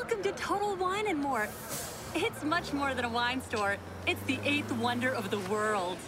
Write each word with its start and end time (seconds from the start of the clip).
Welcome 0.00 0.22
to 0.22 0.32
Total 0.32 0.74
Wine 0.76 1.08
and 1.08 1.18
More. 1.18 1.46
It's 2.14 2.42
much 2.42 2.72
more 2.72 2.94
than 2.94 3.04
a 3.04 3.08
wine 3.08 3.42
store. 3.42 3.76
It's 4.06 4.22
the 4.22 4.38
eighth 4.44 4.72
wonder 4.72 5.12
of 5.12 5.30
the 5.30 5.40
world. 5.40 5.98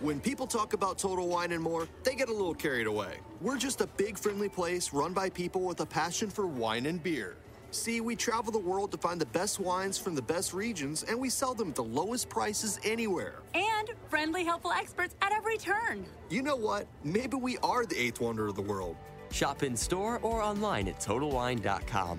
When 0.00 0.20
people 0.20 0.46
talk 0.46 0.72
about 0.72 0.96
Total 0.96 1.28
Wine 1.28 1.52
and 1.52 1.62
More, 1.62 1.86
they 2.02 2.14
get 2.14 2.30
a 2.30 2.32
little 2.32 2.54
carried 2.54 2.86
away. 2.86 3.18
We're 3.42 3.58
just 3.58 3.82
a 3.82 3.86
big, 3.86 4.16
friendly 4.16 4.48
place 4.48 4.94
run 4.94 5.12
by 5.12 5.28
people 5.28 5.60
with 5.60 5.80
a 5.80 5.86
passion 5.86 6.30
for 6.30 6.46
wine 6.46 6.86
and 6.86 7.02
beer. 7.02 7.36
See, 7.72 8.00
we 8.00 8.16
travel 8.16 8.52
the 8.52 8.58
world 8.58 8.90
to 8.92 8.96
find 8.96 9.20
the 9.20 9.26
best 9.26 9.60
wines 9.60 9.98
from 9.98 10.14
the 10.14 10.22
best 10.22 10.54
regions, 10.54 11.02
and 11.02 11.20
we 11.20 11.28
sell 11.28 11.52
them 11.52 11.68
at 11.68 11.74
the 11.74 11.84
lowest 11.84 12.30
prices 12.30 12.80
anywhere. 12.82 13.42
And 13.52 13.90
friendly, 14.08 14.44
helpful 14.44 14.72
experts 14.72 15.14
at 15.20 15.32
every 15.32 15.58
turn. 15.58 16.06
You 16.30 16.40
know 16.40 16.56
what? 16.56 16.86
Maybe 17.04 17.36
we 17.36 17.58
are 17.58 17.84
the 17.84 18.00
eighth 18.00 18.22
wonder 18.22 18.48
of 18.48 18.54
the 18.54 18.62
world. 18.62 18.96
Shop 19.30 19.62
in 19.62 19.76
store 19.76 20.20
or 20.22 20.40
online 20.40 20.88
at 20.88 20.98
TotalWine.com. 21.00 22.18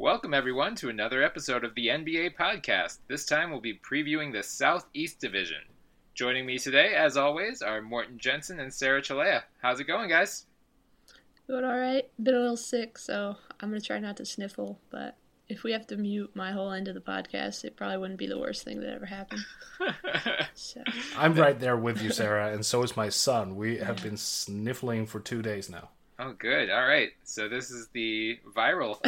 Welcome, 0.00 0.32
everyone, 0.32 0.76
to 0.76 0.90
another 0.90 1.24
episode 1.24 1.64
of 1.64 1.74
the 1.74 1.88
NBA 1.88 2.36
podcast. 2.36 2.98
This 3.08 3.26
time 3.26 3.50
we'll 3.50 3.60
be 3.60 3.80
previewing 3.80 4.32
the 4.32 4.44
Southeast 4.44 5.18
Division. 5.18 5.58
Joining 6.14 6.46
me 6.46 6.56
today, 6.56 6.94
as 6.94 7.16
always, 7.16 7.62
are 7.62 7.82
Morten 7.82 8.16
Jensen 8.16 8.60
and 8.60 8.72
Sarah 8.72 9.02
Chalea. 9.02 9.42
How's 9.60 9.80
it 9.80 9.88
going, 9.88 10.08
guys? 10.08 10.46
Doing 11.48 11.64
all 11.64 11.76
right. 11.76 12.08
Been 12.22 12.36
a 12.36 12.38
little 12.38 12.56
sick, 12.56 12.96
so 12.96 13.34
I'm 13.58 13.70
gonna 13.70 13.80
try 13.80 13.98
not 13.98 14.16
to 14.18 14.24
sniffle. 14.24 14.78
But 14.88 15.16
if 15.48 15.64
we 15.64 15.72
have 15.72 15.88
to 15.88 15.96
mute 15.96 16.30
my 16.32 16.52
whole 16.52 16.70
end 16.70 16.86
of 16.86 16.94
the 16.94 17.00
podcast, 17.00 17.64
it 17.64 17.76
probably 17.76 17.98
wouldn't 17.98 18.20
be 18.20 18.28
the 18.28 18.38
worst 18.38 18.62
thing 18.62 18.78
that 18.78 18.94
ever 18.94 19.06
happened. 19.06 19.44
so, 20.54 20.80
I'm 21.16 21.34
right 21.34 21.58
there 21.58 21.76
with 21.76 22.00
you, 22.00 22.12
Sarah, 22.12 22.52
and 22.52 22.64
so 22.64 22.84
is 22.84 22.96
my 22.96 23.08
son. 23.08 23.56
We 23.56 23.78
have 23.78 24.00
been 24.00 24.16
sniffling 24.16 25.06
for 25.06 25.18
two 25.18 25.42
days 25.42 25.68
now. 25.68 25.88
Oh, 26.20 26.34
good. 26.36 26.68
All 26.68 26.84
right. 26.84 27.10
So 27.22 27.48
this 27.48 27.70
is 27.70 27.88
the 27.92 28.40
viral. 28.52 28.98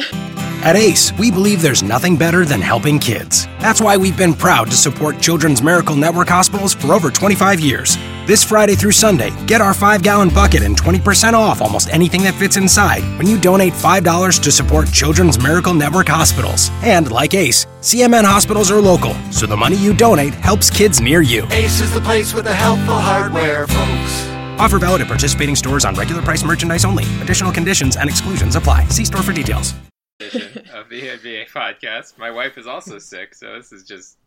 At 0.63 0.77
ACE, 0.77 1.11
we 1.17 1.29
believe 1.29 1.61
there's 1.61 1.83
nothing 1.83 2.15
better 2.15 2.45
than 2.45 2.61
helping 2.61 2.99
kids. 2.99 3.47
That's 3.59 3.81
why 3.81 3.97
we've 3.97 4.15
been 4.15 4.33
proud 4.33 4.69
to 4.69 4.77
support 4.77 5.19
Children's 5.19 5.61
Miracle 5.61 5.95
Network 5.95 6.29
hospitals 6.29 6.73
for 6.73 6.93
over 6.93 7.09
25 7.09 7.59
years. 7.59 7.97
This 8.27 8.45
Friday 8.45 8.75
through 8.75 8.93
Sunday, 8.93 9.31
get 9.45 9.59
our 9.59 9.73
5 9.73 10.03
gallon 10.03 10.29
bucket 10.29 10.61
and 10.61 10.79
20% 10.79 11.33
off 11.33 11.61
almost 11.61 11.89
anything 11.89 12.23
that 12.23 12.35
fits 12.35 12.55
inside 12.55 13.01
when 13.17 13.27
you 13.27 13.37
donate 13.41 13.73
$5 13.73 14.41
to 14.41 14.51
support 14.51 14.89
Children's 14.93 15.41
Miracle 15.41 15.73
Network 15.73 16.07
hospitals. 16.07 16.69
And 16.83 17.11
like 17.11 17.33
ACE, 17.33 17.65
CMN 17.81 18.23
hospitals 18.23 18.71
are 18.71 18.79
local, 18.79 19.15
so 19.31 19.47
the 19.47 19.57
money 19.57 19.75
you 19.75 19.93
donate 19.93 20.35
helps 20.35 20.69
kids 20.69 21.01
near 21.01 21.21
you. 21.21 21.45
Ace 21.49 21.81
is 21.81 21.91
the 21.93 22.01
place 22.01 22.33
with 22.33 22.45
the 22.45 22.53
helpful 22.53 22.95
hardware, 22.95 23.67
folks. 23.67 24.30
Offer 24.61 24.77
valid 24.77 25.01
at 25.01 25.07
participating 25.07 25.55
stores 25.55 25.85
on 25.85 25.95
regular 25.95 26.21
price 26.21 26.43
merchandise 26.43 26.85
only. 26.85 27.03
Additional 27.19 27.51
conditions 27.51 27.97
and 27.97 28.07
exclusions 28.07 28.55
apply. 28.55 28.85
See 28.89 29.03
store 29.03 29.23
for 29.23 29.33
details. 29.33 29.73
of 30.21 30.87
the 30.87 31.01
NBA 31.01 31.49
podcast. 31.49 32.19
My 32.19 32.29
wife 32.29 32.59
is 32.59 32.67
also 32.67 32.99
sick, 32.99 33.33
so 33.33 33.55
this 33.55 33.71
is 33.71 33.83
just 33.83 34.19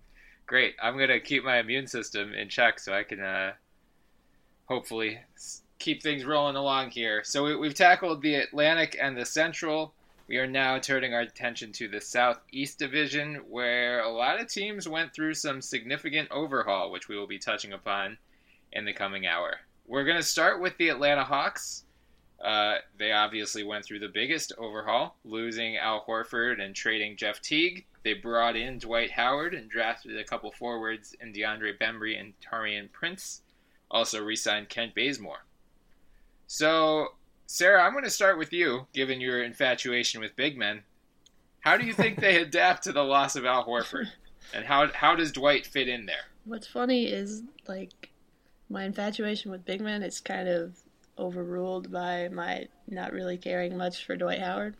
great. 0.46 0.74
I'm 0.82 0.98
gonna 0.98 1.20
keep 1.20 1.44
my 1.44 1.60
immune 1.60 1.86
system 1.86 2.34
in 2.34 2.48
check 2.48 2.80
so 2.80 2.92
I 2.92 3.04
can 3.04 3.20
uh, 3.20 3.52
hopefully 4.64 5.20
keep 5.78 6.02
things 6.02 6.24
rolling 6.24 6.56
along 6.56 6.90
here. 6.90 7.22
So 7.22 7.44
we, 7.44 7.54
we've 7.54 7.72
tackled 7.72 8.20
the 8.20 8.34
Atlantic 8.34 8.98
and 9.00 9.16
the 9.16 9.24
Central. 9.24 9.94
We 10.26 10.38
are 10.38 10.48
now 10.48 10.80
turning 10.80 11.14
our 11.14 11.20
attention 11.20 11.70
to 11.74 11.86
the 11.86 12.00
Southeast 12.00 12.80
Division, 12.80 13.36
where 13.48 14.00
a 14.00 14.10
lot 14.10 14.40
of 14.40 14.48
teams 14.48 14.88
went 14.88 15.14
through 15.14 15.34
some 15.34 15.62
significant 15.62 16.32
overhaul, 16.32 16.90
which 16.90 17.08
we 17.08 17.16
will 17.16 17.28
be 17.28 17.38
touching 17.38 17.72
upon 17.72 18.18
in 18.72 18.84
the 18.84 18.92
coming 18.92 19.28
hour. 19.28 19.60
We're 19.86 20.04
going 20.04 20.16
to 20.16 20.22
start 20.22 20.60
with 20.60 20.76
the 20.78 20.88
Atlanta 20.88 21.24
Hawks. 21.24 21.84
Uh, 22.42 22.76
they 22.98 23.12
obviously 23.12 23.62
went 23.62 23.84
through 23.84 24.00
the 24.00 24.08
biggest 24.08 24.52
overhaul, 24.58 25.16
losing 25.24 25.76
Al 25.76 26.04
Horford 26.04 26.60
and 26.60 26.74
trading 26.74 27.16
Jeff 27.16 27.40
Teague. 27.40 27.86
They 28.02 28.14
brought 28.14 28.56
in 28.56 28.78
Dwight 28.78 29.10
Howard 29.12 29.54
and 29.54 29.70
drafted 29.70 30.18
a 30.18 30.24
couple 30.24 30.52
forwards 30.52 31.14
in 31.20 31.32
DeAndre 31.32 31.78
Bembry 31.78 32.20
and 32.20 32.34
Taurean 32.40 32.92
Prince. 32.92 33.42
Also 33.90 34.22
re-signed 34.22 34.68
Kent 34.68 34.94
Bazemore. 34.94 35.44
So, 36.46 37.08
Sarah, 37.46 37.82
I'm 37.82 37.92
going 37.92 38.04
to 38.04 38.10
start 38.10 38.38
with 38.38 38.52
you, 38.52 38.86
given 38.92 39.20
your 39.20 39.42
infatuation 39.42 40.20
with 40.20 40.36
big 40.36 40.58
men. 40.58 40.82
How 41.60 41.76
do 41.78 41.86
you 41.86 41.94
think 41.94 42.20
they 42.20 42.36
adapt 42.42 42.84
to 42.84 42.92
the 42.92 43.04
loss 43.04 43.36
of 43.36 43.46
Al 43.46 43.64
Horford, 43.64 44.08
and 44.52 44.66
how 44.66 44.88
how 44.88 45.14
does 45.14 45.32
Dwight 45.32 45.66
fit 45.66 45.88
in 45.88 46.04
there? 46.06 46.26
what's 46.44 46.66
funny 46.66 47.06
is 47.06 47.42
like 47.66 48.10
my 48.68 48.84
infatuation 48.84 49.50
with 49.50 49.64
big 49.64 49.80
men 49.80 50.02
is 50.02 50.20
kind 50.20 50.48
of 50.48 50.76
overruled 51.18 51.92
by 51.92 52.28
my 52.28 52.66
not 52.88 53.12
really 53.12 53.36
caring 53.36 53.76
much 53.76 54.04
for 54.04 54.16
Dwight 54.16 54.40
Howard. 54.40 54.76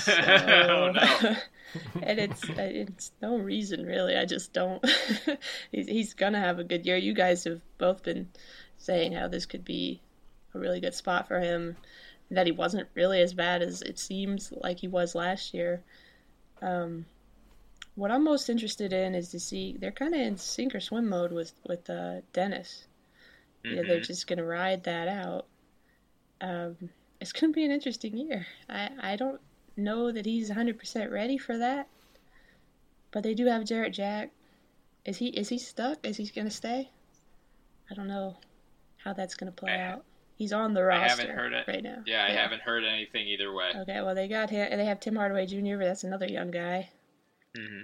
So, 0.00 0.12
oh 0.16 0.92
no! 0.92 1.36
and 2.02 2.18
it's 2.18 2.42
it's 2.48 3.12
no 3.20 3.38
reason 3.38 3.84
really. 3.84 4.16
I 4.16 4.24
just 4.24 4.52
don't. 4.52 4.84
he's 5.72 5.88
he's 5.88 6.14
gonna 6.14 6.40
have 6.40 6.58
a 6.58 6.64
good 6.64 6.86
year. 6.86 6.96
You 6.96 7.12
guys 7.12 7.44
have 7.44 7.60
both 7.78 8.02
been 8.02 8.28
saying 8.78 9.12
how 9.12 9.28
this 9.28 9.46
could 9.46 9.64
be 9.64 10.00
a 10.54 10.58
really 10.58 10.80
good 10.80 10.94
spot 10.94 11.28
for 11.28 11.40
him. 11.40 11.76
That 12.30 12.46
he 12.46 12.52
wasn't 12.52 12.88
really 12.94 13.20
as 13.20 13.34
bad 13.34 13.62
as 13.62 13.82
it 13.82 13.98
seems 13.98 14.52
like 14.52 14.80
he 14.80 14.88
was 14.88 15.14
last 15.14 15.54
year. 15.54 15.82
Um, 16.60 17.06
what 17.96 18.10
I'm 18.12 18.22
most 18.24 18.48
interested 18.48 18.92
in 18.92 19.14
is 19.14 19.30
to 19.30 19.40
see 19.40 19.76
they're 19.78 19.90
kind 19.90 20.14
of 20.14 20.20
in 20.20 20.36
sink 20.36 20.74
or 20.74 20.80
swim 20.80 21.08
mode 21.08 21.32
with 21.32 21.52
with 21.66 21.88
uh, 21.90 22.20
Dennis. 22.32 22.86
Yeah, 23.64 23.82
they're 23.82 23.98
Mhm. 24.00 24.06
just 24.06 24.26
gonna 24.28 24.44
ride 24.44 24.84
that 24.84 25.08
out. 25.08 25.46
Um, 26.40 26.90
it's 27.20 27.32
gonna 27.32 27.52
be 27.52 27.64
an 27.64 27.70
interesting 27.72 28.16
year. 28.16 28.46
I 28.68 28.90
I 29.00 29.16
don't 29.16 29.40
know 29.76 30.12
that 30.12 30.24
he's 30.26 30.50
100% 30.50 31.10
ready 31.10 31.36
for 31.36 31.58
that, 31.58 31.88
but 33.10 33.22
they 33.22 33.34
do 33.34 33.46
have 33.46 33.64
Jarrett 33.64 33.92
Jack. 33.94 34.30
Is 35.04 35.18
he 35.18 35.28
is 35.28 35.48
he 35.48 35.58
stuck? 35.58 36.06
Is 36.06 36.16
he 36.18 36.26
gonna 36.26 36.50
stay? 36.50 36.90
I 37.90 37.94
don't 37.94 38.08
know 38.08 38.36
how 38.98 39.12
that's 39.12 39.34
gonna 39.34 39.52
play 39.52 39.72
I- 39.72 39.80
out. 39.92 40.04
He's 40.36 40.52
on 40.52 40.74
the 40.74 40.80
I 40.80 40.84
roster 40.84 41.22
haven't 41.22 41.34
heard 41.34 41.52
it 41.54 41.66
right 41.66 41.82
now. 41.82 42.02
Yeah, 42.04 42.26
I 42.26 42.30
haven't 42.32 42.60
heard 42.60 42.84
anything 42.84 43.26
either 43.26 43.50
way. 43.54 43.72
Okay, 43.74 44.02
well 44.02 44.14
they 44.14 44.28
got 44.28 44.50
him. 44.50 44.68
And 44.70 44.78
they 44.78 44.84
have 44.84 45.00
Tim 45.00 45.16
Hardaway 45.16 45.46
Jr., 45.46 45.78
but 45.78 45.86
that's 45.86 46.04
another 46.04 46.26
young 46.26 46.50
guy. 46.50 46.90
Hmm 47.56 47.82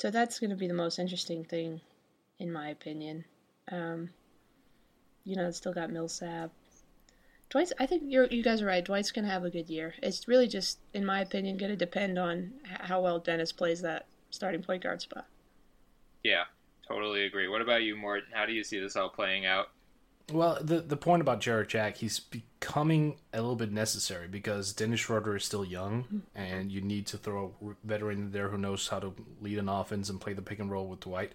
So 0.00 0.10
that's 0.10 0.40
going 0.40 0.50
to 0.50 0.56
be 0.56 0.68
the 0.68 0.74
most 0.74 0.98
interesting 0.98 1.44
thing, 1.44 1.80
in 2.38 2.52
my 2.52 2.68
opinion. 2.70 3.24
Um, 3.70 4.10
you 5.24 5.36
know, 5.36 5.48
it's 5.48 5.58
still 5.58 5.72
got 5.72 5.90
Millsap. 5.90 6.50
Dwight's. 7.50 7.72
I 7.78 7.86
think 7.86 8.02
you're, 8.06 8.26
you 8.26 8.42
guys 8.42 8.62
are 8.62 8.66
right. 8.66 8.84
Dwight's 8.84 9.12
going 9.12 9.24
to 9.24 9.30
have 9.30 9.44
a 9.44 9.50
good 9.50 9.68
year. 9.70 9.94
It's 10.02 10.26
really 10.28 10.48
just, 10.48 10.78
in 10.92 11.04
my 11.04 11.20
opinion, 11.20 11.56
going 11.56 11.70
to 11.70 11.76
depend 11.76 12.18
on 12.18 12.52
how 12.64 13.00
well 13.02 13.18
Dennis 13.18 13.52
plays 13.52 13.80
that 13.82 14.06
starting 14.30 14.62
point 14.62 14.82
guard 14.82 15.00
spot. 15.00 15.26
Yeah, 16.22 16.44
totally 16.88 17.24
agree. 17.24 17.48
What 17.48 17.62
about 17.62 17.82
you, 17.82 17.96
Morten? 17.96 18.30
How 18.32 18.46
do 18.46 18.52
you 18.52 18.64
see 18.64 18.80
this 18.80 18.96
all 18.96 19.08
playing 19.08 19.46
out? 19.46 19.68
Well, 20.32 20.58
the 20.60 20.80
the 20.80 20.96
point 20.96 21.20
about 21.20 21.40
Jarrett 21.40 21.68
Jack, 21.68 21.98
he's 21.98 22.18
becoming 22.18 23.16
a 23.32 23.40
little 23.40 23.56
bit 23.56 23.72
necessary 23.72 24.26
because 24.26 24.72
Dennis 24.72 25.00
Schroeder 25.00 25.36
is 25.36 25.44
still 25.44 25.64
young, 25.64 26.22
and 26.34 26.72
you 26.72 26.80
need 26.80 27.06
to 27.08 27.18
throw 27.18 27.54
a 27.62 27.86
veteran 27.86 28.32
there 28.32 28.48
who 28.48 28.56
knows 28.58 28.88
how 28.88 29.00
to 29.00 29.14
lead 29.40 29.58
an 29.58 29.68
offense 29.68 30.08
and 30.08 30.20
play 30.20 30.32
the 30.32 30.40
pick 30.42 30.58
and 30.60 30.70
roll 30.70 30.88
with 30.88 31.00
Dwight. 31.00 31.32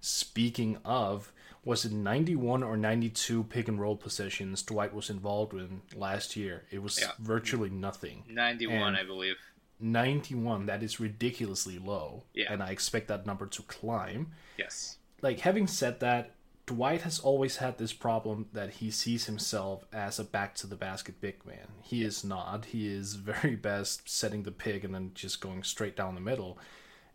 Speaking 0.00 0.78
of, 0.86 1.32
was 1.62 1.84
it 1.84 1.92
91 1.92 2.62
or 2.62 2.78
92 2.78 3.44
pick 3.44 3.68
and 3.68 3.78
roll 3.78 3.94
possessions 3.96 4.62
Dwight 4.62 4.94
was 4.94 5.10
involved 5.10 5.52
in 5.52 5.82
last 5.94 6.34
year? 6.34 6.64
It 6.70 6.82
was 6.82 6.98
Yeah. 6.98 7.12
virtually 7.18 7.68
nothing. 7.68 8.24
91, 8.26 8.88
And- 8.88 8.96
I 8.96 9.04
believe. 9.04 9.36
91, 9.78 10.64
that 10.66 10.82
is 10.82 10.98
ridiculously 11.00 11.78
low. 11.78 12.24
Yeah. 12.32 12.50
And 12.52 12.62
I 12.62 12.70
expect 12.70 13.08
that 13.08 13.26
number 13.26 13.46
to 13.46 13.62
climb. 13.64 14.32
Yes. 14.56 14.96
Like, 15.20 15.40
having 15.40 15.66
said 15.66 16.00
that, 16.00 16.34
Dwight 16.70 17.02
has 17.02 17.18
always 17.18 17.56
had 17.56 17.78
this 17.78 17.92
problem 17.92 18.46
that 18.52 18.74
he 18.74 18.92
sees 18.92 19.26
himself 19.26 19.84
as 19.92 20.20
a 20.20 20.24
back 20.24 20.54
to 20.54 20.68
the 20.68 20.76
basket 20.76 21.20
big 21.20 21.44
man. 21.44 21.66
He 21.82 22.04
is 22.04 22.22
not. 22.22 22.66
He 22.66 22.86
is 22.86 23.14
very 23.14 23.56
best 23.56 24.08
setting 24.08 24.44
the 24.44 24.52
pick 24.52 24.84
and 24.84 24.94
then 24.94 25.10
just 25.12 25.40
going 25.40 25.64
straight 25.64 25.96
down 25.96 26.14
the 26.14 26.20
middle. 26.20 26.58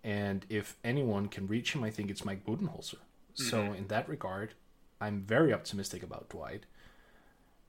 And 0.04 0.46
if 0.50 0.76
anyone 0.84 1.30
can 1.30 1.48
reach 1.48 1.72
him, 1.72 1.86
I 1.86 1.90
think 1.90 2.12
it's 2.12 2.26
Mike 2.26 2.46
Budenholzer. 2.46 2.98
So, 3.34 3.60
mm-hmm. 3.60 3.76
in 3.76 3.88
that 3.88 4.10
regard, 4.10 4.56
I'm 5.00 5.22
very 5.22 5.54
optimistic 5.54 6.04
about 6.04 6.28
Dwight. 6.28 6.66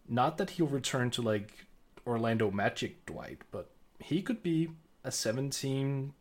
Not 0.09 0.38
that 0.38 0.50
he'll 0.50 0.67
return 0.67 1.12
to 1.12 1.23
like 1.23 1.67
Orlando 2.05 2.50
Magic 2.50 3.06
Dwight, 3.06 3.43
but 3.53 3.71
he 4.00 4.23
could 4.23 4.43
be 4.43 4.71
a 5.05 5.12
17 5.12 6.15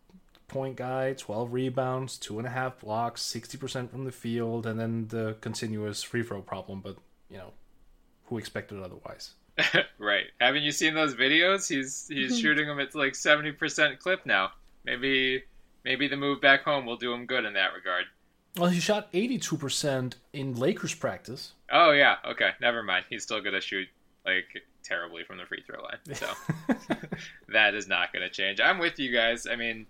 point 0.47 0.75
guy, 0.75 1.13
12 1.13 1.53
rebounds, 1.53 2.18
two 2.18 2.38
and 2.38 2.47
a 2.47 2.51
half 2.51 2.80
blocks, 2.80 3.21
60% 3.21 3.89
from 3.89 4.06
the 4.06 4.12
field, 4.12 4.65
and 4.65 4.80
then 4.80 5.07
the 5.07 5.38
continuous 5.42 6.03
free 6.03 6.24
throw 6.24 6.42
problem. 6.42 6.81
But, 6.81 6.97
you 7.30 7.38
know, 7.38 7.53
who 8.25 8.38
expected 8.38 8.80
otherwise? 8.80 9.31
right. 10.00 10.25
Haven't 10.39 10.63
you 10.63 10.71
seen 10.71 10.94
those 10.95 11.15
videos? 11.15 11.68
He's 11.68 12.07
he's 12.09 12.33
mm-hmm. 12.33 12.42
shooting 12.42 12.68
them 12.68 12.80
at 12.80 12.94
like 12.95 13.13
70% 13.13 14.00
clip 14.00 14.25
now. 14.25 14.51
Maybe 14.83 15.44
maybe 15.83 16.07
the 16.07 16.18
move 16.18 16.42
back 16.42 16.63
home 16.63 16.86
will 16.86 16.97
do 16.97 17.13
him 17.13 17.25
good 17.25 17.45
in 17.45 17.53
that 17.53 17.74
regard. 17.74 18.06
Well, 18.57 18.69
he 18.69 18.80
shot 18.80 19.12
82% 19.12 20.13
in 20.31 20.56
Lakers 20.56 20.94
practice. 20.94 21.53
Oh 21.71 21.92
yeah, 21.92 22.18
okay, 22.25 22.51
never 22.62 22.83
mind. 22.83 23.06
He's 23.09 23.24
still 23.24 23.42
gonna 23.42 23.62
shoot 23.62 23.88
like 24.25 24.45
terribly 24.83 25.24
from 25.24 25.38
the 25.38 25.45
free 25.45 25.63
throw 25.65 25.81
line, 25.81 26.15
so 26.15 26.27
that 27.50 27.75
is 27.75 27.88
not 27.88 28.13
gonna 28.13 28.30
change. 28.30 28.59
I'm 28.59 28.80
with 28.80 29.00
you 29.00 29.12
guys. 29.12 29.47
I 29.47 29.56
mean, 29.56 29.86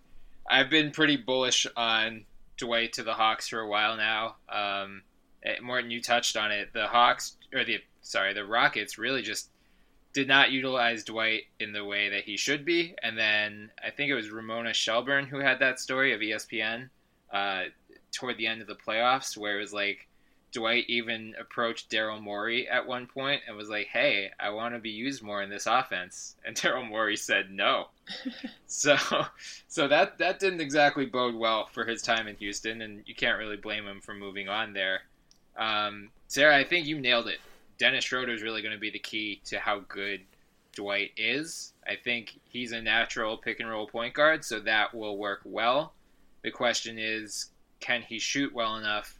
I've 0.50 0.70
been 0.70 0.92
pretty 0.92 1.18
bullish 1.18 1.66
on 1.76 2.26
Dwight 2.58 2.94
to 2.94 3.04
the 3.04 3.14
Hawks 3.14 3.48
for 3.48 3.60
a 3.60 3.68
while 3.68 3.98
now. 3.98 4.36
Um, 4.50 5.04
eh, 5.44 5.56
Morten, 5.62 5.92
you 5.92 6.02
touched 6.02 6.38
on 6.38 6.52
it. 6.52 6.74
The 6.74 6.88
Hawks 6.88 7.38
or 7.54 7.64
the 7.64 7.80
sorry, 8.02 8.34
the 8.34 8.46
Rockets 8.46 8.98
really 8.98 9.22
just 9.22 9.50
did 10.14 10.28
not 10.28 10.52
utilize 10.52 11.04
Dwight 11.04 11.44
in 11.60 11.74
the 11.74 11.84
way 11.84 12.10
that 12.10 12.24
he 12.24 12.38
should 12.38 12.64
be. 12.64 12.96
And 13.04 13.18
then 13.18 13.72
I 13.84 13.90
think 13.90 14.10
it 14.10 14.16
was 14.16 14.30
Ramona 14.30 14.74
Shelburne 14.74 15.26
who 15.26 15.40
had 15.40 15.60
that 15.60 15.80
story 15.80 16.14
of 16.14 16.22
ESPN 16.22 16.90
uh, 17.34 17.64
toward 18.14 18.38
the 18.38 18.48
end 18.48 18.62
of 18.62 18.68
the 18.68 18.76
playoffs, 18.76 19.36
where 19.36 19.58
it 19.58 19.62
was 19.62 19.74
like 19.74 20.08
Dwight 20.56 20.86
even 20.88 21.36
approached 21.38 21.92
Daryl 21.92 22.22
Morey 22.22 22.66
at 22.70 22.88
one 22.88 23.08
point 23.08 23.42
and 23.46 23.58
was 23.58 23.68
like, 23.68 23.88
"Hey, 23.88 24.32
I 24.40 24.52
want 24.52 24.74
to 24.74 24.80
be 24.80 24.90
used 24.90 25.22
more 25.22 25.44
in 25.44 25.50
this 25.50 25.68
offense," 25.68 26.38
and 26.46 26.56
Daryl 26.56 26.88
Morey 26.88 27.18
said 27.18 27.52
no. 27.52 27.90
so, 28.66 28.96
so 29.68 29.90
that 29.90 30.18
that 30.20 30.40
didn't 30.40 30.62
exactly 30.62 31.06
bode 31.06 31.36
well 31.36 31.66
for 31.66 31.84
his 31.84 32.02
time 32.02 32.30
in 32.30 32.38
Houston, 32.38 32.82
and 32.82 33.04
you 33.06 33.14
can't 33.14 33.38
really 33.38 33.58
blame 33.58 33.86
him 33.86 34.00
for 34.00 34.14
moving 34.14 34.48
on 34.48 34.72
there. 34.72 35.02
Um, 35.58 36.10
Sarah, 36.30 36.56
I 36.56 36.64
think 36.64 36.88
you 36.88 37.02
nailed 37.02 37.28
it. 37.28 37.40
Dennis 37.78 38.06
Schroeder 38.06 38.34
is 38.34 38.42
really 38.42 38.62
going 38.62 38.74
to 38.74 38.80
be 38.80 38.90
the 38.90 38.98
key 38.98 39.42
to 39.48 39.60
how 39.60 39.80
good 39.80 40.22
Dwight 40.74 41.12
is. 41.18 41.74
I 41.86 41.98
think 41.98 42.40
he's 42.48 42.72
a 42.72 42.82
natural 42.82 43.36
pick 43.36 43.60
and 43.60 43.70
roll 43.70 43.88
point 43.88 44.14
guard, 44.14 44.46
so 44.46 44.62
that 44.62 44.96
will 44.96 45.18
work 45.18 45.42
well. 45.44 45.94
The 46.44 46.52
question 46.52 46.98
is, 46.98 47.50
can 47.82 48.04
he 48.04 48.20
shoot 48.20 48.54
well 48.54 48.78
enough 48.78 49.20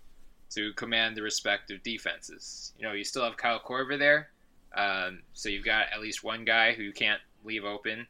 to 0.52 0.74
command 0.74 1.16
the 1.16 1.22
respect 1.22 1.72
of 1.72 1.84
defenses? 1.84 2.74
You 2.78 2.88
know, 2.88 2.94
you 2.94 3.04
still 3.04 3.24
have 3.24 3.38
Kyle 3.38 3.60
Korver 3.60 3.98
there, 3.98 4.30
um, 4.76 5.22
so 5.34 5.50
you've 5.50 5.66
got 5.66 5.88
at 5.94 6.02
least 6.02 6.24
one 6.24 6.46
guy 6.46 6.74
who 6.74 6.84
you 6.84 6.94
can't 6.94 7.22
leave 7.44 7.64
open 7.64 8.08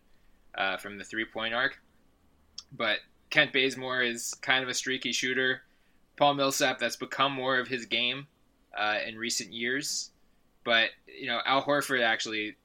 uh, 0.58 0.78
from 0.78 0.98
the 0.98 1.04
three 1.04 1.26
point 1.26 1.54
arc. 1.54 1.80
But 2.72 3.00
Kent 3.30 3.54
Bazemore 3.54 4.02
is 4.02 4.34
kind 4.42 4.64
of 4.64 4.70
a 4.70 4.74
streaky 4.74 5.12
shooter. 5.12 5.62
Paul 6.18 6.36
Millsap, 6.36 6.80
that's 6.80 6.96
become 6.96 7.34
more 7.34 7.60
of 7.60 7.68
his 7.68 7.86
game 7.86 8.28
uh, 8.76 8.98
in 9.06 9.18
recent 9.18 9.52
years. 9.52 10.12
But 10.64 10.90
you 11.08 11.28
know, 11.28 11.40
Al 11.46 11.64
Horford 11.64 12.02
actually 12.02 12.56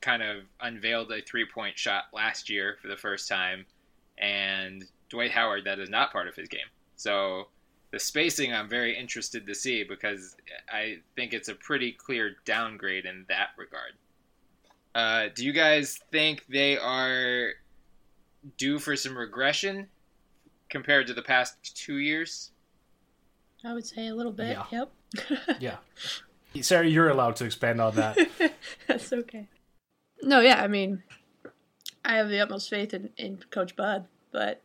kind 0.00 0.22
of 0.22 0.44
unveiled 0.60 1.10
a 1.10 1.22
three-point 1.22 1.78
shot 1.78 2.04
last 2.12 2.50
year 2.50 2.76
for 2.80 2.88
the 2.88 2.96
first 2.96 3.28
time, 3.28 3.66
and 4.18 4.84
Dwight 5.08 5.30
Howard 5.30 5.64
that 5.64 5.78
is 5.78 5.90
not 5.90 6.12
part 6.12 6.28
of 6.28 6.34
his 6.34 6.48
game. 6.48 6.60
So 6.96 7.48
the 7.92 7.98
spacing, 7.98 8.52
I'm 8.52 8.68
very 8.68 8.96
interested 8.96 9.46
to 9.46 9.54
see 9.54 9.84
because 9.84 10.34
I 10.70 10.96
think 11.14 11.34
it's 11.34 11.48
a 11.48 11.54
pretty 11.54 11.92
clear 11.92 12.36
downgrade 12.44 13.04
in 13.04 13.26
that 13.28 13.50
regard. 13.56 13.92
Uh, 14.94 15.28
do 15.34 15.44
you 15.44 15.52
guys 15.52 16.00
think 16.10 16.44
they 16.46 16.78
are 16.78 17.50
due 18.56 18.78
for 18.78 18.96
some 18.96 19.16
regression 19.16 19.88
compared 20.70 21.06
to 21.06 21.14
the 21.14 21.22
past 21.22 21.76
two 21.76 21.98
years? 21.98 22.50
I 23.64 23.74
would 23.74 23.86
say 23.86 24.08
a 24.08 24.14
little 24.14 24.32
bit. 24.32 24.56
Yeah. 24.70 24.86
Yep. 25.20 25.58
Yeah. 25.60 25.76
Sarah, 26.60 26.86
you're 26.86 27.08
allowed 27.08 27.36
to 27.36 27.44
expand 27.44 27.80
on 27.80 27.94
that. 27.96 28.18
That's 28.86 29.12
okay. 29.12 29.48
No, 30.22 30.40
yeah, 30.40 30.62
I 30.62 30.66
mean, 30.66 31.02
I 32.04 32.16
have 32.16 32.28
the 32.28 32.40
utmost 32.40 32.68
faith 32.68 32.92
in, 32.92 33.10
in 33.16 33.38
Coach 33.50 33.74
Bud, 33.76 34.06
but 34.32 34.62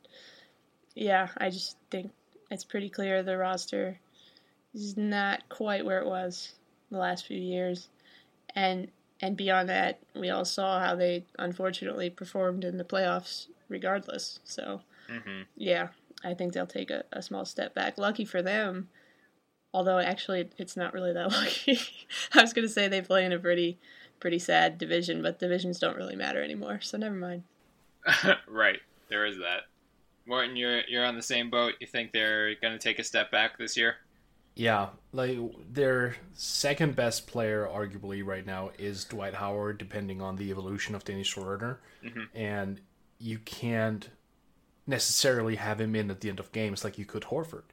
yeah, 0.95 1.29
I 1.37 1.49
just 1.49 1.77
think 1.89 2.11
it's 2.49 2.63
pretty 2.63 2.89
clear 2.89 3.21
the 3.23 3.37
roster 3.37 3.99
is 4.73 4.97
not 4.97 5.47
quite 5.49 5.85
where 5.85 5.99
it 5.99 6.07
was 6.07 6.53
the 6.91 6.97
last 6.97 7.25
few 7.25 7.39
years, 7.39 7.89
and 8.55 8.87
and 9.21 9.35
beyond 9.35 9.67
that, 9.69 9.99
we 10.15 10.29
all 10.29 10.45
saw 10.45 10.79
how 10.79 10.95
they 10.95 11.25
unfortunately 11.39 12.09
performed 12.09 12.63
in 12.63 12.77
the 12.77 12.83
playoffs, 12.83 13.47
regardless. 13.69 14.39
So 14.43 14.81
Mm-hmm. 15.09 15.43
yeah, 15.55 15.87
I 16.23 16.33
think 16.33 16.51
they'll 16.51 16.67
take 16.67 16.91
a, 16.91 17.05
a 17.13 17.21
small 17.21 17.45
step 17.45 17.73
back. 17.73 17.97
Lucky 17.97 18.25
for 18.25 18.41
them, 18.41 18.89
although 19.73 19.99
actually 19.99 20.49
it's 20.57 20.75
not 20.75 20.93
really 20.93 21.13
that 21.13 21.31
lucky. 21.31 21.79
I 22.33 22.41
was 22.41 22.53
gonna 22.53 22.67
say 22.67 22.87
they 22.87 23.01
play 23.01 23.23
in 23.25 23.31
a 23.31 23.39
pretty 23.39 23.77
pretty 24.19 24.39
sad 24.39 24.77
division, 24.77 25.21
but 25.21 25.39
divisions 25.39 25.79
don't 25.79 25.95
really 25.95 26.15
matter 26.15 26.43
anymore, 26.43 26.79
so 26.81 26.97
never 26.97 27.15
mind. 27.15 27.43
right, 28.47 28.79
there 29.09 29.25
is 29.25 29.37
that. 29.37 29.61
Morten, 30.27 30.55
you're 30.55 30.81
you're 30.87 31.05
on 31.05 31.15
the 31.15 31.21
same 31.21 31.49
boat. 31.49 31.73
You 31.79 31.87
think 31.87 32.11
they're 32.11 32.55
going 32.55 32.73
to 32.73 32.79
take 32.79 32.99
a 32.99 33.03
step 33.03 33.31
back 33.31 33.57
this 33.57 33.77
year? 33.77 33.95
Yeah, 34.55 34.89
like 35.11 35.37
their 35.71 36.15
second 36.33 36.95
best 36.95 37.27
player, 37.27 37.67
arguably 37.71 38.25
right 38.25 38.45
now, 38.45 38.71
is 38.79 39.05
Dwight 39.05 39.35
Howard, 39.35 39.77
depending 39.77 40.19
on 40.21 40.35
the 40.35 40.49
evolution 40.49 40.95
of 40.95 41.03
Danny 41.03 41.21
Schroeder, 41.23 41.79
and 42.33 42.81
you 43.19 43.37
can't 43.39 44.09
necessarily 44.87 45.55
have 45.57 45.79
him 45.79 45.95
in 45.95 46.09
at 46.09 46.21
the 46.21 46.29
end 46.29 46.39
of 46.39 46.51
games 46.51 46.83
like 46.83 46.97
you 46.97 47.05
could 47.05 47.23
Horford. 47.23 47.63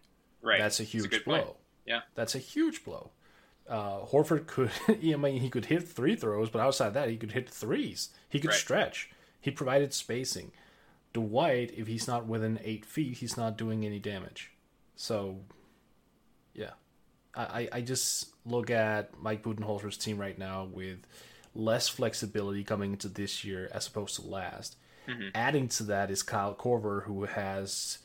Right, 0.42 0.58
That's 0.60 0.78
a 0.78 0.84
huge 0.84 1.08
good 1.10 1.24
blow. 1.24 1.42
point. 1.42 1.56
Yeah, 1.86 2.00
That's 2.14 2.34
a 2.34 2.38
huge 2.38 2.84
blow. 2.84 3.12
Uh, 3.66 4.00
Horford 4.04 4.46
could, 4.46 4.70
I 4.88 5.16
mean, 5.16 5.40
he 5.40 5.48
could 5.48 5.66
hit 5.66 5.88
three 5.88 6.16
throws, 6.16 6.50
but 6.50 6.60
outside 6.60 6.92
that, 6.94 7.08
he 7.08 7.16
could 7.16 7.32
hit 7.32 7.48
threes. 7.48 8.10
He 8.28 8.40
could 8.40 8.50
Right. 8.50 8.58
stretch. 8.58 9.10
He 9.40 9.50
provided 9.50 9.94
spacing. 9.94 10.52
Dwight, 11.14 11.72
if 11.74 11.86
he's 11.86 12.06
not 12.06 12.26
within 12.26 12.60
eight 12.62 12.84
feet, 12.84 13.16
he's 13.18 13.36
not 13.38 13.56
doing 13.56 13.86
any 13.86 13.98
damage. 13.98 14.50
So, 14.96 15.40
yeah, 16.52 16.72
I, 17.34 17.68
I, 17.72 17.80
just 17.80 18.28
look 18.44 18.70
at 18.70 19.18
Mike 19.20 19.42
Budenholzer's 19.42 19.96
team 19.96 20.18
right 20.18 20.38
now 20.38 20.64
with 20.70 20.98
less 21.54 21.88
flexibility 21.88 22.62
coming 22.64 22.92
into 22.92 23.08
this 23.08 23.44
year 23.44 23.70
as 23.72 23.86
opposed 23.86 24.16
to 24.16 24.22
last. 24.26 24.76
Mm-hmm. 25.08 25.28
Adding 25.34 25.68
to 25.68 25.82
that 25.84 26.10
is 26.10 26.22
Kyle 26.22 26.54
Korver, 26.54 27.04
who 27.04 27.24
has 27.24 27.98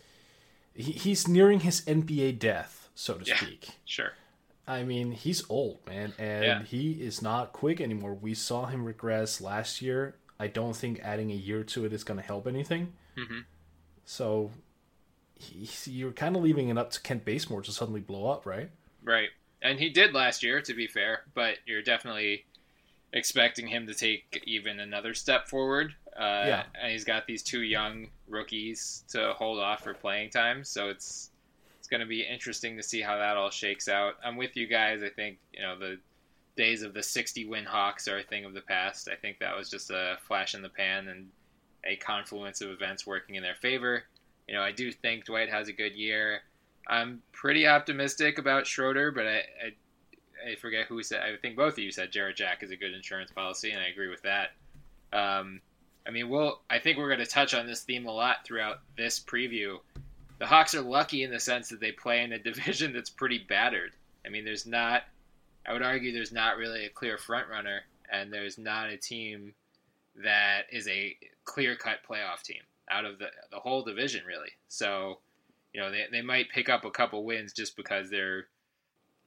he, 0.74 0.92
he's 0.94 1.28
nearing 1.28 1.62
his 1.62 1.82
NBA 1.82 2.40
death, 2.40 2.90
so 2.96 3.16
to 3.16 3.26
Yeah. 3.26 3.38
speak. 3.38 3.70
sure. 3.86 4.14
I 4.68 4.84
mean, 4.84 5.14
he's 5.14 5.44
old, 5.50 5.80
man, 5.88 6.14
and 6.20 6.44
Yeah. 6.44 6.64
he 6.64 6.92
is 7.04 7.22
not 7.24 7.54
quick 7.54 7.82
anymore. 7.82 8.14
We 8.14 8.36
saw 8.36 8.68
him 8.68 8.86
regress 8.86 9.42
last 9.42 9.82
year. 9.82 10.16
I 10.40 10.48
don't 10.48 10.76
think 10.76 11.00
adding 11.04 11.32
a 11.32 11.36
year 11.36 11.64
to 11.66 11.86
it 11.86 11.94
is 11.94 12.04
going 12.04 12.20
to 12.20 12.26
help 12.26 12.48
anything. 12.48 12.94
Mhm. 13.18 13.46
So 14.06 14.52
you're 15.86 16.12
kind 16.12 16.36
of 16.36 16.42
leaving 16.44 16.70
it 16.70 16.78
up 16.78 16.92
to 16.92 17.02
Kent 17.02 17.26
Bazemore 17.26 17.62
to 17.64 17.72
suddenly 17.72 18.02
blow 18.02 18.30
up, 18.30 18.46
right? 18.46 18.70
Right, 19.04 19.30
and 19.62 19.80
he 19.80 19.90
did 19.90 20.14
last 20.14 20.44
year, 20.44 20.62
to 20.62 20.74
be 20.74 20.88
fair. 20.88 21.24
But 21.34 21.58
you're 21.66 21.82
definitely 21.82 22.46
expecting 23.14 23.68
him 23.68 23.88
to 23.88 23.94
take 23.94 24.44
even 24.46 24.80
another 24.80 25.14
step 25.14 25.48
forward. 25.48 25.96
Uh, 26.16 26.44
Yeah. 26.48 26.64
and 26.76 26.92
he's 26.92 27.06
got 27.06 27.26
these 27.26 27.42
two 27.42 27.62
young 27.62 28.10
rookies 28.28 29.04
to 29.10 29.34
hold 29.34 29.60
off 29.60 29.84
for 29.84 29.94
playing 29.94 30.30
time, 30.32 30.64
so 30.64 30.90
it's 30.90 31.32
it's 31.80 31.88
going 31.88 32.02
to 32.02 32.06
be 32.06 32.22
interesting 32.24 32.76
to 32.78 32.84
see 32.84 33.02
how 33.02 33.18
that 33.18 33.36
all 33.38 33.50
shakes 33.50 33.88
out. 33.88 34.16
I'm 34.24 34.36
with 34.38 34.56
you 34.58 34.68
guys. 34.68 35.02
I 35.02 35.10
think 35.10 35.40
you 35.54 35.62
know 35.62 35.78
the 35.78 36.00
days 36.56 36.84
of 36.84 36.94
the 36.94 37.04
60 37.04 37.46
win 37.46 37.66
Hawks 37.66 38.08
are 38.08 38.20
a 38.20 38.24
thing 38.24 38.46
of 38.46 38.54
the 38.54 38.62
past. 38.62 39.08
I 39.12 39.16
think 39.16 39.40
that 39.40 39.58
was 39.58 39.70
just 39.70 39.92
a 39.92 40.18
flash 40.28 40.56
in 40.56 40.62
the 40.62 40.70
pan 40.70 41.08
and 41.08 41.28
a 41.86 41.96
confluence 41.96 42.62
of 42.62 42.70
events 42.70 43.08
working 43.08 43.36
in 43.36 43.44
their 43.44 43.56
favor. 43.56 44.04
You 44.48 44.56
know, 44.56 44.62
I 44.62 44.72
do 44.72 44.92
think 44.92 45.26
Dwight 45.26 45.50
has 45.50 45.68
a 45.68 45.74
good 45.74 45.94
year. 45.94 46.42
I'm 46.88 47.22
pretty 47.32 47.68
optimistic 47.68 48.40
about 48.40 48.66
Schroeder, 48.66 49.12
but 49.12 49.28
I, 49.28 49.38
I, 49.38 50.52
I 50.52 50.56
forget 50.56 50.88
who 50.88 51.04
said. 51.04 51.22
I 51.22 51.38
think 51.38 51.56
both 51.56 51.74
of 51.74 51.80
you 51.80 51.92
said 51.92 52.12
Jarrett 52.12 52.38
Jack 52.38 52.64
is 52.64 52.72
a 52.72 52.76
good 52.76 52.94
insurance 52.94 53.32
policy, 53.32 53.72
and 53.72 53.80
I 53.80 53.88
agree 53.88 54.10
with 54.10 54.24
that. 54.24 54.50
Um, 55.14 55.62
I 56.08 56.12
mean, 56.12 56.30
we'll. 56.30 56.62
I 56.70 56.80
think 56.80 56.98
we're 56.98 57.08
going 57.08 57.20
to 57.20 57.26
touch 57.26 57.54
on 57.54 57.68
this 57.68 57.84
theme 57.84 58.08
a 58.08 58.12
lot 58.12 58.38
throughout 58.44 58.80
this 58.98 59.20
preview. 59.20 59.78
The 60.40 60.48
Hawks 60.48 60.74
are 60.74 60.82
lucky 60.82 61.24
in 61.24 61.32
the 61.32 61.40
sense 61.40 61.70
that 61.70 61.80
they 61.80 61.92
play 61.92 62.24
in 62.24 62.34
a 62.34 62.40
division 62.44 62.94
that's 62.94 63.10
pretty 63.10 63.46
battered. 63.48 63.92
I 64.26 64.30
mean, 64.30 64.46
there's 64.46 64.66
not. 64.66 65.04
I 65.68 65.74
would 65.74 65.82
argue 65.82 66.12
there's 66.12 66.32
not 66.32 66.58
really 66.58 66.86
a 66.86 66.90
clear 66.90 67.18
front 67.18 67.50
runner, 67.50 67.82
and 68.12 68.32
there's 68.32 68.58
not 68.58 68.90
a 68.90 68.98
team 68.98 69.54
that 70.24 70.64
is 70.72 70.88
a 70.88 71.16
clear 71.46 71.76
cut 71.76 72.00
playoff 72.10 72.42
team 72.42 72.62
out 72.90 73.06
of 73.06 73.20
the 73.20 73.28
the 73.52 73.60
whole 73.60 73.84
division, 73.84 74.24
really. 74.26 74.52
So, 74.68 75.20
you 75.74 75.82
know, 75.82 75.92
they 75.92 76.06
they 76.12 76.22
might 76.22 76.50
pick 76.50 76.70
up 76.70 76.86
a 76.86 76.92
couple 76.92 77.24
wins 77.24 77.54
just 77.54 77.76
because 77.76 78.10
they're 78.10 78.48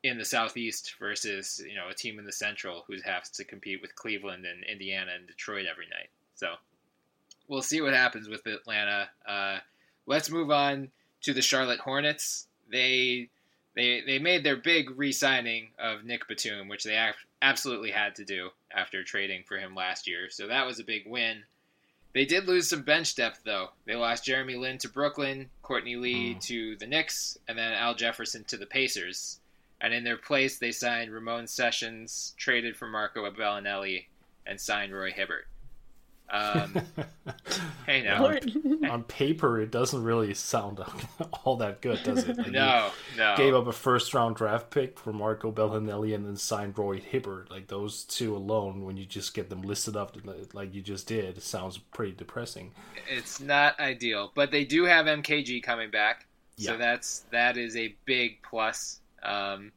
in 0.03 0.19
the 0.19 0.25
Southeast 0.25 0.95
versus 0.99 1.63
you 1.67 1.77
know 1.77 1.89
a 1.89 1.95
team 1.95 2.19
in 2.19 2.25
the 2.25 2.33
Central 2.33 2.85
who 2.87 2.97
has 3.05 3.31
to 3.31 3.45
compete 3.45 3.81
with 3.81 3.95
Cleveland 3.95 4.45
and 4.45 4.65
Indiana 4.65 5.13
and 5.17 5.27
Detroit 5.27 5.67
every 5.71 5.87
night. 5.87 6.09
So 6.35 6.55
we'll 7.49 7.63
see 7.63 7.81
what 7.81 7.95
happens 7.95 8.29
with 8.29 8.47
Atlanta. 8.47 9.09
Uh, 9.27 9.59
let's 10.07 10.31
move 10.31 10.51
on 10.51 10.91
to 11.23 11.33
the 11.33 11.43
Charlotte 11.43 11.81
Hornets. 11.81 12.49
They 12.71 13.29
they 13.75 14.03
they 14.07 14.19
made 14.19 14.45
their 14.45 14.57
big 14.57 14.91
re-signing 14.99 15.71
of 15.79 16.05
Nick 16.05 16.29
Batum, 16.29 16.69
which 16.69 16.85
they 16.85 17.11
absolutely 17.41 17.91
had 17.91 18.15
to 18.17 18.25
do 18.25 18.51
after 18.75 19.03
trading 19.03 19.45
for 19.47 19.59
him 19.59 19.75
last 19.75 20.07
year. 20.07 20.29
So 20.31 20.47
that 20.49 20.67
was 20.67 20.79
a 20.79 20.85
big 20.85 21.07
win. 21.07 21.45
They 22.15 22.27
did 22.27 22.47
lose 22.47 22.69
some 22.69 22.83
bench 22.83 23.15
depth 23.15 23.41
though. 23.45 23.71
They 23.87 23.95
lost 23.95 24.25
Jeremy 24.25 24.57
Lin 24.57 24.79
to 24.79 24.89
Brooklyn, 24.89 25.49
Courtney 25.63 25.97
Lee 25.97 26.35
mm. 26.35 26.41
to 26.43 26.77
the 26.77 26.87
Knicks, 26.87 27.39
and 27.49 27.57
then 27.59 27.73
Al 27.73 27.95
Jefferson 27.95 28.45
to 28.45 28.57
the 28.57 28.67
Pacers. 28.67 29.41
And 29.81 29.93
in 29.93 30.05
their 30.05 30.19
place, 30.19 30.59
they 30.59 30.71
signed 30.71 31.11
Ramon 31.11 31.49
Sessions, 31.49 32.35
traded 32.37 32.77
for 32.77 32.87
Marco 32.87 33.29
Belinelli, 33.31 34.05
and 34.47 34.61
signed 34.61 34.95
Roy 34.95 35.11
Hibbert. 35.11 35.49
Um, 36.33 36.81
hey 37.87 38.03
now, 38.03 38.27
on, 38.27 38.85
on, 38.91 39.05
paper, 39.05 39.61
it 39.61 39.71
doesn't 39.71 40.03
really 40.03 40.33
sound 40.33 40.81
all 41.45 41.57
that 41.59 41.83
good, 41.83 42.03
does 42.03 42.27
it? 42.27 42.39
Like 42.39 42.51
no, 42.51 42.91
no. 43.19 43.35
Gave 43.37 43.55
up 43.55 43.67
a 43.67 43.73
first 43.73 44.15
round 44.15 44.37
draft 44.37 44.71
pick 44.71 44.99
for 44.99 45.13
Marco 45.13 45.53
Belinelli 45.53 46.15
and 46.15 46.25
then 46.25 46.37
signed 46.37 46.79
Roy 46.79 46.99
Hibbert. 46.99 47.51
Like 47.51 47.69
those 47.69 48.05
two 48.05 48.35
alone, 48.35 48.83
when 48.83 48.97
you 48.97 49.05
just 49.05 49.35
get 49.35 49.51
them 49.51 49.61
listed 49.61 49.95
up 49.95 50.17
like 50.55 50.75
you 50.75 50.81
just 50.81 51.07
did, 51.07 51.43
sounds 51.43 51.77
pretty 51.77 52.13
depressing. 52.13 52.73
It's 53.11 53.39
not 53.39 53.79
ideal, 53.79 54.33
but 54.35 54.51
they 54.51 54.65
do 54.65 54.85
have 54.85 55.05
MKG 55.05 55.63
coming 55.63 55.91
back, 55.91 56.27
so 56.57 56.79
that's 56.79 57.25
that 57.31 57.59
is 57.59 57.77
a 57.77 57.95
big 58.07 58.39
plus. 58.43 59.01
Um, 59.23 59.71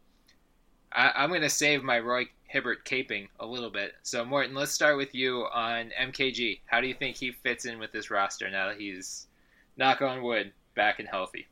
I, 0.93 1.11
I'm 1.15 1.29
going 1.29 1.41
to 1.41 1.49
save 1.49 1.83
my 1.83 1.99
Roy 1.99 2.27
Hibbert 2.47 2.85
caping 2.85 3.27
a 3.39 3.45
little 3.45 3.69
bit. 3.69 3.93
So, 4.03 4.23
Morten, 4.23 4.55
let's 4.55 4.71
start 4.71 4.97
with 4.97 5.13
you 5.15 5.45
on 5.53 5.91
MKG. 5.99 6.61
How 6.65 6.81
do 6.81 6.87
you 6.87 6.93
think 6.93 7.15
he 7.15 7.31
fits 7.31 7.65
in 7.65 7.79
with 7.79 7.91
this 7.91 8.11
roster 8.11 8.49
now 8.49 8.67
that 8.69 8.79
he's, 8.79 9.27
knock 9.77 10.01
on 10.01 10.21
wood, 10.21 10.53
back 10.75 10.99
and 10.99 11.07
healthy? 11.07 11.47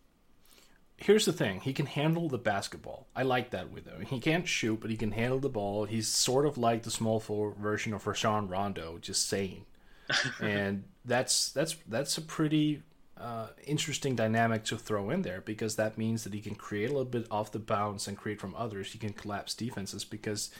Here's 0.98 1.26
the 1.26 1.34
thing 1.34 1.60
he 1.62 1.74
can 1.74 1.88
handle 1.88 2.30
the 2.30 2.38
basketball. 2.38 3.08
I 3.16 3.24
like 3.24 3.50
that 3.50 3.72
with 3.72 3.86
him. 3.86 4.06
He 4.06 4.20
can't 4.20 4.48
shoot, 4.48 4.80
but 4.80 4.92
he 4.92 4.98
can 4.98 5.12
handle 5.12 5.40
the 5.40 5.50
ball. 5.50 5.86
He's 5.86 6.08
sort 6.08 6.46
of 6.46 6.58
like 6.58 6.84
the 6.84 6.92
small 6.92 7.20
forward 7.20 7.58
version 7.58 7.94
of 7.94 8.08
Rajon 8.08 8.48
Rondo, 8.48 9.00
just 9.00 9.28
saying. 9.28 9.66
and 10.42 10.84
that's 11.04 11.52
that's 11.52 11.76
that's 11.88 12.18
a 12.18 12.22
pretty 12.22 12.84
uh, 13.18 13.48
interesting 13.66 14.16
dynamic 14.16 14.64
to 14.66 14.78
throw 14.78 15.10
in 15.10 15.22
there 15.22 15.42
because 15.42 15.76
that 15.76 15.98
means 15.98 16.24
that 16.24 16.34
he 16.34 16.42
can 16.42 16.56
create 16.56 16.90
a 16.90 16.94
little 16.94 17.06
bit 17.06 17.28
off 17.32 17.52
the 17.52 17.60
bounce 17.60 18.08
and 18.08 18.18
create 18.18 18.40
from 18.40 18.56
others. 18.56 18.92
He 18.92 19.00
can 19.00 19.14
collapse 19.14 19.54
defenses 19.54 20.04
because 20.04 20.52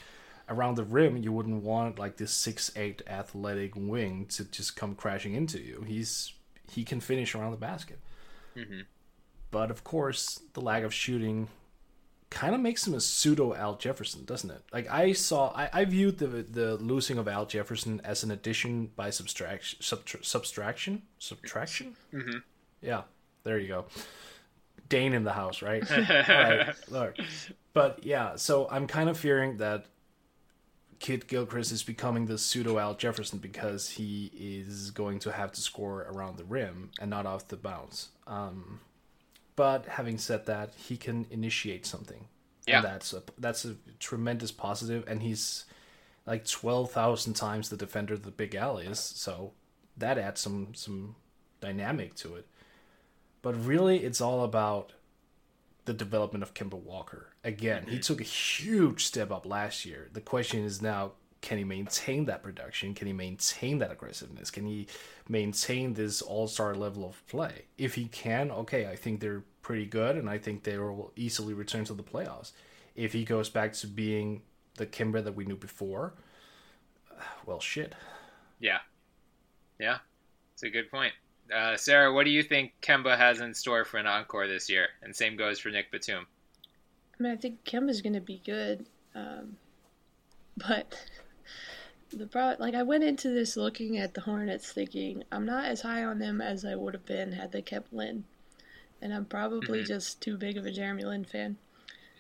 around 0.54 0.76
the 0.76 0.84
rim 0.84 1.18
you 1.18 1.32
wouldn't 1.32 1.64
want 1.64 2.00
like 2.00 2.18
this 2.18 2.32
six 2.32 2.72
eight 2.76 3.02
athletic 3.08 3.74
wing 3.76 4.26
to 4.28 4.46
just 4.46 4.76
come 4.76 4.96
crashing 4.96 5.34
into 5.34 5.60
you. 5.60 5.84
He's 5.88 6.34
he 6.72 6.84
can 6.84 7.00
finish 7.00 7.36
around 7.36 7.52
the 7.52 7.58
basket. 7.58 8.00
Mm-hmm. 8.56 8.82
But 9.52 9.70
of 9.70 9.84
course, 9.84 10.42
the 10.54 10.62
lack 10.62 10.84
of 10.84 10.94
shooting 10.94 11.48
kind 12.30 12.56
of 12.56 12.62
makes 12.62 12.88
him 12.88 12.96
a 12.96 13.00
pseudo 13.00 13.54
Al 13.54 13.76
Jefferson, 13.76 14.26
doesn't 14.26 14.50
it? 14.50 14.64
Like 14.74 14.90
I 14.90 15.14
saw, 15.14 15.54
I, 15.56 15.70
I 15.72 15.86
viewed 15.86 16.18
the 16.18 16.28
the 16.28 16.76
losing 16.78 17.18
of 17.18 17.28
Al 17.28 17.46
Jefferson 17.46 18.02
as 18.04 18.24
an 18.24 18.32
addition 18.32 18.88
by 18.96 19.12
subtraction, 19.12 19.80
subtra- 19.80 20.26
subtraction, 20.26 21.04
subtraction. 21.20 21.96
Mm-hmm. 22.12 22.38
Yeah, 22.82 23.04
there 23.44 23.60
you 23.60 23.68
go. 23.68 23.86
Dane 24.90 25.14
in 25.14 25.24
the 25.24 25.34
house, 25.34 25.62
right? 25.62 25.84
Right, 25.90 26.74
look. 26.90 27.18
But 27.74 28.04
yeah, 28.04 28.36
so 28.36 28.68
I'm 28.70 28.88
kind 28.88 29.10
of 29.10 29.18
fearing 29.18 29.58
that 29.58 29.86
Kidd 31.04 31.28
Gilchrist 31.28 31.74
is 31.74 31.84
becoming 31.84 32.28
the 32.28 32.38
pseudo 32.38 32.80
Al 32.80 32.96
Jefferson 32.96 33.38
because 33.38 33.90
he 33.90 34.32
is 34.40 34.90
going 34.90 35.20
to 35.20 35.34
have 35.34 35.52
to 35.52 35.60
score 35.60 36.08
around 36.10 36.38
the 36.38 36.46
rim 36.46 36.92
and 36.98 37.10
not 37.10 37.26
off 37.26 37.50
the 37.50 37.58
bounce. 37.58 38.08
Um, 38.26 38.80
but 39.58 39.86
having 39.86 40.18
said 40.18 40.46
that, 40.46 40.72
he 40.78 40.96
can 40.96 41.26
initiate 41.30 41.86
something. 41.86 42.30
Yeah, 42.66 42.78
and 42.78 42.86
that's 42.86 43.12
a 43.12 43.22
that's 43.38 43.66
a 43.66 43.76
tremendous 44.00 44.54
positive, 44.54 45.04
and 45.06 45.22
he's 45.22 45.66
like 46.26 46.48
twelve 46.48 46.92
thousand 46.92 47.34
times 47.34 47.68
the 47.68 47.76
defender 47.76 48.16
the 48.16 48.32
Big 48.32 48.56
Al 48.56 48.78
is, 48.78 48.98
so 48.98 49.52
that 49.98 50.18
adds 50.18 50.40
some 50.40 50.74
some 50.74 51.18
dynamic 51.60 52.16
to 52.16 52.36
it. 52.36 52.48
But 53.42 53.62
really, 53.66 54.06
it's 54.06 54.22
all 54.22 54.46
about 54.46 54.94
the 55.86 55.94
development 55.94 56.44
of 56.44 56.54
Kemba 56.54 56.76
Walker. 56.76 57.30
Again, 57.44 57.86
he 57.88 58.00
took 58.00 58.22
a 58.22 58.26
huge 58.26 59.06
step 59.06 59.32
up 59.32 59.46
last 59.46 59.86
year. 59.86 60.10
The 60.14 60.22
question 60.22 60.64
is 60.64 60.82
now 60.82 61.14
can 61.44 61.58
he 61.58 61.66
maintain 61.66 62.24
that 62.26 62.42
production? 62.42 62.94
Can 62.94 63.06
he 63.06 63.12
maintain 63.12 63.80
that 63.80 63.92
aggressiveness? 63.92 64.50
Can 64.50 64.66
he 64.66 64.88
maintain 65.28 65.94
this 65.94 66.22
all 66.22 66.48
star 66.48 66.74
level 66.74 67.06
of 67.06 67.28
play? 67.28 67.66
If 67.78 67.96
he 67.96 68.06
can, 68.06 68.50
okay, 68.50 68.88
I 68.88 68.96
think 68.96 69.20
they're 69.20 69.44
pretty 69.62 69.86
good 69.86 70.16
and 70.16 70.30
I 70.30 70.38
think 70.38 70.64
they 70.64 70.78
will 70.78 71.12
easily 71.18 71.54
return 71.54 71.84
to 71.86 71.94
the 71.94 72.02
playoffs. 72.02 72.54
If 72.96 73.12
he 73.12 73.26
goes 73.26 73.50
back 73.50 73.74
to 73.74 73.88
being 73.88 74.44
the 74.78 74.86
Kemba 74.86 75.22
that 75.22 75.36
we 75.36 75.44
knew 75.44 75.58
before, 75.58 76.14
well, 77.46 77.60
shit. 77.60 77.94
Yeah. 78.62 78.80
Yeah. 79.80 79.98
It's 80.54 80.64
a 80.64 80.70
good 80.70 80.90
point. 80.90 81.12
Uh, 81.52 81.76
Sarah, 81.76 82.14
what 82.14 82.26
do 82.26 82.32
you 82.32 82.44
think 82.44 82.74
Kemba 82.82 83.18
has 83.18 83.42
in 83.42 83.54
store 83.54 83.86
for 83.86 83.98
an 83.98 84.08
encore 84.08 84.48
this 84.48 84.70
year? 84.70 84.90
And 85.02 85.16
same 85.16 85.36
goes 85.36 85.60
for 85.60 85.70
Nick 85.70 85.92
Batum. 85.92 86.26
I 87.20 87.24
mean, 87.24 87.32
I 87.32 87.36
think 87.36 87.64
Kemba's 87.64 88.02
going 88.02 88.14
to 88.14 88.22
be 88.22 88.42
good, 88.46 88.86
um, 89.14 89.58
but 90.58 90.96
the 92.12 92.26
problem, 92.26 92.58
like, 92.60 92.74
I 92.74 92.84
went 92.84 93.04
into 93.04 93.30
this 93.30 93.56
looking 93.56 93.98
at 93.98 94.14
the 94.14 94.22
Hornets 94.22 94.72
thinking 94.72 95.24
I'm 95.32 95.46
not 95.46 95.66
as 95.66 95.82
high 95.82 96.04
on 96.04 96.20
them 96.20 96.42
as 96.42 96.66
I 96.66 96.76
would 96.76 96.94
have 96.94 97.06
been 97.06 97.34
had 97.34 97.52
they 97.52 97.62
kept 97.62 97.94
Lin, 97.94 98.24
and 99.02 99.14
I'm 99.14 99.26
probably 99.26 99.80
mm-hmm. 99.80 99.88
just 99.88 100.22
too 100.22 100.38
big 100.38 100.58
of 100.58 100.66
a 100.66 100.72
Jeremy 100.72 101.04
Lin 101.04 101.24
fan. 101.24 101.58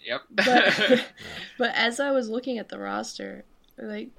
Yep. 0.05 0.21
but, 0.31 1.05
but 1.57 1.71
as 1.75 1.99
I 1.99 2.11
was 2.11 2.29
looking 2.29 2.59
at 2.59 2.69
the 2.69 2.79
roster, 2.79 3.45
like, 3.77 4.09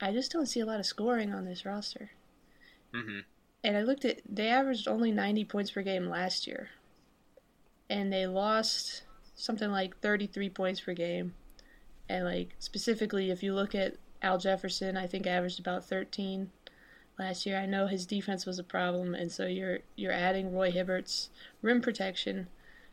I 0.00 0.12
just 0.12 0.30
don't 0.30 0.46
see 0.46 0.60
a 0.60 0.66
lot 0.66 0.80
of 0.80 0.86
scoring 0.86 1.32
on 1.32 1.46
this 1.46 1.66
roster. 1.66 2.10
Mm-hmm 2.94 3.20
and 3.64 3.78
I 3.78 3.82
looked 3.82 4.04
at 4.04 4.20
they 4.28 4.48
averaged 4.48 4.86
only 4.86 5.10
90 5.10 5.46
points 5.46 5.70
per 5.70 5.82
game 5.82 6.08
last 6.08 6.46
year. 6.46 6.68
And 7.88 8.12
they 8.12 8.26
lost 8.26 9.02
something 9.34 9.70
like 9.70 9.98
33 9.98 10.50
points 10.50 10.80
per 10.80 10.92
game. 10.92 11.34
And 12.08 12.24
like 12.26 12.50
specifically 12.58 13.30
if 13.30 13.42
you 13.42 13.54
look 13.54 13.74
at 13.74 13.96
Al 14.22 14.38
Jefferson, 14.38 14.96
I 14.96 15.06
think 15.06 15.26
averaged 15.26 15.58
about 15.58 15.84
13 15.86 16.50
last 17.18 17.46
year. 17.46 17.58
I 17.58 17.66
know 17.66 17.86
his 17.86 18.06
defense 18.06 18.44
was 18.44 18.58
a 18.58 18.64
problem 18.64 19.14
and 19.14 19.32
so 19.32 19.46
you're 19.46 19.78
you're 19.96 20.12
adding 20.12 20.54
Roy 20.54 20.70
Hibbert's 20.70 21.30
rim 21.62 21.80
protection, 21.80 22.48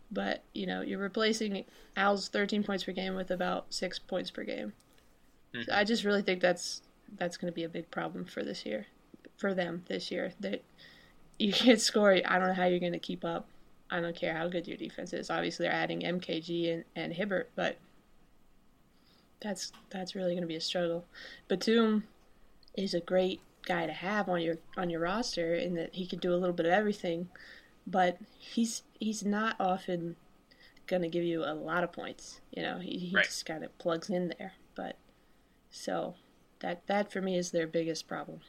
but 0.10 0.44
you 0.54 0.66
know, 0.66 0.82
you're 0.82 1.00
replacing 1.00 1.66
Al's 1.98 2.30
13 2.30 2.64
points 2.64 2.86
per 2.86 2.94
game 2.94 3.16
with 3.16 3.30
about 3.30 3.74
6 3.74 4.00
points 4.00 4.32
per 4.32 4.46
game. 4.46 4.72
Mm-hmm. 5.54 5.64
So 5.64 5.76
I 5.76 5.84
just 5.84 6.06
really 6.06 6.22
think 6.22 6.40
that's 6.40 6.82
that's 7.18 7.36
going 7.36 7.52
to 7.52 7.56
be 7.56 7.66
a 7.66 7.70
big 7.70 7.92
problem 7.92 8.24
for 8.24 8.42
this 8.42 8.66
year 8.66 8.86
for 9.42 9.54
them 9.54 9.84
this 9.88 10.12
year. 10.12 10.32
That 10.40 10.64
you 11.40 11.52
can't 11.54 11.82
score. 11.82 12.14
I 12.14 12.40
don't 12.40 12.48
know 12.48 12.54
how 12.54 12.66
you're 12.66 12.80
going 12.80 12.94
to 12.94 13.00
keep 13.00 13.26
up. 13.26 13.48
I 13.90 14.00
don't 14.00 14.16
care 14.16 14.34
how 14.34 14.48
good 14.48 14.68
your 14.68 14.78
defense 14.78 15.12
is. 15.12 15.30
Obviously, 15.30 15.66
they're 15.66 15.76
adding 15.76 16.02
MKG 16.02 16.74
and, 16.74 16.84
and 16.96 17.14
Hibbert, 17.14 17.50
but 17.56 17.78
that's 19.42 19.74
that's 19.90 20.16
really 20.16 20.32
going 20.32 20.44
to 20.44 20.48
be 20.48 20.56
a 20.56 20.62
struggle. 20.62 21.04
Batum 21.50 22.06
is 22.78 22.94
a 22.94 23.02
great 23.02 23.42
guy 23.66 23.86
to 23.86 23.92
have 23.92 24.30
on 24.30 24.42
your 24.42 24.58
on 24.78 24.90
your 24.90 25.02
roster 25.02 25.56
in 25.56 25.74
that 25.76 25.94
he 25.94 26.06
can 26.06 26.20
do 26.20 26.34
a 26.34 26.38
little 26.38 26.56
bit 26.56 26.66
of 26.66 26.72
everything, 26.72 27.28
but 27.86 28.18
he's 28.38 28.84
he's 28.98 29.26
not 29.26 29.56
often 29.60 30.16
going 30.88 31.02
to 31.02 31.10
give 31.10 31.24
you 31.24 31.44
a 31.44 31.54
lot 31.54 31.84
of 31.84 31.92
points. 31.92 32.40
You 32.52 32.64
know, 32.64 32.80
he, 32.80 32.98
he 32.98 33.16
right. 33.16 33.26
just 33.26 33.46
kind 33.46 33.64
of 33.64 33.78
plugs 33.78 34.10
in 34.10 34.34
there. 34.38 34.54
But 34.76 34.98
so 35.70 36.16
that 36.60 36.88
that 36.88 37.12
for 37.12 37.22
me 37.22 37.38
is 37.38 37.52
their 37.52 37.68
biggest 37.68 38.08
problem. 38.08 38.40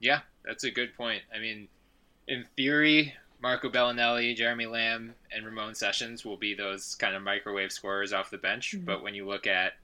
Yeah, 0.00 0.20
that's 0.44 0.64
a 0.64 0.70
good 0.70 0.96
point. 0.96 1.22
I 1.34 1.38
mean, 1.38 1.68
in 2.26 2.44
theory, 2.56 3.14
Marco 3.42 3.70
Belinelli, 3.70 4.34
Jeremy 4.34 4.66
Lamb, 4.66 5.14
and 5.32 5.44
Ramon 5.44 5.74
Sessions 5.74 6.24
will 6.24 6.36
be 6.36 6.54
those 6.54 6.94
kind 6.96 7.14
of 7.14 7.22
microwave 7.22 7.72
scorers 7.72 8.12
off 8.12 8.30
the 8.30 8.38
bench. 8.38 8.74
Mm-hmm. 8.74 8.86
But 8.86 9.02
when 9.02 9.14
you 9.14 9.26
look 9.26 9.46
at 9.46 9.74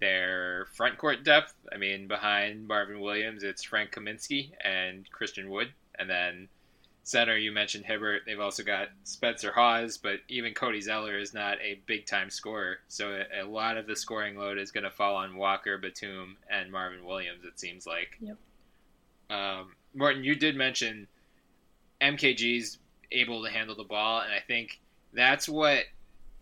their 0.00 0.66
front 0.72 0.98
court 0.98 1.24
depth. 1.24 1.54
I 1.72 1.76
mean, 1.76 2.08
behind 2.08 2.66
Marvin 2.66 3.00
Williams, 3.00 3.44
it's 3.44 3.62
Frank 3.62 3.92
Kaminsky 3.92 4.50
and 4.64 5.08
Christian 5.12 5.50
Wood, 5.50 5.72
and 5.98 6.10
then 6.10 6.48
center 7.04 7.36
you 7.36 7.52
mentioned 7.52 7.84
Hibbert. 7.84 8.22
They've 8.26 8.40
also 8.40 8.62
got 8.62 8.88
Spencer 9.04 9.52
Hawes, 9.52 9.98
but 9.98 10.20
even 10.28 10.54
Cody 10.54 10.80
Zeller 10.80 11.18
is 11.18 11.34
not 11.34 11.58
a 11.60 11.80
big 11.86 12.06
time 12.06 12.30
scorer. 12.30 12.78
So 12.88 13.10
a, 13.10 13.44
a 13.44 13.46
lot 13.46 13.76
of 13.76 13.86
the 13.86 13.96
scoring 13.96 14.36
load 14.36 14.58
is 14.58 14.72
going 14.72 14.84
to 14.84 14.90
fall 14.90 15.16
on 15.16 15.36
Walker, 15.36 15.78
Batum, 15.78 16.36
and 16.50 16.72
Marvin 16.72 17.04
Williams. 17.04 17.44
It 17.44 17.60
seems 17.60 17.86
like. 17.86 18.16
Yep. 18.20 18.36
Um, 19.30 19.72
Morten, 19.94 20.24
you 20.24 20.34
did 20.34 20.56
mention 20.56 21.06
MKG's 22.00 22.78
able 23.12 23.42
to 23.44 23.50
handle 23.50 23.76
the 23.76 23.84
ball, 23.84 24.20
and 24.20 24.32
I 24.32 24.40
think 24.46 24.80
that's 25.12 25.48
what, 25.48 25.84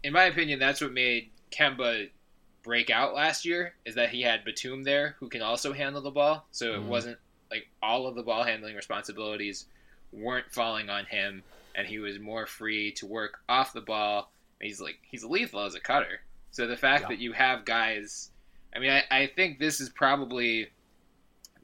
in 0.02 0.12
my 0.12 0.24
opinion, 0.24 0.58
that's 0.58 0.80
what 0.80 0.92
made 0.92 1.30
Kemba 1.50 2.10
break 2.62 2.90
out 2.90 3.14
last 3.14 3.44
year. 3.44 3.74
Is 3.84 3.94
that 3.94 4.10
he 4.10 4.22
had 4.22 4.44
Batum 4.44 4.84
there 4.84 5.16
who 5.20 5.28
can 5.28 5.42
also 5.42 5.72
handle 5.72 6.02
the 6.02 6.10
ball, 6.10 6.46
so 6.50 6.74
it 6.74 6.80
Mhm. 6.80 6.86
wasn't 6.86 7.18
like 7.50 7.68
all 7.82 8.06
of 8.06 8.14
the 8.14 8.22
ball 8.22 8.44
handling 8.44 8.76
responsibilities 8.76 9.66
weren't 10.12 10.52
falling 10.52 10.90
on 10.90 11.06
him, 11.06 11.42
and 11.74 11.86
he 11.86 11.98
was 11.98 12.18
more 12.18 12.46
free 12.46 12.92
to 12.92 13.06
work 13.06 13.40
off 13.48 13.72
the 13.72 13.80
ball. 13.80 14.32
He's 14.60 14.80
like 14.80 14.98
he's 15.02 15.24
lethal 15.24 15.60
as 15.60 15.74
a 15.74 15.80
cutter. 15.80 16.20
So 16.50 16.66
the 16.66 16.76
fact 16.76 17.02
Yeah. 17.04 17.08
that 17.08 17.18
you 17.18 17.32
have 17.32 17.64
guys, 17.64 18.30
I 18.74 18.78
mean, 18.80 18.90
I, 18.90 19.04
I 19.10 19.26
think 19.28 19.58
this 19.58 19.80
is 19.80 19.88
probably 19.88 20.70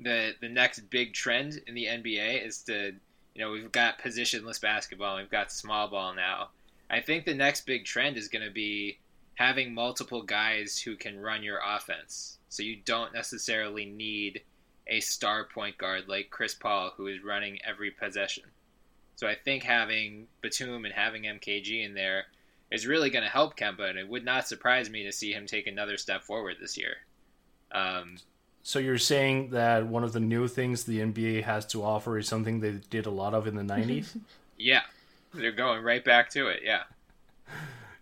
the 0.00 0.34
the 0.40 0.48
next 0.48 0.90
big 0.90 1.12
trend 1.12 1.60
in 1.66 1.74
the 1.74 1.86
NBA 1.86 2.46
is 2.46 2.62
to 2.64 2.92
you 3.34 3.40
know 3.40 3.50
we've 3.50 3.72
got 3.72 3.98
positionless 3.98 4.60
basketball, 4.60 5.16
we've 5.16 5.30
got 5.30 5.52
small 5.52 5.88
ball 5.88 6.14
now. 6.14 6.48
I 6.90 7.00
think 7.00 7.24
the 7.24 7.34
next 7.34 7.66
big 7.66 7.84
trend 7.84 8.16
is 8.16 8.28
going 8.28 8.44
to 8.44 8.52
be 8.52 8.98
having 9.34 9.74
multiple 9.74 10.22
guys 10.22 10.78
who 10.78 10.96
can 10.96 11.18
run 11.18 11.42
your 11.42 11.60
offense. 11.64 12.38
So 12.48 12.62
you 12.62 12.76
don't 12.84 13.12
necessarily 13.12 13.84
need 13.84 14.42
a 14.86 15.00
star 15.00 15.44
point 15.44 15.78
guard 15.78 16.08
like 16.08 16.30
Chris 16.30 16.54
Paul 16.54 16.92
who 16.96 17.06
is 17.06 17.24
running 17.24 17.58
every 17.64 17.90
possession. 17.90 18.44
So 19.16 19.26
I 19.26 19.34
think 19.34 19.62
having 19.62 20.26
Batum 20.40 20.84
and 20.84 20.94
having 20.94 21.22
MKG 21.22 21.84
in 21.84 21.94
there 21.94 22.26
is 22.70 22.86
really 22.86 23.10
going 23.10 23.24
to 23.24 23.30
help 23.30 23.56
Kemba, 23.56 23.88
and 23.88 23.98
it 23.98 24.08
would 24.08 24.24
not 24.24 24.48
surprise 24.48 24.90
me 24.90 25.04
to 25.04 25.12
see 25.12 25.32
him 25.32 25.46
take 25.46 25.66
another 25.66 25.96
step 25.96 26.22
forward 26.22 26.56
this 26.60 26.76
year. 26.76 26.96
Um, 27.72 28.16
So 28.64 28.78
you're 28.78 28.98
saying 28.98 29.50
that 29.50 29.86
one 29.86 30.04
of 30.04 30.12
the 30.12 30.20
new 30.20 30.48
things 30.48 30.84
the 30.84 31.00
NBA 31.00 31.44
has 31.44 31.66
to 31.66 31.84
offer 31.84 32.18
is 32.18 32.26
something 32.26 32.60
they 32.60 32.80
did 32.88 33.04
a 33.04 33.10
lot 33.10 33.34
of 33.34 33.46
in 33.46 33.54
the 33.54 33.62
90s? 33.62 34.18
yeah, 34.58 34.80
they're 35.34 35.52
going 35.52 35.82
right 35.84 36.02
back 36.02 36.30
to 36.30 36.48
it. 36.48 36.62
Yeah, 36.64 36.84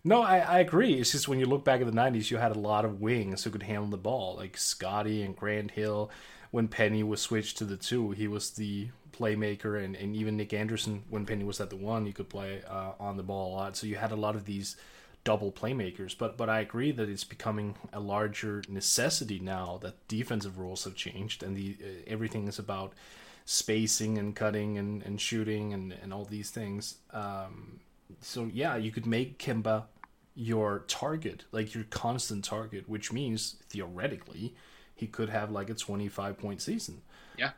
no, 0.04 0.22
I, 0.22 0.38
I 0.38 0.58
agree. 0.60 0.94
It's 0.94 1.12
just 1.12 1.28
when 1.28 1.38
you 1.38 1.46
look 1.46 1.64
back 1.64 1.80
at 1.80 1.86
the 1.86 1.92
90s, 1.92 2.30
you 2.30 2.36
had 2.36 2.54
a 2.54 2.58
lot 2.58 2.84
of 2.84 3.00
wings 3.00 3.44
who 3.44 3.50
could 3.50 3.62
handle 3.62 3.88
the 3.88 3.96
ball, 3.96 4.36
like 4.36 4.56
Scotty 4.56 5.22
and 5.22 5.36
Grant 5.36 5.72
Hill. 5.72 6.10
When 6.50 6.68
Penny 6.68 7.02
was 7.02 7.20
switched 7.20 7.58
to 7.58 7.64
the 7.64 7.76
two, 7.76 8.10
he 8.10 8.26
was 8.26 8.50
the 8.50 8.88
playmaker, 9.12 9.82
and, 9.82 9.94
and 9.94 10.16
even 10.16 10.36
Nick 10.36 10.52
Anderson, 10.52 11.04
when 11.08 11.24
Penny 11.24 11.44
was 11.44 11.60
at 11.60 11.70
the 11.70 11.76
one, 11.76 12.04
he 12.04 12.12
could 12.12 12.28
play 12.28 12.62
uh, 12.68 12.92
on 12.98 13.16
the 13.16 13.22
ball 13.22 13.52
a 13.52 13.56
lot. 13.56 13.76
So 13.76 13.86
you 13.86 13.96
had 13.96 14.12
a 14.12 14.16
lot 14.16 14.34
of 14.34 14.44
these 14.44 14.76
double 15.24 15.52
playmakers. 15.52 16.16
But 16.16 16.36
but 16.36 16.48
I 16.48 16.60
agree 16.60 16.92
that 16.92 17.08
it's 17.08 17.24
becoming 17.24 17.76
a 17.92 18.00
larger 18.00 18.62
necessity 18.68 19.38
now 19.38 19.78
that 19.82 20.06
defensive 20.08 20.58
rules 20.58 20.84
have 20.84 20.94
changed 20.94 21.42
and 21.42 21.56
the 21.56 21.76
uh, 21.82 21.88
everything 22.06 22.48
is 22.48 22.58
about 22.58 22.92
spacing 23.44 24.18
and 24.18 24.36
cutting 24.36 24.78
and, 24.78 25.02
and 25.02 25.20
shooting 25.20 25.72
and, 25.72 25.92
and 26.02 26.12
all 26.12 26.24
these 26.24 26.50
things. 26.50 26.96
Um, 27.12 27.80
so 28.20 28.48
yeah, 28.52 28.76
you 28.76 28.90
could 28.90 29.06
make 29.06 29.38
Kemba 29.38 29.84
your 30.34 30.84
target, 30.88 31.44
like 31.52 31.74
your 31.74 31.84
constant 31.84 32.44
target, 32.44 32.88
which 32.88 33.12
means 33.12 33.56
theoretically 33.68 34.54
he 34.94 35.06
could 35.06 35.28
have 35.28 35.50
like 35.50 35.68
a 35.68 35.74
25 35.74 36.38
point 36.38 36.62
season. 36.62 37.02
yeah, 37.36 37.50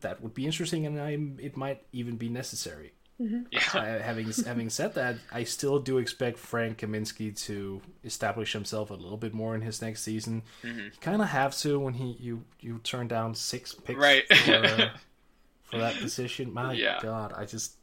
That 0.00 0.22
would 0.22 0.34
be 0.34 0.46
interesting, 0.46 0.86
and 0.86 1.00
I, 1.00 1.18
it 1.42 1.56
might 1.56 1.82
even 1.92 2.16
be 2.16 2.28
necessary. 2.28 2.92
Yeah. 3.18 3.60
Uh, 3.72 4.02
having 4.02 4.30
having 4.44 4.70
said 4.70 4.94
that, 4.94 5.16
I 5.32 5.44
still 5.44 5.78
do 5.78 5.98
expect 5.98 6.38
Frank 6.38 6.78
Kaminsky 6.78 7.36
to 7.44 7.80
establish 8.02 8.52
himself 8.52 8.90
a 8.90 8.94
little 8.94 9.16
bit 9.16 9.32
more 9.32 9.54
in 9.54 9.60
his 9.60 9.80
next 9.80 10.02
season. 10.02 10.42
Mm-hmm. 10.62 10.78
You 10.78 10.90
kind 11.00 11.22
of 11.22 11.28
have 11.28 11.56
to 11.58 11.78
when 11.78 11.94
he 11.94 12.16
you 12.20 12.44
you 12.60 12.78
turn 12.82 13.06
down 13.08 13.34
six 13.34 13.72
picks 13.74 13.98
Right. 13.98 14.24
for, 14.28 14.90
for 15.62 15.78
that 15.78 15.96
position. 15.96 16.52
My 16.52 16.72
Yeah. 16.72 16.98
God, 17.02 17.32
I 17.36 17.44
just 17.44 17.76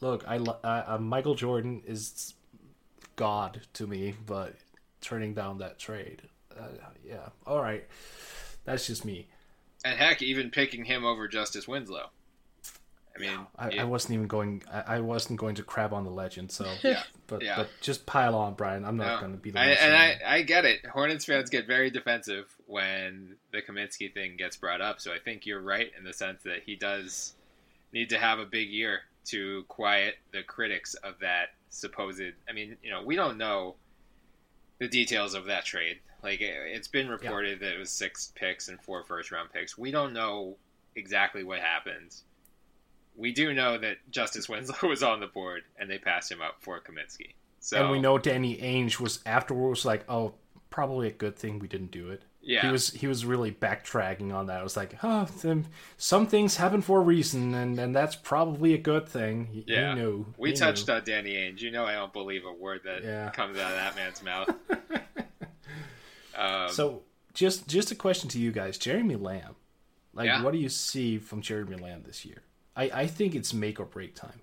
look. 0.00 0.24
I, 0.26 0.38
lo- 0.38 0.58
I 0.64 0.78
uh, 0.80 0.98
Michael 0.98 1.34
Jordan 1.34 1.82
is 1.86 2.34
God 3.16 3.60
to 3.74 3.86
me, 3.86 4.14
but 4.26 4.54
turning 5.00 5.34
down 5.34 5.58
that 5.58 5.78
trade, 5.78 6.22
uh, 6.58 6.62
yeah, 7.06 7.28
all 7.46 7.60
right, 7.62 7.84
that's 8.64 8.86
just 8.86 9.04
me. 9.04 9.28
and 9.84 9.98
heck, 9.98 10.22
even 10.22 10.50
picking 10.50 10.84
him 10.84 11.04
over 11.04 11.28
Justice 11.28 11.68
Winslow. 11.68 12.10
I 13.18 13.20
mean, 13.20 13.46
I, 13.58 13.70
yeah. 13.70 13.82
I 13.82 13.84
wasn't 13.84 14.14
even 14.14 14.26
going. 14.26 14.62
I, 14.72 14.96
I 14.96 15.00
wasn't 15.00 15.38
going 15.38 15.54
to 15.56 15.62
crab 15.62 15.92
on 15.92 16.04
the 16.04 16.10
legend. 16.10 16.50
So, 16.52 16.66
Yeah. 16.82 17.02
but 17.26 17.42
Yeah. 17.42 17.56
but 17.56 17.68
just 17.80 18.06
pile 18.06 18.34
on, 18.34 18.54
Bryan. 18.54 18.84
I'm 18.84 18.96
not 18.96 19.16
No. 19.16 19.20
going 19.20 19.32
to 19.32 19.38
be 19.38 19.50
the 19.50 19.58
I, 19.60 19.64
and 19.66 19.94
I, 19.94 20.20
I 20.26 20.42
get 20.42 20.64
it. 20.64 20.86
Hornets 20.86 21.24
fans 21.24 21.50
get 21.50 21.66
very 21.66 21.90
defensive 21.90 22.46
when 22.66 23.36
the 23.52 23.62
Kaminsky 23.62 24.12
thing 24.12 24.36
gets 24.36 24.56
brought 24.56 24.80
up. 24.80 25.00
So 25.00 25.12
I 25.12 25.18
think 25.18 25.46
you're 25.46 25.60
right 25.62 25.90
in 25.98 26.04
the 26.04 26.12
sense 26.12 26.42
that 26.44 26.62
he 26.64 26.76
does 26.76 27.34
need 27.92 28.10
to 28.10 28.18
have 28.18 28.38
a 28.38 28.44
big 28.46 28.68
year 28.68 29.00
to 29.26 29.64
quiet 29.68 30.14
the 30.32 30.42
critics 30.42 30.94
of 30.94 31.14
that 31.20 31.48
supposed. 31.70 32.22
I 32.48 32.52
mean, 32.52 32.76
you 32.82 32.90
know, 32.90 33.02
we 33.04 33.16
don't 33.16 33.36
know 33.38 33.74
the 34.78 34.88
details 34.88 35.34
of 35.34 35.46
that 35.46 35.64
trade. 35.64 35.98
Like 36.22 36.40
it- 36.40 36.54
it's 36.74 36.88
been 36.88 37.08
reported 37.08 37.60
that 37.60 37.74
it 37.74 37.78
was 37.78 37.90
six 37.90 38.32
picks 38.34 38.68
and 38.68 38.80
four 38.80 39.04
first 39.04 39.30
round 39.30 39.52
picks. 39.52 39.76
We 39.78 39.90
don't 39.90 40.12
know 40.12 40.56
exactly 40.96 41.44
what 41.44 41.60
happened. 41.60 42.14
We 43.18 43.32
do 43.32 43.52
know 43.52 43.76
that 43.78 43.98
Justice 44.10 44.48
Winslow 44.48 44.76
was 44.88 45.02
on 45.02 45.20
the 45.20 45.26
board 45.26 45.64
and 45.78 45.90
they 45.90 45.98
passed 45.98 46.30
him 46.30 46.40
up 46.40 46.56
for 46.60 46.80
Kaminsky. 46.80 47.32
So 47.60 47.82
and 47.82 47.90
we 47.90 48.00
know 48.00 48.16
Danny 48.16 48.56
Ainge 48.56 49.00
was 49.00 49.18
afterwards 49.26 49.84
like, 49.84 50.04
oh, 50.08 50.34
probably 50.70 51.08
a 51.08 51.12
good 51.12 51.36
thing 51.36 51.58
we 51.58 51.66
didn't 51.68 51.90
do 51.90 52.10
it. 52.10 52.22
Yeah. 52.40 52.62
He 52.62 52.68
was 52.68 52.90
he 52.90 53.06
was 53.08 53.26
really 53.26 53.50
backtracking 53.50 54.32
on 54.32 54.46
that. 54.46 54.60
I 54.60 54.62
was 54.62 54.76
like, 54.76 54.94
oh, 55.02 55.26
some 55.98 56.26
things 56.28 56.56
happen 56.56 56.80
for 56.80 56.98
a 57.00 57.02
reason, 57.02 57.52
and, 57.54 57.78
and 57.78 57.94
that's 57.94 58.14
probably 58.14 58.72
a 58.72 58.78
good 58.78 59.06
thing. 59.08 59.46
He, 59.52 59.64
Yeah, 59.66 59.92
he 59.94 60.00
knew. 60.00 60.26
we 60.38 60.50
He 60.50 60.56
touched 60.56 60.88
on 60.88 61.02
Danny 61.04 61.34
Ainge. 61.34 61.60
You 61.60 61.72
know, 61.72 61.84
I 61.84 61.94
don't 61.94 62.12
believe 62.12 62.44
a 62.46 62.52
word 62.52 62.82
that 62.84 63.02
Yeah. 63.02 63.30
comes 63.30 63.58
out 63.58 63.72
of 63.72 63.76
that 63.76 63.96
man's 63.96 64.22
mouth. 64.22 64.48
um, 66.36 66.68
So 66.70 67.02
just 67.34 67.66
just 67.68 67.90
a 67.90 67.94
question 67.94 68.28
to 68.30 68.38
you 68.38 68.52
guys, 68.52 68.78
Jeremy 68.78 69.16
Lamb. 69.16 69.56
Like, 70.14 70.26
Yeah. 70.26 70.42
what 70.42 70.52
do 70.52 70.58
you 70.58 70.68
see 70.68 71.18
from 71.18 71.42
Jeremy 71.42 71.76
Lamb 71.76 72.04
this 72.06 72.24
year? 72.24 72.42
I, 72.78 72.90
I 72.94 73.06
think 73.08 73.34
it's 73.34 73.52
make 73.52 73.80
or 73.80 73.84
break 73.84 74.14
time. 74.14 74.40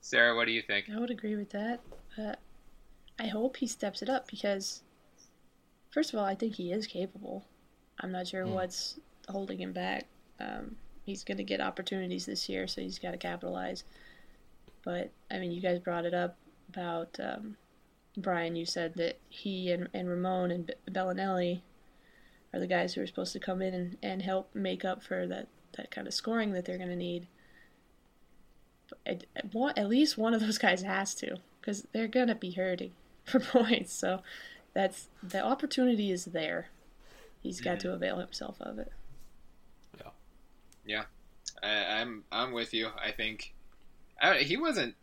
Sarah, 0.00 0.36
what 0.36 0.46
do 0.46 0.52
you 0.52 0.62
think? 0.62 0.86
I 0.88 1.00
would 1.00 1.10
agree 1.10 1.34
with 1.34 1.50
that. 1.50 1.80
But 2.16 2.38
I 3.18 3.26
hope 3.26 3.56
he 3.56 3.66
steps 3.66 4.00
it 4.00 4.08
up 4.08 4.30
because, 4.30 4.82
first 5.90 6.12
of 6.12 6.20
all, 6.20 6.24
I 6.24 6.36
think 6.36 6.54
he 6.54 6.70
is 6.70 6.86
capable. 6.86 7.44
I'm 7.98 8.12
not 8.12 8.28
sure 8.28 8.46
what's 8.46 9.00
holding 9.28 9.58
him 9.58 9.72
back. 9.72 10.06
Um, 10.38 10.76
he's 11.04 11.24
going 11.24 11.38
to 11.38 11.44
get 11.44 11.60
opportunities 11.60 12.26
this 12.26 12.48
year, 12.48 12.68
so 12.68 12.80
he's 12.80 13.00
got 13.00 13.10
to 13.10 13.18
capitalize. 13.18 13.82
But, 14.84 15.10
I 15.30 15.38
mean, 15.38 15.50
you 15.50 15.60
guys 15.60 15.80
brought 15.80 16.04
it 16.04 16.14
up 16.14 16.36
about 16.68 17.18
um, 17.18 17.56
Bryan. 18.16 18.54
You 18.54 18.66
said 18.66 18.94
that 18.96 19.18
he 19.28 19.72
and, 19.72 19.88
and 19.94 20.08
Ramon 20.08 20.52
and 20.52 20.66
B- 20.66 20.74
Belinelli 20.90 21.62
are 22.52 22.60
the 22.60 22.66
guys 22.68 22.94
who 22.94 23.00
are 23.00 23.06
supposed 23.06 23.32
to 23.32 23.40
come 23.40 23.62
in 23.62 23.74
and, 23.74 23.96
and 24.00 24.22
help 24.22 24.54
make 24.54 24.84
up 24.84 25.02
for 25.02 25.26
that, 25.26 25.48
that 25.76 25.90
kind 25.90 26.06
of 26.06 26.14
scoring 26.14 26.52
that 26.52 26.64
they're 26.64 26.78
going 26.78 26.90
to 26.90 26.96
need 26.96 27.26
at, 29.06 29.24
at 29.36 29.54
at 29.76 29.88
least 29.88 30.18
one 30.18 30.34
of 30.34 30.40
those 30.40 30.58
guys 30.58 30.82
has 30.82 31.14
to 31.16 31.36
because 31.60 31.86
they're 31.92 32.08
gonna 32.08 32.34
be 32.34 32.52
hurting 32.52 32.92
for 33.24 33.40
points. 33.40 33.92
So 33.92 34.20
that's 34.72 35.08
the 35.22 35.42
opportunity 35.42 36.10
is 36.10 36.26
there. 36.26 36.68
He's 37.42 37.60
got 37.60 37.80
to 37.80 37.92
avail 37.92 38.18
himself 38.18 38.56
of 38.60 38.78
it. 38.78 38.92
Yeah, 40.86 41.04
I, 41.62 42.00
I'm 42.00 42.24
I'm 42.30 42.52
with 42.52 42.74
you. 42.74 42.88
I 43.02 43.10
think 43.10 43.54
I, 44.20 44.38
he 44.38 44.58
wasn't 44.58 44.94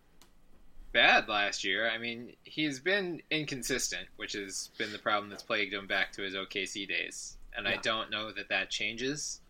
bad 0.91 1.27
last 1.27 1.63
year. 1.63 1.89
I 1.89 1.97
mean, 1.97 2.33
he's 2.43 2.79
been 2.79 3.21
inconsistent, 3.31 4.07
which 4.17 4.33
has 4.33 4.69
been 4.77 4.91
the 4.91 4.99
problem 4.99 5.31
that's 5.31 5.41
plagued 5.41 5.73
him 5.73 5.87
back 5.87 6.11
to 6.13 6.21
his 6.21 6.35
OKC 6.35 6.87
days. 6.87 7.37
And 7.57 7.67
I 7.67 7.77
don't 7.77 8.11
know 8.11 8.31
that 8.31 8.49
that 8.49 8.69
changes. 8.69 9.41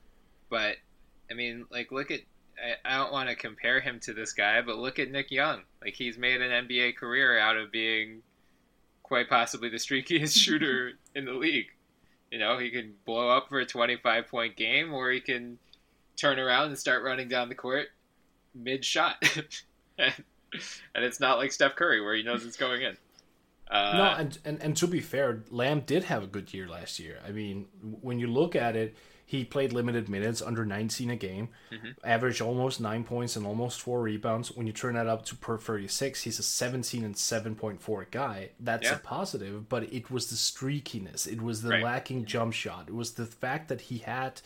But 0.50 0.78
I 1.32 1.34
mean, 1.34 1.66
like, 1.72 1.92
look 1.92 2.12
at. 2.12 2.22
I, 2.58 2.94
I 2.94 2.98
don't 2.98 3.12
want 3.12 3.30
to 3.30 3.36
compare 3.36 3.80
him 3.80 4.00
to 4.02 4.14
this 4.14 4.34
guy, 4.34 4.62
but 4.62 4.78
look 4.78 5.00
at 5.00 5.10
Nick 5.10 5.32
Young. 5.32 5.62
Like, 5.84 5.96
he's 5.96 6.18
made 6.18 6.42
an 6.42 6.68
NBA 6.68 6.98
career 6.98 7.40
out 7.40 7.58
of 7.58 7.72
being 7.72 8.22
quite 9.04 9.30
possibly 9.30 9.70
the 9.70 9.78
streakiest 9.78 10.38
shooter 10.40 10.94
in 11.16 11.26
the 11.26 11.34
league. 11.34 11.68
You 12.30 12.40
know, 12.40 12.58
he 12.58 12.70
can 12.70 12.94
blow 13.06 13.30
up 13.30 13.50
for 13.50 13.60
a 13.60 13.66
25 13.66 14.28
point 14.28 14.56
game, 14.56 14.94
or 14.94 15.12
he 15.12 15.22
can 15.22 15.58
turn 16.16 16.40
around 16.40 16.68
and 16.68 16.78
start 16.78 17.04
running 17.04 17.28
down 17.28 17.50
the 17.50 17.56
court 17.56 17.88
mid 18.54 18.86
shot. 18.86 19.16
and, 19.98 20.14
and 20.96 21.04
it's 21.04 21.20
not 21.20 21.38
like 21.38 21.52
Steph 21.52 21.76
Curry 21.76 22.02
where 22.02 22.16
he 22.16 22.24
knows 22.24 22.46
it's 22.46 22.58
going 22.58 22.82
in. 22.82 22.98
Uh, 23.70 23.94
no, 23.96 24.04
and, 24.20 24.40
and 24.44 24.62
and 24.62 24.78
to 24.78 24.86
be 24.86 25.00
fair, 25.00 25.44
Lamb 25.50 25.82
did 25.86 26.04
have 26.04 26.24
a 26.24 26.28
good 26.28 26.54
year 26.54 26.68
last 26.68 27.00
year. 27.00 27.20
I 27.26 27.32
mean, 27.32 27.68
when 28.02 28.20
you 28.20 28.28
look 28.28 28.54
at 28.54 28.76
it, 28.76 28.98
he 29.32 29.46
played 29.46 29.72
limited 29.72 30.10
minutes, 30.10 30.42
under 30.42 30.66
19 30.66 31.10
a 31.10 31.16
game, 31.16 31.48
Mm-hmm. 31.72 31.92
averaged 32.04 32.42
almost 32.42 32.82
nine 32.82 33.06
points 33.06 33.38
and 33.38 33.46
almost 33.46 33.80
four 33.80 34.02
rebounds. 34.02 34.52
When 34.52 34.68
you 34.68 34.74
turn 34.74 34.96
that 34.96 35.08
up 35.08 35.24
to 35.28 35.36
per 35.38 35.58
36, 35.58 36.24
he's 36.24 36.38
a 36.38 36.44
17 36.44 37.06
and 37.06 37.16
7.4 37.16 38.06
guy. 38.12 38.50
That's 38.60 38.84
Yeah. 38.90 38.96
a 38.96 39.00
positive, 39.00 39.70
but 39.70 39.84
it 39.94 40.12
was 40.12 40.30
the 40.30 40.36
streakiness, 40.36 41.28
it 41.28 41.42
was 41.42 41.62
the 41.62 41.70
Right. 41.70 41.84
lacking 41.84 42.26
jump 42.26 42.52
shot, 42.54 42.90
it 42.90 42.94
was 42.94 43.14
the 43.14 43.26
fact 43.26 43.70
that 43.70 43.82
he 43.82 44.00
had 44.00 44.42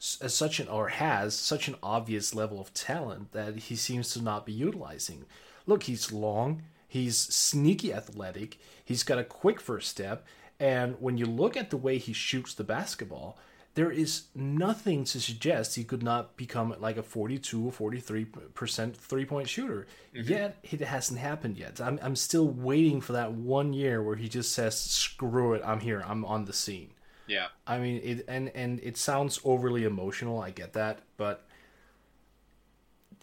s- 0.00 0.18
uh, 0.20 0.26
such 0.26 0.58
an 0.58 0.66
or 0.66 0.88
has 0.88 1.34
such 1.36 1.68
an 1.68 1.76
obvious 1.80 2.34
level 2.34 2.60
of 2.60 2.74
talent 2.74 3.30
that 3.32 3.54
he 3.56 3.76
seems 3.76 4.10
to 4.14 4.20
not 4.20 4.44
be 4.44 4.52
utilizing. 4.52 5.26
Look, 5.64 5.84
he's 5.84 6.10
long, 6.10 6.62
he's 6.88 7.16
sneaky 7.16 7.92
athletic, 7.94 8.58
he's 8.84 9.04
got 9.04 9.18
a 9.20 9.24
quick 9.24 9.60
first 9.60 9.88
step, 9.88 10.26
and 10.58 10.96
when 11.00 11.18
you 11.18 11.26
look 11.26 11.56
at 11.56 11.70
the 11.70 11.76
way 11.76 11.98
he 11.98 12.12
shoots 12.12 12.52
the 12.52 12.64
basketball, 12.64 13.38
there 13.74 13.90
is 13.90 14.24
nothing 14.34 15.04
to 15.04 15.20
suggest 15.20 15.74
he 15.74 15.82
could 15.84 16.02
not 16.02 16.36
become 16.36 16.74
like 16.78 16.96
a 16.96 17.02
42 17.02 17.66
or 17.66 17.72
43% 17.72 18.94
three 18.96 19.24
point 19.24 19.48
shooter. 19.48 19.86
Mm-hmm. 20.14 20.30
Yet 20.30 20.56
it 20.62 20.80
hasn't 20.80 21.18
happened 21.18 21.58
yet. 21.58 21.80
I'm, 21.80 21.98
I'm 22.02 22.14
still 22.16 22.46
waiting 22.48 23.00
for 23.00 23.12
that 23.14 23.32
one 23.32 23.72
year 23.72 24.02
where 24.02 24.16
he 24.16 24.28
just 24.28 24.52
says, 24.52 24.78
screw 24.78 25.54
it, 25.54 25.62
I'm 25.64 25.80
here, 25.80 26.04
I'm 26.06 26.24
on 26.24 26.44
the 26.44 26.52
scene. 26.52 26.90
yeah. 27.26 27.48
I 27.66 27.78
mean, 27.78 28.00
it 28.04 28.24
and 28.28 28.50
and 28.54 28.78
it 28.82 28.96
sounds 28.96 29.40
overly 29.44 29.84
emotional. 29.84 30.40
I 30.40 30.50
get 30.50 30.74
that, 30.74 31.00
but 31.16 31.46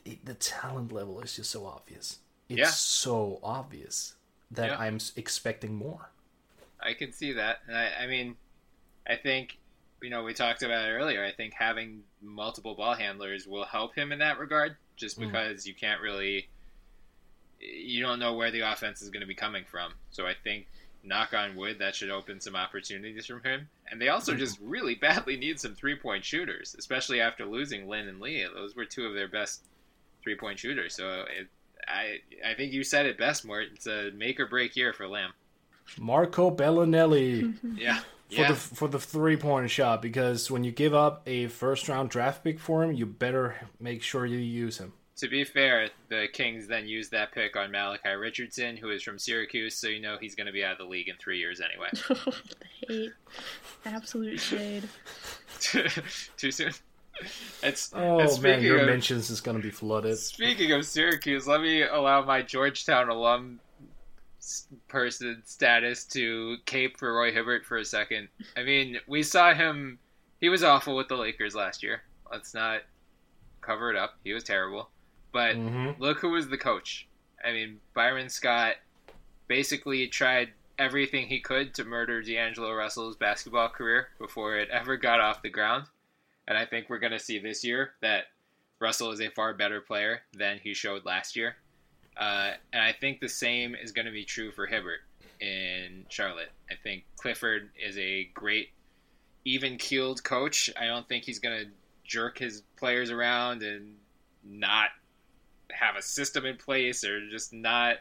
it, 0.04 0.26
the 0.26 0.34
talent 0.34 0.92
level 0.92 1.22
is 1.22 1.36
just 1.36 1.52
so 1.52 1.66
obvious. 1.66 2.20
It's 2.50 2.58
Yeah. 2.60 2.66
so 2.68 3.40
obvious 3.44 4.16
that 4.52 4.72
Yeah. 4.72 4.80
I'm 4.80 4.98
expecting 5.16 5.76
more. 5.76 6.10
I 6.80 6.94
can 6.94 7.14
see 7.14 7.32
that. 7.34 7.60
And 7.68 7.78
I, 7.78 7.92
I 8.04 8.08
mean, 8.08 8.36
I 9.08 9.16
think, 9.16 9.60
you 10.02 10.10
know, 10.10 10.24
we 10.24 10.34
talked 10.34 10.64
about 10.64 10.88
it 10.88 10.92
earlier. 10.92 11.24
I 11.24 11.32
think 11.32 11.54
having 11.54 12.04
multiple 12.22 12.76
ball 12.76 12.96
handlers 12.96 13.48
will 13.48 13.66
help 13.66 13.96
him 13.96 14.12
in 14.12 14.20
that 14.20 14.40
regard, 14.40 14.76
just 14.96 15.18
hmm. 15.18 15.26
because 15.26 15.68
you 15.68 15.74
can't 15.74 16.02
really, 16.02 16.50
you 17.60 18.02
don't 18.02 18.20
know 18.20 18.34
where 18.34 18.52
the 18.52 18.62
offense 18.62 19.02
is 19.02 19.10
going 19.10 19.22
to 19.22 19.28
be 19.28 19.36
coming 19.36 19.64
from. 19.70 19.94
So 20.12 20.26
I 20.26 20.34
think, 20.44 20.68
knock 21.04 21.34
on 21.34 21.56
wood, 21.56 21.80
that 21.80 21.96
should 21.96 22.10
open 22.10 22.40
some 22.40 22.56
opportunities 22.56 23.26
from 23.26 23.42
him. 23.44 23.68
And 23.90 24.02
they 24.02 24.10
also 24.10 24.36
just 24.36 24.60
really 24.62 24.96
badly 24.96 25.38
need 25.38 25.60
some 25.60 25.76
three 25.76 25.96
point 25.96 26.24
shooters, 26.24 26.76
especially 26.78 27.22
after 27.22 27.46
losing 27.46 27.88
Lin 27.88 28.08
and 28.08 28.20
Lee. 28.20 28.46
Those 28.54 28.76
were 28.76 28.86
two 28.86 29.06
of 29.06 29.14
their 29.14 29.28
best 29.28 29.64
three 30.24 30.36
point 30.36 30.60
shooters. 30.60 30.96
So 30.96 31.26
it, 31.38 31.48
I, 31.88 32.20
I 32.48 32.54
think 32.54 32.74
you 32.74 32.84
said 32.84 33.06
it 33.06 33.18
best, 33.18 33.46
Mort. 33.46 33.68
It's 33.74 33.88
a 33.88 34.12
make 34.12 34.40
or 34.40 34.46
break 34.46 34.76
year 34.76 34.94
for 34.94 35.08
Lamb. 35.08 35.34
Marco 36.00 36.52
Belinelli 36.52 37.54
Yeah. 37.78 38.00
For 38.32 38.42
yeah. 38.42 38.48
the 38.50 38.56
for 38.56 38.88
the 38.88 39.00
three 39.00 39.36
point 39.36 39.70
shot 39.70 40.02
because 40.02 40.50
when 40.50 40.64
you 40.64 40.72
give 40.72 40.94
up 40.94 41.22
a 41.28 41.48
first 41.48 41.90
round 41.90 42.10
draft 42.10 42.44
pick 42.44 42.60
for 42.60 42.84
him, 42.84 42.94
you 42.94 43.06
better 43.06 43.56
make 43.80 44.02
sure 44.02 44.26
you 44.26 44.38
use 44.38 44.78
him. 44.78 44.94
To 45.18 45.28
be 45.28 45.44
fair, 45.44 45.90
the 46.10 46.28
Kings 46.32 46.66
then 46.66 46.88
used 46.88 47.12
that 47.12 47.32
pick 47.32 47.56
on 47.56 47.72
Malachi 47.72 48.10
Richardson, 48.10 48.78
who 48.78 48.90
is 48.90 49.04
from 49.04 49.20
Syracuse, 49.20 49.76
so 49.76 49.88
you 49.88 50.00
know 50.00 50.18
he's 50.20 50.34
going 50.34 50.48
to 50.48 50.54
be 50.54 50.64
out 50.64 50.72
of 50.72 50.78
the 50.80 50.86
league 50.86 51.10
in 51.10 51.16
three 51.18 51.38
years 51.38 51.62
anyway. 51.62 51.90
Hate. 52.88 53.12
Absolute 53.86 54.40
shade. 54.40 54.88
Too 56.38 56.52
soon. 56.52 56.72
It's 57.62 57.92
Oh 57.94 58.20
and 58.20 58.42
man, 58.42 58.64
your 58.64 58.80
of, 58.80 58.88
mentions 58.88 59.30
is 59.30 59.42
gonna 59.42 59.60
be 59.60 59.70
flooded. 59.70 60.18
Speaking 60.18 60.72
of 60.72 60.86
Syracuse, 60.86 61.46
let 61.46 61.62
me 61.62 61.84
allow 61.84 62.24
my 62.26 62.42
Georgetown 62.42 63.10
alum 63.10 63.60
s- 63.62 63.71
person 64.88 65.42
status 65.46 66.04
to 66.06 66.58
cape 66.66 66.98
for 66.98 67.14
Roy 67.14 67.32
Hibbert 67.32 67.66
for 67.66 67.78
a 67.78 67.86
second. 67.86 68.28
I 68.58 68.64
mean, 68.64 69.00
we 69.08 69.24
saw 69.24 69.54
him; 69.54 70.00
he 70.40 70.50
was 70.50 70.64
awful 70.64 70.96
with 70.96 71.08
the 71.08 71.16
Lakers 71.18 71.56
last 71.56 71.84
year. 71.84 72.02
Let's 72.32 72.54
not 72.54 72.82
cover 73.62 73.92
it 73.92 73.98
up. 73.98 74.18
He 74.24 74.34
was 74.34 74.44
terrible. 74.44 74.90
But 75.32 75.56
Mhm. 75.56 76.00
look 76.00 76.20
who 76.20 76.30
was 76.32 76.50
the 76.50 76.58
coach. 76.58 77.08
I 77.44 77.52
mean, 77.52 77.80
Byron 77.94 78.30
Scott 78.30 78.76
basically 79.48 80.08
tried 80.08 80.54
everything 80.78 81.28
he 81.28 81.40
could 81.40 81.74
to 81.76 81.84
murder 81.84 82.22
D'Angelo 82.22 82.74
Russell's 82.74 83.16
basketball 83.16 83.70
career 83.70 84.10
before 84.18 84.58
it 84.58 84.70
ever 84.70 84.98
got 84.98 85.20
off 85.20 85.42
the 85.42 85.50
ground. 85.50 85.86
And 86.48 86.58
I 86.58 86.66
think 86.66 86.90
we're 86.90 87.00
going 87.00 87.12
to 87.12 87.20
see 87.20 87.38
this 87.40 87.64
year 87.64 87.94
that 88.02 88.26
Russell 88.80 89.12
is 89.12 89.22
a 89.22 89.30
far 89.30 89.54
better 89.54 89.80
player 89.80 90.24
than 90.34 90.58
he 90.58 90.74
showed 90.74 91.06
last 91.06 91.36
year. 91.36 91.58
Uh, 92.18 92.52
and 92.74 92.84
I 92.84 92.92
think 92.92 93.20
the 93.20 93.30
same 93.30 93.76
is 93.76 93.92
going 93.92 94.06
to 94.06 94.12
be 94.12 94.26
true 94.26 94.52
for 94.52 94.68
Hibbert 94.68 95.00
in 95.40 96.06
Charlotte. 96.10 96.52
I 96.70 96.76
think 96.76 97.04
Clifford 97.18 97.70
is 97.82 97.98
a 97.98 98.26
great, 98.34 98.70
even 99.46 99.78
keeled 99.78 100.24
coach. 100.24 100.70
I 100.80 100.86
don't 100.86 101.08
think 101.08 101.24
he's 101.24 101.40
going 101.40 101.60
to 101.60 101.72
jerk 102.04 102.38
his 102.38 102.64
players 102.78 103.10
around 103.10 103.64
and 103.64 103.96
not 104.44 104.90
have 105.72 105.96
a 105.96 106.02
system 106.02 106.46
in 106.46 106.58
place 106.58 107.04
or 107.04 107.28
just 107.30 107.54
not, 107.54 107.98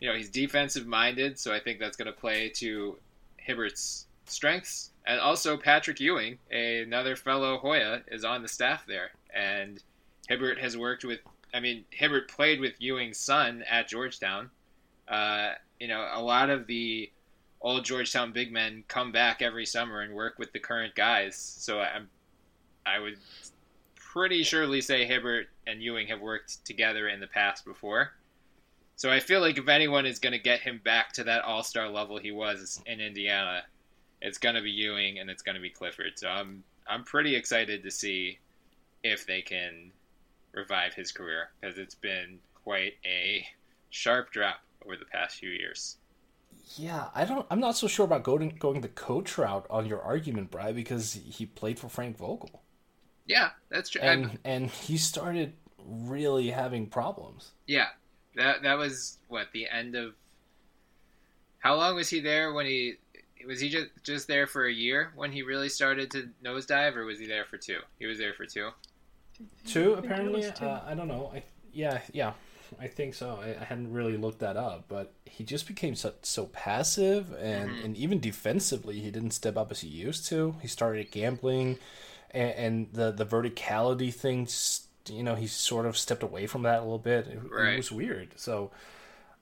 you 0.00 0.08
know, 0.08 0.16
he's 0.16 0.28
defensive 0.28 0.86
minded. 0.86 1.38
So 1.38 1.54
I 1.54 1.60
think 1.60 1.78
that's 1.78 1.96
going 1.96 2.12
to 2.12 2.18
play 2.18 2.50
to 2.56 2.96
Hibbert's 3.46 4.06
strengths. 4.26 4.90
And 5.06 5.20
also, 5.20 5.56
Patrick 5.56 6.00
Ewing, 6.00 6.38
another 6.50 7.14
fellow 7.14 7.58
Hoya, 7.58 8.02
is 8.08 8.24
on 8.24 8.42
the 8.42 8.48
staff 8.48 8.84
there. 8.86 9.12
And 9.32 9.80
Hibbert 10.28 10.58
has 10.58 10.76
worked 10.76 11.04
with, 11.04 11.20
I 11.56 11.60
mean, 11.60 11.86
Hibbert 11.90 12.28
played 12.28 12.60
with 12.60 12.74
Ewing's 12.78 13.16
son 13.16 13.64
at 13.68 13.88
Georgetown. 13.88 14.50
Uh, 15.08 15.52
you 15.80 15.88
know, 15.88 16.06
a 16.12 16.20
lot 16.20 16.50
of 16.50 16.66
the 16.66 17.10
old 17.62 17.82
Georgetown 17.86 18.32
big 18.32 18.52
men 18.52 18.84
come 18.88 19.10
back 19.10 19.40
every 19.40 19.64
summer 19.64 20.02
and 20.02 20.12
work 20.12 20.38
with 20.38 20.52
the 20.52 20.58
current 20.58 20.94
guys. 20.94 21.34
So 21.36 21.80
I'm, 21.80 22.10
I 22.84 22.98
would 22.98 23.16
pretty 23.94 24.42
surely 24.42 24.82
say 24.82 25.06
Hibbert 25.06 25.46
and 25.66 25.82
Ewing 25.82 26.08
have 26.08 26.20
worked 26.20 26.62
together 26.66 27.08
in 27.08 27.20
the 27.20 27.26
past 27.26 27.64
before. 27.64 28.12
So 28.96 29.10
I 29.10 29.20
feel 29.20 29.40
like 29.40 29.56
if 29.56 29.68
anyone 29.68 30.04
is 30.04 30.18
going 30.18 30.34
to 30.34 30.38
get 30.38 30.60
him 30.60 30.82
back 30.84 31.12
to 31.14 31.24
that 31.24 31.42
all 31.42 31.62
star 31.62 31.88
level 31.88 32.18
he 32.18 32.32
was 32.32 32.82
in 32.84 33.00
Indiana, 33.00 33.62
it's 34.20 34.36
going 34.36 34.56
to 34.56 34.62
be 34.62 34.70
Ewing 34.70 35.20
and 35.20 35.30
it's 35.30 35.42
going 35.42 35.54
to 35.56 35.60
be 35.62 35.70
Clifford. 35.70 36.18
So 36.18 36.28
I'm 36.28 36.64
I'm 36.86 37.02
pretty 37.02 37.34
excited 37.34 37.82
to 37.82 37.90
see 37.90 38.40
if 39.02 39.26
they 39.26 39.40
can 39.40 39.92
revive 40.56 40.94
his 40.94 41.12
career 41.12 41.50
because 41.60 41.78
it's 41.78 41.94
been 41.94 42.38
quite 42.64 42.94
a 43.04 43.46
sharp 43.90 44.32
drop 44.32 44.56
over 44.84 44.96
the 44.96 45.04
past 45.04 45.36
few 45.38 45.50
years. 45.50 45.98
Yeah, 46.76 47.08
I 47.14 47.24
don't. 47.24 47.46
I'm 47.50 47.60
not 47.60 47.76
so 47.76 47.86
sure 47.86 48.04
about 48.06 48.24
going 48.24 48.56
going 48.58 48.80
the 48.80 48.88
coach 48.88 49.38
route 49.38 49.66
on 49.70 49.86
your 49.86 50.02
argument, 50.02 50.50
Bry, 50.50 50.72
because 50.72 51.12
he 51.12 51.46
played 51.46 51.78
for 51.78 51.88
Frank 51.88 52.16
Vogel, 52.16 52.62
Yeah, 53.26 53.50
that's 53.68 53.90
true. 53.90 54.00
and 54.02 54.26
I'm- 54.26 54.38
and 54.44 54.70
he 54.70 54.96
started 54.96 55.52
really 55.78 56.50
having 56.50 56.88
problems. 56.88 57.52
yeah, 57.66 57.90
that 58.34 58.62
that 58.62 58.74
was 58.78 59.18
what 59.28 59.52
the 59.52 59.68
end 59.68 59.94
of. 59.94 60.14
How 61.58 61.76
long 61.76 61.94
was 61.96 62.08
he 62.08 62.20
there 62.20 62.52
when 62.52 62.66
he 62.66 62.94
was 63.46 63.60
he 63.60 63.68
just 63.68 63.86
just 64.02 64.26
there 64.26 64.46
for 64.48 64.66
a 64.66 64.72
year 64.72 65.12
when 65.14 65.30
he 65.30 65.42
really 65.42 65.68
started 65.68 66.10
to 66.12 66.30
nosedive, 66.44 66.96
or 66.96 67.04
was 67.04 67.18
he 67.20 67.26
there 67.26 67.44
for 67.44 67.58
two? 67.58 67.78
He 68.00 68.06
was 68.06 68.18
there 68.18 68.34
for 68.34 68.46
two. 68.46 68.70
Two 69.66 69.94
apparently. 69.94 70.42
two. 70.54 70.64
Uh, 70.66 70.82
I 70.86 70.94
don't 70.94 71.08
know. 71.08 71.30
I 71.34 71.42
yeah 71.72 72.00
yeah. 72.12 72.32
I 72.80 72.88
think 72.88 73.14
so. 73.14 73.38
I, 73.40 73.50
I 73.60 73.64
hadn't 73.64 73.92
really 73.92 74.16
looked 74.16 74.40
that 74.40 74.56
up, 74.56 74.86
but 74.88 75.12
he 75.24 75.44
just 75.44 75.68
became 75.68 75.94
so, 75.94 76.12
so 76.22 76.46
passive, 76.46 77.32
and, 77.38 77.70
Mm-hmm. 77.70 77.84
and 77.84 77.96
even 77.96 78.18
defensively, 78.18 78.98
he 78.98 79.12
didn't 79.12 79.30
step 79.30 79.56
up 79.56 79.70
as 79.70 79.80
he 79.82 79.88
used 79.88 80.26
to. 80.30 80.56
He 80.60 80.66
started 80.66 81.12
gambling, 81.12 81.78
and, 82.32 82.50
and 82.50 82.88
the 82.92 83.12
the 83.12 83.24
verticality 83.24 84.12
thing. 84.12 84.48
You 85.08 85.22
know, 85.22 85.36
he 85.36 85.46
sort 85.46 85.86
of 85.86 85.96
stepped 85.96 86.24
away 86.24 86.48
from 86.48 86.62
that 86.62 86.78
a 86.80 86.82
little 86.82 86.98
bit. 86.98 87.28
It, 87.28 87.38
Right. 87.48 87.74
it 87.74 87.76
was 87.76 87.92
weird. 87.92 88.30
So, 88.36 88.72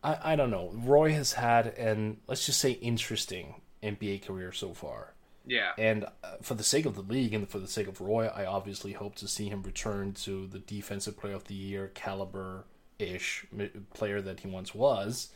I 0.02 0.32
I 0.32 0.36
don't 0.36 0.50
know. 0.50 0.70
Roy 0.74 1.12
has 1.14 1.32
had 1.32 1.68
an 1.78 2.18
let's 2.28 2.44
just 2.44 2.60
say 2.60 2.72
interesting 2.72 3.54
NBA 3.82 4.26
career 4.26 4.52
so 4.52 4.74
far. 4.74 5.13
Yeah, 5.46 5.72
And 5.76 6.04
uh, 6.04 6.36
for 6.42 6.54
the 6.54 6.62
sake 6.64 6.86
of 6.86 6.94
the 6.94 7.02
league 7.02 7.34
and 7.34 7.48
for 7.48 7.58
the 7.58 7.68
sake 7.68 7.86
of 7.88 8.00
Roy, 8.00 8.26
I 8.28 8.46
obviously 8.46 8.92
hope 8.92 9.14
to 9.16 9.28
see 9.28 9.48
him 9.48 9.62
return 9.62 10.12
to 10.24 10.46
the 10.46 10.58
defensive 10.58 11.18
player 11.18 11.34
of 11.34 11.44
the 11.44 11.54
year 11.54 11.90
caliber 11.94 12.64
ish 12.98 13.44
player 13.92 14.22
that 14.22 14.40
he 14.40 14.48
once 14.48 14.74
was. 14.74 15.30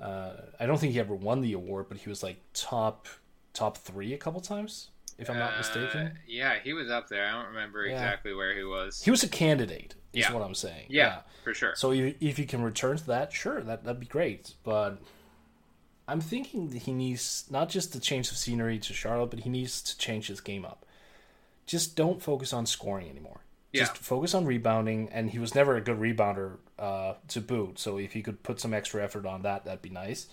Uh, 0.00 0.32
I 0.58 0.66
don't 0.66 0.78
think 0.78 0.92
he 0.94 1.00
ever 1.00 1.14
won 1.14 1.42
the 1.42 1.52
award, 1.52 1.86
but 1.88 1.98
he 1.98 2.08
was 2.08 2.22
like 2.22 2.38
top 2.54 3.06
top 3.52 3.76
three 3.76 4.14
a 4.14 4.18
couple 4.18 4.40
times, 4.40 4.88
if 5.18 5.28
I'm 5.28 5.38
not 5.38 5.52
Uh, 5.52 5.58
mistaken. 5.58 6.18
yeah, 6.26 6.58
he 6.64 6.72
was 6.72 6.90
up 6.90 7.08
there. 7.10 7.26
I 7.26 7.32
don't 7.32 7.48
remember 7.48 7.84
Yeah. 7.84 7.92
exactly 7.92 8.32
where 8.32 8.56
he 8.56 8.64
was. 8.64 9.02
He 9.04 9.10
was 9.10 9.22
a 9.22 9.28
candidate, 9.28 9.94
is 10.14 10.20
Yeah. 10.24 10.32
what 10.32 10.42
I'm 10.42 10.54
saying. 10.54 10.86
yeah, 10.88 11.20
for 11.44 11.52
sure. 11.52 11.74
So 11.76 11.92
if, 11.92 12.16
if 12.20 12.38
you 12.38 12.46
can 12.46 12.62
return 12.62 12.96
to 12.96 13.06
that, 13.08 13.32
sure, 13.34 13.60
that 13.62 13.84
that'd 13.84 14.00
be 14.00 14.06
great. 14.06 14.54
But 14.62 14.98
I'm 16.12 16.20
thinking 16.20 16.68
that 16.70 16.82
he 16.82 16.92
needs 16.92 17.44
not 17.50 17.68
just 17.70 17.92
the 17.92 17.98
change 17.98 18.30
of 18.30 18.36
scenery 18.36 18.78
to 18.80 18.92
Charlotte, 18.92 19.30
but 19.30 19.40
he 19.40 19.50
needs 19.50 19.80
to 19.82 19.96
change 19.96 20.26
his 20.28 20.40
game 20.40 20.64
up. 20.64 20.84
Just 21.66 21.96
don't 21.96 22.22
focus 22.22 22.52
on 22.52 22.66
scoring 22.66 23.08
anymore. 23.08 23.40
Just 23.72 23.92
Yeah. 23.94 23.98
focus 24.02 24.34
on 24.34 24.44
rebounding, 24.44 25.08
and 25.10 25.30
he 25.30 25.38
was 25.38 25.54
never 25.54 25.76
a 25.76 25.80
good 25.80 25.98
rebounder 25.98 26.58
uh, 26.78 27.14
to 27.28 27.40
boot. 27.40 27.78
So 27.78 27.96
if 27.96 28.12
he 28.12 28.22
could 28.22 28.42
put 28.42 28.60
some 28.60 28.74
extra 28.74 29.02
effort 29.02 29.24
on 29.24 29.42
that, 29.42 29.64
that'd 29.64 29.80
be 29.82 29.88
nice. 29.88 30.26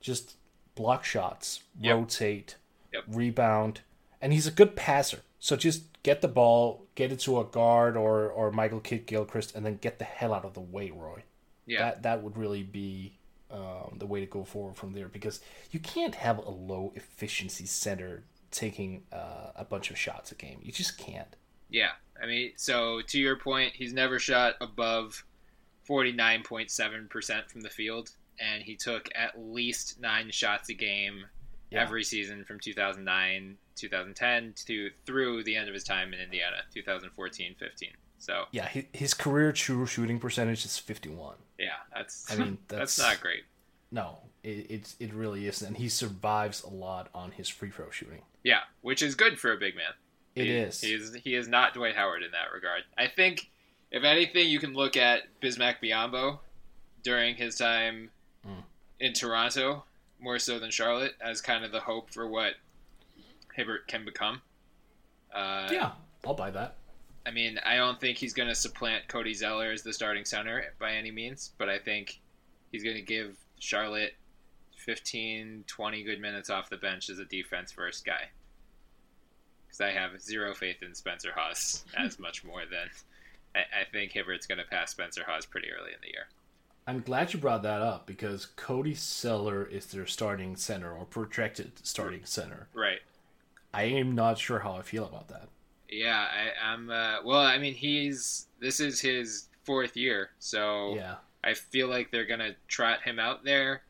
Just 0.00 0.34
block 0.74 1.04
shots, 1.04 1.62
Yep. 1.78 1.94
rotate, 1.94 2.56
Yep. 2.92 3.04
rebound, 3.08 3.80
and 4.20 4.32
he's 4.32 4.46
a 4.46 4.50
good 4.50 4.74
passer. 4.76 5.20
So 5.38 5.56
just 5.56 5.84
get 6.02 6.22
the 6.22 6.28
ball, 6.28 6.86
get 6.96 7.12
it 7.12 7.20
to 7.20 7.38
a 7.38 7.44
guard 7.44 7.96
or 7.96 8.28
or 8.30 8.50
Michael 8.50 8.80
Kidd 8.80 9.06
Gilchrist, 9.06 9.54
and 9.54 9.64
then 9.64 9.76
get 9.76 9.98
the 10.00 10.04
hell 10.06 10.32
out 10.34 10.44
of 10.44 10.54
the 10.54 10.60
way, 10.60 10.90
Roy. 10.90 11.22
Yeah. 11.66 11.80
That 11.80 12.02
that 12.02 12.22
would 12.22 12.36
really 12.36 12.62
be 12.64 13.18
um, 13.54 13.96
the 13.98 14.06
way 14.06 14.20
to 14.20 14.26
go 14.26 14.44
forward 14.44 14.76
from 14.76 14.92
there 14.92 15.08
because 15.08 15.40
you 15.70 15.78
can't 15.80 16.14
have 16.16 16.38
a 16.38 16.50
low 16.50 16.92
efficiency 16.96 17.64
center 17.66 18.24
taking 18.50 19.04
uh, 19.12 19.52
a 19.56 19.64
bunch 19.64 19.90
of 19.90 19.96
shots 19.98 20.30
a 20.32 20.34
game. 20.34 20.58
You 20.62 20.72
just 20.72 20.98
can't. 20.98 21.34
Yeah, 21.70 21.92
I 22.22 22.26
mean, 22.26 22.52
so 22.56 23.00
to 23.06 23.18
your 23.18 23.36
point, 23.36 23.72
he's 23.74 23.92
never 23.92 24.18
shot 24.18 24.54
above 24.60 25.24
forty 25.84 26.12
nine 26.12 26.42
point 26.42 26.70
seven 26.70 27.06
percent 27.08 27.50
from 27.50 27.60
the 27.62 27.70
field, 27.70 28.10
and 28.38 28.62
he 28.62 28.76
took 28.76 29.08
at 29.14 29.38
least 29.38 30.00
nine 30.00 30.30
shots 30.30 30.68
a 30.68 30.74
game 30.74 31.24
Yeah. 31.70 31.82
every 31.82 32.04
season 32.04 32.44
from 32.44 32.60
2009, 32.60 33.56
2010 33.76 34.54
to 34.66 34.90
through 35.06 35.44
the 35.44 35.56
end 35.56 35.68
of 35.68 35.74
his 35.74 35.84
time 35.84 36.12
in 36.12 36.20
Indiana, 36.20 36.58
2014, 36.72 37.54
15. 37.58 37.88
So 38.18 38.44
Yeah, 38.52 38.68
his 38.92 39.14
career 39.14 39.52
true 39.52 39.86
shooting 39.86 40.18
percentage 40.20 40.64
is 40.64 40.78
51. 40.78 41.36
Yeah, 41.58 41.68
that's 41.94 42.30
I 42.32 42.36
mean, 42.36 42.58
that's, 42.68 42.96
that's- 42.96 42.98
not 43.14 43.20
great. 43.22 43.44
No, 43.90 44.18
it, 44.42 44.66
it's 44.70 44.96
it 44.98 45.12
really 45.14 45.46
isn't. 45.46 45.66
And 45.66 45.76
he 45.76 45.88
survives 45.88 46.62
a 46.64 46.68
lot 46.70 47.08
on 47.14 47.30
his 47.32 47.48
free 47.48 47.70
throw 47.70 47.90
shooting. 47.90 48.22
Yeah, 48.42 48.60
which 48.82 49.02
is 49.02 49.14
good 49.14 49.38
for 49.38 49.52
a 49.52 49.56
big 49.56 49.76
man. 49.76 49.92
It 50.34 50.46
he, 50.46 50.50
is. 50.52 50.80
He 50.80 50.92
is 50.94 51.14
he 51.14 51.34
is 51.36 51.46
not 51.46 51.74
Dwight 51.74 51.94
Howard 51.94 52.22
in 52.24 52.32
that 52.32 52.52
regard. 52.52 52.82
I 52.98 53.06
think 53.06 53.50
if 53.92 54.02
anything, 54.02 54.48
you 54.48 54.58
can 54.58 54.74
look 54.74 54.96
at 54.96 55.22
Bismack 55.40 55.76
Biyombo 55.82 56.40
during 57.04 57.36
his 57.36 57.56
time 57.56 58.10
Mm. 58.46 58.62
in 59.00 59.12
Toronto 59.14 59.84
more 60.20 60.38
so 60.38 60.58
than 60.58 60.70
Charlotte 60.70 61.14
as 61.20 61.40
kind 61.40 61.64
of 61.64 61.72
the 61.72 61.80
hope 61.80 62.10
for 62.10 62.26
what 62.26 62.54
Hibbert 63.54 63.86
can 63.86 64.04
become. 64.04 64.42
Uh, 65.34 65.68
yeah, 65.72 65.92
I'll 66.26 66.34
buy 66.34 66.50
that. 66.50 66.76
I 67.26 67.30
mean, 67.30 67.58
I 67.64 67.76
don't 67.76 68.00
think 68.00 68.18
he's 68.18 68.34
going 68.34 68.48
to 68.48 68.54
supplant 68.54 69.08
Cody 69.08 69.34
Zeller 69.34 69.70
as 69.70 69.82
the 69.82 69.92
starting 69.92 70.24
center 70.24 70.74
by 70.78 70.92
any 70.92 71.10
means, 71.10 71.52
but 71.58 71.68
I 71.68 71.78
think 71.78 72.20
he's 72.70 72.84
going 72.84 72.96
to 72.96 73.02
give 73.02 73.36
Charlotte 73.58 74.14
15, 74.76 75.64
20 75.66 76.02
good 76.02 76.20
minutes 76.20 76.50
off 76.50 76.68
the 76.68 76.76
bench 76.76 77.08
as 77.08 77.18
a 77.18 77.24
defense 77.24 77.72
first 77.72 78.04
guy. 78.04 78.28
Because 79.66 79.80
I 79.80 79.90
have 79.90 80.20
zero 80.20 80.54
faith 80.54 80.82
in 80.82 80.94
Spencer 80.94 81.32
Hawes 81.34 81.84
as 81.96 82.18
much 82.18 82.44
more 82.44 82.62
than 82.70 82.90
I, 83.54 83.60
I 83.80 83.84
think 83.90 84.12
Hibbert's 84.12 84.46
going 84.46 84.58
to 84.58 84.64
pass 84.64 84.90
Spencer 84.90 85.24
Hawes 85.26 85.46
pretty 85.46 85.68
early 85.70 85.92
in 85.92 86.00
the 86.02 86.08
year. 86.08 86.26
I'm 86.86 87.00
glad 87.00 87.32
you 87.32 87.38
brought 87.38 87.62
that 87.62 87.80
up 87.80 88.06
because 88.06 88.44
Cody 88.44 88.94
Zeller 88.94 89.64
is 89.64 89.86
their 89.86 90.06
starting 90.06 90.54
center 90.56 90.92
or 90.92 91.06
projected 91.06 91.72
starting 91.82 92.24
center. 92.24 92.68
Right. 92.74 93.00
I 93.72 93.84
am 93.84 94.14
not 94.14 94.38
sure 94.38 94.58
how 94.58 94.74
I 94.74 94.82
feel 94.82 95.06
about 95.06 95.28
that. 95.28 95.48
Yeah, 95.94 96.26
I, 96.30 96.72
I'm. 96.72 96.90
Uh, 96.90 97.16
well, 97.24 97.40
I 97.40 97.58
mean, 97.58 97.74
he's. 97.74 98.46
This 98.60 98.80
is 98.80 99.00
his 99.00 99.48
fourth 99.64 99.96
year, 99.96 100.30
so 100.38 100.94
Yeah. 100.96 101.16
I 101.42 101.54
feel 101.54 101.88
like 101.88 102.10
they're 102.10 102.26
gonna 102.26 102.56
trot 102.68 103.02
him 103.02 103.18
out 103.18 103.44
there, 103.44 103.82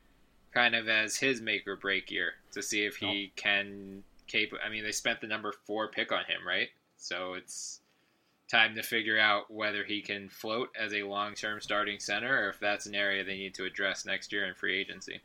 kind 0.52 0.74
of 0.74 0.88
as 0.88 1.16
his 1.16 1.40
make 1.40 1.66
or 1.66 1.76
break 1.76 2.10
year 2.10 2.34
to 2.52 2.62
see 2.62 2.84
if 2.84 2.96
he 2.96 3.32
can 3.36 4.02
cap. 4.26 4.48
I 4.64 4.68
mean, 4.68 4.84
they 4.84 4.92
spent 4.92 5.20
the 5.20 5.26
number 5.26 5.52
four 5.66 5.88
pick 5.88 6.12
on 6.12 6.24
him, 6.24 6.46
right? 6.46 6.68
So 6.96 7.34
it's 7.34 7.80
time 8.48 8.74
to 8.74 8.82
figure 8.82 9.18
out 9.18 9.50
whether 9.50 9.84
he 9.84 10.00
can 10.02 10.28
float 10.28 10.68
as 10.78 10.92
a 10.92 11.02
long 11.02 11.34
term 11.34 11.60
starting 11.60 11.98
center, 11.98 12.44
or 12.44 12.48
if 12.50 12.60
that's 12.60 12.86
an 12.86 12.94
area 12.94 13.24
they 13.24 13.36
need 13.36 13.54
to 13.54 13.64
address 13.64 14.04
next 14.04 14.32
year 14.32 14.44
in 14.46 14.54
free 14.54 14.78
agency. 14.78 15.20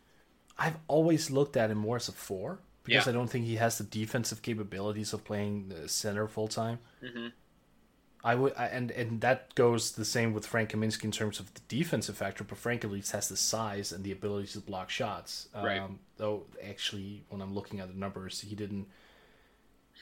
I've 0.58 0.78
always 0.88 1.32
looked 1.32 1.56
at 1.58 1.72
him 1.72 1.78
more 1.78 1.96
as 1.98 2.10
a 2.10 2.12
four 2.12 2.60
because 2.84 3.06
Yeah. 3.06 3.12
I 3.12 3.13
don't 3.13 3.30
think 3.30 3.46
he 3.46 3.56
has 3.58 3.78
the 3.78 3.84
defensive 3.84 4.42
capabilities 4.42 5.13
of 5.13 5.24
playing 5.24 5.70
the 5.70 5.88
center 5.89 6.28
full 6.28 6.48
time. 6.48 6.80
Mm-hmm. 7.04 7.28
I 8.24 8.36
would, 8.36 8.54
I, 8.58 8.65
and 8.65 8.92
and 8.92 9.22
that 9.22 9.56
goes 9.56 9.94
the 9.94 10.04
same 10.04 10.34
with 10.34 10.46
Frank 10.46 10.72
Kaminsky 10.72 11.06
in 11.06 11.12
terms 11.12 11.39
of 11.39 11.54
the 11.54 11.62
defensive 11.70 12.18
factor. 12.18 12.44
But 12.44 12.58
Frank 12.58 12.84
at 12.84 12.92
least 12.92 13.13
has 13.13 13.30
the 13.30 13.38
size 13.38 13.94
and 13.94 14.04
the 14.04 14.12
ability 14.12 14.48
to 14.50 14.60
block 14.60 14.89
shots. 14.89 15.48
Right. 15.56 15.80
Um, 15.80 16.00
though 16.18 16.44
actually, 16.68 17.24
when 17.30 17.42
I'm 17.42 17.54
looking 17.54 17.80
at 17.80 17.88
the 17.88 17.98
numbers, 17.98 18.42
he 18.42 18.56
didn't. 18.56 18.88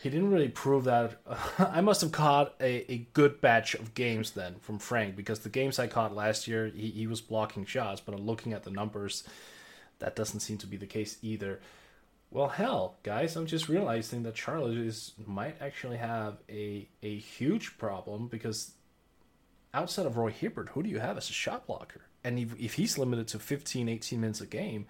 He 0.02 0.12
didn't 0.12 0.30
really 0.30 0.50
prove 0.50 0.84
that. 0.84 1.20
I 1.60 1.82
must 1.82 2.02
have 2.02 2.12
caught 2.12 2.54
a, 2.60 2.92
a 2.92 2.98
good 3.14 3.42
batch 3.42 3.74
of 3.74 3.96
games 3.96 4.32
then 4.32 4.56
from 4.62 4.78
Frank 4.78 5.16
because 5.16 5.40
the 5.40 5.50
games 5.50 5.80
I 5.80 5.88
caught 5.88 6.16
last 6.16 6.48
year, 6.48 6.68
he, 6.68 6.90
he 6.92 7.08
was 7.08 7.20
blocking 7.20 7.66
shots. 7.66 8.00
But 8.00 8.14
I'm 8.14 8.26
looking 8.26 8.54
at 8.54 8.64
the 8.64 8.70
numbers, 8.70 9.24
that 9.98 10.16
doesn't 10.16 10.42
seem 10.42 10.60
to 10.60 10.68
be 10.68 10.78
the 10.78 10.86
case 10.86 11.18
either. 11.24 11.60
Well, 12.30 12.50
hell, 12.50 12.98
guys, 13.04 13.36
I'm 13.36 13.46
just 13.46 13.70
realizing 13.70 14.24
that 14.24 14.36
Charlotte 14.38 14.78
is 14.78 15.14
might 15.26 15.62
actually 15.62 15.98
have 15.98 16.38
a 16.50 16.90
a 17.02 17.18
huge 17.18 17.78
problem 17.78 18.28
because 18.28 18.74
outside 19.74 20.06
of 20.06 20.18
Roy 20.18 20.32
Hibbert, 20.32 20.70
who 20.70 20.84
do 20.84 20.90
you 20.90 21.00
have 21.00 21.18
as 21.18 21.30
a 21.30 21.34
shot 21.34 21.68
blocker? 21.68 22.02
And 22.24 22.38
if, 22.40 22.60
if 22.60 22.74
he's 22.74 22.98
limited 22.98 23.28
to 23.30 23.40
15, 23.40 23.88
18 23.88 24.20
minutes 24.20 24.42
a 24.42 24.46
game, 24.46 24.88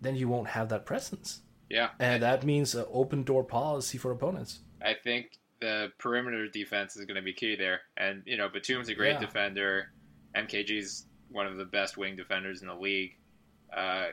then 0.00 0.14
you 0.16 0.28
won't 0.28 0.48
have 0.48 0.68
that 0.68 0.86
presence. 0.86 1.40
Yeah, 1.70 1.90
And 1.98 2.22
that 2.22 2.44
means 2.44 2.74
an 2.74 2.84
open 2.92 3.22
door 3.24 3.42
policy 3.42 3.96
for 3.98 4.12
opponents. 4.12 4.60
I 4.84 4.94
think 4.94 5.38
the 5.60 5.90
perimeter 5.98 6.46
defense 6.46 6.94
is 6.96 7.06
going 7.06 7.16
to 7.16 7.22
be 7.22 7.32
key 7.32 7.56
there. 7.56 7.80
And, 7.96 8.22
you 8.26 8.36
know, 8.36 8.48
Batum's 8.48 8.88
a 8.90 8.94
great 8.94 9.14
Yeah. 9.14 9.20
defender. 9.20 9.90
MKG's 10.36 11.06
one 11.30 11.46
of 11.46 11.56
the 11.56 11.64
best 11.64 11.96
wing 11.96 12.16
defenders 12.16 12.60
in 12.60 12.68
the 12.68 12.74
league. 12.74 13.16
Uh, 13.74 14.08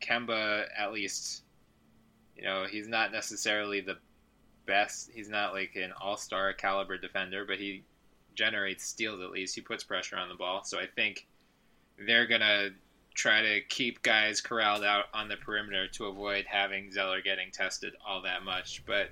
Kemba, 0.00 0.66
at 0.76 0.92
least, 0.92 1.42
you 2.36 2.44
know, 2.44 2.66
he's 2.70 2.88
not 2.88 3.12
necessarily 3.12 3.80
the 3.80 3.96
best. 4.66 5.10
He's 5.12 5.28
not 5.28 5.52
like 5.52 5.76
an 5.76 5.92
all 6.00 6.16
star 6.16 6.52
caliber 6.52 6.96
defender, 6.98 7.44
but 7.44 7.58
he 7.58 7.84
generates 8.34 8.84
steals 8.84 9.20
at 9.20 9.30
least. 9.30 9.54
He 9.54 9.60
puts 9.60 9.84
pressure 9.84 10.16
on 10.16 10.28
the 10.28 10.34
ball. 10.34 10.64
So 10.64 10.78
I 10.78 10.86
think 10.86 11.26
they're 12.06 12.26
going 12.26 12.40
to 12.40 12.70
try 13.14 13.42
to 13.42 13.60
keep 13.68 14.02
guys 14.02 14.40
corralled 14.40 14.84
out 14.84 15.06
on 15.12 15.28
the 15.28 15.36
perimeter 15.36 15.88
to 15.88 16.06
avoid 16.06 16.46
having 16.46 16.90
Zeller 16.92 17.20
getting 17.20 17.50
tested 17.50 17.94
all 18.06 18.22
that 18.22 18.44
much. 18.44 18.82
But 18.86 19.08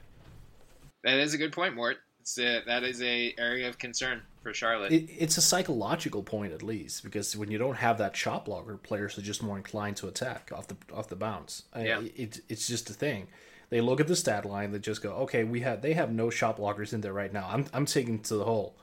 that 1.03 1.19
is 1.19 1.35
a 1.35 1.39
good 1.39 1.53
point, 1.53 1.75
Mort. 1.75 1.99
It's 2.21 2.39
a, 2.39 2.63
that 2.67 2.83
is 2.83 3.03
a 3.03 3.35
area 3.39 3.69
of 3.69 3.79
concern 3.79 4.23
for 4.49 4.55
Charlotte. 4.55 4.93
It, 4.93 5.11
it's 5.19 5.37
a 5.37 5.43
psychological 5.43 6.23
point 6.23 6.55
at 6.55 6.63
least 6.63 7.05
because 7.05 7.37
when 7.37 7.51
you 7.51 7.59
don't 7.59 7.77
have 7.77 7.99
that 7.99 8.17
shot 8.17 8.47
blocker, 8.47 8.79
players 8.79 9.19
are 9.19 9.23
just 9.23 9.43
more 9.43 9.59
inclined 9.59 9.97
to 9.99 10.09
attack 10.09 10.51
off 10.55 10.69
the 10.69 10.77
off 10.95 11.09
the 11.09 11.17
bounce. 11.17 11.65
Yeah. 11.77 12.01
it, 12.01 12.41
it's 12.49 12.67
just 12.67 12.89
a 12.89 12.95
thing. 12.95 13.29
They 13.69 13.83
look 13.83 14.01
at 14.01 14.07
the 14.07 14.17
stat 14.17 14.47
line, 14.47 14.73
they 14.73 14.79
just 14.79 15.03
go, 15.03 15.13
okay, 15.13 15.45
we 15.45 15.61
have 15.61 15.83
they 15.83 15.93
have 15.93 16.11
no 16.11 16.31
shot 16.31 16.57
blockers 16.57 16.95
in 16.95 17.03
there 17.03 17.13
right 17.13 17.33
now. 17.33 17.47
I'm 17.51 17.67
I'm 17.75 17.85
taking 17.85 18.21
to 18.21 18.37
the 18.37 18.45
hole, 18.45 18.75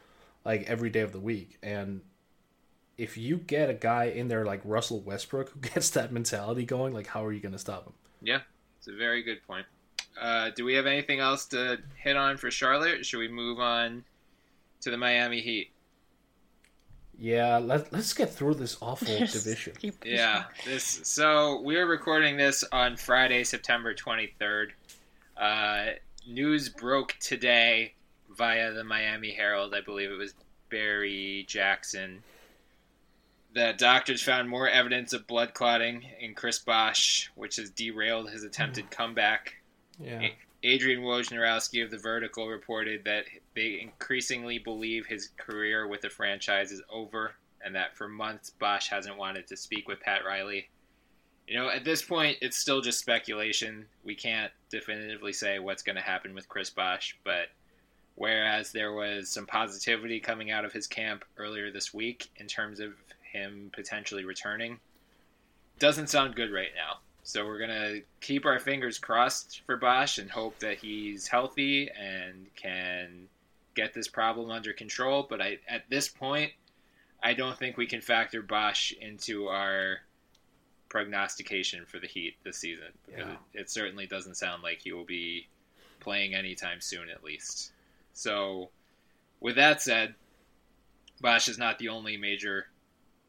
like 0.43 0.63
every 0.69 0.91
day 0.91 0.99
of 1.01 1.11
the 1.11 1.19
week. 1.19 1.57
And 1.63 2.01
if 2.95 3.17
you 3.17 3.37
get 3.37 3.71
a 3.71 3.73
guy 3.73 4.05
in 4.05 4.27
there 4.27 4.45
like 4.45 4.61
Russell 4.63 5.01
Westbrook 5.01 5.49
who 5.49 5.59
gets 5.73 5.89
that 5.91 6.11
mentality 6.11 6.63
going, 6.63 6.93
like 6.93 7.07
how 7.07 7.25
are 7.25 7.33
you 7.33 7.39
going 7.39 7.53
to 7.53 7.59
stop 7.59 7.87
him? 7.87 7.93
yeah, 8.21 8.41
it's 8.77 8.87
a 8.87 8.95
very 8.95 9.23
good 9.23 9.41
point. 9.47 9.65
Uh, 10.21 10.51
do 10.55 10.63
we 10.63 10.75
have 10.75 10.85
anything 10.85 11.19
else 11.19 11.45
to 11.47 11.79
hit 11.97 12.15
on 12.15 12.37
for 12.37 12.51
Charlotte? 12.51 13.05
Should 13.05 13.17
we 13.17 13.27
move 13.27 13.59
on 13.59 14.03
to 14.85 14.91
the 14.91 14.97
Miami 14.97 15.41
Heat? 15.41 15.71
Yeah, 17.17 17.57
let, 17.57 17.91
let's 17.93 18.13
get 18.13 18.29
through 18.33 18.55
this 18.55 18.77
awful 18.81 19.07
Yes. 19.19 19.33
division. 19.33 19.73
Yeah, 20.03 20.45
this. 20.65 21.01
So 21.03 21.61
we're 21.61 21.87
recording 21.87 22.37
this 22.37 22.63
on 22.71 22.95
Friday, 22.97 23.43
September 23.43 23.93
twenty 23.93 24.33
third. 24.39 24.73
Uh, 25.35 25.85
news 26.27 26.69
broke 26.69 27.15
today 27.19 27.93
via 28.37 28.73
the 28.73 28.83
Miami 28.83 29.31
Herald. 29.31 29.73
I 29.73 29.81
believe 29.81 30.11
it 30.11 30.17
was 30.17 30.33
Barry 30.69 31.45
Jackson. 31.47 32.21
that 33.53 33.77
doctors 33.77 34.21
found 34.21 34.49
more 34.49 34.67
evidence 34.69 35.13
of 35.13 35.25
blood 35.27 35.53
clotting 35.53 36.03
in 36.19 36.35
Chris 36.35 36.59
Bosh, 36.59 37.31
which 37.35 37.55
has 37.55 37.69
derailed 37.69 38.29
his 38.29 38.43
attempted 38.43 38.91
comeback. 38.91 39.55
Yeah. 39.99 40.27
Adrian 40.65 41.03
Wojnarowski 41.03 41.83
of 41.83 41.91
The 41.91 41.97
Vertical 41.99 42.47
reported 42.47 43.03
that 43.05 43.25
they 43.55 43.79
increasingly 43.79 44.57
believe 44.57 45.05
his 45.05 45.29
career 45.37 45.87
with 45.87 46.01
the 46.01 46.09
franchise 46.09 46.71
is 46.71 46.81
over 46.89 47.35
and 47.63 47.75
that 47.75 47.95
for 47.95 48.07
months 48.07 48.49
Bosh 48.49 48.89
hasn't 48.89 49.17
wanted 49.17 49.45
to 49.47 49.57
speak 49.57 49.87
with 49.87 49.99
Pat 49.99 50.25
Riley. 50.25 50.67
You 51.47 51.55
know, 51.55 51.69
at 51.69 51.85
this 51.85 52.01
point, 52.01 52.39
it's 52.41 52.57
still 52.57 52.81
just 52.81 52.99
speculation. 52.99 53.85
We 54.03 54.15
can't 54.15 54.51
definitively 54.71 55.33
say 55.33 55.59
what's 55.59 55.83
going 55.83 55.97
to 55.97 56.01
happen 56.01 56.33
with 56.33 56.49
Chris 56.49 56.71
Bosh, 56.71 57.15
but 57.23 57.49
whereas 58.15 58.71
there 58.71 58.93
was 58.93 59.29
some 59.29 59.45
positivity 59.45 60.19
coming 60.19 60.49
out 60.49 60.65
of 60.65 60.73
his 60.73 60.87
camp 60.87 61.25
earlier 61.37 61.71
this 61.71 61.93
week 61.93 62.31
in 62.37 62.47
terms 62.47 62.79
of 62.79 62.93
him 63.31 63.69
potentially 63.71 64.25
returning, 64.25 64.79
doesn't 65.77 66.09
sound 66.09 66.33
good 66.33 66.51
right 66.51 66.71
now. 66.75 67.01
So 67.27 67.43
we're 67.43 67.57
gonna 67.57 68.01
keep 68.21 68.45
our 68.45 68.59
fingers 68.59 68.99
crossed 68.99 69.61
for 69.65 69.77
Bosh 69.77 70.19
and 70.19 70.29
hope 70.29 70.59
that 70.59 70.77
he's 70.77 71.27
healthy 71.27 71.89
and 71.89 72.45
can 72.55 73.27
get 73.73 73.95
this 73.95 74.07
problem 74.07 74.51
under 74.51 74.73
control. 74.73 75.25
But 75.27 75.41
I, 75.41 75.57
at 75.67 75.89
this 75.89 76.07
point, 76.07 76.51
I 77.23 77.33
don't 77.33 77.57
think 77.57 77.77
we 77.77 77.87
can 77.87 77.99
factor 77.99 78.43
Bosh 78.43 78.93
into 79.01 79.47
our 79.47 80.01
prognostication 80.87 81.83
for 81.87 81.97
the 81.99 82.05
Heat 82.05 82.35
this 82.43 82.57
season. 82.57 82.93
Because 83.07 83.25
Yeah. 83.25 83.37
it, 83.53 83.61
it 83.61 83.69
certainly 83.71 84.05
doesn't 84.05 84.35
sound 84.35 84.61
like 84.61 84.81
he 84.81 84.91
will 84.91 85.03
be 85.03 85.47
playing 85.99 86.35
anytime 86.35 86.79
soon, 86.79 87.09
at 87.09 87.23
least. 87.23 87.71
So, 88.13 88.69
with 89.39 89.55
that 89.55 89.81
said, 89.81 90.13
Bosh 91.21 91.47
is 91.47 91.57
not 91.57 91.79
the 91.79 91.89
only 91.89 92.17
major 92.17 92.67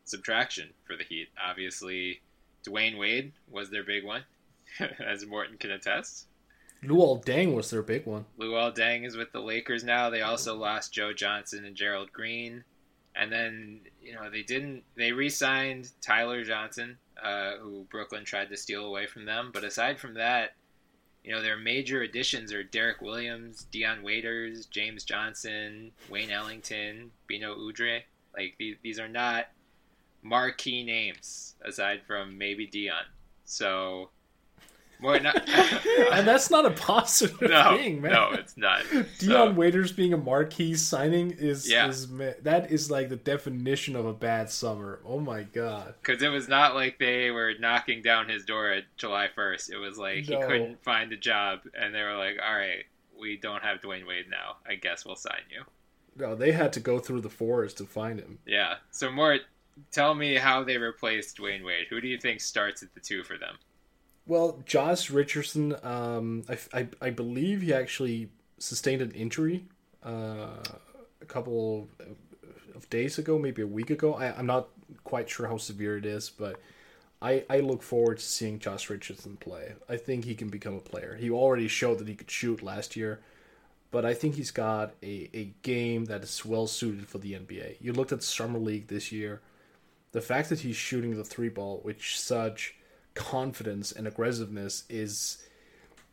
subtraction 0.05 0.75
for 0.85 0.97
the 0.97 1.05
Heat. 1.05 1.31
Obviously, 1.43 2.21
Dwyane 2.67 2.99
Wade 2.99 3.33
was 3.51 3.71
their 3.71 3.85
big 3.85 4.05
one, 4.05 4.25
as 5.01 5.25
Morten 5.27 5.57
can 5.59 5.71
attest. 5.71 6.27
Luol 6.83 7.25
Deng 7.25 7.55
was 7.55 7.71
their 7.71 7.83
big 7.83 8.07
one. 8.07 8.27
Luol 8.39 8.77
Deng 8.77 9.07
is 9.07 9.17
with 9.17 9.33
the 9.33 9.41
Lakers 9.41 9.83
now. 9.83 10.11
They 10.11 10.23
also 10.23 10.55
lost 10.55 10.93
Joe 10.93 11.13
Johnson 11.13 11.65
and 11.65 11.75
Gerald 11.75 12.13
Green. 12.13 12.65
And 13.15 13.33
then, 13.33 13.81
you 14.03 14.15
know, 14.15 14.31
they 14.31 14.43
didn't, 14.43 14.85
they 14.95 15.13
re 15.13 15.31
signed 15.31 15.91
Tyler 16.03 16.45
Johnson, 16.45 16.99
uh, 17.23 17.53
who 17.63 17.87
Brooklyn 17.91 18.25
tried 18.25 18.51
to 18.51 18.57
steal 18.57 18.85
away 18.85 19.07
from 19.07 19.25
them. 19.25 19.51
But 19.55 19.65
aside 19.65 19.99
from 19.99 20.15
that, 20.15 20.55
you 21.25 21.33
know, 21.33 21.43
their 21.43 21.57
major 21.57 22.03
additions 22.03 22.53
are 22.53 22.63
Derrick 22.63 23.01
Williams, 23.01 23.67
Dion 23.73 24.03
Waiters, 24.03 24.67
James 24.67 25.03
Johnson, 25.03 25.93
Wayne 26.11 26.31
Ellington, 26.31 27.11
Beno 27.29 27.57
Udrih. 27.57 28.03
Like, 28.37 28.55
these, 28.59 28.77
these 28.83 29.01
are 29.01 29.09
not 29.09 29.47
marquee 30.27 30.83
names 30.83 31.55
aside 31.65 32.03
from 32.07 32.39
maybe 32.39 32.67
Dion. 32.67 33.05
So, 33.45 34.11
more 34.99 35.19
not. 35.21 35.49
and 36.13 36.27
that's 36.27 36.51
not 36.51 36.67
a 36.67 36.71
positive 36.71 37.41
no, 37.43 37.77
thing, 37.77 38.01
man. 38.01 38.13
no, 38.13 38.31
it's 38.33 38.57
not. 38.57 38.83
Dion 38.91 39.09
So- 39.19 39.53
Waiters 39.53 39.93
being 39.93 40.13
a 40.13 40.17
marquee 40.17 40.75
signing 40.75 41.33
is 41.33 41.71
yeah. 41.71 41.89
is 41.89 42.09
that 42.43 42.71
is 42.71 42.91
like 42.91 43.09
the 43.09 43.17
definition 43.17 43.95
of 43.95 44.07
a 44.07 44.13
bad 44.13 44.51
summer. 44.51 45.01
Oh 45.05 45.21
my 45.21 45.43
god. 45.43 45.95
Because 46.03 46.23
it 46.23 46.29
was 46.29 46.49
not 46.49 46.75
like 46.75 46.99
they 46.99 47.31
were 47.31 47.53
knocking 47.61 48.03
down 48.03 48.29
his 48.29 48.45
door 48.45 48.71
at 48.71 48.85
July 48.97 49.29
1st. 49.37 49.71
It 49.71 49.79
was 49.79 49.99
like 49.99 50.25
he 50.25 50.37
couldn't 50.37 50.83
find 50.83 51.13
a 51.13 51.17
job, 51.17 51.61
and 51.79 51.95
they 51.95 52.03
were 52.03 52.17
like, 52.17 52.39
all 52.45 52.55
right, 52.55 52.85
we 53.19 53.37
don't 53.37 53.63
have 53.63 53.81
Dwyane 53.81 54.07
Wade 54.07 54.27
now. 54.31 54.57
I 54.69 54.75
guess 54.75 55.05
we'll 55.05 55.17
sign 55.17 55.43
you. 55.51 55.63
No, 56.19 56.35
they 56.35 56.53
had 56.53 56.73
to 56.75 56.81
go 56.81 56.99
through 56.99 57.21
the 57.21 57.29
forest 57.31 57.77
to 57.79 57.85
find 57.85 58.19
him. 58.19 58.39
Yeah. 58.47 58.77
So, 58.91 59.11
Mort, 59.11 59.43
tell 59.93 60.15
me 60.15 60.37
how 60.37 60.65
they 60.65 60.79
replaced 60.79 61.39
Dwyane 61.39 61.65
Wade. 61.65 61.87
Who 61.91 62.01
do 62.01 62.09
you 62.09 62.19
think 62.19 62.41
starts 62.41 62.83
at 62.83 62.95
the 62.95 63.01
two 63.01 63.23
for 63.23 63.39
them? 63.39 63.57
Well, 64.27 64.63
Josh 64.67 65.11
Richardson, 65.11 65.77
um, 65.85 66.43
I, 66.49 66.59
I, 66.73 66.89
I 67.01 67.11
believe 67.11 67.63
he 67.63 67.73
actually 67.73 68.31
sustained 68.59 69.03
an 69.03 69.13
injury 69.13 69.67
uh, 70.05 70.63
a 71.21 71.25
couple 71.27 71.89
of 72.75 72.91
days 72.91 73.19
ago, 73.19 73.39
maybe 73.39 73.63
a 73.63 73.67
week 73.67 73.91
ago. 73.91 74.15
I, 74.15 74.37
I'm 74.37 74.47
not 74.47 74.69
quite 75.05 75.31
sure 75.31 75.47
how 75.47 75.59
severe 75.59 75.97
it 75.97 76.07
is, 76.07 76.29
but 76.29 76.61
I, 77.23 77.45
I 77.49 77.61
look 77.61 77.83
forward 77.83 78.19
to 78.19 78.25
seeing 78.25 78.59
Josh 78.59 78.91
Richardson 78.91 79.37
play. 79.37 79.75
I 79.89 79.97
think 79.97 80.25
he 80.25 80.35
can 80.35 80.49
become 80.49 80.75
a 80.75 80.81
player. 80.81 81.17
He 81.19 81.31
already 81.31 81.69
showed 81.69 81.99
that 81.99 82.09
he 82.09 82.15
could 82.15 82.31
shoot 82.31 82.63
last 82.63 82.97
year, 82.97 83.21
but 83.91 84.05
I 84.05 84.15
think 84.15 84.35
he's 84.35 84.51
got 84.51 84.95
a, 85.03 85.31
a 85.33 85.55
game 85.63 86.07
that 86.07 86.23
is 86.23 86.45
well 86.45 86.67
suited 86.67 87.09
for 87.09 87.19
the 87.19 87.33
NBA. 87.33 87.77
You 87.81 87.93
looked 87.93 88.13
at 88.13 88.23
Summer 88.23 88.59
League 88.59 88.89
this 88.89 89.13
year. 89.13 89.41
The 90.13 90.21
fact 90.21 90.49
that 90.49 90.61
he's 90.61 90.77
shooting 90.77 91.17
the 91.17 91.25
three 91.25 91.49
ball 91.49 91.81
with 91.85 92.03
such 92.03 92.75
confidence 93.15 93.93
and 93.93 94.07
aggressiveness 94.07 94.85
is 94.89 95.43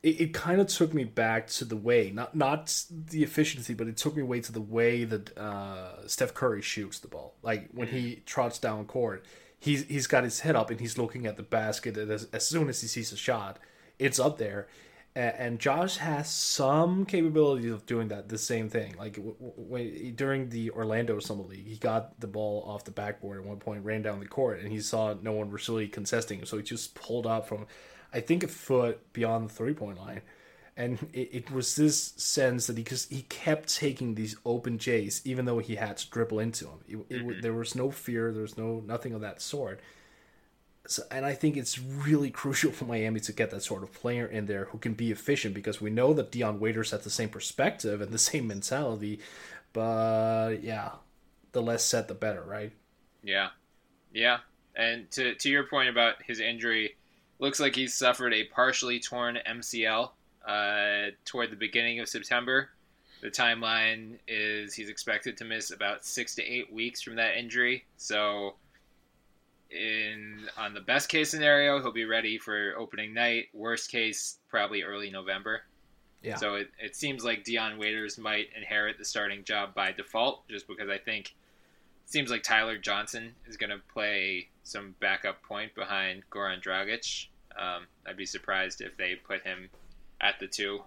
it, 0.02 0.22
it 0.22 0.34
kind 0.34 0.60
of 0.62 0.68
took 0.68 0.94
me 0.94 1.04
back 1.04 1.48
to 1.48 1.66
the 1.66 1.76
way 1.76 2.12
not 2.14 2.36
not 2.36 2.84
the 2.90 3.24
efficiency 3.24 3.74
but 3.74 3.88
it 3.88 3.98
took 3.98 4.16
me 4.16 4.22
away 4.22 4.40
to 4.40 4.52
the 4.52 4.62
way 4.62 5.04
that 5.04 5.38
uh, 5.38 6.08
Steph 6.08 6.34
Curry 6.34 6.62
shoots 6.62 7.00
the 7.00 7.10
ball. 7.10 7.36
Like 7.44 7.70
when 7.74 7.90
he 7.90 8.24
trots 8.26 8.58
down 8.58 8.86
court 8.86 9.26
he's 9.60 9.86
he's 9.86 10.08
got 10.08 10.24
his 10.24 10.40
head 10.42 10.56
up 10.56 10.70
and 10.70 10.80
he's 10.80 10.98
looking 10.98 11.26
at 11.26 11.38
the 11.38 11.44
basket 11.44 11.98
and 11.98 12.10
as, 12.10 12.28
as 12.34 12.48
soon 12.48 12.70
as 12.70 12.82
he 12.82 12.88
sees 12.88 13.12
a 13.12 13.18
shot 13.18 13.60
it's 14.00 14.20
up 14.20 14.38
there 14.38 14.68
and 15.16 15.60
Josh 15.60 15.98
has 15.98 16.30
some 16.30 17.06
capability 17.06 17.70
of 17.70 17.86
doing 17.86 18.08
that 18.08 18.30
the 18.30 18.38
same 18.38 18.70
thing. 18.70 18.96
Like 18.98 19.20
when 19.40 20.16
during 20.16 20.50
the 20.50 20.72
Orlando 20.72 21.20
Summer 21.20 21.44
League 21.44 21.68
he 21.68 21.76
got 21.78 22.20
the 22.20 22.28
ball 22.28 22.64
off 22.68 22.84
the 22.84 22.92
backboard 22.92 23.40
at 23.40 23.46
one 23.46 23.58
point 23.58 23.86
ran 23.86 24.02
down 24.02 24.20
the 24.20 24.26
court 24.26 24.60
and 24.62 24.72
he 24.72 24.80
saw 24.82 25.14
no 25.22 25.34
one 25.34 25.52
was 25.52 25.70
really 25.70 25.88
contesting 25.88 26.40
him. 26.40 26.46
So 26.46 26.58
he 26.58 26.64
just 26.64 26.96
pulled 26.96 27.28
up 27.28 27.48
from 27.48 27.68
I 28.12 28.22
think 28.22 28.44
a 28.44 28.48
foot 28.48 29.14
beyond 29.14 29.50
the 29.50 29.54
three 29.54 29.74
point 29.74 30.00
line. 30.00 30.22
And 30.76 30.98
it, 31.14 31.30
it 31.32 31.52
was 31.52 31.76
this 31.76 32.14
sense 32.18 32.66
that 32.66 32.78
he 32.78 32.84
because 32.84 33.06
he 33.08 33.22
kept 33.24 33.70
taking 33.76 34.16
these 34.16 34.36
open 34.46 34.80
jays 34.80 35.22
even 35.26 35.46
though 35.46 35.60
he 35.60 35.76
had 35.76 35.98
to 35.98 36.10
dribble 36.10 36.40
into 36.40 36.66
them 36.66 36.80
it, 36.88 36.98
it, 37.10 37.22
Mhm. 37.28 37.42
there 37.42 37.54
was 37.54 37.76
no 37.76 37.92
fear. 37.92 38.32
There 38.32 38.42
was 38.42 38.58
no 38.58 38.80
nothing 38.86 39.14
of 39.14 39.22
that 39.22 39.42
sort 39.42 39.80
so, 40.86 41.04
and 41.10 41.26
I 41.26 41.34
think 41.34 41.56
it's 41.56 41.80
really 41.80 42.30
crucial 42.30 42.72
for 42.72 42.86
Miami 42.86 43.20
to 43.22 43.32
get 43.32 43.52
that 43.52 43.64
sort 43.64 43.84
of 43.84 43.94
player 43.94 44.26
in 44.26 44.48
there 44.48 44.66
who 44.66 44.78
can 44.78 44.94
be 44.94 45.12
efficient 45.12 45.54
because 45.54 45.80
we 45.80 45.90
know 45.90 46.14
that 46.14 46.32
Dion 46.32 46.60
Waiters 46.60 46.92
has 46.92 47.04
the 47.04 47.10
same 47.10 47.30
perspective 47.30 48.02
and 48.02 48.12
the 48.12 48.18
same 48.32 48.48
mentality, 48.48 49.20
but 49.72 50.62
yeah, 50.62 50.92
the 51.54 51.62
less 51.62 51.86
said 51.86 52.08
the 52.08 52.14
better, 52.14 52.44
right? 52.44 52.72
Yeah, 53.24 53.50
yeah. 54.14 54.40
And 54.76 55.10
to 55.12 55.36
to 55.36 55.50
your 55.50 55.64
point 55.64 55.90
about 55.90 56.16
his 56.26 56.40
injury, 56.40 56.96
looks 57.40 57.60
like 57.60 57.76
he's 57.76 57.94
suffered 57.94 58.34
a 58.34 58.46
partially 58.46 59.00
torn 59.00 59.38
MCL 59.48 60.10
uh, 60.46 61.12
toward 61.26 61.52
the 61.52 61.56
beginning 61.56 62.00
of 62.00 62.10
September. 62.10 62.70
The 63.22 63.30
timeline 63.30 64.18
is 64.28 64.74
he's 64.74 64.90
expected 64.90 65.38
to 65.38 65.46
miss 65.46 65.72
about 65.72 66.04
six 66.04 66.36
to 66.36 66.44
eight 66.44 66.72
weeks 66.74 67.02
from 67.02 67.16
that 67.16 67.38
injury. 67.38 67.86
So, 67.96 68.56
in 69.74 70.48
on 70.58 70.74
the 70.74 70.82
best 70.82 71.10
case 71.10 71.32
scenario, 71.32 71.82
he'll 71.82 71.92
be 71.92 72.06
ready 72.06 72.38
for 72.38 72.74
opening 72.78 73.14
night. 73.14 73.48
Worst 73.54 73.92
case, 73.92 74.38
probably 74.50 74.84
early 74.84 75.10
November. 75.10 75.64
Yeah. 76.22 76.36
So 76.36 76.56
it, 76.56 76.70
it 76.80 76.96
seems 76.96 77.26
like 77.26 77.44
Dion 77.44 77.78
Waiters 77.78 78.18
might 78.18 78.48
inherit 78.56 78.98
the 78.98 79.06
starting 79.06 79.44
job 79.44 79.74
by 79.74 79.92
default, 79.92 80.48
just 80.48 80.68
because 80.68 80.90
I 80.90 80.98
think 80.98 81.36
it 82.06 82.10
seems 82.10 82.32
like 82.32 82.44
Tyler 82.44 82.78
Johnson 82.78 83.34
is 83.46 83.58
going 83.58 83.72
to 83.72 83.80
play 83.94 84.48
some 84.64 84.96
backup 85.02 85.42
point 85.44 85.76
behind 85.76 86.24
Goran 86.32 86.64
Dragic. 86.64 87.28
Um, 87.58 87.88
I'd 88.08 88.18
be 88.18 88.26
surprised 88.26 88.82
if 88.82 88.96
they 88.96 89.16
put 89.16 89.44
him 89.44 89.70
at 90.22 90.40
the 90.40 90.48
two 90.48 90.82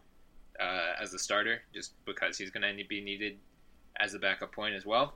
uh, 0.59 0.95
as 1.01 1.13
a 1.13 1.19
starter, 1.19 1.61
just 1.75 1.93
because 2.07 2.39
he's 2.39 2.51
going 2.51 2.63
to 2.63 2.85
be 2.89 3.01
needed 3.03 3.37
as 4.01 4.15
a 4.15 4.19
backup 4.19 4.53
point 4.53 4.75
as 4.75 4.87
well. 4.87 5.15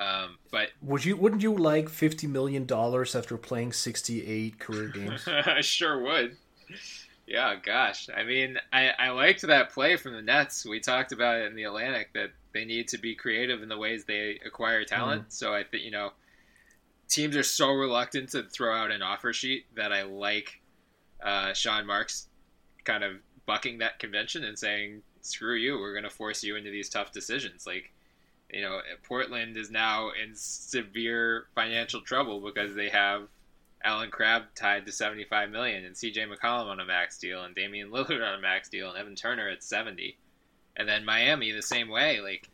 Um, 0.00 0.38
but 0.50 0.70
Would 0.80 1.04
you 1.04 1.14
wouldn't 1.16 1.42
you 1.42 1.54
like 1.54 1.90
fifty 1.90 2.26
million 2.26 2.64
dollars 2.64 3.14
after 3.14 3.36
playing 3.36 3.72
sixty 3.72 4.26
eight 4.26 4.58
career 4.58 4.88
games? 4.94 5.28
I 5.28 5.60
sure 5.60 6.02
would. 6.02 6.36
Yeah, 7.26 7.54
gosh. 7.62 8.08
I 8.14 8.24
mean, 8.24 8.56
I, 8.72 8.90
I 8.98 9.10
liked 9.10 9.42
that 9.42 9.70
play 9.70 9.96
from 9.96 10.14
the 10.14 10.22
Nets. 10.22 10.66
We 10.66 10.80
talked 10.80 11.12
about 11.12 11.36
it 11.36 11.46
in 11.46 11.54
the 11.54 11.62
Atlantic 11.64 12.08
that 12.14 12.30
they 12.52 12.64
need 12.64 12.88
to 12.88 12.98
be 12.98 13.14
creative 13.14 13.62
in 13.62 13.68
the 13.68 13.78
ways 13.78 14.04
they 14.04 14.40
acquire 14.44 14.84
talent. 14.84 15.32
So 15.32 15.54
I 15.54 15.62
think, 15.62 15.84
you 15.84 15.92
know, 15.92 16.10
teams 17.08 17.36
are 17.36 17.44
so 17.44 17.70
reluctant 17.70 18.30
to 18.30 18.42
throw 18.42 18.74
out 18.74 18.90
an 18.90 19.02
offer 19.02 19.32
sheet 19.32 19.66
that 19.76 19.92
I 19.92 20.02
like 20.02 20.60
uh, 21.22 21.52
Sean 21.52 21.86
Marks 21.86 22.26
kind 22.84 23.04
of 23.04 23.12
bucking 23.46 23.78
that 23.78 24.00
convention 24.00 24.42
and 24.42 24.58
saying, 24.58 25.02
screw 25.20 25.54
you, 25.54 25.78
we're 25.78 25.92
going 25.92 26.02
to 26.02 26.10
force 26.10 26.42
you 26.42 26.56
into 26.56 26.70
these 26.70 26.88
tough 26.88 27.12
decisions. 27.12 27.64
Like, 27.64 27.92
you 28.52 28.62
know, 28.62 28.80
Portland 29.04 29.56
is 29.56 29.70
now 29.70 30.10
in 30.10 30.34
severe 30.34 31.46
financial 31.54 32.00
trouble 32.00 32.40
because 32.40 32.74
they 32.74 32.88
have 32.88 33.28
Allen 33.82 34.10
Crabbe 34.10 34.44
tied 34.54 34.86
to 34.86 34.92
75 34.92 35.50
million 35.50 35.84
and 35.84 35.94
CJ 35.94 36.26
McCollum 36.28 36.66
on 36.66 36.80
a 36.80 36.84
max 36.84 37.18
deal 37.18 37.42
and 37.44 37.54
Damian 37.54 37.90
Lillard 37.90 38.26
on 38.26 38.38
a 38.38 38.42
max 38.42 38.68
deal 38.68 38.90
and 38.90 38.98
Evan 38.98 39.14
Turner 39.14 39.48
at 39.48 39.62
70. 39.62 40.18
And 40.76 40.88
then 40.88 41.04
Miami 41.04 41.52
the 41.52 41.62
same 41.62 41.88
way. 41.88 42.20
Like, 42.20 42.48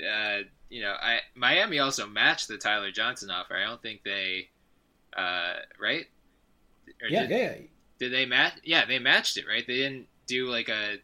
uh, 0.00 0.44
you 0.68 0.82
know, 0.82 0.94
I 1.00 1.20
Miami 1.34 1.78
also 1.78 2.06
matched 2.06 2.48
the 2.48 2.58
Tyler 2.58 2.90
Johnson 2.90 3.30
offer. 3.30 3.56
I 3.56 3.66
don't 3.66 3.82
think 3.82 4.02
they, 4.04 4.48
uh, 5.16 5.54
right? 5.80 6.06
Or 7.02 7.08
yeah, 7.08 7.26
did, 7.26 7.30
yeah. 7.30 7.54
Did 7.98 8.12
they 8.12 8.26
match? 8.26 8.54
Yeah, 8.64 8.84
they 8.86 8.98
matched 8.98 9.36
it, 9.36 9.46
right? 9.46 9.66
They 9.66 9.76
didn't 9.76 10.06
do 10.26 10.48
like 10.48 10.68
a, 10.68 10.98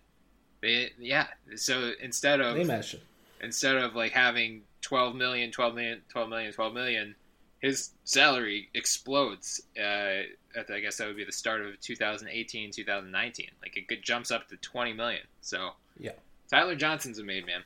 they 0.63 0.93
yeah. 0.99 1.27
So 1.57 1.93
instead 2.01 2.41
of 2.41 2.55
They 2.55 2.65
matched 2.65 2.95
it. 2.95 3.03
Instead 3.43 3.77
of 3.77 3.95
like 3.95 4.13
having 4.13 4.63
12 4.83 5.15
million 5.15 5.51
12 5.51 5.75
million 5.75 6.01
12 6.09 6.29
million 6.29 6.53
12 6.53 6.75
million 6.75 7.15
his 7.61 7.91
salary 8.05 8.69
explodes 8.75 9.61
uh, 9.79 10.23
at 10.57 10.67
the, 10.69 10.75
i 10.75 10.81
guess 10.81 10.97
that 10.99 11.07
would 11.07 11.17
be 11.17 11.25
the 11.25 11.33
start 11.33 11.61
of 11.63 11.79
2018 11.81 12.71
2019 12.73 13.47
like 13.63 13.77
it 13.77 14.03
jumps 14.03 14.31
up 14.31 14.47
to 14.49 14.57
20 14.59 14.93
million 14.93 15.23
so 15.41 15.71
Yeah. 15.99 16.13
tyler 16.51 16.75
johnson's 16.77 17.19
a 17.19 17.25
made 17.25 17.47
man 17.47 17.63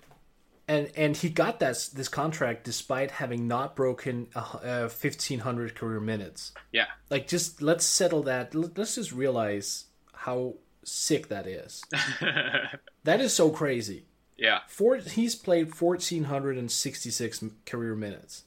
and 0.68 0.91
and 0.97 1.16
he 1.16 1.29
got 1.31 1.59
that 1.61 1.89
this 1.95 2.09
contract 2.09 2.62
despite 2.64 3.11
having 3.11 3.49
not 3.49 3.75
broken 3.75 4.29
uh, 4.37 4.87
fifteen 4.89 5.41
hundred 5.41 5.75
career 5.75 5.99
minutes. 5.99 6.53
yeah 6.73 6.85
Like, 7.11 7.27
just 7.27 7.61
let's 7.61 7.85
settle 7.85 8.23
that. 8.23 8.55
Let's 8.55 8.95
just 8.95 9.11
realize 9.11 9.87
how 10.12 10.55
sick 10.85 11.27
that 11.29 11.49
is. 11.49 11.83
that 13.05 13.21
is 13.21 13.35
so 13.35 13.51
crazy. 13.51 14.05
Yeah 14.41 14.61
Four, 14.66 14.97
he's 14.97 15.36
played 15.36 15.72
fourteen 15.74 16.24
hundred 16.24 16.59
and 16.59 16.72
sixty 16.72 17.11
six 17.11 17.45
career 17.66 17.95
minutes, 17.95 18.43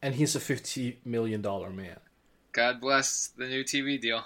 and 0.00 0.14
he's 0.14 0.36
a 0.36 0.40
fifty 0.40 1.00
million 1.04 1.42
dollar 1.42 1.70
man. 1.70 1.98
God 2.52 2.80
bless 2.80 3.28
the 3.36 3.46
new 3.46 3.64
TV 3.64 4.00
deal. 4.00 4.24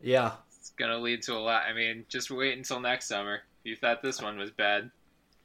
Yeah. 0.00 0.32
It's 0.58 0.70
gonna 0.70 0.98
lead 0.98 1.22
to 1.22 1.34
a 1.34 1.38
lot. 1.38 1.64
I 1.68 1.72
mean, 1.72 2.04
just 2.08 2.30
wait 2.30 2.56
until 2.56 2.80
next 2.80 3.08
summer. 3.08 3.40
You 3.64 3.76
thought 3.76 4.02
this 4.02 4.22
one 4.22 4.38
was 4.38 4.50
bad. 4.50 4.90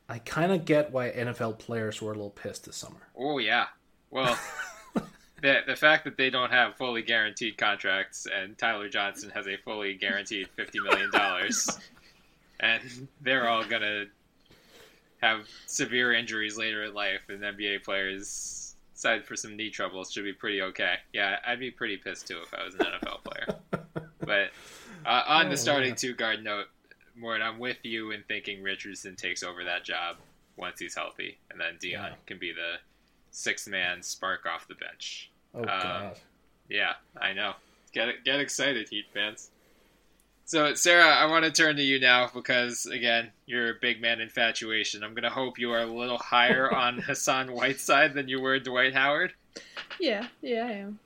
I 0.10 0.20
kind 0.20 0.52
of 0.52 0.66
get 0.66 0.92
why 0.92 1.12
NFL 1.12 1.60
players 1.60 2.02
were 2.02 2.12
a 2.12 2.16
little 2.16 2.30
pissed 2.30 2.66
this 2.66 2.76
summer. 2.76 3.10
Oh 3.16 3.40
yeah. 3.40 3.66
Well, 4.10 4.38
the 5.42 5.60
the 5.68 5.76
fact 5.76 6.06
that 6.06 6.18
they 6.18 6.30
don't 6.30 6.52
have 6.52 6.78
fully 6.78 7.02
guaranteed 7.02 7.58
contracts 7.58 8.26
and 8.34 8.58
Tyler 8.58 8.90
Johnson 8.90 9.30
has 9.32 9.48
a 9.48 9.58
fully 9.58 9.96
guaranteed 9.96 10.48
fifty 10.56 10.80
million 10.80 11.12
dollars, 11.12 11.70
and 12.60 13.08
they're 13.22 13.50
all 13.50 13.64
gonna 13.66 14.06
have 15.22 15.48
severe 15.66 16.14
injuries 16.14 16.58
later 16.58 16.84
in 16.84 16.94
life, 16.94 17.22
and 17.30 17.42
NBA 17.42 17.84
players, 17.84 18.76
aside 18.96 19.26
for 19.26 19.36
some 19.36 19.56
knee 19.58 19.70
troubles, 19.70 20.12
should 20.12 20.24
be 20.24 20.34
pretty 20.34 20.62
okay. 20.62 20.96
Yeah, 21.14 21.38
I'd 21.46 21.60
be 21.60 21.72
pretty 21.72 21.98
pissed 21.98 22.28
too 22.28 22.40
if 22.44 22.54
I 22.54 22.64
was 22.64 22.74
an 22.76 22.82
NFL 22.82 23.24
player. 23.24 23.60
But 24.20 24.50
uh, 25.06 25.24
on 25.28 25.46
Oh, 25.46 25.50
the 25.50 25.56
starting 25.58 25.92
man. 25.92 25.96
two 25.96 26.14
guard 26.14 26.44
note, 26.44 26.66
Mort, 27.16 27.42
I'm 27.42 27.60
with 27.60 27.78
you 27.84 28.12
in 28.12 28.24
thinking 28.28 28.62
Richardson 28.62 29.16
takes 29.16 29.42
over 29.42 29.64
that 29.64 29.86
job 29.86 30.18
once 30.58 30.80
he's 30.80 30.96
healthy, 30.96 31.38
and 31.50 31.60
then 31.62 31.78
Dion 31.80 32.08
Yeah. 32.12 32.16
can 32.26 32.38
be 32.38 32.52
the 32.52 32.76
sixth 33.32 33.70
man 33.70 34.04
spark 34.04 34.46
off 34.46 34.68
the 34.68 34.76
bench. 34.76 35.32
Oh 35.54 35.60
Um, 35.62 35.66
god. 35.68 36.20
Yeah, 36.68 36.94
I 37.22 37.32
know. 37.32 37.54
Get 37.94 38.10
get 38.26 38.42
excited, 38.42 38.90
Heat 38.90 39.06
fans. 39.14 39.50
So, 40.48 40.74
Sarah, 40.76 41.14
I 41.14 41.26
want 41.26 41.44
to 41.46 41.52
turn 41.52 41.76
to 41.76 41.84
you 41.84 42.00
now 42.00 42.30
because, 42.34 42.86
again, 42.86 43.32
you're 43.46 43.72
a 43.72 43.80
big 43.82 44.02
man 44.02 44.22
infatuation. 44.22 45.04
I'm 45.04 45.14
going 45.14 45.24
to 45.24 45.30
hope 45.30 45.60
you 45.60 45.72
are 45.74 45.82
a 45.82 45.86
little 45.86 46.18
higher 46.18 46.74
on 46.76 47.00
Hassan 47.00 47.52
Whiteside 47.52 48.14
than 48.14 48.30
you 48.30 48.40
were 48.40 48.58
Dwight 48.58 48.94
Howard. 48.94 49.34
Yeah, 50.00 50.28
yeah, 50.42 50.66
I 50.66 50.72
am. 50.72 51.00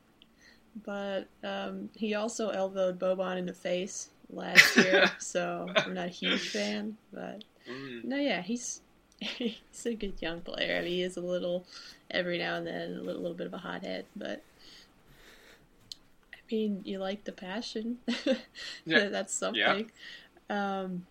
But 0.85 1.27
um, 1.43 1.89
he 1.95 2.13
also 2.13 2.49
elbowed 2.49 2.99
Boban 2.99 3.37
in 3.39 3.47
the 3.47 3.53
face 3.53 4.09
last 4.29 4.77
year, 4.83 5.09
so 5.17 5.73
I'm 5.75 5.95
not 5.95 6.05
a 6.05 6.09
huge 6.09 6.49
fan. 6.49 6.97
But 7.11 7.43
Mm, 7.67 8.05
no, 8.05 8.17
yeah, 8.17 8.41
he's 8.41 8.81
he's 9.19 9.85
a 9.85 9.93
good 9.93 10.15
young 10.19 10.41
player. 10.41 10.77
I 10.77 10.81
mean, 10.81 10.89
he 10.91 11.01
is 11.03 11.17
a 11.17 11.21
little 11.21 11.65
every 12.09 12.37
now 12.37 12.55
and 12.55 12.65
then 12.67 12.93
a 12.93 13.01
little, 13.01 13.21
little 13.21 13.37
bit 13.37 13.47
of 13.47 13.53
a 13.53 13.59
hothead, 13.59 14.05
but 14.15 14.43
mean, 16.51 16.81
you 16.83 16.99
like 16.99 17.23
the 17.23 17.31
passion. 17.31 17.97
Yeah. 18.85 19.07
That's 19.09 19.33
Yeah. 19.41 19.65
something. 19.67 19.91
Um, 20.49 21.05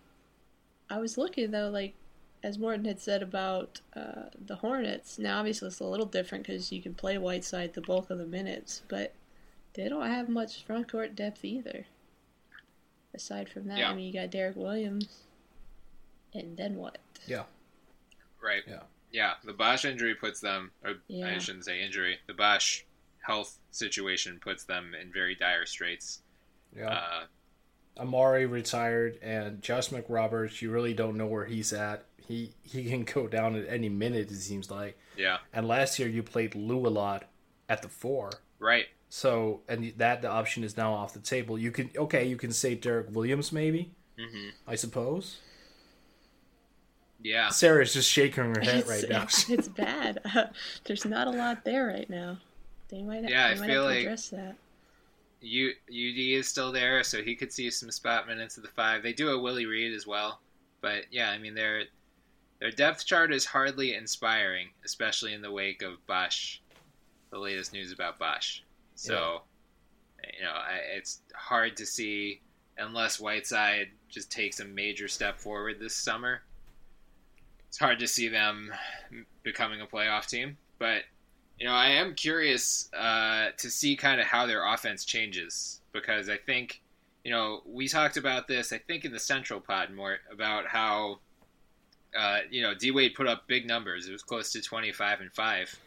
I 0.89 0.99
was 0.99 1.17
looking 1.17 1.51
though, 1.51 1.69
like 1.69 1.95
as 2.43 2.57
Morten 2.57 2.85
had 2.85 2.99
said 2.99 3.21
about 3.21 3.81
uh, 3.95 4.23
the 4.45 4.55
Hornets. 4.55 5.19
Now, 5.19 5.39
obviously, 5.39 5.67
it's 5.67 5.79
a 5.79 5.85
little 5.85 6.05
different 6.07 6.45
because 6.45 6.71
you 6.71 6.81
can 6.81 6.93
play 6.93 7.17
Whiteside 7.17 7.73
the 7.73 7.81
bulk 7.81 8.09
of 8.09 8.17
the 8.17 8.25
minutes, 8.25 8.81
but 8.87 9.13
they 9.73 9.87
don't 9.87 10.07
have 10.07 10.27
much 10.27 10.63
front 10.63 10.91
court 10.91 11.15
depth 11.15 11.45
either. 11.45 11.85
Aside 13.13 13.47
from 13.49 13.67
that, 13.67 13.77
Yeah. 13.77 13.91
I 13.91 13.93
mean, 13.93 14.07
you 14.07 14.13
got 14.13 14.31
Derrick 14.31 14.55
Williams, 14.55 15.07
and 16.33 16.57
then 16.57 16.75
what? 16.75 16.97
Yeah. 17.27 17.43
right. 18.41 18.63
Yeah. 18.67 18.83
Yeah, 19.11 19.33
the 19.43 19.51
Bosh 19.53 19.83
injury 19.85 20.15
puts 20.15 20.39
them, 20.39 20.71
or 20.85 20.93
I 21.23 21.37
shouldn't 21.37 21.65
say 21.65 21.81
injury, 21.83 22.17
the 22.27 22.33
Bosh 22.33 22.85
health 23.21 23.57
situation 23.71 24.39
puts 24.41 24.63
them 24.63 24.93
in 24.99 25.11
very 25.11 25.35
dire 25.35 25.65
straits. 25.65 26.21
Yeah. 26.75 26.89
Uh, 26.89 27.23
Amar'e 27.97 28.49
retired, 28.49 29.19
and 29.21 29.61
Josh 29.61 29.89
McRoberts. 29.89 30.61
You 30.61 30.71
really 30.71 30.93
don't 30.93 31.17
know 31.17 31.27
where 31.27 31.45
he's 31.45 31.73
at. 31.73 32.05
He 32.17 32.53
he 32.63 32.85
can 32.89 33.03
go 33.03 33.27
down 33.27 33.55
at 33.55 33.67
any 33.67 33.89
minute. 33.89 34.31
It 34.31 34.35
seems 34.35 34.71
like. 34.71 34.97
yeah, 35.17 35.37
And 35.53 35.67
last 35.67 35.99
year 35.99 36.07
you 36.07 36.23
played 36.23 36.55
Lou 36.55 36.87
a 36.87 36.89
lot 36.89 37.25
at 37.69 37.81
the 37.81 37.89
four. 37.89 38.31
right. 38.59 38.85
So 39.09 39.59
and 39.67 39.93
that 39.97 40.21
the 40.21 40.29
option 40.29 40.63
is 40.63 40.77
now 40.77 40.93
off 40.93 41.13
the 41.13 41.19
table. 41.19 41.57
You 41.59 41.71
can 41.71 41.89
okay, 41.97 42.25
you 42.25 42.37
can 42.37 42.51
say 42.53 42.75
Derrick 42.75 43.07
Williams 43.11 43.51
maybe. 43.51 43.91
hmm 44.17 44.49
I 44.65 44.75
suppose. 44.75 45.37
Yeah. 47.21 47.49
Sarah's 47.49 47.93
just 47.93 48.09
shaking 48.09 48.55
her 48.55 48.61
head 48.61 48.79
it's, 48.79 48.89
right 48.89 49.05
now. 49.09 49.23
It's, 49.23 49.49
it's 49.49 49.67
bad. 49.67 50.19
Uh, 50.33 50.45
there's 50.85 51.03
not 51.05 51.27
a 51.27 51.31
lot 51.31 51.65
there 51.65 51.87
right 51.87 52.09
now. 52.09 52.37
They 52.91 53.01
might, 53.03 53.27
Yeah, 53.29 53.47
they 53.49 53.55
I 53.55 53.59
might 53.59 53.67
feel 53.67 53.83
have 53.87 53.91
to 53.91 53.95
like- 53.95 53.99
address 54.01 54.29
that. 54.29 54.55
U, 55.43 55.69
UD 55.89 56.35
is 56.35 56.47
still 56.47 56.71
there, 56.71 57.03
so 57.03 57.23
he 57.23 57.35
could 57.35 57.51
see 57.51 57.71
some 57.71 57.89
spot 57.89 58.27
minutes 58.27 58.57
of 58.57 58.63
the 58.63 58.69
five. 58.69 59.01
They 59.01 59.13
do 59.13 59.31
a 59.31 59.39
Willie 59.39 59.65
Reed 59.65 59.91
as 59.93 60.05
well, 60.05 60.39
but 60.81 61.05
yeah, 61.11 61.31
I 61.31 61.39
mean 61.39 61.55
their 61.55 61.85
their 62.59 62.69
depth 62.69 63.07
chart 63.07 63.33
is 63.33 63.43
hardly 63.43 63.95
inspiring, 63.95 64.67
especially 64.85 65.33
in 65.33 65.41
the 65.41 65.49
wake 65.51 65.81
of 65.81 66.05
Bosh, 66.05 66.61
the 67.31 67.39
latest 67.39 67.73
news 67.73 67.91
about 67.91 68.19
Bosh. 68.19 68.63
So, 68.93 69.41
you 70.37 70.43
know, 70.45 70.51
I, 70.51 70.75
it's 70.95 71.21
hard 71.33 71.75
to 71.77 71.87
see 71.87 72.39
unless 72.77 73.19
Whiteside 73.19 73.87
just 74.09 74.29
takes 74.31 74.59
a 74.59 74.65
major 74.65 75.07
step 75.07 75.39
forward 75.39 75.79
this 75.79 75.95
summer. 75.95 76.43
It's 77.67 77.79
hard 77.79 77.97
to 77.97 78.07
see 78.07 78.27
them 78.27 78.71
becoming 79.41 79.81
a 79.81 79.87
playoff 79.87 80.27
team, 80.27 80.55
but 80.77 81.01
you 81.61 81.67
know, 81.67 81.73
I 81.73 81.89
am 81.89 82.15
curious 82.15 82.89
uh, 82.91 83.49
to 83.59 83.69
see 83.69 83.95
kind 83.95 84.19
of 84.19 84.25
how 84.25 84.47
their 84.47 84.65
offense 84.65 85.05
changes 85.05 85.79
because 85.91 86.27
I 86.27 86.37
think, 86.37 86.81
you 87.23 87.29
know, 87.29 87.61
we 87.67 87.87
talked 87.87 88.17
about 88.17 88.47
this. 88.47 88.73
I 88.73 88.79
think 88.79 89.05
in 89.05 89.11
the 89.11 89.19
Central 89.19 89.59
Pod 89.59 89.93
more 89.93 90.17
about 90.31 90.65
how, 90.65 91.19
uh, 92.17 92.39
you 92.49 92.63
know, 92.63 92.73
D 92.73 92.89
Wade 92.89 93.13
put 93.13 93.27
up 93.27 93.47
big 93.47 93.67
numbers. 93.67 94.07
It 94.07 94.11
was 94.11 94.23
close 94.23 94.51
to 94.53 94.61
twenty 94.63 94.91
five 94.91 95.21
and 95.21 95.31
five, 95.31 95.77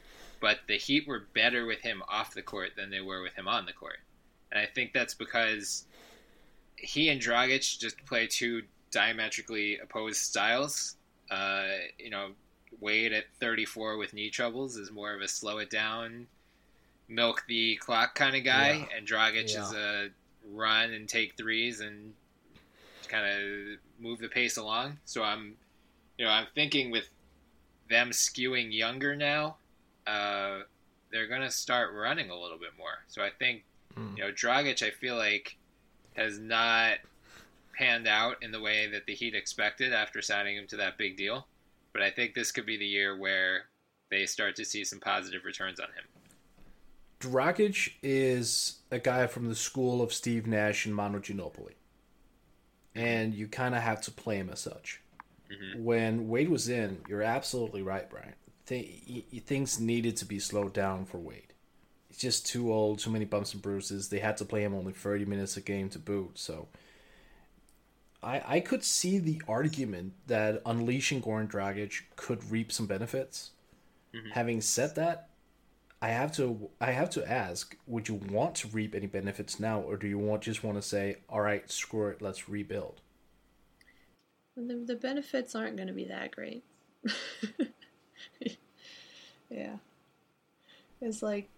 but 0.41 0.61
the 0.69 0.77
Heat 0.77 1.09
were 1.09 1.27
better 1.35 1.67
with 1.67 1.81
him 1.81 2.05
off 2.09 2.35
the 2.35 2.43
court 2.43 2.77
than 2.77 2.89
they 2.89 3.01
were 3.01 3.21
with 3.21 3.35
him 3.35 3.49
on 3.49 3.67
the 3.67 3.73
court, 3.73 3.99
and 4.53 4.61
I 4.61 4.67
think 4.67 4.93
that's 4.93 5.15
because 5.15 5.87
he 6.77 7.09
and 7.09 7.21
Dragic 7.21 7.81
just 7.81 7.97
play 8.07 8.29
two 8.29 8.63
diametrically 8.93 9.79
opposed 9.79 10.19
styles. 10.19 10.95
Uh, 11.33 11.65
you 11.99 12.11
know, 12.11 12.29
Wade 12.85 13.15
at 13.15 13.25
34 13.41 13.97
with 13.97 14.13
knee 14.13 14.29
troubles 14.29 14.77
is 14.77 14.93
more 14.93 15.15
of 15.15 15.23
a 15.23 15.27
slow 15.27 15.57
it 15.57 15.71
down, 15.71 16.27
milk 17.09 17.43
the 17.49 17.77
clock 17.77 18.15
kind 18.15 18.37
of 18.37 18.45
guy, 18.45 18.73
Yeah. 18.73 18.97
and 18.97 19.09
Dragic 19.09 19.51
Yeah. 19.51 19.63
is 19.67 19.73
a 19.73 20.11
run 20.45 20.93
and 20.93 21.09
take 21.09 21.35
threes 21.39 21.81
and 21.81 22.15
kind 23.09 23.27
of 23.27 23.79
move 23.99 24.19
the 24.19 24.29
pace 24.29 24.59
along. 24.59 24.99
So 25.07 25.23
I'm, 25.23 25.57
you 26.19 26.27
know, 26.27 26.31
I'm 26.31 26.47
thinking 26.55 26.91
with 26.91 27.09
them 27.89 28.11
skewing 28.11 28.71
younger 28.71 29.17
now, 29.17 29.57
uh, 30.07 30.65
they're 31.11 31.27
gonna 31.27 31.51
start 31.51 31.95
running 31.95 32.29
a 32.29 32.39
little 32.39 32.59
bit 32.59 32.77
more. 32.77 33.03
So 33.09 33.23
I 33.25 33.31
think, 33.31 33.65
Mm. 33.97 34.19
you 34.19 34.25
know, 34.25 34.33
Dragic, 34.33 34.83
I 34.83 34.91
feel 34.91 35.17
like 35.17 35.57
has 36.17 36.39
not 36.39 36.99
panned 37.73 38.07
out 38.07 38.43
in 38.43 38.51
the 38.53 38.61
way 38.61 38.87
that 38.89 39.07
the 39.07 39.15
Heat 39.15 39.35
expected 39.35 39.93
after 39.95 40.21
signing 40.21 40.57
him 40.59 40.67
to 40.67 40.77
that 40.77 40.99
big 40.99 41.17
deal. 41.17 41.49
But 41.95 42.03
I 42.03 42.11
think 42.11 42.35
this 42.35 42.53
could 42.53 42.67
be 42.67 42.77
the 42.77 42.85
year 42.85 43.17
where 43.17 43.67
they 44.11 44.27
start 44.27 44.57
to 44.57 44.65
see 44.65 44.85
some 44.85 45.01
positive 45.01 45.45
returns 45.45 45.81
on 45.81 45.87
him. 45.87 46.05
Dragic 47.21 47.93
is 48.03 48.81
a 48.91 48.99
guy 48.99 49.27
from 49.29 49.49
the 49.49 49.55
school 49.55 50.03
of 50.03 50.13
Steve 50.13 50.47
Nash 50.47 50.85
and 50.85 50.95
Manu 50.95 51.21
Ginobili. 51.21 51.75
And 52.95 53.33
you 53.33 53.49
kind 53.49 53.75
of 53.75 53.83
have 53.83 54.03
to 54.03 54.11
play 54.11 54.37
him 54.37 54.51
as 54.51 54.61
such. 54.61 55.01
Mm-hmm. 55.51 55.85
When 55.85 56.29
Wade 56.29 56.51
was 56.51 56.69
in, 56.69 56.99
you're 57.09 57.23
absolutely 57.23 57.83
right, 57.83 58.11
Bryan. 58.11 58.35
Th- 58.67 59.25
things 59.47 59.81
needed 59.81 60.17
to 60.19 60.25
be 60.25 60.39
slowed 60.39 60.73
down 60.73 61.05
for 61.05 61.19
Wade. 61.19 61.55
He's 62.09 62.19
just 62.19 62.47
too 62.47 62.73
old, 62.73 62.99
too 62.99 63.11
many 63.11 63.25
bumps 63.25 63.53
and 63.53 63.63
bruises. 63.63 64.09
They 64.09 64.19
had 64.19 64.37
to 64.39 64.45
play 64.45 64.63
him 64.63 64.75
only 64.75 64.93
30 64.93 65.25
minutes 65.27 65.57
a 65.57 65.61
game 65.61 65.89
to 65.91 65.99
boot. 65.99 66.39
So 66.39 66.69
I, 68.25 68.43
I 68.47 68.61
could 68.61 68.83
see 68.83 69.19
the 69.19 69.43
argument 69.47 70.15
that 70.27 70.63
unleashing 70.65 71.21
Goran 71.23 71.49
Dragic 71.49 72.03
could 72.17 72.51
reap 72.51 72.73
some 72.73 72.87
benefits. 72.87 73.51
Mm-hmm. 74.15 74.31
Having 74.31 74.61
said 74.63 74.95
that, 74.97 75.29
I 76.01 76.09
have 76.09 76.33
to 76.37 76.71
I 76.81 76.91
have 76.93 77.11
to 77.11 77.31
ask: 77.31 77.77
Would 77.87 78.09
you 78.09 78.15
want 78.15 78.55
to 78.57 78.69
reap 78.69 78.95
any 78.95 79.07
benefits 79.07 79.61
now, 79.61 79.81
or 79.81 79.97
do 79.97 80.07
you 80.07 80.19
want 80.19 80.43
just 80.43 80.65
want 80.65 80.77
to 80.77 80.83
say, 80.83 81.17
"All 81.29 81.41
right, 81.41 81.71
screw 81.71 82.09
it, 82.09 82.23
let's 82.23 82.49
rebuild"? 82.49 83.01
The, 84.57 84.85
the 84.87 84.95
benefits 84.95 85.55
aren't 85.55 85.77
going 85.77 85.89
to 85.89 85.95
be 85.95 86.05
that 86.05 86.31
great. 86.31 86.63
yeah. 89.51 89.77
It's 91.01 91.23
like, 91.23 91.49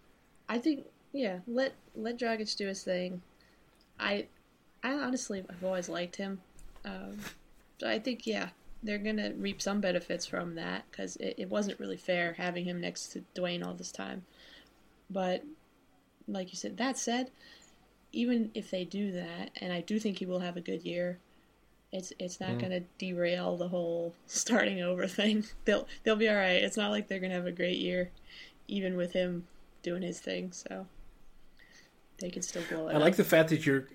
I 0.49 0.59
think, 0.59 0.87
yeah, 1.13 1.41
let 1.47 1.75
let 1.95 2.19
Dragic 2.19 2.57
do 2.57 2.67
his 2.67 2.83
thing. 2.83 3.23
I, 4.01 4.27
I 4.83 4.93
honestly, 4.93 5.45
I've 5.49 5.65
always 5.65 5.89
liked 5.89 6.17
him. 6.17 6.41
Um, 6.87 7.19
so 7.79 7.89
I 7.89 7.99
think, 7.99 8.27
yeah, 8.27 8.49
they're 8.83 8.99
going 8.99 9.17
to 9.17 9.35
reap 9.37 9.61
some 9.61 9.81
benefits 9.81 10.25
from 10.25 10.55
that 10.55 10.85
because 10.91 11.17
it, 11.17 11.35
it 11.37 11.51
wasn't 11.51 11.81
really 11.81 11.97
fair 11.97 12.35
having 12.35 12.65
him 12.65 12.81
next 12.81 13.09
to 13.09 13.25
Dwyane 13.35 13.67
all 13.67 13.75
this 13.75 13.93
time. 13.93 14.25
But, 15.11 15.45
like 16.27 16.51
you 16.51 16.57
said, 16.57 16.77
that 16.79 16.97
said, 16.97 17.31
even 18.13 18.51
if 18.55 18.71
they 18.71 18.85
do 18.85 19.13
that, 19.13 19.51
and 19.61 19.73
I 19.73 19.83
do 19.83 19.99
think 19.99 20.19
he 20.19 20.27
will 20.27 20.41
have 20.41 20.57
a 20.57 20.61
good 20.61 20.83
year, 20.85 21.19
it's 21.93 22.13
it's 22.19 22.41
not 22.41 22.59
gonna 22.59 22.81
derail 22.99 23.57
the 23.57 23.69
whole 23.69 24.13
starting 24.27 24.83
over 24.83 25.07
thing. 25.07 25.45
They'll 25.65 25.87
they'll 26.03 26.17
be 26.17 26.29
all 26.29 26.35
right. 26.35 26.63
It's 26.63 26.77
not 26.77 26.91
like 26.91 27.09
they're 27.09 27.21
gonna 27.21 27.35
have 27.35 27.47
a 27.47 27.53
great 27.53 27.79
year, 27.79 28.11
even 28.69 28.97
with 28.97 29.13
him 29.13 29.47
doing 29.83 30.03
his 30.03 30.19
thing. 30.19 30.53
So 30.53 30.87
they 32.19 32.31
can 32.31 32.43
still 32.43 32.63
blow 32.69 32.89
it. 32.89 32.95
I 32.95 32.99
like 32.99 33.17
the 33.17 33.25
fact 33.25 33.51
that 33.51 33.65
you're 33.65 33.87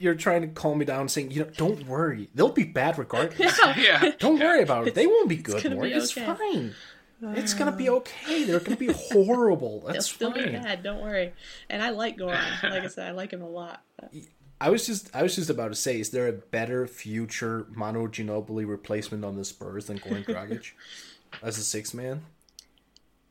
you're 0.00 0.14
trying 0.14 0.40
to 0.40 0.48
calm 0.48 0.78
me 0.78 0.86
down, 0.86 1.08
saying, 1.08 1.30
you 1.30 1.44
know, 1.44 1.50
don't 1.56 1.86
worry, 1.86 2.30
they'll 2.34 2.50
be 2.50 2.64
bad 2.64 2.98
regardless. 2.98 3.60
yeah. 3.76 4.12
Don't 4.18 4.40
worry 4.40 4.62
about 4.62 4.88
it. 4.88 4.94
They 4.94 5.06
won't 5.06 5.28
be 5.28 5.36
good, 5.36 5.62
gonna 5.62 5.76
more. 5.76 5.86
It's 5.86 6.16
okay. 6.16 6.26
fine. 6.26 6.74
Uh, 7.22 7.34
it's 7.36 7.52
gonna 7.52 7.76
be 7.76 7.90
okay. 7.90 8.44
They're 8.44 8.60
gonna 8.60 8.76
be 8.76 8.92
horrible. 8.92 9.80
They'll 9.84 9.92
That's 9.92 10.10
still 10.10 10.32
be 10.32 10.40
fine. 10.40 10.52
bad. 10.54 10.82
Don't 10.82 11.02
worry. 11.02 11.34
And 11.68 11.82
I 11.82 11.90
like 11.90 12.16
Goran. 12.16 12.62
Like 12.62 12.82
I 12.82 12.86
said, 12.88 13.08
I 13.08 13.10
like 13.10 13.30
him 13.30 13.42
a 13.42 13.48
lot. 13.48 13.82
I 14.58 14.70
was 14.70 14.86
just 14.86 15.14
I 15.14 15.22
was 15.22 15.36
just 15.36 15.50
about 15.50 15.68
to 15.68 15.74
say, 15.74 16.00
is 16.00 16.10
there 16.10 16.28
a 16.28 16.32
better 16.32 16.86
future 16.86 17.66
Manu 17.74 18.08
Ginobili 18.08 18.66
replacement 18.66 19.22
on 19.22 19.36
the 19.36 19.44
Spurs 19.44 19.84
than 19.84 19.98
Goran 19.98 20.24
Dragic 20.26 20.72
as 21.42 21.58
a 21.58 21.62
six 21.62 21.92
man? 21.92 22.22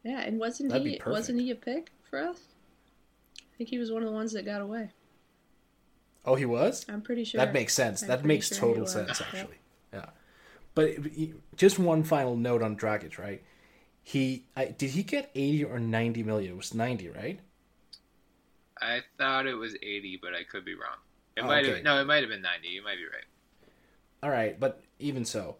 Yeah, 0.03 0.21
and 0.21 0.39
wasn't 0.39 0.69
That'd 0.69 0.85
he 0.85 1.01
wasn't 1.07 1.39
he 1.41 1.49
a 1.49 1.55
pick 1.55 1.91
for 2.11 2.19
us? 2.19 2.39
I 3.39 3.57
think 3.57 3.71
he 3.71 3.79
was 3.79 3.91
one 3.91 4.03
of 4.03 4.07
the 4.07 4.13
ones 4.13 4.33
that 4.33 4.45
got 4.45 4.61
away. 4.61 4.91
Oh, 6.25 6.35
he 6.35 6.45
was. 6.45 6.85
I'm 6.89 7.01
pretty 7.01 7.23
sure. 7.23 7.39
That 7.39 7.53
makes 7.53 7.73
sense. 7.73 8.01
I'm 8.01 8.07
that 8.09 8.25
makes 8.25 8.47
sure 8.49 8.57
total 8.59 8.83
was. 8.83 8.91
sense, 8.93 9.19
Yep. 9.19 9.27
actually. 9.33 9.57
Yeah. 9.93 10.05
But 10.75 10.95
just 11.55 11.79
one 11.79 12.03
final 12.03 12.35
note 12.35 12.61
on 12.61 12.75
Dragic, 12.77 13.17
right? 13.17 13.43
He 14.03 14.45
I, 14.55 14.65
did 14.65 14.91
he 14.91 15.03
get 15.03 15.29
eighty 15.35 15.63
or 15.63 15.79
ninety 15.79 16.23
million? 16.23 16.53
It 16.53 16.57
was 16.57 16.73
ninety, 16.73 17.09
right? 17.09 17.39
I 18.81 19.01
thought 19.17 19.45
it 19.45 19.55
was 19.55 19.75
80, 19.75 20.19
but 20.21 20.33
I 20.33 20.43
could 20.45 20.63
be 20.63 20.73
wrong. 20.73 20.95
It 21.35 21.41
Oh, 21.41 21.47
might 21.47 21.65
okay. 21.65 21.75
have 21.75 21.83
no, 21.83 21.99
it 21.99 22.05
might 22.05 22.21
have 22.21 22.29
been 22.29 22.41
90. 22.41 22.67
You 22.69 22.81
might 22.83 22.95
be 22.95 23.03
right. 23.03 23.25
All 24.23 24.29
right, 24.29 24.57
but 24.59 24.81
even 24.99 25.25
so, 25.25 25.57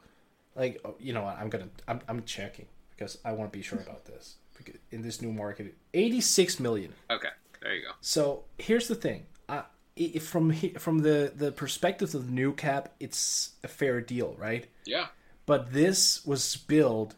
like 0.55 0.79
oh, 0.85 0.95
you 0.99 1.13
know 1.13 1.23
what? 1.23 1.37
I'm 1.37 1.49
gonna 1.49 1.69
I'm 1.87 2.01
I'm 2.07 2.23
checking 2.23 2.65
because 2.91 3.17
I 3.25 3.31
want 3.33 3.51
to 3.51 3.57
be 3.57 3.63
sure 3.63 3.79
about 3.79 4.05
this. 4.05 4.35
Because 4.57 4.75
in 4.91 5.01
this 5.01 5.21
new 5.21 5.31
market, 5.31 5.75
eighty 5.93 6.19
six 6.21 6.59
million. 6.59 6.93
Okay, 7.09 7.29
there 7.61 7.75
you 7.75 7.83
go. 7.83 7.91
So 8.01 8.43
here's 8.57 8.87
the 8.87 8.95
thing. 8.95 9.25
From 10.21 10.53
from 10.77 10.99
the 10.99 11.31
the 11.35 11.51
perspective 11.51 12.15
of 12.15 12.27
the 12.27 12.31
new 12.31 12.53
cap, 12.53 12.93
it's 12.99 13.51
a 13.63 13.67
fair 13.67 14.01
deal, 14.01 14.35
right? 14.37 14.67
Yeah. 14.85 15.07
But 15.45 15.73
this 15.73 16.25
was 16.25 16.55
built 16.55 17.15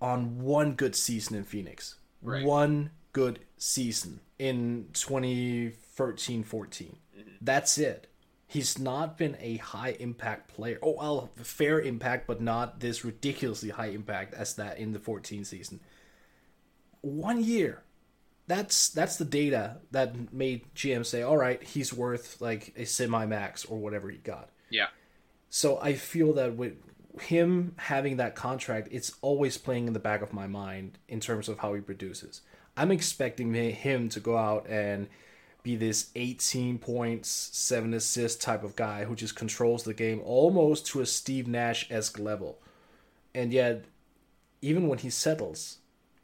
on 0.00 0.40
one 0.40 0.72
good 0.74 0.94
season 0.94 1.36
in 1.36 1.44
Phoenix. 1.44 1.96
Right. 2.22 2.44
One 2.44 2.90
good 3.12 3.40
season 3.56 4.20
in 4.38 4.88
2013 4.92 6.44
14. 6.44 6.96
Mm-hmm. 7.18 7.30
That's 7.40 7.78
it. 7.78 8.06
He's 8.46 8.78
not 8.78 9.16
been 9.16 9.36
a 9.38 9.58
high 9.58 9.96
impact 10.00 10.52
player. 10.54 10.78
Oh, 10.82 10.96
well, 10.98 11.30
fair 11.36 11.80
impact, 11.80 12.26
but 12.26 12.40
not 12.40 12.80
this 12.80 13.04
ridiculously 13.04 13.68
high 13.68 13.90
impact 13.90 14.34
as 14.34 14.54
that 14.56 14.78
in 14.78 14.92
the 14.92 14.98
14 14.98 15.44
season. 15.44 15.78
One 17.00 17.44
year. 17.44 17.82
That's 18.50 18.88
that's 18.88 19.14
the 19.14 19.24
data 19.24 19.76
that 19.92 20.32
made 20.32 20.74
GM 20.74 21.06
say, 21.06 21.22
"All 21.22 21.36
right, 21.36 21.62
he's 21.62 21.94
worth 21.94 22.40
like 22.40 22.74
a 22.76 22.84
semi 22.84 23.24
max 23.24 23.64
or 23.64 23.78
whatever 23.78 24.10
he 24.10 24.16
got." 24.16 24.50
Yeah. 24.70 24.88
So 25.50 25.78
I 25.80 25.92
feel 25.94 26.32
that 26.32 26.56
with 26.56 26.74
him 27.20 27.74
having 27.76 28.16
that 28.16 28.34
contract, 28.34 28.88
it's 28.90 29.12
always 29.20 29.56
playing 29.56 29.86
in 29.86 29.92
the 29.92 30.00
back 30.00 30.20
of 30.20 30.32
my 30.32 30.48
mind 30.48 30.98
in 31.06 31.20
terms 31.20 31.48
of 31.48 31.60
how 31.60 31.74
he 31.74 31.80
produces. 31.80 32.40
I'm 32.76 32.90
expecting 32.90 33.54
him 33.54 34.08
to 34.08 34.18
go 34.18 34.36
out 34.36 34.66
and 34.68 35.06
be 35.62 35.76
this 35.76 36.10
18 36.16 36.78
points, 36.78 37.28
7 37.52 37.94
assist 37.94 38.42
type 38.42 38.64
of 38.64 38.74
guy 38.74 39.04
who 39.04 39.14
just 39.14 39.36
controls 39.36 39.84
the 39.84 39.94
game 39.94 40.20
almost 40.24 40.86
to 40.86 41.00
a 41.00 41.06
Steve 41.06 41.46
Nash 41.46 41.88
esque 41.88 42.18
level. 42.18 42.58
And 43.32 43.52
yet, 43.52 43.84
even 44.60 44.88
when 44.88 44.98
he 44.98 45.10
settles 45.10 45.78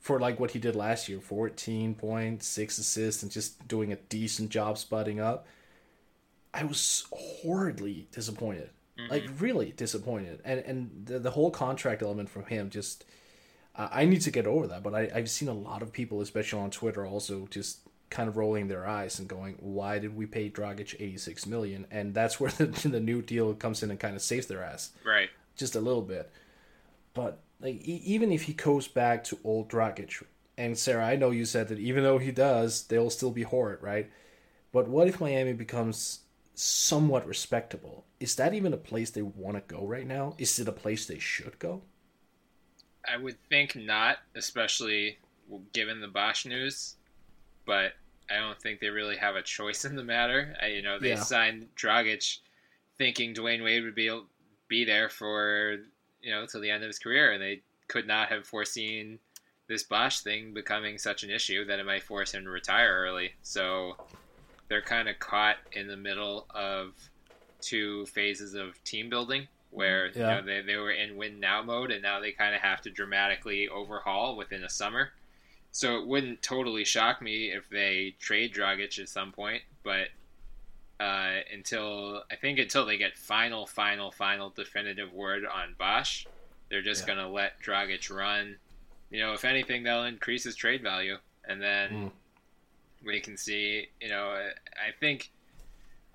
for 0.07 0.21
like 0.21 0.39
what 0.39 0.53
he 0.53 0.61
did 0.61 0.77
last 0.77 1.09
year 1.09 1.19
14 1.21 1.97
points, 1.97 2.47
6 2.47 2.79
assists, 2.79 3.25
and 3.25 3.33
just 3.33 3.67
doing 3.67 3.93
a 3.93 3.97
decent 3.97 4.51
job 4.51 4.79
spotting 4.79 5.19
up, 5.19 5.49
I 6.55 6.63
was 6.63 7.07
horridly 7.11 8.07
disappointed. 8.13 8.71
Mm-hmm. 8.97 9.11
Like 9.11 9.25
really 9.41 9.73
disappointed, 9.73 10.41
and 10.45 10.61
and 10.61 11.03
the, 11.05 11.19
the 11.19 11.33
whole 11.33 11.51
contract 11.51 12.03
element 12.03 12.31
from 12.31 12.45
him 12.47 12.71
just 12.71 13.05
I 13.75 14.03
I 14.03 14.05
need 14.07 14.21
to 14.23 14.31
get 14.31 14.47
over 14.47 14.69
that. 14.69 14.83
But 14.85 14.95
I, 14.95 15.11
I've 15.15 15.29
seen 15.29 15.49
a 15.49 15.53
lot 15.53 15.83
of 15.83 15.93
people, 15.93 16.21
especially 16.21 16.61
on 16.61 16.71
Twitter, 16.71 17.05
also 17.05 17.47
just 17.51 17.81
kind 18.09 18.29
of 18.29 18.37
rolling 18.37 18.69
their 18.69 18.87
eyes 18.87 19.19
and 19.19 19.29
going, 19.29 19.57
"Why 19.59 19.99
did 19.99 20.17
we 20.17 20.25
pay 20.25 20.49
Dragic 20.49 20.95
eighty 20.95 21.19
six 21.19 21.47
million? 21.47 21.85
And 21.91 22.15
that's 22.15 22.39
where 22.41 22.51
the, 22.61 22.67
the 22.67 23.01
new 23.01 23.21
deal 23.23 23.53
comes 23.55 23.83
in 23.83 23.91
and 23.91 24.01
kind 24.01 24.15
of 24.17 24.23
saves 24.23 24.47
their 24.47 24.63
ass 24.63 24.93
Right. 25.05 25.29
just 25.57 25.75
a 25.75 25.81
little 25.81 26.03
bit. 26.03 26.31
But 27.13 27.41
like 27.61 27.77
e- 27.87 28.03
even 28.05 28.33
if 28.33 28.43
he 28.45 28.53
goes 28.55 28.89
back 28.89 29.25
to 29.25 29.39
old 29.45 29.69
Dragic, 29.69 30.23
and 30.59 30.79
Sarah, 30.79 31.07
I 31.07 31.17
know 31.17 31.31
you 31.31 31.45
said 31.45 31.69
that 31.69 31.79
even 31.79 32.03
though 32.05 32.19
he 32.19 32.33
does, 32.33 32.85
they'll 32.85 33.11
still 33.11 33.31
be 33.31 33.43
horrid, 33.43 33.83
right? 33.83 34.11
But 34.73 34.89
what 34.89 35.09
if 35.09 35.21
Miami 35.21 35.53
becomes 35.55 36.21
somewhat 36.55 37.27
respectable? 37.27 38.07
Is 38.21 38.37
that 38.37 38.55
even 38.55 38.73
a 38.75 38.79
place 38.79 39.11
they 39.11 39.23
want 39.23 39.57
to 39.57 39.75
go 39.75 39.87
right 39.87 40.07
now? 40.07 40.35
Is 40.39 40.59
it 40.59 40.69
a 40.69 40.73
place 40.73 41.07
they 41.07 41.19
should 41.19 41.59
go? 41.59 41.83
I 43.09 43.17
would 43.17 43.39
think 43.49 43.75
not, 43.77 44.19
especially 44.35 45.19
given 45.73 46.01
the 46.01 46.09
Bosh 46.09 46.45
news. 46.47 46.97
But 47.67 47.95
I 48.31 48.37
don't 48.39 48.61
think 48.61 48.81
they 48.81 48.91
really 48.91 49.17
have 49.19 49.37
a 49.37 49.43
choice 49.43 49.85
in 49.85 49.97
the 49.97 50.05
matter. 50.05 50.57
I, 50.63 50.69
you 50.69 50.83
know, 50.83 50.99
they 51.01 51.15
Yeah. 51.15 51.17
signed 51.17 51.69
Dragic 51.77 52.39
thinking 52.99 53.35
Dwyane 53.35 53.65
Wade 53.65 53.85
would 53.85 53.95
be 53.95 54.11
be 54.69 54.85
there 54.85 55.09
for 55.09 55.79
you 56.27 56.33
know 56.33 56.45
till 56.45 56.61
the 56.61 56.71
end 56.71 56.83
of 56.83 56.89
his 56.89 56.99
career, 56.99 57.33
and 57.33 57.41
they 57.41 57.63
could 57.89 58.07
not 58.07 58.29
have 58.29 58.45
foreseen 58.45 59.19
this 59.69 59.85
Bosh 59.85 60.21
thing 60.21 60.53
becoming 60.53 60.99
such 60.99 61.23
an 61.23 61.31
issue 61.31 61.65
that 61.65 61.79
it 61.79 61.87
might 61.87 62.03
force 62.03 62.33
him 62.33 62.45
to 62.45 62.51
retire 62.51 62.93
early. 62.93 63.31
So 63.43 63.97
they're 64.69 64.83
kind 64.83 65.09
of 65.09 65.19
caught 65.19 65.57
in 65.73 65.87
the 65.87 65.97
middle 65.97 66.47
of 66.51 66.95
two 67.61 68.07
phases 68.07 68.55
of 68.55 68.83
team 68.85 69.09
building 69.09 69.47
where 69.71 70.07
Yeah. 70.09 70.13
you 70.15 70.23
know, 70.23 70.43
they, 70.43 70.63
they 70.63 70.77
were 70.77 70.93
in 70.93 71.17
win 71.17 71.41
now 71.41 71.63
mode 71.63 71.91
and 71.91 72.03
now 72.03 72.21
they 72.21 72.33
kind 72.33 72.55
of 72.55 72.61
have 72.61 72.81
to 72.83 72.91
dramatically 72.91 73.69
overhaul 73.69 74.37
within 74.37 74.65
a 74.65 74.71
summer. 74.71 75.11
So 75.73 75.99
it 75.99 76.07
wouldn't 76.07 76.43
totally 76.43 76.85
shock 76.85 77.21
me 77.21 77.53
if 77.53 77.69
they 77.69 78.15
trade 78.19 78.55
Dragic 78.55 78.99
at 79.01 79.09
some 79.09 79.33
point, 79.33 79.63
but 79.83 80.09
uh, 80.99 81.41
until 81.53 82.23
I 82.31 82.37
think 82.37 82.59
until 82.59 82.87
they 82.87 82.97
get 82.97 83.17
final, 83.19 83.67
final, 83.67 84.11
final 84.11 84.51
definitive 84.51 85.13
word 85.13 85.45
on 85.45 85.75
Bosh, 85.79 86.27
they're 86.71 86.83
just 86.83 87.03
Yeah. 87.03 87.15
gonna 87.15 87.29
let 87.31 87.61
Dragic 87.61 88.11
run. 88.15 88.59
You 89.11 89.21
know, 89.21 89.33
if 89.35 89.45
anything, 89.45 89.83
they'll 89.83 90.05
increase 90.05 90.45
his 90.45 90.57
trade 90.57 90.83
value, 90.83 91.19
and 91.45 91.63
then 91.63 91.91
Mm. 91.93 92.13
we 93.05 93.21
can 93.21 93.37
see. 93.37 93.89
You 94.01 94.09
know, 94.09 94.31
I 94.31 94.91
think 94.93 95.31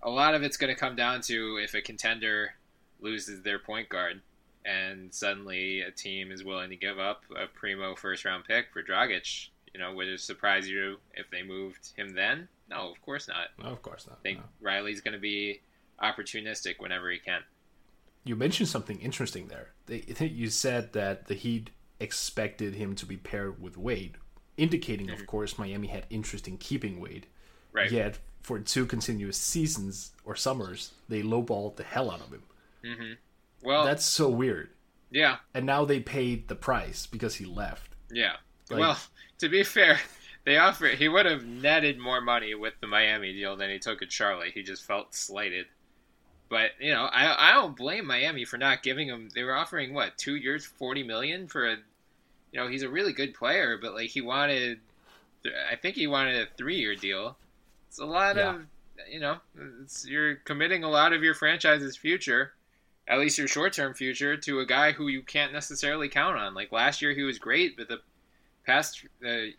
a 0.03 0.09
lot 0.09 0.33
of 0.35 0.43
it's 0.43 0.57
going 0.57 0.73
to 0.73 0.79
come 0.79 0.95
down 0.95 1.21
to 1.21 1.57
if 1.57 1.73
a 1.73 1.81
contender 1.81 2.55
loses 2.99 3.43
their 3.43 3.59
point 3.59 3.87
guard, 3.87 4.21
and 4.65 5.13
suddenly 5.13 5.81
a 5.81 5.91
team 5.91 6.31
is 6.31 6.43
willing 6.43 6.69
to 6.71 6.75
give 6.75 6.99
up 6.99 7.23
a 7.35 7.47
primo 7.47 7.95
first 7.95 8.25
round 8.25 8.45
pick 8.45 8.73
for 8.73 8.83
Dragic. 8.83 9.49
You 9.73 9.79
know, 9.79 9.93
would 9.93 10.07
it 10.07 10.19
surprise 10.19 10.67
you 10.67 10.99
if 11.13 11.29
they 11.29 11.43
moved 11.43 11.93
him 11.95 12.09
then? 12.13 12.49
No, 12.71 12.89
of 12.91 13.01
course 13.01 13.27
not. 13.27 13.49
No, 13.63 13.69
of 13.69 13.81
course 13.83 14.07
not. 14.07 14.17
I 14.19 14.21
think 14.23 14.39
Riley's 14.61 15.01
going 15.01 15.13
to 15.13 15.19
be 15.19 15.61
opportunistic 16.01 16.75
whenever 16.79 17.11
he 17.11 17.19
can. 17.19 17.41
You 18.23 18.35
mentioned 18.35 18.69
something 18.69 18.99
interesting 18.99 19.47
there. 19.47 19.69
They, 19.87 19.97
I 20.09 20.13
think 20.13 20.33
you 20.33 20.49
said 20.49 20.93
that 20.93 21.27
the 21.27 21.33
Heat 21.35 21.69
expected 21.99 22.73
him 22.75 22.95
to 22.95 23.05
be 23.05 23.17
paired 23.17 23.61
with 23.61 23.77
Wade, 23.77 24.17
indicating, 24.57 25.09
of 25.09 25.25
course, 25.27 25.57
Miami 25.59 25.87
had 25.87 26.05
interest 26.09 26.47
in 26.47 26.57
keeping 26.57 26.99
Wade. 26.99 27.27
Right. 27.73 27.91
Yet, 27.91 28.19
for 28.41 28.59
two 28.59 28.85
continuous 28.85 29.37
seasons 29.37 30.11
or 30.25 30.35
summers, 30.35 30.91
they 31.09 31.21
lowballed 31.23 31.75
the 31.75 31.83
hell 31.83 32.09
out 32.11 32.21
of 32.21 32.31
him. 32.31 32.43
hmm 32.83 33.13
Well, 33.63 33.85
That's 33.85 34.05
so 34.05 34.29
weird. 34.29 34.69
yeah, 35.11 35.37
And 35.53 35.65
now 35.65 35.85
they 35.85 35.99
paid 35.99 36.47
the 36.47 36.55
price 36.55 37.05
because 37.05 37.35
he 37.35 37.45
left. 37.45 37.95
yeah. 38.11 38.33
Like- 38.69 38.79
well, 38.79 38.97
to 39.39 39.49
be 39.49 39.63
fair, 39.63 39.99
they 40.45 40.57
offered 40.57 40.95
he 40.95 41.07
would 41.09 41.25
have 41.25 41.45
netted 41.45 41.99
more 41.99 42.21
money 42.21 42.55
with 42.55 42.73
the 42.81 42.87
Miami 42.87 43.33
deal 43.33 43.55
than 43.55 43.69
he 43.69 43.79
took 43.79 44.01
at 44.01 44.11
Charlotte. 44.11 44.51
He 44.53 44.63
just 44.63 44.83
felt 44.83 45.13
slighted. 45.15 45.67
But 46.49 46.71
you 46.79 46.91
know, 46.91 47.03
I 47.03 47.49
I 47.49 47.53
don't 47.53 47.77
blame 47.77 48.05
Miami 48.05 48.45
for 48.45 48.57
not 48.57 48.83
giving 48.83 49.07
him. 49.07 49.29
They 49.33 49.43
were 49.43 49.55
offering 49.55 49.93
what 49.93 50.17
two 50.17 50.35
years, 50.35 50.65
forty 50.65 51.03
million 51.03 51.47
for 51.47 51.67
a. 51.67 51.77
You 52.51 52.59
know, 52.59 52.67
he's 52.67 52.83
a 52.83 52.89
really 52.89 53.13
good 53.13 53.33
player, 53.33 53.77
but 53.81 53.93
like 53.93 54.09
he 54.09 54.19
wanted, 54.19 54.81
I 55.71 55.77
think 55.77 55.95
he 55.95 56.05
wanted 56.05 56.35
a 56.35 56.49
three-year 56.57 56.95
deal. 56.95 57.37
It's 57.87 57.97
a 57.99 58.05
lot 58.05 58.35
Yeah. 58.35 58.55
of, 58.55 58.61
you 59.09 59.21
know, 59.21 59.37
it's, 59.81 60.05
you're 60.05 60.35
committing 60.35 60.83
a 60.83 60.89
lot 60.89 61.13
of 61.13 61.23
your 61.23 61.33
franchise's 61.33 61.95
future, 61.95 62.51
at 63.07 63.19
least 63.19 63.37
your 63.37 63.47
short-term 63.47 63.93
future, 63.93 64.35
to 64.35 64.59
a 64.59 64.65
guy 64.65 64.91
who 64.91 65.07
you 65.07 65.21
can't 65.21 65.53
necessarily 65.53 66.09
count 66.09 66.37
on. 66.37 66.53
Like 66.53 66.73
last 66.73 67.01
year, 67.01 67.13
he 67.13 67.23
was 67.23 67.39
great, 67.39 67.77
but 67.77 67.87
the 67.87 68.01
past 68.65 69.05
uh, 69.25 69.53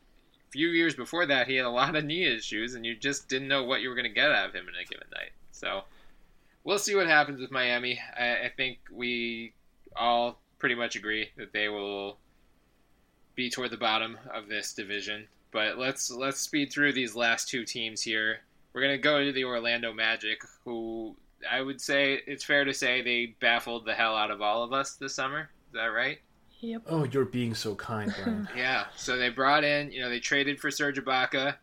few 0.53 0.69
years 0.69 0.95
before 0.95 1.27
that, 1.27 1.49
he 1.49 1.57
had 1.57 1.67
a 1.67 1.71
lot 1.71 1.97
of 1.97 2.05
knee 2.05 2.25
issues, 2.25 2.75
and 2.75 2.85
you 2.85 2.95
just 2.95 3.29
didn't 3.29 3.49
know 3.49 3.65
what 3.65 3.81
you 3.81 3.89
were 3.89 3.95
going 3.95 4.05
to 4.05 4.11
get 4.11 4.31
out 4.31 4.49
of 4.49 4.55
him 4.55 4.69
in 4.69 4.75
a 4.75 4.85
given 4.85 5.09
night. 5.13 5.33
So 5.51 5.83
we'll 6.63 6.79
see 6.79 6.95
what 6.95 7.07
happens 7.07 7.41
with 7.41 7.51
Miami. 7.51 7.99
I, 8.19 8.45
I 8.45 8.53
think 8.55 8.79
we 8.93 9.55
all 9.97 10.39
pretty 10.59 10.75
much 10.75 10.95
agree 10.95 11.31
that 11.37 11.53
they 11.53 11.69
will 11.69 12.19
be 13.35 13.51
toward 13.51 13.71
the 13.71 13.77
bottom 13.77 14.19
of 14.33 14.49
this 14.49 14.75
division. 14.75 15.27
But 15.51 15.79
let's 15.79 16.11
let's 16.11 16.41
speed 16.41 16.73
through 16.73 16.93
these 16.93 17.15
last 17.15 17.49
two 17.49 17.65
teams 17.65 18.03
here. 18.03 18.41
we're 18.73 18.81
gonna 18.81 18.99
go 18.99 19.23
to 19.23 19.33
the 19.33 19.45
Orlando 19.45 19.93
Magic, 19.93 20.43
who 20.65 21.17
I 21.51 21.61
would 21.61 21.81
say 21.81 22.21
it's 22.27 22.45
fair 22.45 22.65
to 22.65 22.73
say 22.73 23.03
they 23.03 23.35
baffled 23.41 23.85
the 23.85 23.95
hell 23.95 24.17
out 24.17 24.31
of 24.31 24.41
all 24.41 24.63
of 24.63 24.73
us 24.73 24.95
this 24.95 25.15
summer. 25.15 25.51
Is 25.69 25.75
that 25.75 25.87
right? 25.87 26.21
Yep. 26.63 26.83
Oh, 26.87 27.05
you're 27.05 27.25
being 27.25 27.55
so 27.55 27.75
kind, 27.75 28.15
Bryan. 28.23 28.49
Yeah. 28.57 28.87
So 28.97 29.17
they 29.17 29.29
brought 29.29 29.65
in, 29.65 29.91
you 29.91 30.01
know, 30.01 30.09
they 30.09 30.21
traded 30.21 30.61
for 30.61 30.71
Serge 30.71 30.99
Ibaka, 30.99 31.57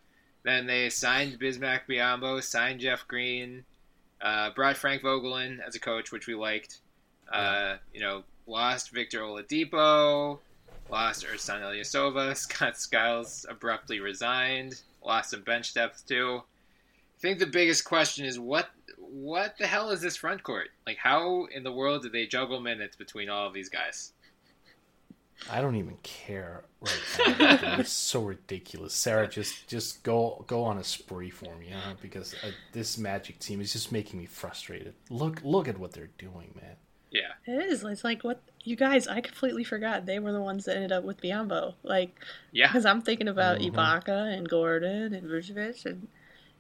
then 0.44 0.68
they 0.68 0.90
signed 0.90 1.40
Bismack 1.40 1.82
Biyombo, 1.90 2.44
signed 2.44 2.82
Jeff 2.82 3.08
Green, 3.08 3.64
uh, 4.22 4.52
brought 4.52 4.76
Frank 4.76 5.02
Vogel 5.02 5.38
in 5.38 5.62
as 5.62 5.76
a 5.76 5.80
coach, 5.80 6.12
which 6.12 6.28
we 6.28 6.36
liked. 6.36 6.82
Uh, 7.32 7.78
you 7.94 8.02
know, 8.02 8.24
lost 8.46 8.92
Victor 8.92 9.22
Oladipo, 9.22 10.40
lost 10.90 11.26
Ersan 11.26 11.62
Ilyasova, 11.62 12.36
Scott 12.38 12.78
Skiles 12.78 13.46
abruptly 13.50 14.02
resigned, 14.02 14.82
lost 15.04 15.30
some 15.30 15.44
bench 15.44 15.74
depth 15.74 16.06
too. 16.08 16.42
I 16.42 17.22
think 17.22 17.40
the 17.40 17.46
biggest 17.46 17.86
question 17.86 18.26
is 18.26 18.38
what 18.38 18.70
what 18.98 19.58
the 19.58 19.66
hell 19.66 19.90
is 19.92 20.02
this 20.02 20.16
front 20.16 20.44
court? 20.44 20.70
Like, 20.86 20.98
how 20.98 21.46
in 21.46 21.64
the 21.64 21.72
world 21.72 22.04
do 22.04 22.10
they 22.10 22.28
juggle 22.28 22.60
minutes 22.60 22.96
between 22.96 23.30
all 23.30 23.48
of 23.48 23.54
these 23.54 23.70
guys? 23.70 24.14
I 25.52 25.62
don't 25.62 25.76
even 25.76 25.98
care 26.04 26.64
right 26.82 27.40
now. 27.40 27.78
it's 27.80 27.92
so 28.14 28.22
ridiculous. 28.24 28.94
Sarah, 28.94 29.28
just 29.28 29.68
just 29.68 30.04
go 30.04 30.44
go 30.48 30.64
on 30.64 30.78
a 30.78 30.84
spree 30.84 31.30
for 31.30 31.56
me, 31.56 31.70
huh? 31.72 31.94
Because 32.02 32.34
uh, 32.44 32.52
this 32.74 32.98
Magic 32.98 33.40
team 33.40 33.62
is 33.62 33.72
just 33.74 33.92
making 33.92 34.20
me 34.20 34.26
frustrated. 34.26 34.94
Look 35.10 35.42
look 35.44 35.68
at 35.68 35.78
what 35.78 35.92
they're 35.94 36.10
doing, 36.18 36.54
man. 36.56 36.76
Yeah, 37.12 37.32
It 37.48 37.72
is. 37.72 37.84
It's 37.84 38.04
like 38.04 38.24
what 38.24 38.40
you 38.64 38.76
guys. 38.76 39.08
I 39.08 39.22
completely 39.22 39.64
forgot 39.64 40.06
they 40.06 40.20
were 40.20 40.32
the 40.32 40.42
ones 40.42 40.66
that 40.66 40.76
ended 40.76 40.92
up 40.92 41.04
with 41.04 41.20
Biyombo. 41.22 41.74
Like, 41.82 42.12
yeah. 42.52 42.68
because 42.68 42.86
I'm 42.86 43.02
thinking 43.02 43.28
about 43.28 43.58
Mhm. 43.60 43.72
Ibaka 43.74 44.32
and 44.38 44.48
Gordon 44.48 45.16
and 45.16 45.28
Vucevic, 45.28 45.86
and 45.88 46.08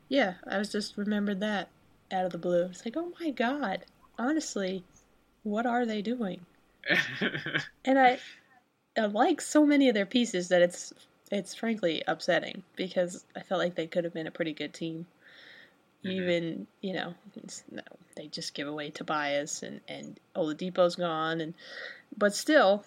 yeah, 0.07 0.35
I 0.47 0.57
was 0.57 0.71
just 0.71 0.97
remembered 0.97 1.39
that 1.41 1.69
out 2.11 2.25
of 2.25 2.31
the 2.31 2.39
blue. 2.39 2.63
It's 2.65 2.83
like, 2.83 2.97
oh 2.97 3.13
my 3.19 3.29
god, 3.29 3.85
honestly, 4.17 4.83
what 5.43 5.67
are 5.67 5.85
they 5.85 6.01
doing? 6.01 6.45
And 7.85 7.99
I, 7.99 8.13
I 8.13 8.19
like 9.07 9.41
so 9.41 9.65
many 9.65 9.87
of 9.89 9.95
their 9.95 10.05
pieces 10.05 10.49
that 10.49 10.61
it's 10.61 10.93
it's 11.31 11.53
frankly 11.53 12.03
upsetting 12.07 12.63
because 12.75 13.25
I 13.35 13.41
felt 13.41 13.59
like 13.59 13.75
they 13.75 13.87
could 13.87 14.03
have 14.03 14.13
been 14.13 14.27
a 14.27 14.31
pretty 14.31 14.53
good 14.53 14.73
team. 14.73 15.05
Mm-hmm. 16.03 16.11
Even 16.11 16.67
you 16.81 16.93
know, 16.93 17.13
no, 17.71 17.81
they 18.15 18.27
just 18.27 18.53
give 18.53 18.67
away 18.67 18.89
Tobias 18.89 19.63
and 19.63 19.81
and 19.87 20.19
Oladipo's 20.35 20.95
gone, 20.95 21.41
and 21.41 21.53
but 22.17 22.33
still, 22.33 22.85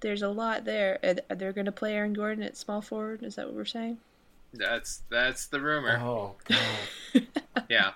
there's 0.00 0.22
a 0.22 0.28
lot 0.28 0.64
there. 0.64 0.98
Are- 1.02 1.34
They're 1.34 1.52
going 1.52 1.66
to 1.66 1.72
play 1.72 1.94
Aaron 1.94 2.12
Gordon 2.12 2.44
at 2.44 2.56
small 2.56 2.80
forward. 2.80 3.22
Is 3.22 3.34
that 3.36 3.46
what 3.46 3.54
we're 3.56 3.64
saying? 3.64 3.98
that's 4.54 5.02
that's 5.10 5.46
the 5.48 5.60
rumor. 5.60 6.00
Oh 6.02 6.34
god. 6.44 7.26
Yeah, 7.68 7.90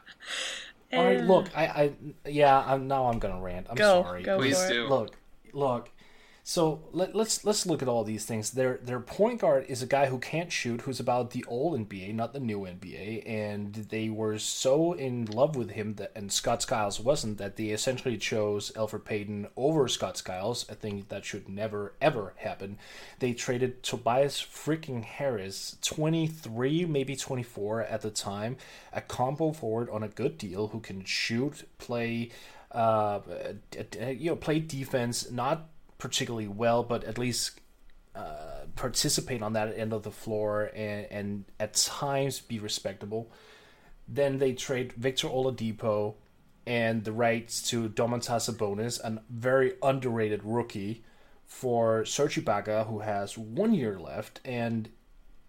All 0.93 1.03
right, 1.05 1.23
look, 1.25 1.49
I, 1.57 1.65
I 1.65 2.29
yeah, 2.29 2.59
I'm 2.67 2.87
now 2.89 3.07
I'm 3.07 3.19
gonna 3.21 3.41
rant. 3.41 3.69
I'm 3.71 3.77
Go, 3.77 4.03
sorry. 4.03 4.23
go 4.23 4.37
Please 4.37 4.59
for 4.63 4.67
it. 4.71 4.75
do. 4.75 4.87
Look, 4.89 5.17
look. 5.55 5.89
So 6.45 6.83
let, 6.91 7.15
let's 7.15 7.45
let's 7.45 7.67
look 7.67 7.83
at 7.83 7.89
all 7.89 8.03
these 8.03 8.25
things. 8.25 8.51
Their 8.51 8.79
their 8.83 8.99
point 8.99 9.41
guard 9.41 9.67
is 9.69 9.81
a 9.81 9.87
guy 9.87 10.07
who 10.07 10.19
can't 10.19 10.51
shoot, 10.51 10.81
who's 10.81 10.99
about 10.99 11.31
the 11.31 11.45
old 11.47 11.79
NBA, 11.79 12.15
not 12.17 12.33
the 12.33 12.41
new 12.41 12.63
NBA, 12.63 13.23
and 13.25 13.73
they 13.73 14.09
were 14.09 14.39
so 14.39 14.93
in 14.93 15.27
love 15.27 15.55
with 15.55 15.71
him 15.71 15.95
that 15.95 16.11
and 16.17 16.33
Scott 16.33 16.61
Skiles 16.61 16.99
wasn't 16.99 17.39
that 17.39 17.55
they 17.55 17.67
essentially 17.67 18.17
chose 18.17 18.73
Elfrid 18.73 19.05
Payton 19.05 19.47
over 19.57 19.87
Scott 19.87 20.17
Skiles. 20.17 20.67
I 20.69 20.75
think 20.75 21.11
that 21.11 21.25
should 21.25 21.49
never 21.49 21.95
ever 22.01 22.35
happen. 22.39 22.77
They 23.21 23.35
traded 23.35 23.85
Tobias 23.85 24.43
freaking 24.43 25.05
Harris, 25.05 25.77
twenty 25.81 26.27
three, 26.27 26.85
maybe 26.85 27.15
twenty 27.15 27.45
four 27.45 27.83
at 27.83 28.01
the 28.01 28.11
time, 28.11 28.57
a 28.93 29.01
combo 29.01 29.53
forward 29.53 29.89
on 29.91 30.03
a 30.03 30.09
good 30.09 30.39
deal 30.39 30.69
who 30.69 30.81
can 30.81 31.05
shoot, 31.05 31.69
play, 31.79 32.31
uh, 32.73 33.21
you 34.09 34.31
know, 34.31 34.37
play 34.37 34.59
defense, 34.59 35.31
not 35.31 35.69
particularly 36.03 36.49
well, 36.49 36.83
but 36.83 37.05
at 37.05 37.17
least 37.17 37.61
uh, 38.17 38.67
participate 38.75 39.41
on 39.41 39.53
that 39.53 39.73
end 39.79 39.93
of 39.93 40.03
the 40.03 40.11
floor 40.11 40.69
and, 40.75 41.07
and 41.13 41.45
at 41.61 41.75
times 41.75 42.41
be 42.41 42.59
respectable. 42.59 43.31
Then 44.09 44.39
they 44.39 44.53
trade 44.53 44.95
Victor 44.95 45.29
Oladipo 45.29 46.15
and 46.67 47.05
the 47.05 47.13
rights 47.13 47.63
to 47.71 47.89
Domantas 47.89 48.51
Sabonis, 48.51 48.99
a 48.99 49.23
very 49.31 49.75
underrated 49.81 50.41
rookie, 50.43 51.05
for 51.47 52.05
Serge 52.05 52.35
Ibaka, 52.35 52.89
who 52.89 52.99
has 53.01 53.39
one 53.39 53.73
year 53.73 53.97
left, 54.01 54.41
and 54.45 54.89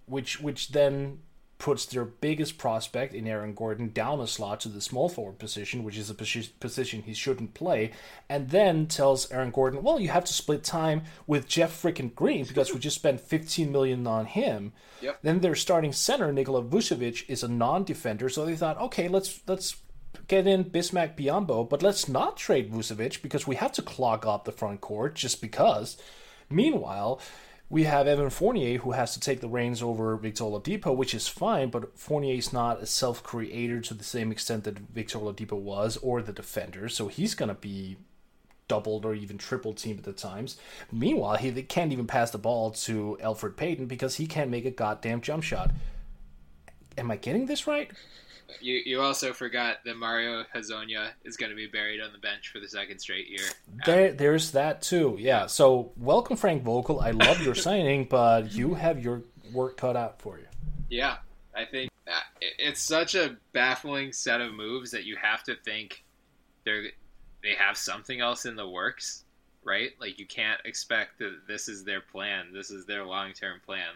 which 0.06 0.40
which 0.40 0.70
then 0.70 1.20
puts 1.64 1.86
their 1.86 2.04
biggest 2.04 2.58
prospect 2.58 3.14
in 3.14 3.26
Aaron 3.26 3.54
Gordon 3.54 3.94
down 3.94 4.20
a 4.20 4.28
slot 4.28 4.60
to 4.60 4.68
the 4.68 4.82
small 4.82 5.08
forward 5.08 5.40
position, 5.40 5.86
which 5.86 5.98
is 5.98 6.10
a 6.10 6.14
position 6.14 7.04
he 7.04 7.14
shouldn't 7.14 7.54
play, 7.54 7.92
and 8.28 8.50
then 8.50 8.86
tells 8.86 9.32
Aaron 9.32 9.50
Gordon, 9.50 9.82
"Well, 9.82 9.98
you 9.98 10.10
have 10.10 10.26
to 10.26 10.34
split 10.34 10.66
time 10.66 11.04
with 11.26 11.48
Jeff 11.48 11.82
frickin' 11.82 12.16
Green 12.16 12.44
because 12.44 12.74
we 12.74 12.82
just 12.82 12.98
spent 12.98 13.22
15 13.22 13.72
million 13.72 14.06
on 14.06 14.26
him." 14.26 14.74
Yep. 15.00 15.20
Then 15.22 15.40
their 15.40 15.56
starting 15.56 15.94
center, 15.94 16.34
Nikola 16.34 16.62
Vucevic, 16.62 17.24
is 17.30 17.44
a 17.44 17.48
non-defender, 17.48 18.28
so 18.28 18.46
they 18.46 18.58
thought, 18.58 18.82
"Okay, 18.82 19.08
let's 19.08 19.40
let's 19.48 19.78
get 20.28 20.46
in 20.46 20.66
Bismack 20.66 21.16
Biyombo, 21.16 21.70
but 21.70 21.82
let's 21.82 22.10
not 22.10 22.36
trade 22.36 22.74
Vucevic 22.74 23.22
because 23.22 23.48
we 23.48 23.56
have 23.56 23.72
to 23.72 23.82
clog 23.82 24.26
up 24.26 24.44
the 24.44 24.52
front 24.52 24.82
court 24.82 25.16
just 25.16 25.40
because." 25.40 25.96
Meanwhile, 26.50 27.22
we 27.70 27.84
have 27.86 28.08
Evan 28.08 28.30
Fournier 28.30 28.78
who 28.80 28.92
has 28.92 29.14
to 29.14 29.20
take 29.20 29.40
the 29.40 29.48
reins 29.48 29.82
over 29.82 30.16
Victor 30.18 30.44
Oladipo, 30.44 30.96
which 30.96 31.14
is 31.14 31.28
fine, 31.28 31.70
but 31.70 31.98
Fournier 31.98 32.36
is 32.36 32.54
not 32.54 32.82
a 32.82 32.86
self-creator 32.86 33.82
to 33.82 33.94
the 33.94 34.04
same 34.04 34.32
extent 34.32 34.64
that 34.66 34.80
Victor 34.80 35.20
Oladipo 35.20 35.54
was, 35.54 35.98
or 35.98 36.22
the 36.22 36.34
defender, 36.34 36.88
so 36.90 37.08
he's 37.08 37.34
gonna 37.34 37.56
be 37.56 37.98
doubled 38.68 39.06
or 39.06 39.14
even 39.14 39.38
triple 39.38 39.74
teamed 39.74 40.00
at 40.00 40.06
the 40.06 40.14
times. 40.14 40.58
Meanwhile, 40.92 41.38
he 41.38 41.52
can't 41.64 41.92
even 41.92 42.08
pass 42.08 42.32
the 42.32 42.38
ball 42.38 42.72
to 42.72 43.18
Elfrid 43.22 43.58
Payton 43.58 43.88
because 43.88 44.16
he 44.16 44.26
can't 44.26 44.50
make 44.50 44.66
a 44.66 44.72
goddamn 44.72 45.22
jump 45.22 45.44
shot. 45.44 45.72
Am 46.98 47.12
I 47.12 47.18
getting 47.18 47.48
this 47.48 47.68
right? 47.68 47.92
You 48.62 48.82
you 48.86 49.02
also 49.02 49.34
forgot 49.34 49.78
that 49.86 49.98
Mario 49.98 50.44
Hezonja 50.56 51.10
is 51.24 51.38
going 51.38 51.50
to 51.50 51.56
be 51.56 51.68
buried 51.68 52.02
on 52.02 52.12
the 52.12 52.18
bench 52.18 52.50
for 52.50 52.60
the 52.60 52.68
second 52.68 53.00
straight 53.00 53.28
year. 53.28 53.46
There, 53.86 54.12
there's 54.12 54.52
that 54.52 54.82
too. 54.82 55.18
Yeah. 55.20 55.48
So 55.48 55.92
welcome, 55.98 56.38
Frank 56.38 56.64
Vogel. 56.64 57.00
I 57.00 57.12
love 57.12 57.42
your 57.42 57.56
signing, 57.56 58.06
but 58.06 58.54
you 58.54 58.74
have 58.74 59.04
your 59.04 59.24
work 59.52 59.78
cut 59.78 59.96
out 59.96 60.22
for 60.22 60.38
you. 60.38 60.46
Yeah, 60.90 61.18
I 61.56 61.66
think 61.66 61.92
uh, 62.08 62.12
that 62.12 62.24
it's 62.58 62.82
such 62.82 63.16
a 63.16 63.38
baffling 63.54 64.12
set 64.14 64.42
of 64.42 64.54
moves 64.54 64.92
that 64.92 65.06
you 65.06 65.16
have 65.16 65.44
to 65.44 65.56
think 65.56 66.04
they're 66.66 66.86
they 67.44 67.56
have 67.56 67.78
something 67.78 68.22
else 68.22 68.46
in 68.46 68.56
the 68.56 68.68
works, 68.68 69.26
right? 69.64 69.92
Like 70.00 70.20
you 70.20 70.26
can't 70.26 70.62
expect 70.66 71.20
that 71.20 71.42
this 71.48 71.68
is 71.68 71.84
their 71.84 72.02
plan. 72.02 72.54
This 72.54 72.72
is 72.72 72.86
their 72.86 73.06
long 73.06 73.34
term 73.34 73.60
plan, 73.66 73.90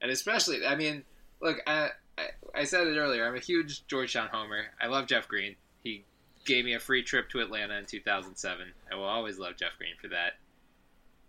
and 0.00 0.10
especially, 0.10 0.66
I 0.66 0.74
mean, 0.74 1.04
look, 1.40 1.58
I, 1.66 1.90
I 2.18 2.60
I 2.60 2.64
said 2.64 2.86
it 2.86 2.96
earlier. 2.98 3.26
I'm 3.26 3.36
a 3.36 3.40
huge 3.40 3.86
Georgetown 3.86 4.28
homer. 4.32 4.66
I 4.80 4.86
love 4.88 5.06
Jeff 5.06 5.28
Green. 5.28 5.56
He 5.82 6.04
gave 6.44 6.64
me 6.64 6.74
a 6.74 6.80
free 6.80 7.02
trip 7.02 7.28
to 7.30 7.40
Atlanta 7.40 7.74
in 7.76 7.86
2007. 7.86 8.72
I 8.90 8.94
will 8.96 9.04
always 9.04 9.38
love 9.38 9.56
Jeff 9.56 9.76
Green 9.78 9.94
for 10.00 10.08
that. 10.08 10.34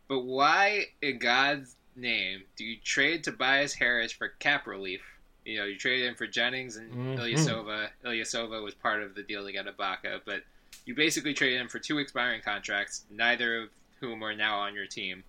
But 0.07 0.21
why, 0.21 0.87
in 1.01 1.19
God's 1.19 1.75
name, 1.95 2.43
do 2.55 2.63
you 2.63 2.77
trade 2.83 3.23
Tobias 3.23 3.73
Harris 3.73 4.11
for 4.11 4.29
cap 4.29 4.65
relief? 4.65 5.01
You 5.45 5.59
know, 5.59 5.65
you 5.65 5.77
traded 5.77 6.07
him 6.07 6.15
for 6.15 6.27
Jennings 6.27 6.77
and 6.77 6.91
Mhm. 6.93 7.19
Ilyasova. 7.19 7.89
Ilyasova 8.03 8.63
was 8.63 8.73
part 8.75 9.03
of 9.03 9.15
the 9.15 9.23
deal 9.23 9.45
to 9.45 9.51
get 9.51 9.65
Ibaka, 9.65 10.21
but 10.25 10.43
you 10.85 10.95
basically 10.95 11.33
traded 11.33 11.59
him 11.59 11.67
for 11.67 11.79
two 11.79 11.99
expiring 11.99 12.41
contracts, 12.41 13.05
neither 13.09 13.63
of 13.63 13.69
whom 13.99 14.23
are 14.23 14.35
now 14.35 14.59
on 14.59 14.73
your 14.73 14.87
team. 14.87 15.23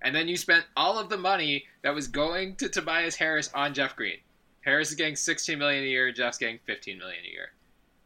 And 0.00 0.14
then 0.14 0.28
you 0.28 0.36
spent 0.36 0.66
all 0.76 0.98
of 0.98 1.08
the 1.08 1.16
money 1.16 1.66
that 1.82 1.94
was 1.94 2.08
going 2.08 2.56
to 2.56 2.68
Tobias 2.68 3.16
Harris 3.16 3.50
on 3.54 3.72
Jeff 3.74 3.94
Green. 3.96 4.20
Harris 4.62 4.90
is 4.90 4.94
getting 4.96 5.16
16 5.16 5.58
million 5.58 5.84
a 5.84 5.86
year, 5.86 6.10
Jeff's 6.12 6.38
getting 6.38 6.58
15 6.66 6.98
million 6.98 7.20
a 7.24 7.30
year. 7.30 7.50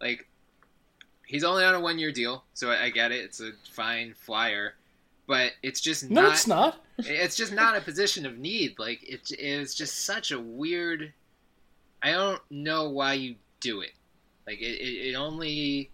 Like 0.01 0.27
he's 1.27 1.45
only 1.45 1.65
on 1.65 1.75
a 1.75 1.81
one-year 1.81 2.13
deal, 2.13 2.45
so 2.55 2.71
I 2.71 2.85
I 2.85 2.91
get 2.91 3.13
it. 3.13 3.25
It's 3.25 3.41
a 3.41 3.53
fine 3.71 4.15
flyer, 4.15 4.75
but 5.27 5.53
it's 5.63 5.81
just 5.81 6.11
No, 6.11 6.23
not 6.23 6.33
it's 6.33 6.47
not. 6.47 6.85
it's 6.99 7.37
just 7.37 7.53
not 7.53 7.77
a 7.77 7.81
position 7.81 8.27
of 8.27 8.39
need. 8.39 8.79
Like 8.79 9.03
it 9.09 9.31
is 9.39 9.75
just 9.75 10.05
such 10.05 10.33
a 10.33 10.39
weird. 10.41 11.13
I 12.03 12.13
don't 12.13 12.41
know 12.51 12.91
why 12.91 13.15
you 13.15 13.37
do 13.61 13.81
it. 13.81 13.93
Like 14.47 14.61
it, 14.61 14.81
it, 14.81 15.11
it 15.11 15.15
only 15.15 15.91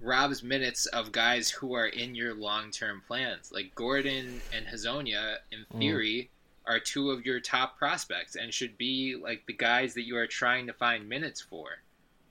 robs 0.00 0.42
minutes 0.42 0.84
of 0.86 1.12
guys 1.12 1.50
who 1.50 1.74
are 1.74 1.86
in 1.86 2.14
your 2.14 2.34
long 2.34 2.70
term 2.70 3.02
plans. 3.06 3.50
Like 3.52 3.74
Gordon 3.74 4.40
and 4.54 4.66
Hezonja, 4.66 5.36
in 5.50 5.60
Mm. 5.74 5.78
theory, 5.78 6.30
are 6.66 6.80
two 6.80 7.10
of 7.10 7.26
your 7.26 7.40
top 7.40 7.76
prospects 7.78 8.36
and 8.36 8.52
should 8.52 8.76
be 8.78 9.16
like 9.20 9.44
the 9.46 9.52
guys 9.52 9.94
that 9.94 10.06
you 10.06 10.16
are 10.16 10.26
trying 10.26 10.66
to 10.66 10.72
find 10.72 11.08
minutes 11.08 11.40
for. 11.40 11.66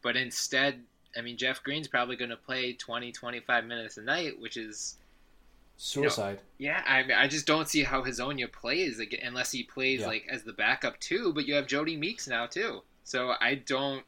But 0.02 0.16
instead, 0.18 0.82
I 1.18 1.22
mean, 1.22 1.38
Jeff 1.38 1.62
Green's 1.64 1.88
probably 1.88 2.16
going 2.16 2.32
to 2.32 2.38
play 2.38 2.74
20, 2.74 3.12
25 3.12 3.66
minutes 3.66 3.98
a 3.98 4.02
night, 4.02 4.40
which 4.40 4.58
is 4.58 4.98
Suicide. 5.78 6.40
yeah, 6.58 6.82
I 6.88 7.02
mean, 7.04 7.18
I 7.18 7.28
just 7.28 7.46
don't 7.46 7.68
see 7.68 7.84
how 7.84 8.04
Hezonja 8.04 8.52
plays 8.52 9.00
like, 9.00 9.20
unless 9.24 9.52
he 9.52 9.64
plays 9.64 10.02
Yeah. 10.02 10.08
like 10.08 10.26
as 10.32 10.44
the 10.44 10.54
backup 10.54 11.00
too. 11.00 11.34
But 11.34 11.46
you 11.46 11.56
have 11.56 11.68
Jodie 11.68 11.98
Meeks 11.98 12.28
now 12.28 12.46
too, 12.46 12.82
so 13.04 13.34
I 13.42 13.56
don't 13.56 14.04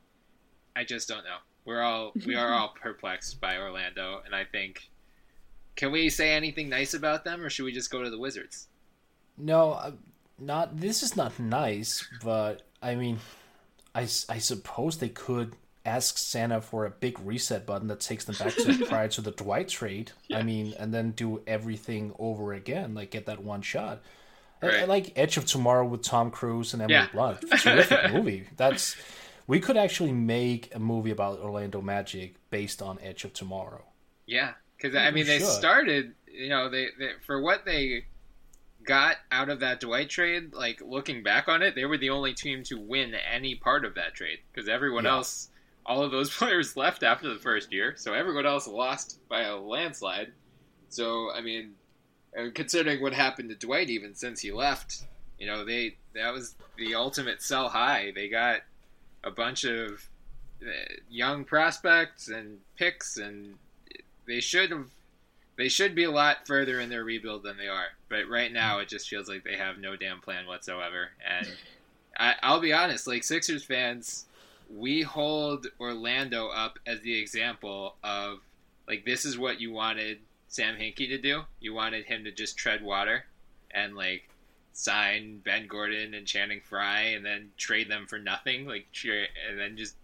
I 0.76 0.84
just 0.84 1.08
don't 1.08 1.24
know. 1.24 1.38
We're 1.66 1.82
all 1.82 2.14
we 2.26 2.36
are 2.36 2.54
all 2.54 2.70
perplexed 2.82 3.40
by 3.42 3.58
Orlando, 3.58 4.22
and 4.26 4.36
I 4.36 4.46
think 4.46 4.90
can 5.76 5.92
we 5.92 6.10
say 6.10 6.34
anything 6.34 6.70
nice 6.70 6.94
about 6.94 7.26
them, 7.26 7.42
or 7.44 7.50
should 7.50 7.66
we 7.66 7.72
just 7.72 7.92
go 7.92 8.04
to 8.04 8.10
the 8.10 8.20
Wizards? 8.20 8.68
No, 9.38 9.94
not 10.40 10.78
this 10.80 11.04
is 11.04 11.16
not 11.16 11.40
nice, 11.40 12.08
but 12.24 12.64
I 12.82 12.96
mean, 12.96 13.20
I, 13.94 14.02
I 14.02 14.38
suppose 14.40 14.98
they 14.98 15.10
could 15.10 15.56
ask 15.86 16.18
Santa 16.18 16.62
for 16.62 16.86
a 16.86 16.90
big 16.90 17.20
reset 17.20 17.66
button 17.66 17.88
that 17.88 18.00
takes 18.00 18.26
them 18.26 18.36
back 18.38 18.56
to 18.56 18.86
prior 18.90 19.08
to 19.10 19.22
the 19.22 19.32
Dwight 19.32 19.70
trade. 19.70 20.12
Yeah. 20.28 20.40
I 20.40 20.44
mean, 20.44 20.74
and 20.80 20.94
then 20.94 21.12
do 21.12 21.42
everything 21.48 22.14
over 22.20 22.54
again, 22.54 22.94
like 22.96 23.12
get 23.12 23.28
that 23.28 23.44
one 23.44 23.62
shot. 23.62 24.02
Right. 24.62 24.76
I, 24.76 24.82
I, 24.82 24.86
like 24.86 25.14
Edge 25.16 25.38
of 25.38 25.46
Tomorrow 25.46 25.86
with 25.86 26.02
Tom 26.02 26.32
Cruise 26.32 26.74
and 26.74 26.82
Emily 26.82 26.96
yeah. 26.96 27.08
Blunt. 27.12 27.42
Terrific 27.60 28.14
movie. 28.14 28.48
That's 28.58 28.96
we 29.48 29.60
could 29.60 29.78
actually 29.78 30.12
make 30.12 30.74
a 30.74 30.80
movie 30.80 31.12
about 31.12 31.40
Orlando 31.40 31.82
Magic 31.82 32.36
based 32.50 32.82
on 32.82 32.98
Edge 33.02 33.24
of 33.24 33.34
Tomorrow. 33.34 33.84
Yeah, 34.26 34.54
because 34.76 34.96
I 34.96 35.12
mean, 35.12 35.28
they 35.28 35.40
started. 35.40 36.14
You 36.28 36.50
know, 36.50 36.70
they, 36.70 36.88
they 37.00 37.12
for 37.26 37.42
what 37.42 37.64
they 37.64 38.06
got 38.86 39.18
out 39.32 39.50
of 39.50 39.60
that 39.60 39.80
Dwight 39.80 40.10
trade. 40.10 40.54
Like 40.54 40.82
looking 40.82 41.24
back 41.24 41.48
on 41.48 41.62
it, 41.62 41.76
they 41.76 41.86
were 41.86 41.98
the 41.98 42.10
only 42.10 42.34
team 42.34 42.64
to 42.64 42.78
win 42.78 43.14
any 43.14 43.56
part 43.56 43.86
of 43.86 43.96
that 43.96 44.14
trade 44.14 44.40
because 44.52 44.70
everyone 44.70 45.06
yeah. 45.06 45.12
else, 45.12 45.50
all 45.86 46.04
of 46.04 46.12
those 46.12 46.30
players 46.38 46.78
left 46.78 47.04
after 47.04 47.32
the 47.34 47.40
first 47.40 47.72
year, 47.72 47.94
so 47.98 48.14
everyone 48.14 48.46
else 48.46 48.68
lost 48.68 49.20
by 49.28 49.42
a 49.42 49.58
landslide. 49.58 50.32
So 50.90 51.32
I 51.34 51.42
mean, 51.42 51.74
and 52.34 52.54
considering 52.54 53.02
what 53.02 53.14
happened 53.14 53.50
to 53.50 53.56
Dwight 53.56 53.90
even 53.90 54.16
since 54.16 54.42
he 54.42 54.52
left, 54.52 55.04
you 55.40 55.48
know, 55.48 55.66
they 55.66 55.98
that 56.14 56.34
was 56.34 56.56
the 56.78 56.96
ultimate 56.96 57.42
sell 57.42 57.70
high. 57.70 58.12
They 58.14 58.30
got 58.30 58.62
a 59.24 59.32
bunch 59.32 59.64
of 59.64 60.08
uh, 60.62 60.72
young 61.10 61.44
prospects 61.44 62.28
and 62.30 62.60
picks, 62.78 63.18
and 63.18 63.56
they 64.28 64.40
should 64.40 64.72
have 64.72 64.90
they 65.58 65.70
should 65.70 65.96
be 65.96 66.04
a 66.04 66.12
lot 66.12 66.46
further 66.46 66.80
in 66.80 66.90
their 66.90 67.04
rebuild 67.04 67.44
than 67.44 67.58
they 67.58 67.68
are. 67.68 67.88
But 68.10 68.30
right 68.30 68.52
now, 68.52 68.80
it 68.80 68.90
just 68.90 69.08
feels 69.08 69.30
like 69.30 69.44
they 69.44 69.58
have 69.58 69.78
no 69.78 69.96
damn 69.96 70.20
plan 70.20 70.48
whatsoever. 70.48 71.10
And 71.26 71.48
I, 72.18 72.36
I'll 72.42 72.62
be 72.62 72.74
honest, 72.74 73.08
like 73.08 73.24
Sixers 73.24 73.64
fans, 73.64 74.26
we 74.74 75.02
hold 75.02 75.68
Orlando 75.80 76.48
up 76.48 76.80
as 76.86 77.02
the 77.02 77.18
example 77.18 77.96
of 78.04 78.40
like 78.88 79.06
this 79.06 79.26
is 79.26 79.38
what 79.38 79.60
you 79.60 79.72
wanted 79.72 80.20
Sam 80.48 80.76
Hinkie 80.76 81.10
to 81.10 81.18
do. 81.18 81.44
You 81.60 81.74
wanted 81.74 82.06
him 82.06 82.24
to 82.24 82.32
just 82.32 82.58
tread 82.58 82.84
water 82.84 83.26
and 83.72 83.96
like 83.96 84.30
sign 84.74 85.42
Ben 85.44 85.68
Gordon 85.68 86.14
and 86.14 86.28
Channing 86.28 86.62
Frye 86.62 87.14
and 87.16 87.26
then 87.26 87.52
trade 87.58 87.90
them 87.90 88.06
for 88.08 88.20
nothing, 88.20 88.66
like 88.66 88.88
and 89.04 89.60
then 89.60 89.78
just 89.78 89.96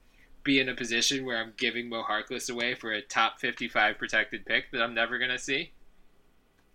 be 0.43 0.59
in 0.59 0.69
a 0.69 0.75
position 0.75 1.25
where 1.25 1.37
I'm 1.37 1.53
giving 1.57 1.89
Mo 1.89 2.03
Harkless 2.03 2.49
away 2.49 2.75
for 2.75 2.91
a 2.91 3.01
top 3.01 3.39
55 3.39 3.97
protected 3.97 4.45
pick 4.45 4.71
that 4.71 4.81
I'm 4.81 4.93
never 4.93 5.17
going 5.17 5.31
to 5.31 5.39
see? 5.39 5.71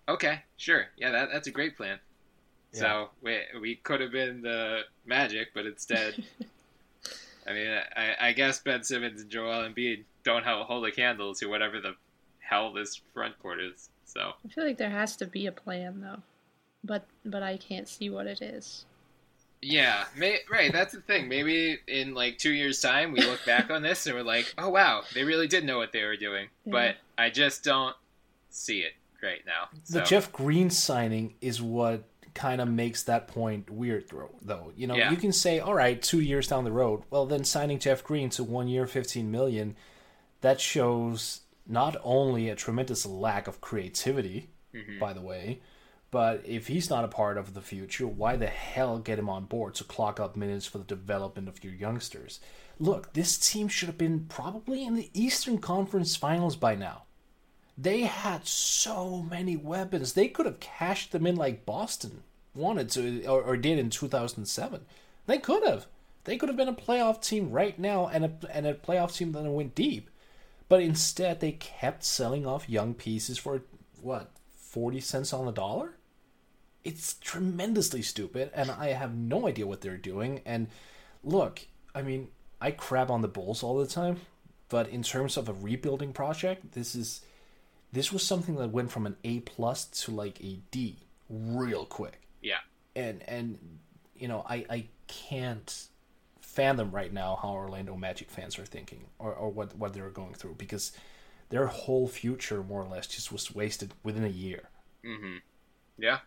Okay, 0.09 0.43
sure. 0.57 0.87
Yeah, 0.97 1.11
that, 1.11 1.31
that's 1.33 1.49
a 1.49 1.51
great 1.51 1.77
plan. 1.77 1.99
Yeah. 2.73 2.81
So 2.81 3.09
we, 3.23 3.39
we 3.61 3.75
could 3.77 4.01
have 4.01 4.13
been 4.13 4.43
the 4.43 4.83
Magic, 5.05 5.49
but 5.55 5.67
instead, 5.67 6.23
I 7.49 7.53
mean, 7.53 7.69
I, 7.97 8.29
I, 8.29 8.33
guess 8.33 8.61
Ben 8.61 8.83
Simmons 8.83 9.23
and 9.23 9.31
Joel 9.31 9.69
Embiid 9.69 10.05
don't 10.25 10.45
have, 10.45 10.67
hold 10.67 10.87
a 10.87 10.93
candle 10.93 11.35
to 11.37 11.47
whatever 11.47 11.81
the 11.81 11.95
hell 12.39 12.73
this 12.73 13.01
front 13.15 13.39
court 13.41 13.61
is. 13.61 13.91
So 14.05 14.33
I 14.45 14.49
feel 14.49 14.65
like 14.65 14.79
there 14.79 14.91
has 14.91 15.17
to 15.17 15.27
be 15.27 15.47
a 15.47 15.53
plan, 15.53 16.01
though, 16.01 16.23
but 16.85 17.07
but 17.25 17.43
I 17.43 17.57
can't 17.57 17.89
see 17.89 18.09
what 18.09 18.27
it 18.27 18.41
is. 18.41 18.85
Yeah, 19.63 20.05
may, 20.17 20.39
right. 20.51 20.73
That's 20.73 20.93
the 20.93 21.01
thing. 21.01 21.29
Maybe 21.29 21.79
in 21.89 22.15
like 22.15 22.39
two 22.39 22.53
years' 22.53 22.81
time, 22.81 23.13
we 23.13 23.21
look 23.21 23.45
back 23.45 23.71
on 23.71 23.83
this 23.83 24.07
and 24.07 24.15
we're 24.15 24.23
like, 24.23 24.55
"Oh 24.59 24.69
wow, 24.69 25.03
they 25.15 25.25
really 25.25 25.49
did 25.49 25.65
know 25.65 25.79
what 25.79 25.93
they 25.93 26.05
were 26.05 26.17
doing." 26.17 26.49
Yeah. 26.65 26.73
But 26.73 26.97
I 27.19 27.31
just 27.31 27.65
don't 27.65 27.97
see 28.51 28.81
it 28.81 28.93
right 29.23 29.41
now. 29.47 29.69
So. 29.85 29.99
The 29.99 30.05
Jeff 30.05 30.33
Green 30.33 30.71
signing 30.71 31.35
is 31.41 31.61
what 31.61 32.05
kind 32.35 32.61
of 32.61 32.69
makes 32.69 33.03
that 33.05 33.29
point 33.29 33.71
weird, 33.71 34.05
though. 34.43 34.73
You 34.77 34.87
know, 34.87 34.95
yeah. 34.95 35.11
you 35.11 35.17
can 35.17 35.33
say, 35.33 35.59
"All 35.59 35.75
right, 35.75 36.01
two 36.01 36.21
years 36.21 36.49
down 36.49 36.65
the 36.65 36.73
road." 36.73 37.03
Well, 37.11 37.27
then 37.27 37.45
signing 37.45 37.79
Jeff 37.79 38.05
Green 38.05 38.31
to 38.31 38.45
one 38.45 38.69
year, 38.69 38.87
fifteen 38.87 39.31
million, 39.31 39.75
that 40.43 40.61
shows 40.61 41.41
not 41.67 41.97
only 42.05 42.49
a 42.49 42.55
tremendous 42.55 43.05
lack 43.05 43.49
of 43.49 43.61
creativity, 43.61 44.51
mm-hmm. 44.73 44.99
by 45.01 45.13
the 45.13 45.21
way, 45.21 45.61
but 46.11 46.43
if 46.47 46.69
he's 46.69 46.89
not 46.89 47.05
a 47.05 47.09
part 47.09 47.37
of 47.37 47.55
the 47.55 47.61
future, 47.61 48.07
why 48.07 48.37
the 48.37 48.47
hell 48.47 48.99
get 48.99 49.19
him 49.19 49.29
on 49.29 49.45
board 49.45 49.75
to 49.77 49.85
clock 49.85 50.21
up 50.21 50.37
minutes 50.37 50.67
for 50.67 50.79
the 50.79 50.85
development 50.85 51.49
of 51.49 51.63
your 51.63 51.75
youngsters? 51.75 52.41
Look, 52.79 53.13
this 53.13 53.39
team 53.39 53.69
should 53.69 53.89
have 53.89 53.99
been 53.99 54.27
probably 54.29 54.85
in 54.85 54.95
the 54.95 55.11
Eastern 55.15 55.59
Conference 55.59 56.17
Finals 56.17 56.57
by 56.57 56.75
now. 56.75 57.03
They 57.79 58.03
had 58.03 58.47
so 58.47 59.27
many 59.29 59.57
weapons. 59.57 60.13
They 60.13 60.29
could 60.29 60.47
have 60.47 60.61
cashed 60.61 61.13
them 61.13 61.27
in 61.27 61.37
like 61.37 61.67
Boston 61.67 62.23
wanted 62.57 62.91
to 62.91 63.25
or, 63.27 63.43
or 63.43 63.57
did 63.57 63.79
in 63.79 63.91
2007. 63.91 64.81
They 65.27 65.39
could 65.39 65.67
have. 65.67 65.87
They 66.25 66.37
could 66.37 66.49
have 66.49 66.57
been 66.57 66.69
a 66.69 66.75
playoff 66.75 67.23
team 67.23 67.51
right 67.51 67.79
now 67.79 68.09
and 68.09 68.25
a, 68.25 68.33
and 68.51 68.67
a 68.67 68.75
playoff 68.75 69.17
team 69.17 69.33
that 69.33 69.43
went 69.45 69.75
deep. 69.75 70.11
But 70.69 70.81
instead, 70.81 71.39
they 71.39 71.53
kept 71.53 72.03
selling 72.03 72.47
off 72.47 72.69
young 72.69 72.95
pieces 72.95 73.39
for 73.39 73.63
what, 74.03 74.33
40 74.77 75.01
cents 75.01 75.33
on 75.33 75.47
the 75.47 75.53
dollar? 75.53 75.97
it's 76.87 77.15
tremendously 77.15 78.01
stupid, 78.01 78.49
and 78.55 78.71
I 78.71 78.93
have 78.93 79.13
no 79.13 79.49
idea 79.49 79.67
what 79.67 79.81
they're 79.81 79.97
doing. 79.97 80.41
And 80.47 80.69
look, 81.25 81.63
I 81.97 82.03
mean, 82.03 82.29
I 82.61 82.71
crab 82.71 83.11
on 83.11 83.23
the 83.23 83.29
Bulls 83.29 83.65
all 83.65 83.77
the 83.77 83.89
time, 83.89 84.21
but 84.69 84.89
in 84.89 85.03
terms 85.03 85.37
of 85.37 85.49
a 85.49 85.53
rebuilding 85.53 86.13
project, 86.13 86.73
this 86.75 86.95
is 86.95 87.23
this 87.93 88.13
was 88.13 88.23
something 88.23 88.55
that 88.57 88.71
went 88.71 88.93
from 88.93 89.05
an 89.05 89.17
A 89.25 89.41
plus 89.41 89.85
to 89.85 90.13
like 90.13 90.41
a 90.41 90.61
D 90.71 90.99
real 91.29 91.87
quick. 91.87 92.21
Yeah. 92.41 92.61
And 92.95 93.21
and 93.27 93.59
you 94.15 94.29
know, 94.29 94.47
I 94.49 94.65
I 94.71 94.85
can't 95.09 95.89
fathom 96.41 96.93
right 96.93 97.13
now 97.13 97.37
how 97.43 97.49
Orlando 97.49 97.97
Magic 97.97 98.31
fans 98.31 98.61
are 98.61 98.65
thinking 98.65 99.07
or, 99.19 99.35
or 99.35 99.51
what 99.51 99.77
what 99.77 99.93
they're 99.93 100.09
going 100.09 100.35
through 100.35 100.55
because 100.55 100.93
their 101.49 101.67
whole 101.67 102.09
future 102.09 102.63
more 102.63 102.83
or 102.83 102.89
less 102.89 103.07
just 103.07 103.33
was 103.33 103.55
wasted 103.55 103.93
within 104.03 104.25
a 104.25 104.29
year. 104.29 104.69
Mm-hmm. 105.05 105.37
Yeah, 105.99 106.19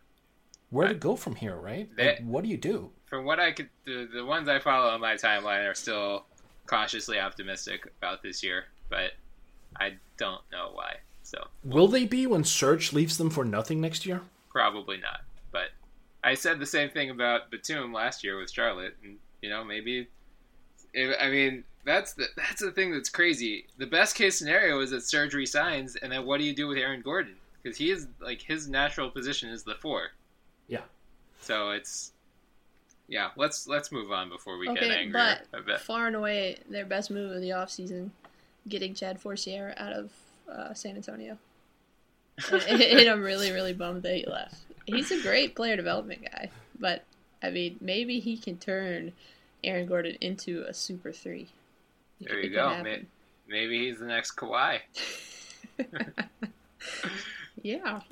where 0.70 0.88
to 0.88 0.94
go 0.94 1.16
from 1.16 1.36
here, 1.36 1.56
right? 1.56 1.90
They, 1.96 2.08
like, 2.08 2.20
what 2.24 2.44
do 2.44 2.50
you 2.50 2.58
do? 2.58 2.92
From 3.06 3.26
what 3.26 3.40
I 3.40 3.52
could, 3.52 3.70
the, 3.86 4.08
the 4.14 4.26
ones 4.26 4.48
I 4.48 4.60
follow 4.60 4.90
on 4.90 5.02
my 5.02 5.16
timeline 5.16 5.70
are 5.70 5.76
still 5.76 6.26
cautiously 6.68 7.20
optimistic 7.20 7.92
about 7.98 8.22
this 8.22 8.44
year, 8.44 8.66
but 8.90 9.14
I 9.78 9.94
don't 10.18 10.42
know 10.52 10.72
why. 10.74 10.98
So, 11.24 11.48
will 11.64 11.88
they 11.88 12.06
be 12.06 12.28
when 12.28 12.44
Serge 12.44 12.94
leaves 12.94 13.18
them 13.18 13.30
for 13.30 13.46
nothing 13.46 13.82
next 13.82 14.06
year? 14.06 14.22
Probably 14.50 14.98
not. 14.98 15.22
But 15.52 15.70
I 16.24 16.36
said 16.36 16.60
the 16.60 16.66
same 16.66 16.90
thing 16.90 17.10
about 17.10 17.52
Batum 17.52 17.94
last 17.94 18.24
year 18.24 18.40
with 18.40 18.52
Charlotte, 18.52 18.96
and 19.04 19.18
you 19.42 19.50
know 19.50 19.64
maybe. 19.64 20.08
If, 20.94 21.16
I 21.20 21.30
mean, 21.30 21.64
that's 21.90 22.14
the 22.14 22.28
that's 22.38 22.62
the 22.62 22.72
thing 22.72 22.92
that's 22.92 23.10
crazy. 23.10 23.66
The 23.80 23.88
best 23.88 24.16
case 24.16 24.38
scenario 24.38 24.80
is 24.80 24.92
that 24.92 25.02
Serge 25.02 25.34
resigns, 25.34 25.96
and 25.96 26.12
then 26.12 26.24
what 26.24 26.40
do 26.40 26.44
you 26.44 26.56
do 26.56 26.68
with 26.68 26.78
Aaron 26.78 27.02
Gordon? 27.02 27.36
Because 27.62 27.78
he 27.78 27.90
is 27.90 28.08
like 28.22 28.42
his 28.42 28.70
natural 28.70 29.10
position 29.10 29.50
is 29.50 29.64
the 29.64 29.74
four. 29.74 30.12
Yeah. 30.68 30.82
So 31.42 31.72
it's 31.72 32.12
yeah. 33.08 33.30
Let's 33.36 33.68
let's 33.68 33.92
move 33.92 34.12
on 34.12 34.30
before 34.30 34.60
we 34.60 34.70
okay, 34.70 34.88
get 34.88 34.92
angry. 34.92 35.22
But 35.66 35.82
far 35.82 36.06
and 36.06 36.16
away, 36.16 36.60
their 36.70 36.86
best 36.86 37.10
move 37.10 37.32
of 37.32 37.42
the 37.42 37.50
offseason, 37.50 38.12
getting 38.68 38.94
Chad 38.94 39.20
Forcier 39.20 39.74
out 39.78 39.94
of 39.94 40.12
uh, 40.48 40.76
San 40.76 40.96
Antonio. 40.96 41.40
and, 42.52 42.82
and 42.82 43.10
I'm 43.10 43.24
really 43.24 43.52
really 43.52 43.74
bummed 43.74 44.04
that 44.04 44.16
he 44.16 44.28
left. 44.28 44.58
He's 44.86 45.10
a 45.10 45.22
great 45.24 45.56
player 45.56 45.76
development 45.76 46.22
guy, 46.22 46.52
but 46.80 47.04
I 47.42 47.50
mean 47.50 47.78
maybe 47.82 48.20
he 48.20 48.38
can 48.38 48.58
turn 48.58 49.14
Aaron 49.64 49.88
Gordon 49.88 50.18
into 50.22 50.64
a 50.68 50.74
super 50.74 51.12
three. 51.12 51.50
There 52.22 52.40
you 52.40 52.50
go. 52.50 52.82
Maybe, 52.84 53.06
maybe 53.48 53.88
he's 53.88 54.00
the 54.00 54.06
next 54.06 54.36
Kawhi. 54.36 54.80
yeah. 57.62 58.00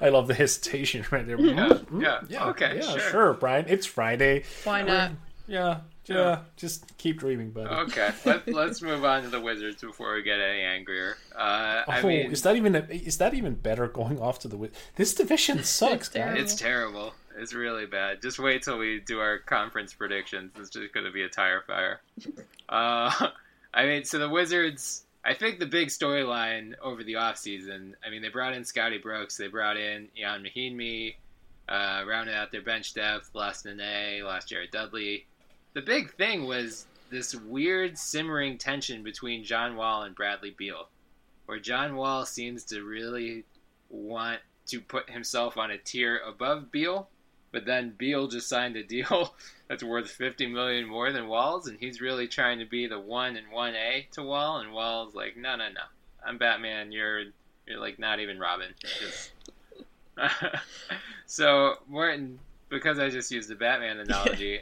I 0.00 0.08
love 0.10 0.28
the 0.28 0.34
hesitation 0.34 1.04
right 1.10 1.26
there. 1.26 1.40
Yeah, 1.40 1.68
mm-hmm. 1.68 2.00
yeah, 2.00 2.20
yeah, 2.28 2.46
okay, 2.46 2.76
yeah, 2.76 2.90
sure. 2.90 3.10
sure, 3.10 3.32
Bryan. 3.34 3.64
It's 3.68 3.86
Friday. 3.86 4.44
Why 4.64 4.82
not? 4.82 5.12
yeah, 5.48 5.80
yeah, 6.06 6.40
just 6.56 6.96
keep 6.96 7.18
dreaming, 7.18 7.50
buddy. 7.50 7.68
Okay, 7.68 8.10
Let, 8.24 8.48
let's 8.48 8.82
move 8.82 9.04
on 9.04 9.22
to 9.22 9.28
the 9.28 9.40
Wizards 9.40 9.82
before 9.82 10.14
we 10.14 10.22
get 10.22 10.40
any 10.40 10.62
angrier. 10.62 11.16
Uh, 11.34 11.82
oh, 11.86 11.92
I 11.92 12.02
mean, 12.02 12.30
is 12.30 12.42
that 12.42 12.56
even 12.56 12.76
a, 12.76 12.86
is 12.90 13.18
that 13.18 13.34
even 13.34 13.54
better 13.54 13.88
going 13.88 14.20
off 14.20 14.38
to 14.40 14.48
the 14.48 14.56
Wizards? 14.56 14.78
This 14.96 15.14
division 15.14 15.64
sucks. 15.64 16.06
it's, 16.06 16.08
terrible. 16.08 16.40
it's 16.40 16.54
terrible. 16.54 17.14
It's 17.38 17.54
really 17.54 17.86
bad. 17.86 18.20
Just 18.20 18.38
wait 18.38 18.62
till 18.62 18.78
we 18.78 19.00
do 19.00 19.20
our 19.20 19.38
conference 19.38 19.94
predictions. 19.94 20.52
It's 20.58 20.70
just 20.70 20.92
going 20.92 21.06
to 21.06 21.12
be 21.12 21.22
a 21.22 21.28
tire 21.28 21.62
fire. 21.66 22.00
Uh, 22.70 23.30
I 23.72 23.86
mean, 23.86 24.04
so 24.04 24.18
the 24.18 24.28
Wizards 24.28 25.06
I 25.28 25.34
think 25.34 25.58
the 25.58 25.66
big 25.66 25.88
storyline 25.88 26.74
over 26.80 27.04
the 27.04 27.14
offseason, 27.14 27.92
I 28.04 28.08
mean, 28.08 28.22
they 28.22 28.30
brought 28.30 28.54
in 28.54 28.64
Scotty 28.64 28.96
Brooks, 28.96 29.36
they 29.36 29.48
brought 29.48 29.76
in 29.76 30.08
Ian 30.16 30.42
Mahinmi, 30.42 31.16
uh, 31.68 32.04
rounded 32.08 32.34
out 32.34 32.50
their 32.50 32.62
bench 32.62 32.94
depth, 32.94 33.30
lost 33.34 33.66
Nene, 33.66 34.24
lost 34.24 34.48
Jared 34.48 34.70
Dudley. 34.70 35.26
the 35.74 35.82
big 35.82 36.14
thing 36.14 36.46
was 36.46 36.86
this 37.10 37.34
weird 37.34 37.98
simmering 37.98 38.56
tension 38.56 39.02
between 39.02 39.44
John 39.44 39.76
Wall 39.76 40.04
and 40.04 40.14
Bradley 40.14 40.54
Beal, 40.56 40.88
where 41.44 41.58
John 41.58 41.96
Wall 41.96 42.24
seems 42.24 42.64
to 42.64 42.82
really 42.82 43.44
want 43.90 44.40
to 44.68 44.80
put 44.80 45.10
himself 45.10 45.58
on 45.58 45.70
a 45.70 45.78
tier 45.78 46.22
above 46.26 46.70
Beal, 46.72 47.08
but 47.52 47.64
then 47.64 47.94
Beal 47.96 48.28
just 48.28 48.48
signed 48.48 48.76
a 48.76 48.82
deal 48.82 49.34
that's 49.68 49.82
worth 49.82 50.10
50 50.10 50.46
million 50.46 50.86
more 50.88 51.12
than 51.12 51.28
Wall's, 51.28 51.66
and 51.66 51.78
he's 51.78 52.00
really 52.00 52.28
trying 52.28 52.58
to 52.58 52.64
be 52.64 52.86
the 52.86 53.00
one 53.00 53.36
and 53.36 53.50
one 53.50 53.74
A 53.74 54.06
to 54.12 54.22
Wall, 54.22 54.58
and 54.58 54.72
Wall's 54.72 55.14
like, 55.14 55.36
no, 55.36 55.56
no, 55.56 55.68
no, 55.68 55.80
I'm 56.24 56.38
Batman. 56.38 56.92
You're 56.92 57.24
you're 57.66 57.80
like 57.80 57.98
not 57.98 58.20
even 58.20 58.38
Robin. 58.38 58.68
Just... 58.78 59.32
so 61.26 61.74
Morten, 61.88 62.38
because 62.68 62.98
I 62.98 63.10
just 63.10 63.30
used 63.30 63.48
the 63.48 63.54
Batman 63.54 63.98
analogy. 64.00 64.60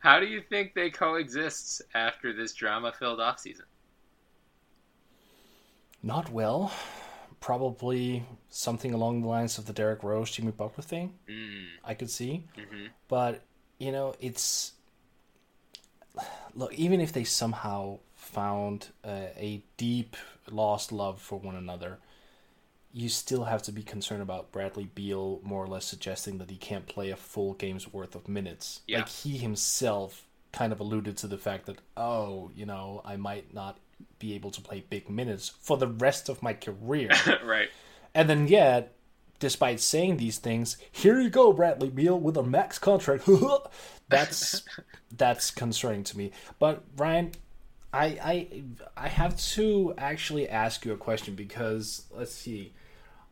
How 0.00 0.20
do 0.20 0.26
you 0.26 0.42
think 0.42 0.74
they 0.74 0.90
coexist 0.90 1.82
after 1.94 2.34
this 2.34 2.52
drama-filled 2.52 3.20
offseason? 3.20 3.62
Not 6.02 6.30
well. 6.30 6.70
Probably 7.44 8.24
something 8.48 8.94
along 8.94 9.20
the 9.20 9.28
lines 9.28 9.58
of 9.58 9.66
the 9.66 9.74
Derrick 9.74 10.02
Rose, 10.02 10.30
Jimmy 10.30 10.50
Butler 10.52 10.82
thing. 10.82 11.12
Mm. 11.28 11.64
I 11.84 11.92
could 11.92 12.08
see, 12.08 12.44
Mm-hmm. 12.56 12.86
but 13.06 13.42
you 13.78 13.92
know, 13.92 14.14
it's 14.18 14.72
look. 16.54 16.72
Even 16.72 17.02
if 17.02 17.12
they 17.12 17.24
somehow 17.24 17.98
found 18.14 18.88
uh, 19.04 19.26
a 19.36 19.62
deep 19.76 20.16
lost 20.50 20.90
love 20.90 21.20
for 21.20 21.38
one 21.38 21.54
another, 21.54 21.98
you 22.94 23.10
still 23.10 23.44
have 23.44 23.60
to 23.64 23.72
be 23.72 23.82
concerned 23.82 24.22
about 24.22 24.50
Bradley 24.50 24.88
Beal 24.94 25.40
more 25.42 25.62
or 25.62 25.68
less 25.68 25.84
suggesting 25.84 26.38
that 26.38 26.50
he 26.50 26.56
can't 26.56 26.86
play 26.86 27.10
a 27.10 27.16
full 27.16 27.52
game's 27.52 27.92
worth 27.92 28.14
of 28.14 28.26
minutes. 28.26 28.80
Yeah. 28.86 29.00
Like 29.00 29.08
he 29.10 29.36
himself 29.36 30.26
kind 30.52 30.72
of 30.72 30.80
alluded 30.80 31.18
to 31.18 31.26
the 31.26 31.36
fact 31.36 31.66
that, 31.66 31.82
oh, 31.94 32.50
you 32.56 32.64
know, 32.64 33.02
I 33.04 33.16
might 33.16 33.52
not 33.52 33.76
be 34.18 34.34
able 34.34 34.50
to 34.50 34.60
play 34.60 34.84
big 34.88 35.08
minutes 35.08 35.52
for 35.60 35.76
the 35.76 35.86
rest 35.88 36.28
of 36.28 36.42
my 36.42 36.52
career. 36.52 37.10
right. 37.44 37.68
and 38.14 38.28
then 38.28 38.48
yet, 38.48 38.94
despite 39.38 39.80
saying 39.80 40.16
these 40.16 40.38
things, 40.38 40.76
here 40.90 41.20
you 41.20 41.30
go, 41.30 41.52
Bradley 41.52 41.90
Beal 41.90 42.18
with 42.18 42.36
a 42.36 42.42
max 42.42 42.78
contract. 42.78 43.28
that's 44.08 44.62
that's 45.16 45.50
concerning 45.50 46.04
to 46.04 46.18
me. 46.18 46.32
But 46.58 46.84
Ryan, 46.96 47.32
I 47.92 48.04
I 48.04 48.62
I 48.96 49.08
have 49.08 49.36
to 49.54 49.94
actually 49.98 50.48
ask 50.48 50.84
you 50.84 50.92
a 50.92 50.96
question 50.96 51.34
because 51.34 52.06
let's 52.10 52.34
see. 52.34 52.72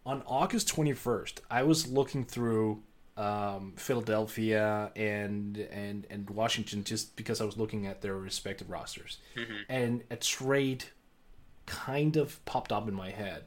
On 0.04 0.20
August 0.26 0.68
21st, 0.74 1.34
I 1.48 1.62
was 1.62 1.86
looking 1.86 2.24
through 2.24 2.82
um, 3.22 3.74
Philadelphia 3.76 4.90
and 4.96 5.56
and 5.56 6.06
and 6.10 6.28
Washington 6.28 6.82
just 6.82 7.14
because 7.14 7.40
I 7.40 7.44
was 7.44 7.56
looking 7.56 7.86
at 7.86 8.02
their 8.02 8.16
respective 8.16 8.68
rosters, 8.68 9.18
and 9.68 10.02
a 10.10 10.16
trade 10.16 10.84
kind 11.66 12.16
of 12.16 12.44
popped 12.44 12.72
up 12.72 12.88
in 12.88 12.94
my 12.94 13.10
head. 13.10 13.44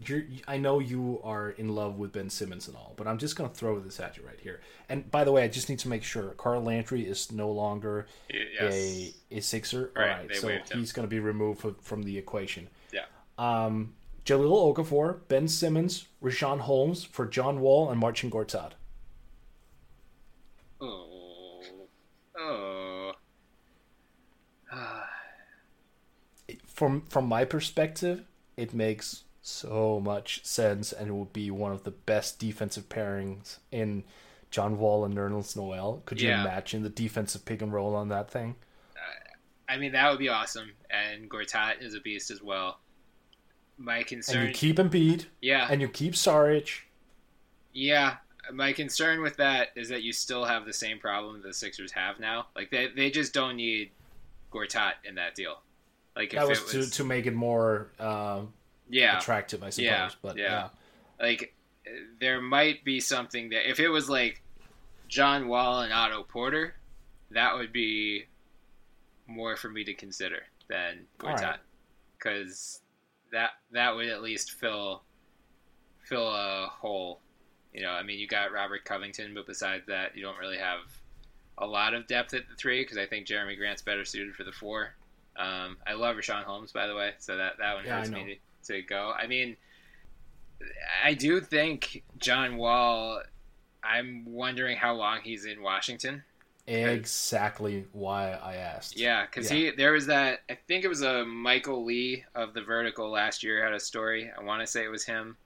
You're, 0.00 0.22
I 0.46 0.58
know 0.58 0.78
you 0.78 1.20
are 1.24 1.50
in 1.50 1.74
love 1.74 1.98
with 1.98 2.12
Ben 2.12 2.30
Simmons 2.30 2.68
and 2.68 2.76
all, 2.76 2.94
but 2.96 3.06
I'm 3.06 3.18
just 3.18 3.36
gonna 3.36 3.50
throw 3.50 3.78
this 3.80 4.00
at 4.00 4.16
you 4.16 4.24
right 4.24 4.38
here. 4.40 4.60
And 4.88 5.10
by 5.10 5.24
the 5.24 5.32
way, 5.32 5.42
I 5.42 5.48
just 5.48 5.68
need 5.68 5.80
to 5.80 5.88
make 5.88 6.04
sure 6.04 6.30
Carl 6.30 6.62
Landry 6.62 7.02
is 7.02 7.30
no 7.30 7.50
longer 7.50 8.06
yes. 8.32 8.72
a 8.72 9.14
a 9.30 9.40
Sixer. 9.40 9.90
Right, 9.94 10.10
All 10.10 10.16
right, 10.18 10.36
so 10.36 10.56
he's 10.78 10.92
gonna 10.92 11.08
be 11.08 11.20
removed 11.20 11.60
from, 11.60 11.74
from 11.82 12.02
the 12.04 12.16
equation. 12.16 12.68
Yeah. 12.92 13.04
Um, 13.36 13.94
Jahlil 14.24 14.74
Okafor, 14.74 15.20
Ben 15.28 15.48
Simmons, 15.48 16.06
Richaun 16.22 16.60
Holmes 16.60 17.04
for 17.04 17.26
John 17.26 17.60
Wall 17.60 17.90
and 17.90 18.00
Marcin 18.00 18.30
Gortat. 18.30 18.72
Oh. 20.80 21.60
Oh. 22.38 23.12
From 26.66 27.02
from 27.02 27.26
my 27.26 27.44
perspective, 27.44 28.24
it 28.56 28.72
makes 28.72 29.24
so 29.42 30.00
much 30.00 30.44
sense, 30.44 30.92
and 30.92 31.08
it 31.08 31.12
would 31.12 31.32
be 31.32 31.50
one 31.50 31.72
of 31.72 31.82
the 31.82 31.90
best 31.90 32.38
defensive 32.38 32.88
pairings 32.88 33.58
in 33.72 34.04
John 34.50 34.78
Wall 34.78 35.04
and 35.04 35.14
Nerlens 35.14 35.56
Noel. 35.56 36.02
Could 36.06 36.20
you 36.20 36.28
Yeah. 36.28 36.42
imagine 36.42 36.82
the 36.84 36.88
defensive 36.88 37.44
pick 37.44 37.60
and 37.62 37.72
roll 37.72 37.94
on 37.96 38.08
that 38.10 38.30
thing? 38.30 38.54
Uh, 38.96 39.34
I 39.68 39.76
mean, 39.76 39.92
that 39.92 40.08
would 40.08 40.18
be 40.20 40.28
awesome. 40.28 40.70
And 40.88 41.28
Gortat 41.28 41.82
is 41.82 41.94
a 41.94 42.00
beast 42.00 42.30
as 42.30 42.40
well. 42.42 42.78
My 43.76 44.02
concern. 44.04 44.38
And 44.38 44.48
you 44.48 44.54
keep 44.54 44.76
Embiid, 44.76 45.26
yeah. 45.40 45.66
and 45.70 45.80
you 45.80 45.88
keep 45.88 46.14
Saric. 46.14 46.82
Yeah, 47.72 48.16
my 48.52 48.72
concern 48.72 49.20
with 49.22 49.36
that 49.36 49.68
is 49.76 49.88
that 49.88 50.02
you 50.02 50.12
still 50.12 50.44
have 50.44 50.66
the 50.66 50.72
same 50.72 50.98
problem 50.98 51.42
the 51.42 51.52
Sixers 51.52 51.92
have 51.92 52.18
now. 52.20 52.46
Like 52.56 52.70
they 52.70 52.88
they 52.94 53.10
just 53.10 53.32
don't 53.32 53.56
need 53.56 53.90
Gortat 54.52 54.92
in 55.04 55.14
that 55.16 55.34
deal. 55.34 55.60
Like 56.16 56.32
if 56.34 56.40
That 56.40 56.48
was, 56.48 56.58
it 56.74 56.76
was 56.76 56.90
to 56.90 56.96
to 56.96 57.04
make 57.04 57.26
it 57.26 57.34
more 57.34 57.88
uh, 57.98 58.42
yeah 58.88 59.18
attractive, 59.18 59.62
I 59.62 59.70
suppose. 59.70 59.86
Yeah, 59.86 60.10
but 60.22 60.36
yeah. 60.36 60.44
yeah. 60.44 60.68
like 61.20 61.54
there 62.20 62.40
might 62.40 62.84
be 62.84 63.00
something 63.00 63.50
that 63.50 63.68
if 63.68 63.80
it 63.80 63.88
was 63.88 64.08
like 64.08 64.42
John 65.08 65.48
Wall 65.48 65.80
and 65.80 65.92
Otto 65.92 66.22
Porter, 66.22 66.74
that 67.30 67.56
would 67.56 67.72
be 67.72 68.24
more 69.26 69.56
for 69.56 69.68
me 69.68 69.84
to 69.84 69.94
consider 69.94 70.42
than 70.68 71.06
Gortat 71.18 71.58
because 72.18 72.80
that 73.32 73.50
that 73.72 73.94
would 73.94 74.08
at 74.08 74.22
least 74.22 74.52
fill 74.52 75.02
fill 76.04 76.28
a 76.28 76.68
hole. 76.70 77.20
You 77.78 77.84
know, 77.84 77.92
I 77.92 78.02
mean, 78.02 78.18
you 78.18 78.26
got 78.26 78.50
Robert 78.50 78.84
Covington, 78.84 79.34
but 79.34 79.46
besides 79.46 79.86
that, 79.86 80.16
you 80.16 80.22
don't 80.22 80.36
really 80.38 80.58
have 80.58 80.80
a 81.58 81.66
lot 81.66 81.94
of 81.94 82.08
depth 82.08 82.34
at 82.34 82.48
the 82.48 82.56
three 82.56 82.82
because 82.82 82.98
I 82.98 83.06
think 83.06 83.24
Jerami 83.24 83.56
Grant's 83.56 83.82
better 83.82 84.04
suited 84.04 84.34
for 84.34 84.42
the 84.42 84.50
four. 84.50 84.96
Um, 85.36 85.76
I 85.86 85.92
love 85.92 86.16
Richaun 86.16 86.42
Holmes, 86.42 86.72
by 86.72 86.88
the 86.88 86.96
way, 86.96 87.12
so 87.20 87.36
that 87.36 87.58
that 87.58 87.74
one 87.76 87.84
Yeah, 87.84 87.98
hurts 87.98 88.10
me 88.10 88.40
to, 88.64 88.72
to 88.74 88.82
go. 88.82 89.12
I 89.16 89.28
mean, 89.28 89.56
I 91.04 91.14
do 91.14 91.40
think 91.40 92.02
John 92.18 92.56
Wall. 92.56 93.22
I'm 93.82 94.24
wondering 94.26 94.76
how 94.76 94.94
long 94.94 95.20
he's 95.22 95.44
in 95.44 95.62
Washington. 95.62 96.24
Exactly 96.66 97.86
why 97.92 98.32
I 98.32 98.56
asked. 98.56 98.96
Yeah, 98.96 99.24
because 99.24 99.50
Yeah. 99.50 99.56
he 99.56 99.70
there 99.70 99.92
was 99.92 100.06
that. 100.06 100.40
I 100.50 100.54
think 100.66 100.84
it 100.84 100.88
was 100.88 101.02
a 101.02 101.24
Michael 101.24 101.84
Lee 101.84 102.24
of 102.34 102.54
the 102.54 102.62
Vertical 102.62 103.10
last 103.10 103.42
year 103.42 103.62
had 103.62 103.72
a 103.72 103.80
story. 103.80 104.30
I 104.36 104.42
want 104.42 104.60
to 104.62 104.66
say 104.66 104.84
it 104.84 104.88
was 104.88 105.04
him, 105.04 105.36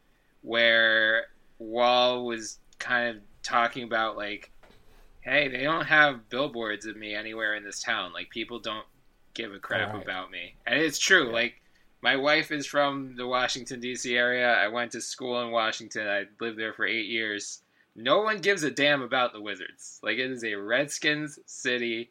where 0.42 1.26
Wall 1.62 2.24
was 2.24 2.58
kind 2.78 3.16
of 3.16 3.22
talking 3.42 3.84
about 3.84 4.16
like, 4.16 4.50
hey, 5.20 5.48
they 5.48 5.62
don't 5.62 5.86
have 5.86 6.28
billboards 6.28 6.86
of 6.86 6.96
me 6.96 7.14
anywhere 7.14 7.54
in 7.54 7.64
this 7.64 7.82
town. 7.82 8.12
Like 8.12 8.30
people 8.30 8.58
don't 8.58 8.86
give 9.34 9.52
a 9.52 9.58
crap 9.58 9.94
Right. 9.94 10.02
about 10.02 10.30
me, 10.30 10.54
and 10.66 10.78
it's 10.78 10.98
true. 10.98 11.32
Like 11.32 11.60
my 12.02 12.16
wife 12.16 12.50
is 12.50 12.66
from 12.66 13.14
the 13.16 13.26
Washington 13.26 13.80
D.C. 13.80 14.16
area. 14.16 14.52
I 14.54 14.68
went 14.68 14.92
to 14.92 15.00
school 15.00 15.40
in 15.42 15.50
Washington. 15.52 16.06
I 16.08 16.24
lived 16.40 16.58
there 16.58 16.72
for 16.72 16.84
eight 16.86 17.06
years. 17.06 17.62
No 17.94 18.20
one 18.22 18.38
gives 18.40 18.62
a 18.64 18.70
damn 18.70 19.02
about 19.02 19.32
the 19.32 19.40
Wizards. 19.40 20.00
Like 20.02 20.18
it 20.18 20.30
is 20.30 20.44
a 20.44 20.54
Redskins 20.54 21.38
city 21.46 22.10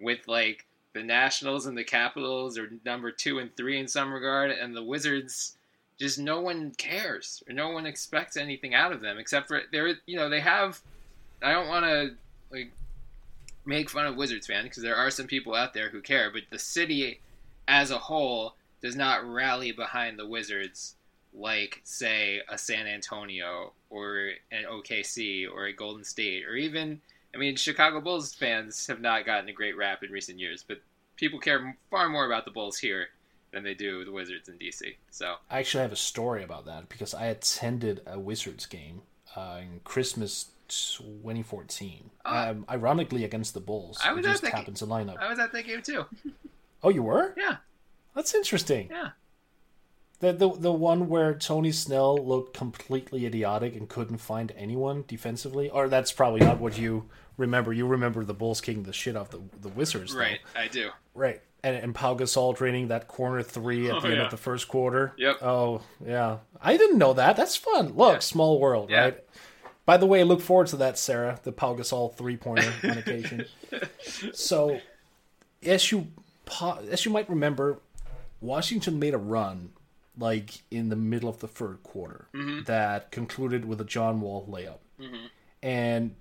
with 0.00 0.26
like 0.28 0.66
the 0.92 1.02
Nationals 1.02 1.66
and 1.66 1.76
the 1.76 1.82
Capitals 1.84 2.56
are 2.58 2.70
number 2.84 3.10
two 3.10 3.40
and 3.40 3.54
three 3.56 3.80
in 3.80 3.88
some 3.88 4.12
regard, 4.12 4.50
and 4.52 4.74
the 4.76 4.84
Wizards 4.84 5.56
just 5.98 6.18
no 6.18 6.40
one 6.40 6.72
cares 6.72 7.42
or 7.48 7.54
no 7.54 7.70
one 7.70 7.86
expects 7.86 8.36
anything 8.36 8.74
out 8.74 8.92
of 8.92 9.00
them 9.00 9.18
except 9.18 9.48
for 9.48 9.62
they're 9.72 9.94
you 10.06 10.16
know 10.16 10.28
they 10.28 10.40
have. 10.40 10.80
I 11.42 11.52
don't 11.52 11.68
want 11.68 11.84
to 11.84 12.14
like 12.50 12.72
make 13.64 13.90
fun 13.90 14.06
of 14.06 14.16
Wizards 14.16 14.46
fans 14.46 14.64
because 14.64 14.82
there 14.82 14.96
are 14.96 15.10
some 15.10 15.26
people 15.26 15.54
out 15.54 15.74
there 15.74 15.90
who 15.90 16.00
care, 16.00 16.30
but 16.30 16.42
the 16.50 16.58
city 16.58 17.20
as 17.68 17.90
a 17.90 17.98
whole 17.98 18.54
does 18.82 18.96
not 18.96 19.26
rally 19.26 19.72
behind 19.72 20.18
the 20.18 20.26
Wizards 20.26 20.96
like 21.32 21.80
say 21.84 22.40
a 22.48 22.56
San 22.56 22.86
Antonio 22.86 23.72
or 23.90 24.30
an 24.52 24.64
OKC 24.70 25.46
or 25.50 25.66
a 25.66 25.72
Golden 25.72 26.04
State 26.04 26.44
or 26.46 26.54
even 26.54 27.00
I 27.34 27.38
mean 27.38 27.56
Chicago 27.56 28.00
Bulls 28.00 28.34
fans 28.34 28.86
have 28.86 29.00
not 29.00 29.26
gotten 29.26 29.48
a 29.48 29.52
great 29.52 29.76
rap 29.76 30.02
in 30.02 30.10
recent 30.10 30.38
years, 30.38 30.64
but 30.66 30.80
people 31.16 31.38
care 31.38 31.76
far 31.90 32.08
more 32.08 32.26
about 32.26 32.44
the 32.44 32.50
Bulls 32.50 32.78
here 32.78 33.08
than 33.54 33.62
they 33.64 33.74
do 33.74 34.04
the 34.04 34.12
Wizards 34.12 34.48
in 34.48 34.58
DC. 34.58 34.96
So 35.10 35.36
I 35.50 35.60
actually 35.60 35.82
have 35.82 35.92
a 35.92 35.96
story 35.96 36.42
about 36.42 36.66
that 36.66 36.88
because 36.88 37.14
I 37.14 37.26
attended 37.26 38.02
a 38.06 38.18
Wizards 38.18 38.66
game 38.66 39.02
uh, 39.36 39.60
in 39.62 39.80
Christmas 39.84 40.50
2014. 40.68 42.10
Um, 42.24 42.64
ironically, 42.68 43.24
against 43.24 43.54
the 43.54 43.60
Bulls. 43.60 44.00
I 44.04 44.12
was 44.12 44.26
at 44.26 44.40
just 44.42 44.76
to 44.76 44.86
line 44.86 45.08
up. 45.08 45.16
I 45.20 45.28
was 45.28 45.38
at 45.38 45.52
that 45.52 45.66
game 45.66 45.82
too. 45.82 46.04
Oh, 46.82 46.90
you 46.90 47.02
were? 47.02 47.34
Yeah, 47.36 47.56
That's 48.14 48.34
interesting. 48.34 48.88
yeah. 48.90 49.10
The, 50.20 50.32
the 50.32 50.50
the 50.50 50.72
one 50.72 51.08
where 51.08 51.34
Tony 51.34 51.72
Snell 51.72 52.16
looked 52.16 52.56
completely 52.56 53.26
idiotic 53.26 53.74
and 53.74 53.88
couldn't 53.88 54.18
find 54.18 54.52
anyone 54.56 55.04
defensively, 55.06 55.68
or 55.68 55.88
that's 55.88 56.12
probably 56.12 56.40
not 56.40 56.60
what 56.60 56.78
you 56.78 57.08
remember. 57.36 57.72
You 57.72 57.86
remember 57.86 58.24
the 58.24 58.32
Bulls 58.32 58.60
kicking 58.60 58.84
the 58.84 58.92
shit 58.92 59.16
off 59.16 59.30
the 59.30 59.40
the 59.60 59.68
Wizards, 59.68 60.12
though. 60.12 60.20
Right, 60.20 60.40
I 60.56 60.68
do. 60.68 60.90
Right. 61.14 61.42
And, 61.64 61.76
and 61.76 61.94
Pau 61.94 62.14
Gasol 62.14 62.54
draining 62.56 62.88
that 62.88 63.08
corner 63.08 63.42
three 63.42 63.88
at 63.88 63.96
Oh, 63.96 64.00
the 64.00 64.08
end 64.08 64.16
yeah. 64.18 64.24
of 64.26 64.30
the 64.30 64.36
first 64.36 64.68
quarter. 64.68 65.14
Yep. 65.16 65.42
Oh, 65.42 65.80
yeah. 66.06 66.38
I 66.60 66.76
didn't 66.76 66.98
know 66.98 67.14
that. 67.14 67.36
That's 67.36 67.56
fun. 67.56 67.94
Look, 67.94 68.12
Yeah. 68.14 68.18
small 68.20 68.60
world, 68.60 68.90
Yeah. 68.90 69.00
right? 69.00 69.24
By 69.86 69.96
the 69.96 70.06
way, 70.06 70.24
look 70.24 70.40
forward 70.40 70.68
to 70.68 70.76
that, 70.76 70.98
Sarah. 70.98 71.40
The 71.42 71.52
Pau 71.52 71.74
Gasol 71.74 72.14
three 72.14 72.36
pointer 72.36 72.72
on 72.84 72.98
occasion. 72.98 73.46
So, 74.32 74.80
as 75.62 75.90
you 75.90 76.08
as 76.90 77.04
you 77.04 77.10
might 77.10 77.28
remember, 77.28 77.80
Washington 78.40 78.98
made 78.98 79.14
a 79.14 79.18
run 79.18 79.72
like 80.18 80.62
in 80.70 80.88
the 80.90 80.96
middle 80.96 81.28
of 81.28 81.40
the 81.40 81.48
third 81.48 81.82
quarter 81.82 82.28
mm-hmm. 82.34 82.62
that 82.64 83.10
concluded 83.10 83.64
with 83.64 83.80
a 83.80 83.84
John 83.84 84.20
Wall 84.20 84.46
layup, 84.50 84.78
mm-hmm. 85.00 85.26
and 85.62 86.14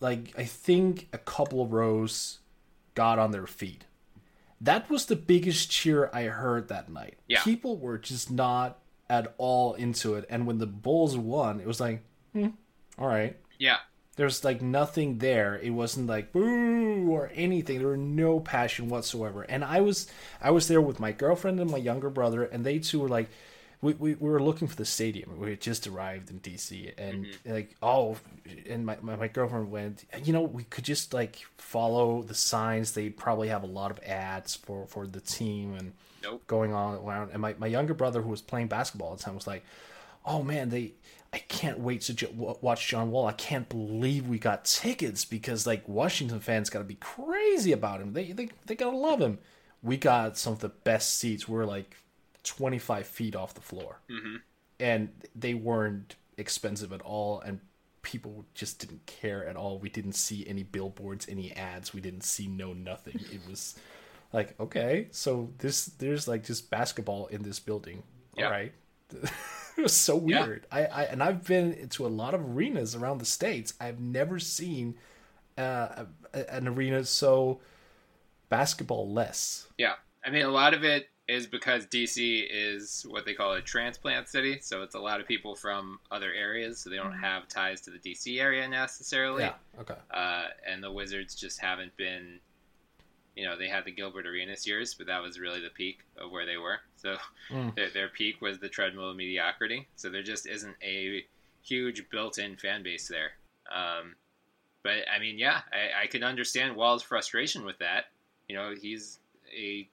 like 0.00 0.32
I 0.36 0.44
think 0.44 1.08
a 1.12 1.18
couple 1.18 1.62
of 1.62 1.72
rows 1.72 2.40
got 2.94 3.18
on 3.18 3.30
their 3.30 3.46
feet. 3.46 3.84
That 4.60 4.90
was 4.90 5.06
the 5.06 5.16
biggest 5.16 5.70
cheer 5.70 6.10
I 6.12 6.24
heard 6.24 6.68
that 6.68 6.90
night. 6.90 7.18
Yeah. 7.26 7.42
People 7.42 7.78
were 7.78 7.98
just 7.98 8.30
not 8.30 8.78
at 9.08 9.34
all 9.38 9.74
into 9.74 10.14
it, 10.14 10.26
and 10.28 10.46
when 10.46 10.58
the 10.58 10.66
Bulls 10.66 11.16
won, 11.16 11.60
it 11.60 11.66
was 11.66 11.80
like, 11.80 12.02
hmm, 12.32 12.48
all 12.98 13.08
right. 13.08 13.36
Yeah. 13.58 13.78
There's 14.16 14.44
like 14.44 14.60
nothing 14.60 15.18
there. 15.18 15.58
It 15.62 15.70
wasn't 15.70 16.06
like 16.06 16.32
boo 16.32 17.10
or 17.10 17.30
anything. 17.34 17.78
There 17.78 17.88
were 17.88 17.96
no 17.96 18.38
passion 18.38 18.88
whatsoever. 18.90 19.42
And 19.42 19.64
I 19.64 19.80
was 19.80 20.08
I 20.42 20.50
was 20.50 20.68
there 20.68 20.80
with 20.80 21.00
my 21.00 21.12
girlfriend 21.12 21.58
and 21.58 21.70
my 21.70 21.78
younger 21.78 22.10
brother, 22.10 22.44
and 22.44 22.64
they 22.64 22.80
two 22.80 23.00
were 23.00 23.08
like, 23.08 23.30
we, 23.82 23.94
we, 23.94 24.14
we 24.14 24.28
were 24.28 24.42
looking 24.42 24.68
for 24.68 24.76
the 24.76 24.84
stadium. 24.84 25.38
We 25.38 25.50
had 25.50 25.60
just 25.60 25.86
arrived 25.86 26.30
in 26.30 26.40
DC, 26.40 26.92
and 26.98 27.24
mm-hmm. 27.24 27.52
like 27.52 27.76
oh, 27.82 28.16
and 28.68 28.84
my, 28.84 28.98
my 29.00 29.16
my 29.16 29.28
girlfriend 29.28 29.70
went. 29.70 30.04
You 30.22 30.32
know, 30.32 30.42
we 30.42 30.64
could 30.64 30.84
just 30.84 31.14
like 31.14 31.38
follow 31.56 32.22
the 32.22 32.34
signs. 32.34 32.92
They 32.92 33.08
probably 33.08 33.48
have 33.48 33.62
a 33.62 33.66
lot 33.66 33.90
of 33.90 33.98
ads 34.04 34.54
for 34.54 34.86
for 34.86 35.06
the 35.06 35.20
team 35.20 35.74
and 35.74 35.92
Nope. 36.22 36.46
going 36.46 36.74
on 36.74 36.96
around. 36.96 37.30
And 37.32 37.40
my 37.40 37.54
my 37.58 37.66
younger 37.66 37.94
brother 37.94 38.20
who 38.20 38.28
was 38.28 38.42
playing 38.42 38.68
basketball 38.68 39.12
at 39.12 39.18
the 39.18 39.24
time 39.24 39.34
was 39.34 39.46
like, 39.46 39.64
oh 40.24 40.42
man, 40.42 40.68
they. 40.70 40.94
I 41.32 41.38
can't 41.38 41.78
wait 41.78 42.00
to 42.02 42.14
jo- 42.14 42.58
watch 42.60 42.88
John 42.88 43.12
Wall. 43.12 43.24
I 43.28 43.32
can't 43.32 43.68
believe 43.68 44.26
we 44.26 44.40
got 44.40 44.64
tickets 44.64 45.24
because 45.24 45.64
like 45.64 45.88
Washington 45.88 46.40
fans 46.40 46.70
got 46.70 46.80
to 46.80 46.84
be 46.84 46.96
crazy 46.96 47.70
about 47.70 48.00
him. 48.00 48.14
They 48.14 48.32
they 48.32 48.48
they 48.66 48.74
gotta 48.74 48.96
love 48.96 49.20
him. 49.20 49.38
We 49.80 49.96
got 49.96 50.36
some 50.36 50.54
of 50.54 50.58
the 50.58 50.70
best 50.70 51.18
seats. 51.18 51.48
We're 51.48 51.66
like 51.66 51.96
twenty 52.42 52.78
five 52.78 53.06
feet 53.06 53.36
off 53.36 53.54
the 53.54 53.60
floor, 53.60 54.00
mm-hmm. 54.10 54.36
and 54.78 55.10
they 55.34 55.54
weren't 55.54 56.16
expensive 56.36 56.92
at 56.92 57.02
all. 57.02 57.40
And 57.40 57.60
people 58.02 58.44
just 58.54 58.78
didn't 58.78 59.04
care 59.06 59.46
at 59.46 59.56
all. 59.56 59.78
We 59.78 59.88
didn't 59.88 60.14
see 60.14 60.46
any 60.46 60.62
billboards, 60.62 61.26
any 61.28 61.52
ads. 61.52 61.92
We 61.92 62.00
didn't 62.00 62.24
see 62.24 62.46
no 62.46 62.72
nothing. 62.72 63.20
It 63.32 63.40
was 63.48 63.76
like 64.32 64.58
okay, 64.60 65.08
so 65.10 65.50
this 65.58 65.86
there's 65.86 66.28
like 66.28 66.44
just 66.44 66.70
basketball 66.70 67.26
in 67.26 67.42
this 67.42 67.58
building. 67.58 68.02
Yeah. 68.36 68.46
All 68.46 68.50
right. 68.50 68.72
it 69.12 69.82
was 69.82 69.92
so 69.92 70.22
Yeah. 70.24 70.46
weird. 70.46 70.66
I, 70.70 70.84
I 70.84 71.02
and 71.04 71.22
I've 71.22 71.44
been 71.44 71.88
to 71.90 72.06
a 72.06 72.08
lot 72.08 72.34
of 72.34 72.40
arenas 72.40 72.94
around 72.94 73.18
the 73.18 73.26
states. 73.26 73.74
I've 73.80 74.00
never 74.00 74.38
seen 74.38 74.94
uh, 75.58 76.04
an 76.32 76.68
arena 76.68 77.04
so 77.04 77.60
basketball 78.48 79.12
less. 79.12 79.68
Yeah. 79.78 79.94
I 80.24 80.30
mean, 80.30 80.44
a 80.44 80.50
lot 80.50 80.74
of 80.74 80.84
it 80.84 81.08
is 81.30 81.46
because 81.46 81.86
DC 81.86 82.46
is 82.50 83.06
what 83.08 83.24
they 83.24 83.34
call 83.34 83.52
a 83.52 83.60
transplant 83.60 84.28
city. 84.28 84.58
So 84.60 84.82
it's 84.82 84.96
a 84.96 84.98
lot 84.98 85.20
of 85.20 85.28
people 85.28 85.54
from 85.54 86.00
other 86.10 86.32
areas. 86.32 86.80
So 86.80 86.90
they 86.90 86.96
don't 86.96 87.12
have 87.12 87.46
ties 87.46 87.80
to 87.82 87.90
the 87.90 87.98
DC 87.98 88.40
area 88.40 88.66
necessarily. 88.68 89.44
Yeah. 89.44 89.52
Okay. 89.80 89.94
Uh, 90.10 90.46
and 90.68 90.82
the 90.82 90.90
Wizards 90.90 91.36
just 91.36 91.60
haven't 91.60 91.96
been, 91.96 92.40
you 93.36 93.44
know, 93.44 93.56
they 93.56 93.68
had 93.68 93.84
the 93.84 93.92
Gilbert 93.92 94.26
Arenas 94.26 94.66
years, 94.66 94.94
but 94.94 95.06
that 95.06 95.22
was 95.22 95.38
really 95.38 95.60
the 95.60 95.70
peak 95.70 96.00
of 96.18 96.32
where 96.32 96.46
they 96.46 96.56
were. 96.56 96.80
So 96.96 97.16
their, 97.76 97.90
their 97.90 98.08
peak 98.08 98.40
was 98.40 98.58
the 98.58 98.68
treadmill 98.68 99.10
of 99.10 99.16
mediocrity. 99.16 99.86
So 99.94 100.10
there 100.10 100.24
just 100.24 100.46
isn't 100.46 100.76
a 100.82 101.24
huge 101.62 102.10
built-in 102.10 102.56
fan 102.56 102.82
base 102.82 103.06
there. 103.06 103.30
Um, 103.72 104.16
but 104.82 105.04
I 105.14 105.20
mean, 105.20 105.38
yeah, 105.38 105.60
I, 105.72 106.02
I 106.02 106.06
can 106.08 106.24
understand 106.24 106.74
Wall's 106.74 107.04
frustration 107.04 107.64
with 107.64 107.78
that. 107.78 108.06
You 108.48 108.56
know, 108.56 108.74
he's 108.74 109.20
a, 109.56 109.88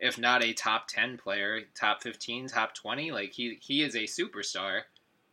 if 0.00 0.18
not 0.18 0.42
a 0.42 0.52
top 0.52 0.88
ten 0.88 1.18
player, 1.18 1.62
top 1.74 2.02
fifteen, 2.02 2.46
top 2.48 2.74
twenty. 2.74 3.10
Like 3.10 3.32
he 3.32 3.58
he 3.60 3.82
is 3.82 3.94
a 3.94 4.04
superstar, 4.04 4.82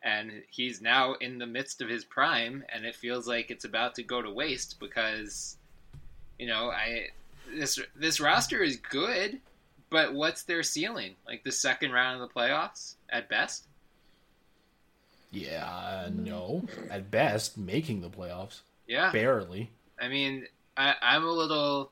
and 0.02 0.32
he's 0.50 0.82
now 0.82 1.14
in 1.14 1.38
the 1.38 1.46
midst 1.46 1.82
of 1.82 1.90
his 1.90 2.06
prime, 2.06 2.64
and 2.74 2.86
it 2.86 2.96
feels 2.96 3.28
like 3.28 3.52
it's 3.52 3.66
about 3.66 3.96
to 3.96 4.04
go 4.04 4.22
to 4.22 4.32
waste 4.32 4.80
because, 4.80 5.58
you 6.40 6.48
know, 6.48 6.70
I 6.72 7.10
this 7.54 7.80
this 7.96 8.20
roster 8.20 8.64
is 8.64 8.78
good, 8.78 9.40
but 9.90 10.14
what's 10.14 10.44
their 10.44 10.64
ceiling? 10.64 11.16
Like 11.28 11.44
the 11.44 11.52
second 11.52 11.92
round 11.92 12.22
of 12.22 12.28
the 12.28 12.34
playoffs 12.34 12.96
at 13.10 13.30
best. 13.30 13.68
Yeah. 15.32 16.10
No. 16.14 16.66
At 16.90 17.12
best, 17.12 17.58
making 17.58 18.02
the 18.02 18.10
playoffs. 18.10 18.62
Yeah, 18.88 19.12
Barely. 19.12 19.72
I 20.00 20.08
mean, 20.08 20.46
I, 20.78 20.94
I'm 21.02 21.24
a 21.24 21.32
little. 21.32 21.92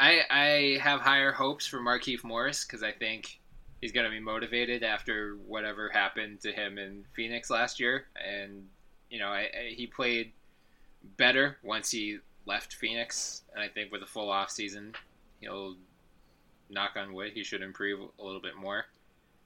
I 0.00 0.20
I 0.30 0.78
have 0.82 1.00
higher 1.00 1.32
hopes 1.32 1.66
for 1.66 1.78
Markieff 1.78 2.24
Morris 2.24 2.64
because 2.64 2.82
I 2.82 2.92
think 2.92 3.40
he's 3.80 3.92
going 3.92 4.04
to 4.04 4.10
be 4.10 4.20
motivated 4.20 4.82
after 4.82 5.36
whatever 5.46 5.88
happened 5.88 6.40
to 6.40 6.52
him 6.52 6.78
in 6.78 7.04
Phoenix 7.14 7.50
last 7.50 7.78
year, 7.78 8.06
and 8.16 8.66
you 9.10 9.18
know, 9.18 9.28
I, 9.28 9.40
I, 9.40 9.74
he 9.74 9.86
played 9.86 10.32
better 11.16 11.58
once 11.62 11.90
he 11.90 12.18
left 12.46 12.74
Phoenix, 12.74 13.42
and 13.54 13.62
I 13.62 13.68
think 13.68 13.92
with 13.92 14.02
a 14.02 14.06
full 14.06 14.30
off 14.30 14.50
season, 14.50 14.94
he'll 15.40 15.76
knock 16.70 16.92
on 16.96 17.14
wood, 17.14 17.32
he 17.32 17.44
should 17.44 17.62
improve 17.62 18.00
a 18.18 18.24
little 18.24 18.40
bit 18.40 18.56
more. 18.56 18.86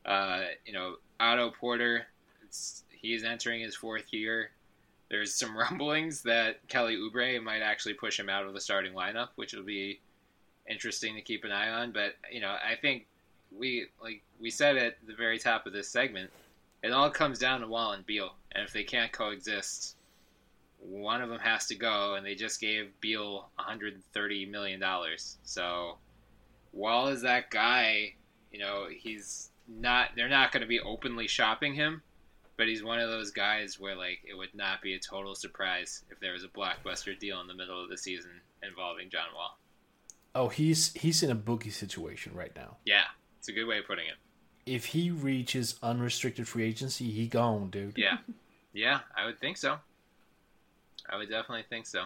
Uh, 0.05 0.43
you 0.65 0.73
know, 0.73 0.97
Otto 1.21 1.51
Porter, 1.51 2.07
he's 2.91 3.25
entering 3.25 3.61
his 3.61 3.77
fourth 3.77 4.13
year. 4.13 4.51
There's 5.11 5.35
some 5.35 5.57
rumblings 5.59 6.23
that 6.23 6.67
Kelly 6.69 6.97
Oubre 6.97 7.43
might 7.43 7.61
actually 7.61 7.95
push 7.95 8.19
him 8.19 8.29
out 8.29 8.47
of 8.47 8.55
the 8.55 8.61
starting 8.61 8.95
lineup, 8.95 9.29
which 9.37 9.53
will 9.53 9.65
be 9.65 10.01
interesting 10.69 11.15
to 11.15 11.21
keep 11.21 11.45
an 11.45 11.53
eye 11.53 11.71
on. 11.71 11.93
But 11.93 12.15
you 12.31 12.41
know, 12.41 12.51
I 12.65 12.75
think 12.77 13.07
we 13.57 13.87
like 14.03 14.23
we 14.41 14.51
said 14.51 14.77
at 14.77 14.97
the 15.07 15.15
very 15.15 15.39
top 15.39 15.67
of 15.67 15.73
this 15.73 15.89
segment, 15.89 16.31
it 16.83 16.93
all 16.93 17.11
comes 17.11 17.39
down 17.39 17.61
to 17.61 17.67
Wall 17.67 17.93
and 17.93 18.07
Beal, 18.07 18.35
and 18.53 18.65
if 18.65 18.73
they 18.73 18.85
can't 18.85 19.13
coexist, 19.13 19.97
one 20.81 21.23
of 21.23 21.29
them 21.29 21.41
has 21.41 21.67
to 21.67 21.75
go. 21.75 22.15
And 22.15 22.25
they 22.25 22.35
just 22.35 22.61
gave 22.61 22.99
Beal 23.01 23.49
130 23.57 24.47
million 24.47 24.81
dollars, 24.81 25.37
so 25.43 25.97
Wall 26.73 27.09
is 27.09 27.23
that 27.23 27.51
guy. 27.51 28.15
You 28.53 28.61
know, 28.61 28.87
he's 28.91 29.51
not. 29.69 30.11
They're 30.17 30.29
not 30.29 30.53
going 30.53 30.63
to 30.63 30.69
be 30.69 30.81
openly 30.81 31.29
shopping 31.29 31.75
him 31.75 32.03
but 32.59 32.67
he's 32.67 32.83
one 32.83 32.99
of 32.99 33.09
those 33.09 33.31
guys 33.31 33.79
where 33.79 33.95
like 33.95 34.19
it 34.29 34.37
would 34.37 34.55
not 34.55 34.83
be 34.83 34.93
a 34.93 34.99
total 34.99 35.35
surprise 35.35 36.05
if 36.11 36.21
there 36.21 36.33
was 36.33 36.45
a 36.45 36.49
blockbuster 36.49 37.19
deal 37.19 37.41
in 37.41 37.47
the 37.47 37.55
middle 37.55 37.83
of 37.83 37.89
the 37.89 37.97
season 37.97 38.33
involving 38.63 39.09
John 39.09 39.29
Wall. 39.35 39.57
Oh, 40.35 40.49
he's 40.49 40.93
he's 40.95 41.23
in 41.23 41.31
a 41.31 41.35
bookie 41.35 41.71
situation 41.71 42.35
right 42.35 42.55
now. 42.55 42.77
Yeah, 42.85 43.05
it's 43.39 43.49
a 43.49 43.53
good 43.53 43.67
way 43.67 43.79
of 43.79 43.87
putting 43.87 44.07
it. 44.07 44.15
If 44.67 44.87
he 44.87 45.11
reaches 45.11 45.77
unrestricted 45.83 46.47
free 46.47 46.65
agency, 46.65 47.11
he 47.11 47.27
gone, 47.27 47.71
dude. 47.71 47.97
Yeah, 47.97 48.19
yeah, 48.73 49.01
I 49.17 49.27
would 49.27 49.41
think 49.41 49.57
so. 49.57 49.79
I 51.09 51.17
would 51.17 51.31
definitely 51.31 51.65
think 51.69 51.87
so. 51.87 52.05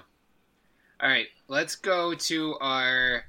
All 1.01 1.09
right, 1.09 1.27
let's 1.49 1.75
go 1.75 2.15
to 2.15 2.57
our 2.61 3.25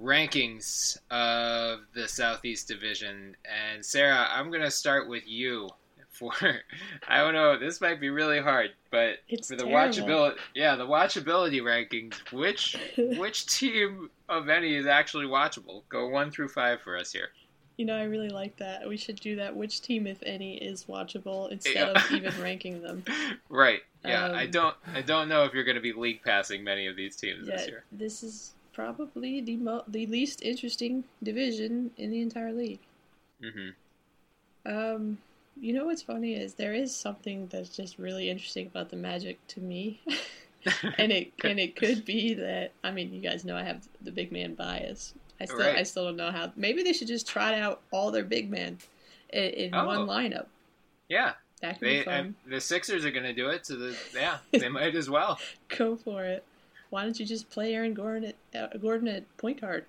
rankings 0.00 0.96
of 1.10 1.80
the 1.94 2.06
Southeast 2.08 2.68
Division. 2.68 3.36
And 3.44 3.84
Sarah, 3.84 4.28
I'm 4.30 4.50
going 4.50 4.62
to 4.62 4.70
start 4.70 5.08
with 5.08 5.24
you 5.26 5.68
for 6.14 6.32
I 7.08 7.18
don't 7.18 7.34
know, 7.34 7.58
this 7.58 7.80
might 7.80 8.00
be 8.00 8.10
really 8.10 8.40
hard, 8.40 8.70
but 8.90 9.18
It's 9.28 9.48
for 9.48 9.56
the 9.56 9.64
terrible. 9.64 9.92
watchability 10.02 10.36
yeah, 10.54 10.76
the 10.76 10.86
watchability 10.86 11.60
rankings, 11.60 12.14
which 12.32 12.76
which 13.18 13.46
team 13.46 14.10
of 14.28 14.48
any 14.48 14.74
is 14.74 14.86
actually 14.86 15.26
watchable? 15.26 15.82
Go 15.88 16.08
1 16.08 16.30
through 16.30 16.48
5 16.48 16.80
for 16.80 16.96
us 16.96 17.12
here. 17.12 17.28
You 17.76 17.84
know, 17.86 17.96
I 17.96 18.04
really 18.04 18.28
like 18.28 18.56
that. 18.58 18.88
We 18.88 18.96
should 18.96 19.16
do 19.18 19.34
that. 19.34 19.56
Which 19.56 19.80
team, 19.82 20.06
if 20.06 20.18
any, 20.24 20.58
is 20.58 20.84
watchable 20.84 21.50
instead 21.50 21.74
Yeah. 21.74 21.90
of 21.90 22.10
even 22.12 22.32
ranking 22.40 22.80
them. 22.82 23.04
Right. 23.48 23.80
Yeah, 24.04 24.26
I 24.28 24.44
Um, 24.44 24.50
don't 24.52 24.76
I 24.94 25.02
don't 25.02 25.28
know 25.28 25.44
if 25.44 25.52
you're 25.54 25.64
going 25.64 25.74
to 25.76 25.80
be 25.82 25.92
league 25.92 26.22
passing 26.22 26.62
many 26.62 26.86
of 26.86 26.94
these 26.94 27.16
teams 27.16 27.48
Yeah, 27.48 27.56
this 27.56 27.66
year. 27.66 27.84
this 27.90 28.22
is 28.22 28.52
probably 28.72 29.40
the 29.40 29.56
mo- 29.56 29.84
the 29.88 30.06
least 30.06 30.42
interesting 30.42 31.04
division 31.22 31.90
in 31.96 32.10
the 32.10 32.20
entire 32.20 32.52
league. 32.52 32.80
Mhm. 33.42 33.74
Um, 34.66 35.18
you 35.60 35.72
know 35.72 35.86
what's 35.86 36.02
funny 36.02 36.34
is 36.34 36.54
there 36.54 36.74
is 36.74 36.94
something 36.94 37.46
that's 37.48 37.68
just 37.70 37.98
really 37.98 38.28
interesting 38.30 38.66
about 38.66 38.90
the 38.90 38.96
Magic 38.96 39.44
to 39.48 39.60
me, 39.60 40.00
and 40.98 41.12
it 41.12 41.32
and 41.42 41.58
it 41.60 41.76
could 41.76 42.04
be 42.04 42.34
that 42.34 42.72
I 42.82 42.90
mean 42.90 43.12
you 43.12 43.20
guys 43.20 43.44
know 43.44 43.56
I 43.56 43.62
have 43.62 43.86
the 44.02 44.10
big 44.12 44.32
man 44.32 44.54
bias. 44.54 45.14
I 45.40 45.46
still 45.46 45.60
I 45.62 45.82
still 45.82 46.04
don't 46.04 46.16
know 46.16 46.30
how. 46.30 46.52
Maybe 46.56 46.82
they 46.82 46.92
should 46.92 47.08
just 47.08 47.26
trot 47.26 47.54
out 47.54 47.82
all 47.90 48.10
their 48.10 48.24
big 48.24 48.50
men 48.50 48.78
in, 49.30 49.42
in 49.44 49.74
Oh. 49.74 49.86
one 49.86 50.06
lineup. 50.06 50.46
Yeah. 51.08 51.32
That 51.60 51.78
could 51.78 51.88
They 51.88 51.98
be 51.98 52.04
fun. 52.04 52.34
uh, 52.46 52.50
the 52.50 52.60
Sixers 52.60 53.04
are 53.04 53.10
going 53.10 53.24
to 53.24 53.32
do 53.32 53.48
it, 53.48 53.64
so 53.66 53.76
the, 53.76 53.96
yeah, 54.14 54.38
they 54.52 54.68
might 54.68 54.94
as 54.94 55.08
well. 55.08 55.38
Go 55.76 55.96
for 55.96 56.24
it. 56.24 56.44
Why 56.90 57.02
don't 57.04 57.18
you 57.18 57.24
just 57.24 57.48
play 57.50 57.74
Aaron 57.74 57.94
Gordon 57.94 58.32
at 58.52 58.74
uh, 58.74 58.76
Gordon 58.78 59.08
at 59.08 59.36
point 59.38 59.60
guard? 59.60 59.86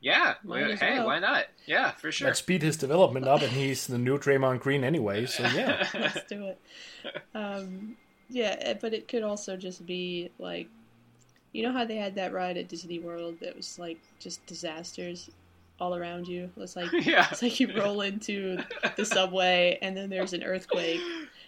Yeah. 0.00 0.34
Might 0.44 0.78
hey, 0.78 0.98
well. 0.98 1.06
why 1.06 1.18
not? 1.18 1.46
Yeah, 1.66 1.90
for 1.92 2.12
sure. 2.12 2.28
Let's 2.28 2.38
speed 2.38 2.62
his 2.62 2.76
development 2.76 3.26
up, 3.26 3.42
and 3.42 3.50
he's 3.52 3.86
the 3.86 3.98
new 3.98 4.18
Draymond 4.18 4.60
Green 4.60 4.84
anyway. 4.84 5.26
So 5.26 5.42
yeah, 5.54 5.86
Let's 5.94 6.24
do 6.28 6.46
it. 6.46 6.60
Um, 7.34 7.96
Yeah, 8.30 8.56
eh, 8.60 8.74
but 8.80 8.92
it 8.94 9.08
could 9.08 9.22
also 9.22 9.56
just 9.56 9.84
be 9.86 10.30
like, 10.38 10.68
you 11.52 11.62
know 11.62 11.72
how 11.72 11.84
they 11.84 11.96
had 11.96 12.14
that 12.16 12.32
ride 12.32 12.56
at 12.58 12.68
Disney 12.68 12.98
World 12.98 13.36
that 13.40 13.56
was 13.56 13.78
like 13.78 13.98
just 14.20 14.44
disasters 14.46 15.30
all 15.80 15.94
around 15.96 16.28
you. 16.28 16.50
It's 16.58 16.76
like 16.76 16.92
Yeah. 17.06 17.26
it's 17.30 17.42
like 17.42 17.58
you 17.58 17.72
roll 17.76 18.00
into 18.02 18.58
the 18.96 19.04
subway 19.04 19.78
and 19.80 19.96
then 19.96 20.10
there's 20.10 20.32
an 20.32 20.42
earthquake 20.42 21.00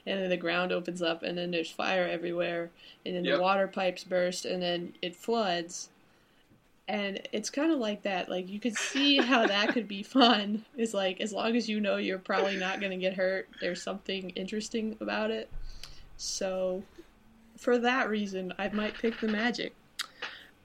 and 0.07 0.21
then 0.21 0.31
the 0.31 0.37
ground 0.37 0.73
opens 0.73 1.03
up 1.03 1.23
and 1.23 1.37
then 1.37 1.51
there's 1.51 1.71
fire 1.71 2.09
everywhere 2.09 2.71
and 3.05 3.15
then 3.15 3.25
Yep. 3.25 3.37
the 3.37 3.43
water 3.43 3.69
pipes 3.69 4.03
burst 4.05 4.45
and 4.47 4.63
then 4.63 4.95
it 5.03 5.15
floods. 5.15 5.91
And 6.91 7.21
it's 7.33 7.51
kind 7.51 7.71
of 7.71 7.79
like 7.79 8.03
that. 8.03 8.29
Like 8.29 8.49
you 8.49 8.59
could 8.59 8.77
see 8.77 9.19
how 9.19 9.47
that 9.47 9.69
could 9.69 9.87
be 9.87 10.03
fun. 10.03 10.65
is 10.77 10.93
like 10.93 11.21
as 11.21 11.33
long 11.33 11.55
as 11.55 11.69
you 11.69 11.79
know 11.79 11.99
you're 11.99 12.19
probably 12.19 12.57
not 12.57 12.81
going 12.81 12.91
to 12.91 12.97
get 12.97 13.15
hurt, 13.15 13.49
there's 13.61 13.81
something 13.81 14.31
interesting 14.31 14.97
about 15.01 15.31
it. 15.31 15.49
So, 16.17 16.83
for 17.57 17.79
that 17.79 18.09
reason, 18.11 18.53
I 18.59 18.69
might 18.71 18.95
pick 18.95 19.21
the 19.21 19.29
Magic. 19.29 19.73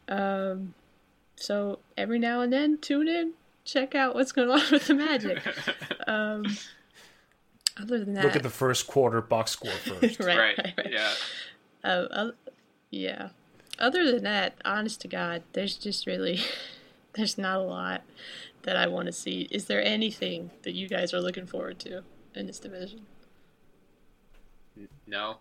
Um, 0.08 0.74
so 1.36 1.78
every 1.96 2.18
now 2.18 2.42
and 2.42 2.52
then, 2.52 2.80
tune 2.80 3.08
in, 3.08 3.34
check 3.64 3.94
out 3.94 4.16
what's 4.16 4.32
going 4.32 4.50
on 4.50 4.62
with 4.72 4.88
the 4.88 4.96
Magic. 4.96 5.42
Um, 6.08 6.46
other 7.82 7.98
than 8.00 8.14
that, 8.14 8.24
Look 8.24 8.36
at 8.36 8.44
the 8.44 8.50
first 8.50 8.86
quarter 8.86 9.22
box 9.22 9.52
score 9.52 9.72
first. 9.72 10.20
right, 10.20 10.38
right. 10.38 10.58
right, 10.58 10.74
right. 10.78 10.92
Yeah. 10.92 11.12
Uh, 11.84 12.32
yeah. 12.92 13.30
Other 13.80 14.10
than 14.12 14.24
that, 14.24 14.56
honest 14.64 15.02
to 15.02 15.08
God, 15.08 15.44
there's 15.54 15.76
just 15.78 16.06
really, 16.08 16.40
there's 17.14 17.38
not 17.38 17.58
a 17.58 17.64
lot 17.64 18.02
that 18.64 18.76
I 18.76 18.88
want 18.88 19.06
to 19.08 19.12
see. 19.12 19.48
Is 19.52 19.66
there 19.66 19.84
anything 19.84 20.52
that 20.64 20.74
you 20.74 20.88
guys 20.88 21.14
are 21.14 21.20
looking 21.22 21.46
forward 21.46 21.80
to 21.80 22.04
in 22.34 22.48
this 22.48 22.60
division? 22.60 23.02
No. 25.08 25.38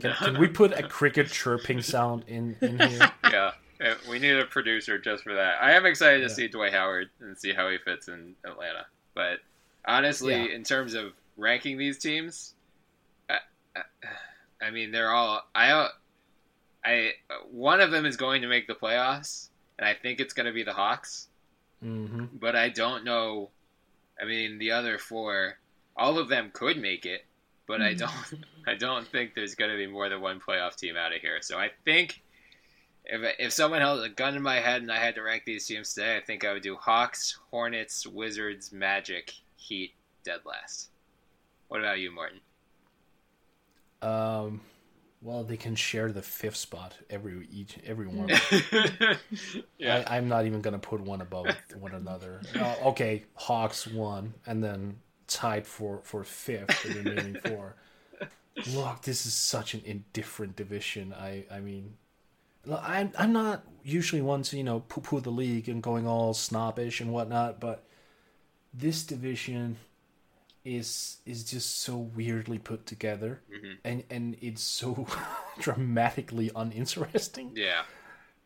Can, 0.00 0.14
can 0.14 0.38
we 0.38 0.48
put 0.48 0.72
a 0.72 0.82
cricket 0.88 1.28
chirping 1.30 1.82
sound 1.82 2.24
in, 2.26 2.56
in 2.60 2.78
here? 2.88 3.12
Yeah. 3.24 3.50
Uh, 3.80 3.94
We 4.08 4.18
need 4.18 4.36
a 4.36 4.44
producer 4.46 4.98
just 4.98 5.22
for 5.22 5.34
that. 5.34 5.62
I 5.62 5.72
am 5.72 5.86
excited 5.86 6.20
to 6.22 6.28
see 6.30 6.48
Dwight 6.48 6.72
Howard 6.72 7.10
and 7.20 7.36
see 7.38 7.52
how 7.52 7.68
he 7.68 7.78
fits 7.78 8.08
in 8.08 8.34
Atlanta. 8.44 8.86
But 9.14 9.38
honestly, 9.84 10.34
Yeah. 10.34 10.54
in 10.54 10.64
terms 10.64 10.94
of 10.94 11.12
ranking 11.36 11.78
these 11.78 11.98
teams, 11.98 12.54
I, 13.28 13.38
I, 13.76 14.66
I 14.66 14.70
mean, 14.70 14.90
they're 14.90 15.12
all. 15.12 15.42
I, 15.54 15.88
I 16.84 17.12
one 17.50 17.80
of 17.80 17.90
them 17.90 18.06
is 18.06 18.16
going 18.16 18.42
to 18.42 18.48
make 18.48 18.66
the 18.66 18.74
playoffs, 18.74 19.48
and 19.78 19.86
I 19.88 19.94
think 19.94 20.20
it's 20.20 20.34
going 20.34 20.46
to 20.46 20.52
be 20.52 20.62
the 20.62 20.72
Hawks. 20.72 21.28
hmm 21.80 22.26
But 22.32 22.56
I 22.56 22.68
don't 22.68 23.04
know. 23.04 23.50
I 24.20 24.24
mean, 24.24 24.58
the 24.58 24.72
other 24.72 24.98
four, 24.98 25.58
all 25.96 26.18
of 26.18 26.28
them 26.28 26.50
could 26.52 26.78
make 26.78 27.06
it, 27.06 27.24
but 27.66 27.80
I 27.82 27.94
don't. 27.94 28.44
I 28.66 28.74
don't 28.74 29.06
think 29.08 29.34
there's 29.34 29.54
going 29.54 29.70
to 29.70 29.76
be 29.76 29.86
more 29.86 30.08
than 30.08 30.20
one 30.20 30.40
playoff 30.40 30.76
team 30.76 30.96
out 30.96 31.14
of 31.14 31.20
here. 31.22 31.38
So 31.42 31.58
I 31.58 31.70
think 31.84 32.22
if 33.04 33.34
if 33.38 33.52
someone 33.52 33.80
held 33.80 34.02
a 34.04 34.08
gun 34.08 34.36
in 34.36 34.42
my 34.42 34.56
head 34.60 34.82
and 34.82 34.92
I 34.92 34.98
had 34.98 35.14
to 35.16 35.22
rank 35.22 35.44
these 35.44 35.66
teams 35.66 35.94
today, 35.94 36.16
I 36.16 36.20
think 36.20 36.44
I 36.44 36.52
would 36.52 36.62
do 36.62 36.76
Hawks, 36.76 37.38
Hornets, 37.50 38.06
Wizards, 38.06 38.72
Magic, 38.72 39.32
Heat, 39.56 39.94
dead 40.24 40.40
last. 40.44 40.90
What 41.68 41.80
about 41.80 41.98
you, 42.00 42.10
Morten? 42.14 42.40
Um, 44.02 44.60
well, 45.20 45.42
they 45.42 45.56
can 45.56 45.74
share 45.74 46.12
the 46.12 46.22
fifth 46.22 46.56
spot 46.56 46.94
every 47.10 47.48
each 47.50 47.76
every 47.84 48.06
one. 48.06 48.28
yeah, 49.78 50.04
I, 50.06 50.16
I'm 50.16 50.28
not 50.28 50.46
even 50.46 50.60
gonna 50.60 50.78
put 50.78 51.00
one 51.00 51.20
above 51.20 51.48
one 51.78 51.92
another. 51.92 52.40
Uh, 52.54 52.74
okay, 52.86 53.24
Hawks 53.34 53.86
one, 53.86 54.34
and 54.46 54.62
then 54.62 54.98
tied 55.26 55.66
for 55.66 56.00
for 56.04 56.22
fifth, 56.22 56.82
the 56.84 56.94
remaining 56.94 57.36
four. 57.46 57.76
Look, 58.74 59.02
this 59.02 59.26
is 59.26 59.34
such 59.34 59.74
an 59.74 59.82
indifferent 59.84 60.54
division. 60.56 61.12
I 61.12 61.44
I 61.50 61.60
mean, 61.60 61.96
look, 62.64 62.80
I'm 62.84 63.12
I'm 63.18 63.32
not 63.32 63.64
usually 63.82 64.22
one 64.22 64.42
to 64.44 64.56
you 64.56 64.64
know 64.64 64.80
poo 64.88 65.00
poo 65.00 65.20
the 65.20 65.30
league 65.30 65.68
and 65.68 65.82
going 65.82 66.06
all 66.06 66.32
snobbish 66.32 67.00
and 67.00 67.12
whatnot, 67.12 67.58
but 67.58 67.84
this 68.72 69.02
division 69.02 69.78
is 70.64 71.18
is 71.24 71.44
just 71.44 71.80
so 71.80 71.96
weirdly 71.96 72.58
put 72.58 72.86
together, 72.86 73.42
and 73.84 74.04
and 74.10 74.36
it's 74.40 74.62
so 74.62 75.06
dramatically 75.60 76.50
uninteresting 76.54 77.52
yeah, 77.54 77.82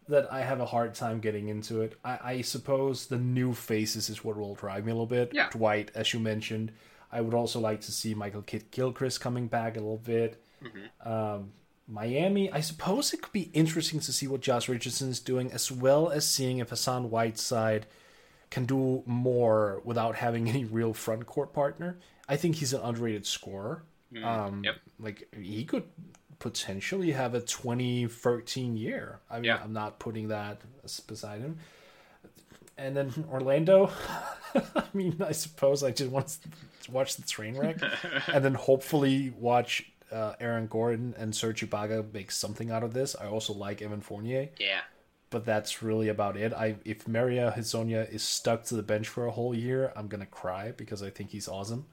that 0.08 0.32
I 0.32 0.42
have 0.42 0.60
a 0.60 0.66
hard 0.66 0.94
time 0.94 1.20
getting 1.20 1.48
into 1.48 1.80
it. 1.82 1.98
I, 2.04 2.18
I 2.22 2.40
suppose 2.42 3.06
the 3.06 3.18
new 3.18 3.54
faces 3.54 4.08
is 4.08 4.24
what 4.24 4.36
will 4.36 4.54
drive 4.54 4.84
me 4.84 4.92
a 4.92 4.94
little 4.94 5.06
bit. 5.06 5.32
Yeah. 5.32 5.48
Dwight, 5.50 5.90
as 5.94 6.12
you 6.12 6.20
mentioned. 6.20 6.72
I 7.14 7.20
would 7.20 7.34
also 7.34 7.60
like 7.60 7.82
to 7.82 7.92
see 7.92 8.14
Michael 8.14 8.40
Kidd 8.40 8.70
Gilchrist 8.70 9.20
coming 9.20 9.46
back 9.46 9.76
a 9.76 9.80
little 9.80 9.98
bit. 9.98 10.42
Um, 11.04 11.52
Miami, 11.86 12.50
I 12.50 12.60
suppose 12.60 13.12
it 13.12 13.20
could 13.20 13.32
be 13.32 13.50
interesting 13.52 14.00
to 14.00 14.12
see 14.12 14.26
what 14.26 14.40
Josh 14.40 14.68
Richardson 14.68 15.10
is 15.10 15.20
doing, 15.20 15.52
as 15.52 15.70
well 15.70 16.08
as 16.08 16.26
seeing 16.26 16.58
if 16.58 16.70
Hassan 16.70 17.10
Whiteside 17.10 17.86
can 18.52 18.64
do 18.66 19.02
more 19.06 19.80
without 19.84 20.14
having 20.14 20.48
any 20.54 20.64
real 20.64 20.92
front 20.94 21.26
court 21.26 21.52
partner. 21.52 21.98
I 22.28 22.36
think 22.36 22.56
he's 22.56 22.72
an 22.72 22.80
underrated 22.82 23.26
scorer. 23.26 23.82
Um, 24.22 24.62
Yep. 24.64 24.76
Like 25.00 25.28
he 25.34 25.64
could 25.64 25.84
potentially 26.38 27.12
have 27.12 27.34
a 27.34 27.40
2013 27.40 28.76
year. 28.76 29.20
I 29.30 29.36
mean, 29.36 29.44
Yeah. 29.44 29.60
I'm 29.62 29.72
not 29.72 29.98
putting 29.98 30.28
that 30.28 30.60
beside 31.06 31.40
him. 31.40 31.58
And 32.78 32.96
then 32.96 33.12
Orlando. 33.30 33.90
I 34.54 34.84
mean, 34.92 35.16
I 35.24 35.32
suppose 35.32 35.82
I 35.82 35.90
just 35.92 36.10
want 36.10 36.38
to 36.82 36.90
watch 36.90 37.16
the 37.16 37.22
train 37.22 37.56
wreck, 37.56 37.78
and 38.32 38.44
then 38.44 38.54
hopefully 38.54 39.32
watch 39.38 39.90
uh, 40.10 40.34
Aaron 40.40 40.66
Gordon 40.66 41.14
and 41.16 41.34
Serge 41.34 41.62
Ibaka 41.68 42.12
make 42.12 42.30
something 42.30 42.70
out 42.70 42.82
of 42.82 42.92
this. 42.92 43.14
I 43.18 43.26
also 43.26 43.52
like 43.54 43.80
Evan 43.82 44.00
Fournier 44.02 44.48
yeah, 44.58 44.80
but 45.32 45.44
that's 45.44 45.82
really 45.82 46.08
about 46.08 46.36
it. 46.36 46.52
I 46.52 46.76
if 46.84 47.08
Mario 47.08 47.50
Hezonja 47.50 48.08
is 48.12 48.22
stuck 48.22 48.64
to 48.66 48.76
the 48.76 48.82
bench 48.82 49.08
for 49.08 49.26
a 49.26 49.32
whole 49.32 49.54
year, 49.54 49.92
I'm 49.96 50.06
gonna 50.06 50.26
cry 50.26 50.72
because 50.76 51.02
I 51.02 51.10
think 51.10 51.30
he's 51.30 51.48
awesome. 51.48 51.86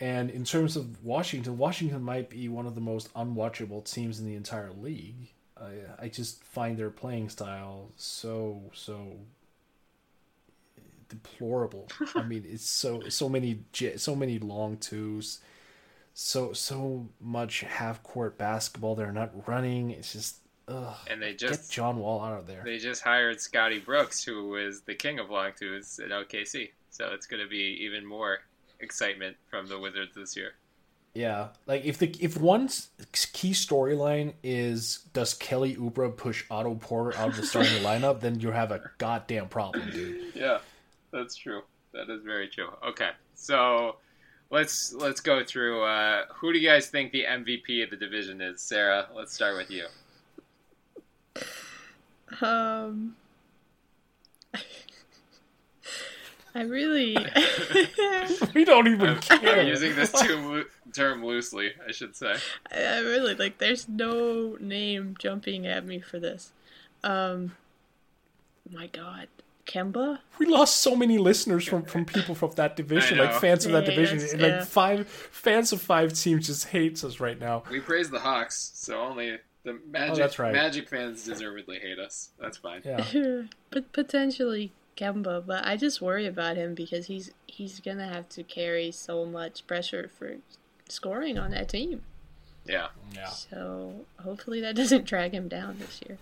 And 0.00 0.30
in 0.30 0.44
terms 0.44 0.76
of 0.76 1.02
Washington, 1.04 1.56
Washington 1.56 2.02
might 2.02 2.28
be 2.28 2.48
one 2.48 2.66
of 2.66 2.74
the 2.74 2.80
most 2.80 3.12
unwatchable 3.14 3.84
teams 3.90 4.18
in 4.18 4.26
the 4.26 4.34
entire 4.34 4.72
league. 4.72 5.32
I 5.58 5.70
I 5.98 6.08
just 6.08 6.42
find 6.44 6.76
their 6.76 6.90
playing 6.90 7.28
style 7.28 7.92
so 7.96 8.62
so 8.74 9.18
deplorable. 11.08 11.88
I 12.16 12.22
mean, 12.24 12.44
it's 12.46 12.68
so 12.68 13.08
so 13.08 13.28
many 13.28 13.60
so 13.96 14.16
many 14.16 14.40
long 14.40 14.76
twos, 14.78 15.38
so 16.14 16.52
so 16.52 17.08
much 17.20 17.60
half 17.60 18.02
court 18.02 18.36
basketball. 18.38 18.96
They're 18.96 19.12
not 19.12 19.46
running. 19.46 19.92
It's 19.92 20.12
just 20.12 20.38
ugh. 20.70 20.96
and 21.08 21.20
they 21.20 21.34
just 21.34 21.68
Get 21.70 21.74
John 21.74 21.98
Wall 21.98 22.22
out 22.22 22.38
of 22.38 22.46
there. 22.46 22.62
they 22.64 22.78
just 22.78 23.02
hired 23.02 23.40
Scotty 23.40 23.78
Brooks, 23.78 24.22
who 24.24 24.56
is 24.56 24.82
the 24.82 24.94
king 24.94 25.18
of 25.18 25.30
long 25.30 25.50
twos 25.58 25.98
at 25.98 26.10
OKC. 26.10 26.70
So 26.90 27.10
it's 27.12 27.26
going 27.26 27.42
to 27.42 27.48
be 27.48 27.78
even 27.82 28.04
more 28.06 28.38
excitement 28.80 29.36
from 29.48 29.66
the 29.66 29.78
Wizards 29.78 30.14
this 30.14 30.36
year. 30.36 30.52
Yeah, 31.14 31.48
like 31.66 31.84
if 31.84 31.98
the 31.98 32.14
if 32.20 32.36
one 32.40 32.68
key 33.32 33.50
storyline 33.50 34.34
is 34.44 35.06
does 35.12 35.34
Kelly 35.34 35.74
Oubre 35.74 36.16
push 36.16 36.44
Otto 36.50 36.76
Porter 36.76 37.18
out 37.18 37.30
of 37.30 37.36
the 37.36 37.44
starting 37.44 37.82
lineup, 37.82 38.20
then 38.20 38.38
you 38.38 38.52
have 38.52 38.70
a 38.70 38.80
goddamn 38.98 39.48
problem, 39.48 39.90
dude. 39.90 40.34
Yeah, 40.36 40.58
that's 41.12 41.34
true. 41.34 41.62
That 41.92 42.08
is 42.08 42.22
very 42.22 42.46
true. 42.48 42.68
Okay, 42.86 43.10
so 43.34 43.96
let's 44.50 44.92
let's 44.94 45.20
go 45.20 45.42
through. 45.44 45.82
Uh, 45.82 46.26
who 46.32 46.52
do 46.52 46.60
you 46.60 46.68
guys 46.68 46.86
think 46.86 47.10
the 47.10 47.24
MVP 47.24 47.82
of 47.82 47.90
the 47.90 47.96
division 47.96 48.40
is? 48.40 48.62
Sarah, 48.62 49.08
let's 49.12 49.32
start 49.34 49.56
with 49.56 49.68
you. 49.70 49.86
Um, 52.40 53.16
I 56.54 56.62
really, 56.62 57.16
We 58.54 58.64
don't 58.64 58.88
even 58.88 59.08
I'm, 59.10 59.20
care. 59.20 59.60
I'm 59.60 59.66
using 59.68 59.94
this 59.94 60.10
term, 60.10 60.64
term 60.92 61.24
loosely, 61.24 61.72
I 61.86 61.92
should 61.92 62.16
say. 62.16 62.34
I 62.72 62.82
I 62.82 62.98
really 63.00 63.34
like. 63.34 63.58
There's 63.58 63.88
no 63.88 64.56
name 64.60 65.14
jumping 65.18 65.66
at 65.68 65.86
me 65.86 66.00
for 66.00 66.18
this. 66.18 66.50
Um, 67.04 67.52
my 68.68 68.88
God, 68.88 69.28
Kemba. 69.64 70.18
We 70.40 70.46
lost 70.46 70.78
so 70.78 70.96
many 70.96 71.18
listeners 71.18 71.64
from 71.68 71.84
from 71.84 72.04
people 72.04 72.34
from 72.34 72.50
that 72.56 72.74
division, 72.74 73.18
like 73.18 73.34
fans 73.34 73.64
of 73.64 73.70
that 73.72 73.84
Yeah, 73.84 73.90
division. 73.90 74.18
yes, 74.18 74.32
And, 74.32 74.40
yeah. 74.42 74.58
Like 74.58 74.66
five 74.66 75.06
fans 75.08 75.72
of 75.72 75.80
five 75.80 76.12
teams 76.14 76.48
just 76.48 76.66
hates 76.66 77.04
us 77.04 77.20
right 77.20 77.38
now. 77.38 77.62
We 77.70 77.78
praise 77.78 78.10
the 78.10 78.18
Hawks, 78.20 78.72
so 78.74 78.98
only 79.00 79.38
the 79.62 79.72
oh, 79.72 79.78
Magic 79.90 80.14
Oh, 80.14 80.16
that's 80.16 80.38
right. 80.38 80.52
Magic 80.52 80.88
fans 80.88 81.24
deservedly 81.24 81.78
hate 81.78 81.98
us. 81.98 82.30
That's 82.38 82.58
fine. 82.58 82.82
Yeah, 82.84 83.04
but 83.70 83.92
potentially 83.92 84.72
Kemba, 84.96 85.44
but 85.46 85.66
I 85.66 85.76
just 85.76 86.00
worry 86.00 86.26
about 86.26 86.56
him 86.56 86.74
because 86.74 87.06
he's 87.06 87.30
he's 87.46 87.80
gonna 87.80 88.08
have 88.08 88.28
to 88.30 88.42
carry 88.42 88.90
so 88.90 89.24
much 89.24 89.66
pressure 89.66 90.10
for 90.18 90.36
scoring 90.88 91.38
on 91.38 91.50
that 91.52 91.68
team. 91.68 92.02
Yeah. 92.66 92.88
yeah. 93.14 93.28
So 93.28 94.06
hopefully 94.22 94.60
that 94.60 94.76
doesn't 94.76 95.04
drag 95.04 95.32
him 95.32 95.48
down 95.48 95.78
this 95.78 96.00
year. 96.06 96.18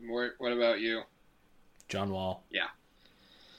More, 0.00 0.34
what 0.38 0.52
about 0.52 0.80
you? 0.80 1.02
John 1.88 2.10
Wall. 2.10 2.42
Yeah. 2.50 2.68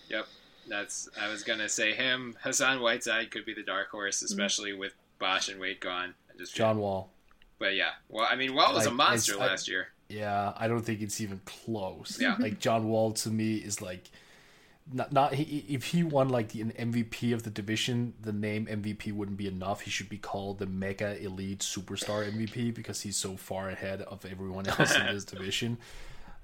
Yep. 0.10 0.26
That's. 0.68 1.10
I 1.20 1.30
was 1.30 1.44
gonna 1.44 1.70
say 1.70 1.94
him. 1.94 2.36
Hassan 2.41 2.82
Whiteside 2.82 3.32
could 3.32 3.45
be 3.45 3.53
the 3.53 3.64
dark 3.64 3.90
horse, 3.90 4.18
mm-hmm. 4.18 4.26
especially 4.26 4.74
with 4.74 4.94
Bosh 5.20 5.49
and 5.49 5.60
Wade 5.60 5.80
gone. 5.80 6.16
I 6.34 6.38
just 6.38 6.56
John 6.56 6.80
Wall. 6.80 7.10
But 7.60 7.76
yeah, 7.76 7.91
well, 8.10 8.27
I 8.30 8.36
mean, 8.36 8.53
Wall 8.53 8.73
was 8.73 8.86
a 8.86 8.91
monster 8.91 9.34
it's- 9.34 9.48
I- 9.48 9.52
last 9.52 9.68
year. 9.68 9.88
Yeah, 10.07 10.53
I 10.56 10.68
don't 10.68 10.82
think 10.82 11.02
it's 11.02 11.19
even 11.19 11.41
close. 11.45 12.19
Yeah. 12.22 12.36
like 12.38 12.60
John 12.60 12.88
Wall 12.90 13.11
to 13.14 13.30
me 13.30 13.56
is 13.56 13.82
like 13.82 14.11
not 14.94 15.11
not 15.11 15.34
he, 15.34 15.65
if 15.68 15.86
he 15.86 16.03
won 16.03 16.30
like 16.30 16.49
the 16.49 16.61
an 16.61 16.73
MVP 16.77 17.34
of 17.34 17.41
the 17.41 17.49
division, 17.49 18.14
the 18.22 18.32
name 18.32 18.68
MVP 18.68 19.11
wouldn't 19.11 19.38
be 19.38 19.48
enough. 19.48 19.82
He 19.82 19.90
should 19.90 20.07
be 20.10 20.19
called 20.19 20.60
the 20.60 20.68
Mega 20.68 21.19
Elite 21.19 21.60
Superstar 21.61 22.32
MVP 22.32 22.72
because 22.76 23.02
he's 23.02 23.18
so 23.18 23.36
far 23.36 23.69
ahead 23.69 24.03
of 24.03 24.26
everyone 24.27 24.68
else 24.68 24.95
in 24.95 25.07
this 25.07 25.26
division, 25.34 25.80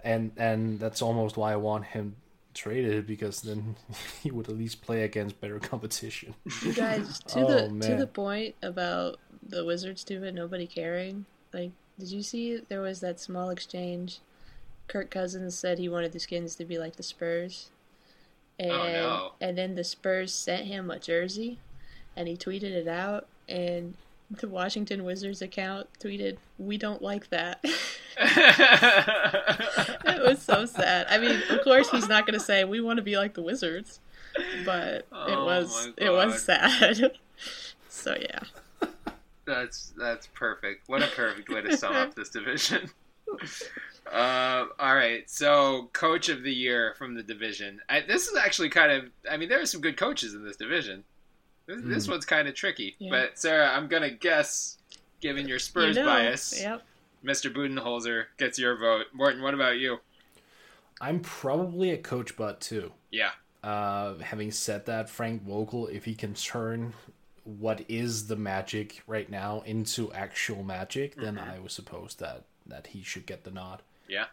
and 0.04 0.32
and 0.38 0.80
that's 0.80 1.04
almost 1.04 1.38
why 1.38 1.54
I 1.54 1.58
want 1.58 1.86
him 1.86 2.16
traded 2.56 3.06
because 3.06 3.44
then 3.44 3.76
he 4.24 4.32
would 4.32 4.50
at 4.50 4.58
least 4.58 4.82
play 4.82 5.04
against 5.04 5.40
better 5.40 5.60
competition. 5.60 6.34
You 6.66 6.74
guys, 6.74 7.20
to 7.28 7.40
Oh, 7.46 7.68
the 7.70 7.88
to 7.90 7.96
the 7.96 8.08
point 8.08 8.56
about 8.64 9.20
the 9.52 9.64
Wizards 9.66 10.02
stupid, 10.02 10.34
nobody 10.36 10.66
caring. 10.68 11.26
Like, 11.54 11.72
did 12.00 12.12
you 12.12 12.24
see 12.24 12.58
there 12.70 12.82
was 12.82 13.00
that 13.02 13.20
small 13.20 13.50
exchange? 13.50 14.20
Kirk 14.88 15.10
Cousins 15.12 15.56
said 15.58 15.78
he 15.80 15.88
wanted 15.90 16.12
the 16.12 16.20
Skins 16.20 16.56
to 16.56 16.66
be 16.66 16.78
like 16.78 16.96
the 16.96 17.04
Spurs, 17.04 17.70
and 18.60 18.72
Oh, 18.72 18.88
no. 18.92 19.32
and 19.40 19.58
then 19.58 19.76
the 19.76 19.84
Spurs 19.84 20.34
sent 20.34 20.66
him 20.66 20.90
a 20.92 21.00
jersey, 21.00 21.60
and 22.16 22.28
he 22.28 22.36
tweeted 22.36 22.64
it 22.72 22.88
out, 22.88 23.28
and 23.48 23.96
the 24.30 24.48
Washington 24.48 25.04
Wizards 25.04 25.42
account 25.42 25.88
tweeted, 26.00 26.38
"We 26.58 26.78
don't 26.78 27.02
like 27.02 27.30
that." 27.30 27.60
it 30.06 30.22
was 30.22 30.42
so 30.42 30.66
sad. 30.66 31.08
I 31.10 31.18
mean, 31.18 31.42
of 31.50 31.62
course, 31.64 31.90
he's 31.90 32.08
not 32.08 32.26
going 32.26 32.38
to 32.40 32.46
say 32.46 32.64
we 32.64 32.82
want 32.82 32.98
to 32.98 33.04
be 33.04 33.18
like 33.18 33.34
the 33.34 33.42
Wizards, 33.42 34.00
but 34.66 34.94
it 34.96 35.06
Oh, 35.12 35.46
was 35.46 35.90
it 35.98 36.10
was 36.10 36.42
sad. 36.44 37.12
so 37.90 38.16
yeah. 38.20 38.40
That's 39.52 39.94
that's 39.98 40.28
perfect. 40.28 40.88
What 40.88 41.04
a 41.04 41.08
perfect 41.08 41.50
way 41.50 41.62
to 41.62 41.76
sum 41.78 41.96
up 41.96 42.14
this 42.16 42.30
division. 42.30 42.90
Uh, 44.12 44.66
all 44.80 44.96
right, 44.96 45.30
so 45.30 45.90
coach 45.94 46.28
of 46.28 46.44
the 46.44 46.52
year 46.54 46.96
from 46.98 47.14
the 47.16 47.24
division. 47.24 47.80
I, 47.88 48.02
this 48.02 48.28
is 48.28 48.36
actually 48.36 48.70
kind 48.70 48.92
of. 48.92 49.06
I 49.30 49.38
mean, 49.38 49.48
there 49.48 49.62
are 49.62 49.66
some 49.66 49.80
good 49.80 49.96
coaches 49.96 50.34
in 50.34 50.44
this 50.44 50.58
division. 50.58 51.04
This, 51.68 51.78
this 51.84 52.08
one's 52.10 52.26
kind 52.26 52.48
of 52.48 52.56
tricky. 52.56 52.96
Yeah. 53.00 53.12
But 53.12 53.40
Sarah, 53.40 53.70
I'm 53.70 53.88
gonna 53.88 54.10
guess, 54.10 54.78
given 55.22 55.48
your 55.48 55.60
Spurs 55.60 55.96
you 55.96 56.02
know, 56.04 56.10
bias, 56.10 56.60
Yep. 56.62 56.82
Mr. 57.24 57.54
Budenholzer 57.54 58.26
gets 58.38 58.60
your 58.60 58.78
vote. 58.78 59.06
Morten, 59.14 59.42
what 59.42 59.54
about 59.54 59.78
you? 59.78 60.00
I'm 61.00 61.20
probably 61.22 61.92
a 61.92 61.98
Coach 61.98 62.36
Bud 62.36 62.60
too. 62.60 62.92
Yeah, 63.12 63.32
Uh, 63.64 64.16
having 64.20 64.52
said 64.52 64.88
that, 64.88 65.10
Frank 65.10 65.44
Vogel, 65.44 65.88
if 65.88 66.04
he 66.06 66.16
can 66.16 66.34
turn 66.34 66.94
what 67.44 67.84
is 67.88 68.28
the 68.28 68.36
magic 68.36 69.02
right 69.08 69.30
now 69.30 69.62
into 69.66 70.12
actual 70.14 70.64
magic, 70.64 71.16
then 71.16 71.36
Mm-hmm. 71.36 71.52
I 71.52 71.60
would 71.60 71.72
suppose 71.72 72.16
that 72.16 72.44
that 72.68 72.88
he 72.88 73.02
should 73.04 73.26
get 73.26 73.44
the 73.44 73.52
nod. 73.52 73.82
yeah, 74.08 74.26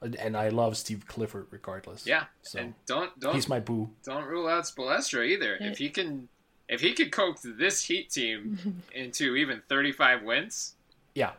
And, 0.00 0.14
and 0.16 0.36
I 0.36 0.48
love 0.50 0.76
Steve 0.76 1.06
Clifford 1.08 1.48
regardless. 1.50 2.06
yeah. 2.06 2.24
So 2.42 2.60
and 2.60 2.74
don't 2.86 3.18
don't 3.18 3.34
he's 3.34 3.48
my 3.48 3.58
boo. 3.60 3.90
don't 4.04 4.24
rule 4.24 4.46
out 4.48 4.64
Spoelstra 4.64 5.26
either. 5.26 5.56
Yeah. 5.60 5.70
If 5.70 5.78
he 5.78 5.88
can, 5.90 6.28
if 6.68 6.80
he 6.80 6.94
could 6.94 7.10
coax 7.12 7.40
this 7.44 7.82
Heat 7.84 8.10
team 8.10 8.82
into 8.94 9.34
even 9.36 9.62
35 9.68 10.22
wins, 10.22 10.74
Yeah. 11.14 11.32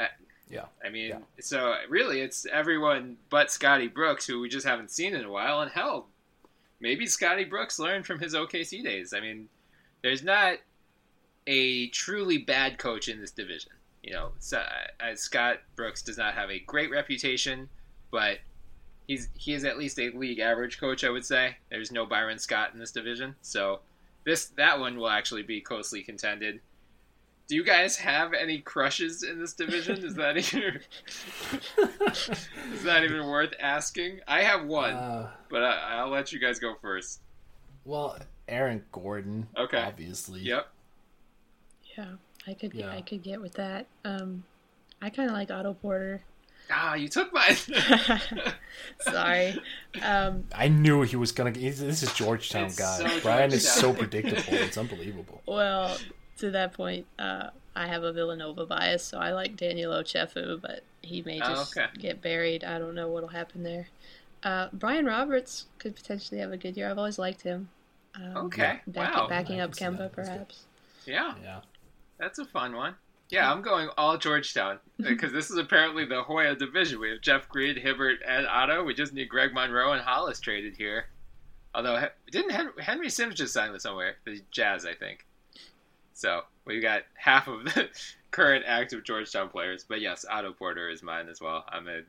Uh, 0.00 0.06
Yeah. 0.50 0.64
I 0.84 0.88
mean, 0.88 1.08
Yeah. 1.10 1.18
so 1.40 1.74
really, 1.88 2.20
it's 2.22 2.46
everyone 2.46 3.18
but 3.28 3.50
Scotty 3.50 3.88
Brooks, 3.88 4.26
who 4.26 4.40
we 4.40 4.48
just 4.48 4.66
haven't 4.66 4.90
seen 4.90 5.14
in 5.14 5.24
a 5.24 5.30
while. 5.30 5.60
And 5.60 5.70
hell, 5.70 6.08
maybe 6.80 7.06
Scotty 7.06 7.44
Brooks 7.44 7.78
learned 7.78 8.06
from 8.06 8.18
his 8.18 8.34
OKC 8.34 8.82
days. 8.82 9.12
I 9.12 9.20
mean, 9.20 9.48
there's 10.02 10.22
not 10.22 10.58
a 11.46 11.88
truly 11.88 12.38
bad 12.38 12.78
coach 12.78 13.08
in 13.08 13.20
this 13.20 13.30
division. 13.30 13.72
You 14.02 14.12
know, 14.14 14.30
uh, 14.56 15.14
Scott 15.14 15.58
Brooks 15.76 16.02
does 16.02 16.16
not 16.18 16.34
have 16.34 16.50
a 16.50 16.58
great 16.60 16.90
reputation, 16.90 17.68
but 18.10 18.38
he's 19.06 19.28
he 19.34 19.52
is 19.52 19.64
at 19.64 19.76
least 19.78 19.98
a 19.98 20.10
league 20.10 20.38
average 20.38 20.78
coach. 20.80 21.04
I 21.04 21.10
would 21.10 21.24
say 21.24 21.56
there's 21.70 21.92
no 21.92 22.06
Byron 22.06 22.38
Scott 22.38 22.72
in 22.72 22.78
this 22.78 22.92
division, 22.92 23.34
so 23.42 23.80
this 24.24 24.46
that 24.56 24.78
one 24.80 24.96
will 24.96 25.08
actually 25.10 25.42
be 25.42 25.60
closely 25.60 26.02
contended. 26.02 26.60
Do 27.46 27.56
you 27.56 27.64
guys 27.64 27.96
have 27.96 28.32
any 28.32 28.58
crushes 28.60 29.22
in 29.24 29.40
this 29.40 29.52
division? 29.54 30.04
Is 30.04 30.14
that 30.14 30.36
even 30.54 30.80
is 32.72 32.82
that 32.84 33.04
even 33.04 33.26
worth 33.26 33.54
asking? 33.60 34.20
I 34.26 34.42
have 34.42 34.64
one, 34.64 34.94
Uh, 34.94 35.30
but 35.48 35.62
I, 35.62 35.96
I'll 35.98 36.10
let 36.10 36.32
you 36.32 36.38
guys 36.38 36.58
go 36.58 36.74
first. 36.80 37.20
well, 37.84 38.18
Aaron 38.50 38.84
Gordon. 38.92 39.46
Okay. 39.56 39.78
Obviously. 39.78 40.40
Yep. 40.40 40.68
Yeah. 41.96 42.06
I 42.46 42.54
could 42.54 42.74
Yeah. 42.74 42.90
I 42.90 43.00
could 43.02 43.22
get 43.22 43.40
with 43.40 43.54
that. 43.54 43.86
Um, 44.04 44.44
I 45.00 45.10
kind 45.10 45.28
of 45.30 45.34
like 45.34 45.50
Otto 45.50 45.74
Porter. 45.74 46.22
Ah, 46.72 46.94
you 46.94 47.08
took 47.08 47.32
mine. 47.32 47.56
Sorry. 49.00 49.58
Um, 50.02 50.44
I 50.54 50.68
knew 50.68 51.02
he 51.02 51.16
was 51.16 51.32
gonna. 51.32 51.50
he's- 51.50 51.80
This 51.80 52.02
is 52.02 52.12
Georgetown 52.14 52.70
guy. 52.76 52.98
so 52.98 53.20
Bryan 53.20 53.52
is 53.52 53.68
so 53.68 53.92
predictable. 53.92 54.42
It's 54.54 54.78
unbelievable. 54.78 55.42
well, 55.46 55.96
to 56.38 56.50
that 56.52 56.72
point, 56.72 57.06
uh, 57.18 57.48
I 57.74 57.86
have 57.86 58.04
a 58.04 58.12
Villanova 58.12 58.66
bias, 58.66 59.04
so 59.04 59.18
I 59.18 59.32
like 59.32 59.56
Daniel 59.56 59.92
Ochefu, 59.92 60.60
but 60.60 60.84
he 61.02 61.22
may 61.22 61.40
Oh, 61.40 61.48
just 61.54 61.76
okay. 61.76 61.88
get 61.98 62.22
buried. 62.22 62.62
I 62.62 62.78
don't 62.78 62.94
know 62.94 63.08
what'll 63.08 63.30
happen 63.30 63.62
there. 63.62 63.88
Uh, 64.42 64.68
Brian 64.72 65.06
Roberts 65.06 65.66
could 65.78 65.94
potentially 65.96 66.40
have 66.40 66.52
a 66.52 66.56
good 66.56 66.76
year. 66.76 66.88
I've 66.90 66.98
always 66.98 67.18
liked 67.18 67.42
him. 67.42 67.68
Um, 68.14 68.36
Okay. 68.46 68.80
back- 68.86 69.14
Wow. 69.14 69.28
Backing 69.28 69.60
up 69.60 69.70
can 69.70 69.74
see 69.74 69.84
that. 69.84 70.10
Kemba, 70.10 70.12
perhaps. 70.12 70.64
Yeah, 71.06 71.34
Yeah. 71.42 71.60
that's 72.18 72.38
a 72.38 72.44
fun 72.44 72.74
one. 72.74 72.96
Yeah, 73.28 73.50
I'm 73.52 73.62
going 73.62 73.88
all 73.96 74.18
Georgetown 74.18 74.80
because 74.98 75.32
this 75.32 75.50
is 75.50 75.56
apparently 75.56 76.04
the 76.04 76.22
Hoya 76.24 76.56
division. 76.56 76.98
We 76.98 77.10
have 77.10 77.20
Jeff 77.20 77.48
Green, 77.48 77.76
Hibbert, 77.76 78.18
and 78.26 78.46
Otto. 78.46 78.82
We 78.82 78.92
just 78.94 79.12
need 79.12 79.28
Greg 79.28 79.54
Monroe 79.54 79.92
and 79.92 80.02
Hollis 80.02 80.40
traded 80.40 80.76
here. 80.76 81.06
Although 81.72 82.08
didn't 82.32 82.78
Henry 82.80 83.08
Sims 83.08 83.36
just 83.36 83.52
sign 83.52 83.70
with 83.70 83.82
somewhere? 83.82 84.16
The 84.24 84.42
Jazz, 84.50 84.84
I 84.84 84.94
think. 84.94 85.24
So 86.12 86.42
we 86.64 86.80
got 86.80 87.04
half 87.14 87.46
of 87.46 87.62
the 87.64 87.88
current 88.32 88.64
active 88.66 89.04
Georgetown 89.04 89.48
players. 89.48 89.84
But 89.88 90.00
yes, 90.00 90.24
Otto 90.28 90.52
Porter 90.52 90.90
is 90.90 91.02
mine 91.04 91.28
as 91.28 91.40
well. 91.40 91.64
I'm 91.68 91.86
a, 91.86 92.00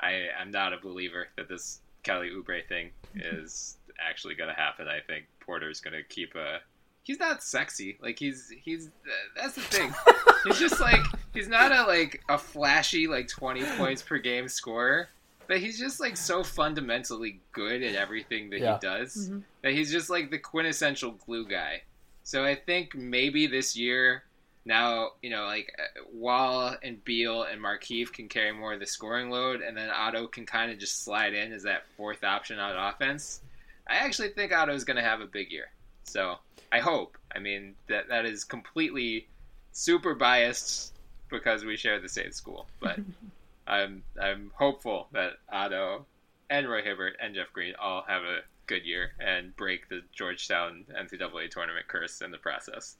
I 0.00 0.28
am 0.40 0.50
not 0.50 0.72
a 0.72 0.78
believer 0.78 1.28
that 1.36 1.48
this 1.48 1.80
Kelly 2.02 2.30
Oubre 2.30 2.66
thing 2.66 2.90
is 3.14 3.76
actually 4.08 4.34
going 4.34 4.48
to 4.50 4.60
happen. 4.60 4.88
I 4.88 5.00
think 5.00 5.26
Porter's 5.40 5.80
going 5.80 5.94
to 5.94 6.02
keep 6.02 6.34
a. 6.34 6.58
He's 7.04 7.18
not 7.18 7.42
sexy. 7.42 7.98
Like 8.00 8.18
he's 8.18 8.52
he's 8.62 8.90
that's 9.36 9.54
the 9.54 9.60
thing. 9.62 9.92
he's 10.44 10.58
just 10.60 10.80
like 10.80 11.00
he's 11.34 11.48
not 11.48 11.72
a 11.72 11.82
like 11.84 12.22
a 12.28 12.38
flashy 12.38 13.08
like 13.08 13.26
twenty 13.26 13.64
points 13.76 14.02
per 14.02 14.18
game 14.18 14.46
scorer, 14.48 15.08
but 15.48 15.58
he's 15.58 15.80
just 15.80 15.98
like 15.98 16.16
so 16.16 16.44
fundamentally 16.44 17.40
good 17.50 17.82
at 17.82 17.96
everything 17.96 18.50
that 18.50 18.60
Yeah. 18.60 18.74
he 18.74 18.86
does 18.86 19.28
Mhm. 19.30 19.42
that 19.62 19.72
he's 19.72 19.90
just 19.90 20.10
like 20.10 20.30
the 20.30 20.38
quintessential 20.38 21.10
glue 21.26 21.44
guy. 21.48 21.82
So 22.22 22.44
I 22.44 22.54
think 22.54 22.94
maybe 22.94 23.48
this 23.48 23.76
year, 23.76 24.22
now 24.64 25.10
you 25.22 25.30
know, 25.30 25.44
like 25.46 25.74
uh, 25.76 26.02
Wall 26.12 26.76
and 26.84 27.04
Beal 27.04 27.42
and 27.42 27.60
Markieff 27.60 28.12
can 28.12 28.28
carry 28.28 28.52
more 28.52 28.74
of 28.74 28.78
the 28.78 28.86
scoring 28.86 29.28
load, 29.28 29.60
and 29.60 29.76
then 29.76 29.90
Otto 29.90 30.28
can 30.28 30.46
kind 30.46 30.70
of 30.70 30.78
just 30.78 31.02
slide 31.02 31.34
in 31.34 31.52
as 31.52 31.64
that 31.64 31.82
fourth 31.96 32.22
option 32.22 32.60
on 32.60 32.76
offense. 32.76 33.40
I 33.88 33.96
actually 33.96 34.28
think 34.28 34.52
Otto's 34.52 34.84
going 34.84 34.96
to 34.96 35.02
have 35.02 35.20
a 35.20 35.26
big 35.26 35.50
year. 35.50 35.70
So 36.04 36.36
I 36.72 36.78
hope. 36.78 37.18
I 37.34 37.38
mean 37.38 37.74
that 37.88 38.08
that 38.08 38.24
is 38.26 38.44
completely 38.44 39.28
super 39.72 40.14
biased 40.14 40.94
because 41.30 41.64
we 41.64 41.76
share 41.76 41.98
the 42.00 42.08
same 42.08 42.32
school, 42.32 42.66
but 42.80 42.98
I'm 43.66 44.02
I'm 44.20 44.50
hopeful 44.54 45.08
that 45.12 45.32
Otto 45.50 46.06
and 46.50 46.68
Roy 46.68 46.82
Hibbert 46.82 47.16
and 47.20 47.34
Jeff 47.34 47.52
Green 47.52 47.74
all 47.80 48.04
have 48.06 48.22
a 48.22 48.40
good 48.66 48.84
year 48.84 49.12
and 49.20 49.56
break 49.56 49.88
the 49.88 50.02
Georgetown 50.12 50.84
NCAA 50.98 51.50
tournament 51.50 51.88
curse 51.88 52.20
in 52.20 52.30
the 52.30 52.38
process. 52.38 52.96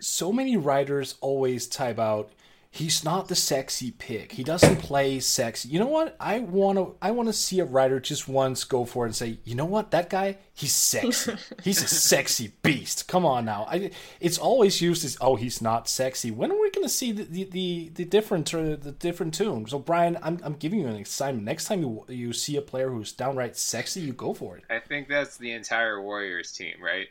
so 0.00 0.32
many 0.32 0.56
writers 0.56 1.14
always 1.20 1.66
type 1.66 1.98
out 1.98 2.30
he's 2.76 3.04
not 3.04 3.28
the 3.28 3.34
sexy 3.34 3.90
pick. 3.90 4.32
He 4.32 4.44
doesn't 4.44 4.76
play 4.76 5.20
sexy 5.20 5.68
you 5.68 5.78
know 5.78 5.86
what? 5.86 6.16
I 6.20 6.40
want 6.40 6.78
to 6.78 6.94
i 7.02 7.10
want 7.10 7.28
to 7.28 7.32
see 7.32 7.60
a 7.60 7.64
writer 7.64 8.00
just 8.00 8.28
once 8.28 8.64
go 8.64 8.84
for 8.84 9.04
it 9.04 9.08
and 9.08 9.16
say 9.16 9.38
you 9.44 9.54
know 9.54 9.64
what? 9.64 9.90
That 9.90 10.10
guy 10.10 10.38
he's 10.54 10.72
sexy. 10.74 11.34
He's 11.62 11.82
a 11.82 11.88
sexy 11.88 12.52
beast. 12.62 13.08
Come 13.08 13.26
on 13.26 13.44
now. 13.44 13.66
I, 13.68 13.90
it's 14.20 14.38
always 14.38 14.80
used 14.80 15.04
as 15.04 15.16
oh 15.20 15.36
he's 15.36 15.60
not 15.60 15.88
sexy. 15.88 16.30
When 16.30 16.50
are 16.50 16.60
we 16.60 16.70
going 16.70 16.86
to 16.86 16.92
see 16.92 17.12
the 17.12 17.24
the, 17.24 17.44
the, 17.44 17.90
the 17.94 18.04
different 18.04 18.52
uh, 18.54 18.76
the 18.76 18.92
different 18.98 19.34
tune 19.34 19.66
so 19.66 19.78
Bryan 19.78 20.18
I'm, 20.22 20.38
I'm 20.42 20.54
giving 20.54 20.80
you 20.80 20.86
an 20.88 20.96
assignment 20.96 21.44
next 21.44 21.66
time 21.66 21.80
you 21.82 22.04
you 22.08 22.32
see 22.32 22.56
a 22.56 22.62
player 22.62 22.90
who's 22.90 23.12
downright 23.12 23.56
sexy 23.56 24.00
you 24.00 24.12
go 24.12 24.32
for 24.34 24.56
it. 24.56 24.64
I 24.70 24.78
think 24.78 25.08
that's 25.08 25.36
the 25.36 25.52
entire 25.52 26.00
Warriors 26.02 26.52
team, 26.52 26.74
right? 26.82 27.08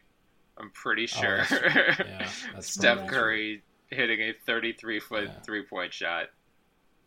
I'm 0.57 0.69
pretty 0.71 1.07
sure. 1.07 1.39
Oh, 1.41 1.55
that's- 1.55 1.99
yeah, 1.99 2.29
that's 2.53 2.69
Steph 2.73 2.97
probably 2.97 3.13
Curry 3.13 3.61
hitting 3.89 4.19
a 4.21 4.33
33 4.45 4.99
foot 4.99 5.25
Yeah. 5.25 5.39
three 5.41 5.63
point 5.63 5.93
shot. 5.93 6.27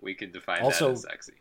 We 0.00 0.14
can 0.14 0.30
define 0.32 0.62
Also- 0.62 0.88
that 0.88 0.92
as 0.92 1.02
sexy. 1.02 1.32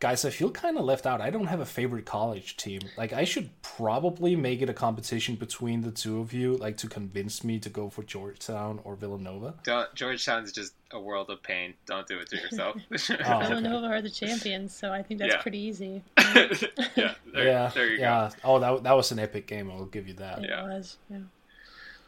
guys, 0.00 0.24
I 0.24 0.30
feel 0.30 0.50
kind 0.50 0.76
of 0.76 0.84
left 0.84 1.06
out. 1.06 1.20
I 1.20 1.30
don't 1.30 1.46
have 1.46 1.60
a 1.60 1.64
favorite 1.64 2.04
college 2.04 2.56
team. 2.56 2.80
Like, 2.98 3.12
I 3.12 3.22
should 3.22 3.50
probably 3.62 4.34
make 4.34 4.60
it 4.60 4.68
a 4.68 4.74
competition 4.74 5.36
between 5.36 5.82
the 5.82 5.92
two 5.92 6.18
of 6.18 6.32
you, 6.32 6.56
like 6.56 6.76
to 6.78 6.88
convince 6.88 7.44
me 7.44 7.60
to 7.60 7.68
go 7.70 7.88
for 7.88 8.02
Georgetown 8.02 8.80
or 8.82 8.96
Villanova. 8.96 9.54
Don't, 9.62 9.94
Georgetown's 9.94 10.50
just 10.50 10.74
a 10.90 10.98
world 11.00 11.30
of 11.30 11.40
pain. 11.44 11.74
Don't 11.86 12.04
do 12.08 12.18
it 12.18 12.28
to 12.30 12.36
yourself. 12.36 12.76
Oh, 12.90 13.14
okay. 13.38 13.46
Villanova 13.48 13.86
are 13.86 14.02
the 14.02 14.10
champions, 14.10 14.74
so 14.74 14.92
I 14.92 15.02
think 15.04 15.20
that's 15.20 15.34
Yeah. 15.34 15.40
pretty 15.40 15.58
easy. 15.60 16.02
yeah, 16.18 17.14
there, 17.32 17.46
yeah, 17.46 17.70
there 17.72 17.88
you 17.90 17.98
yeah. 18.00 18.30
go. 18.42 18.54
Oh, 18.54 18.58
that 18.58 18.82
that 18.82 18.92
was 18.96 19.12
an 19.12 19.20
epic 19.20 19.46
game. 19.46 19.70
I'll 19.70 19.84
give 19.86 20.08
you 20.08 20.14
that. 20.14 20.40
It 20.40 20.50
Yeah. 20.50 20.64
was. 20.64 20.98
Yeah. 21.08 21.18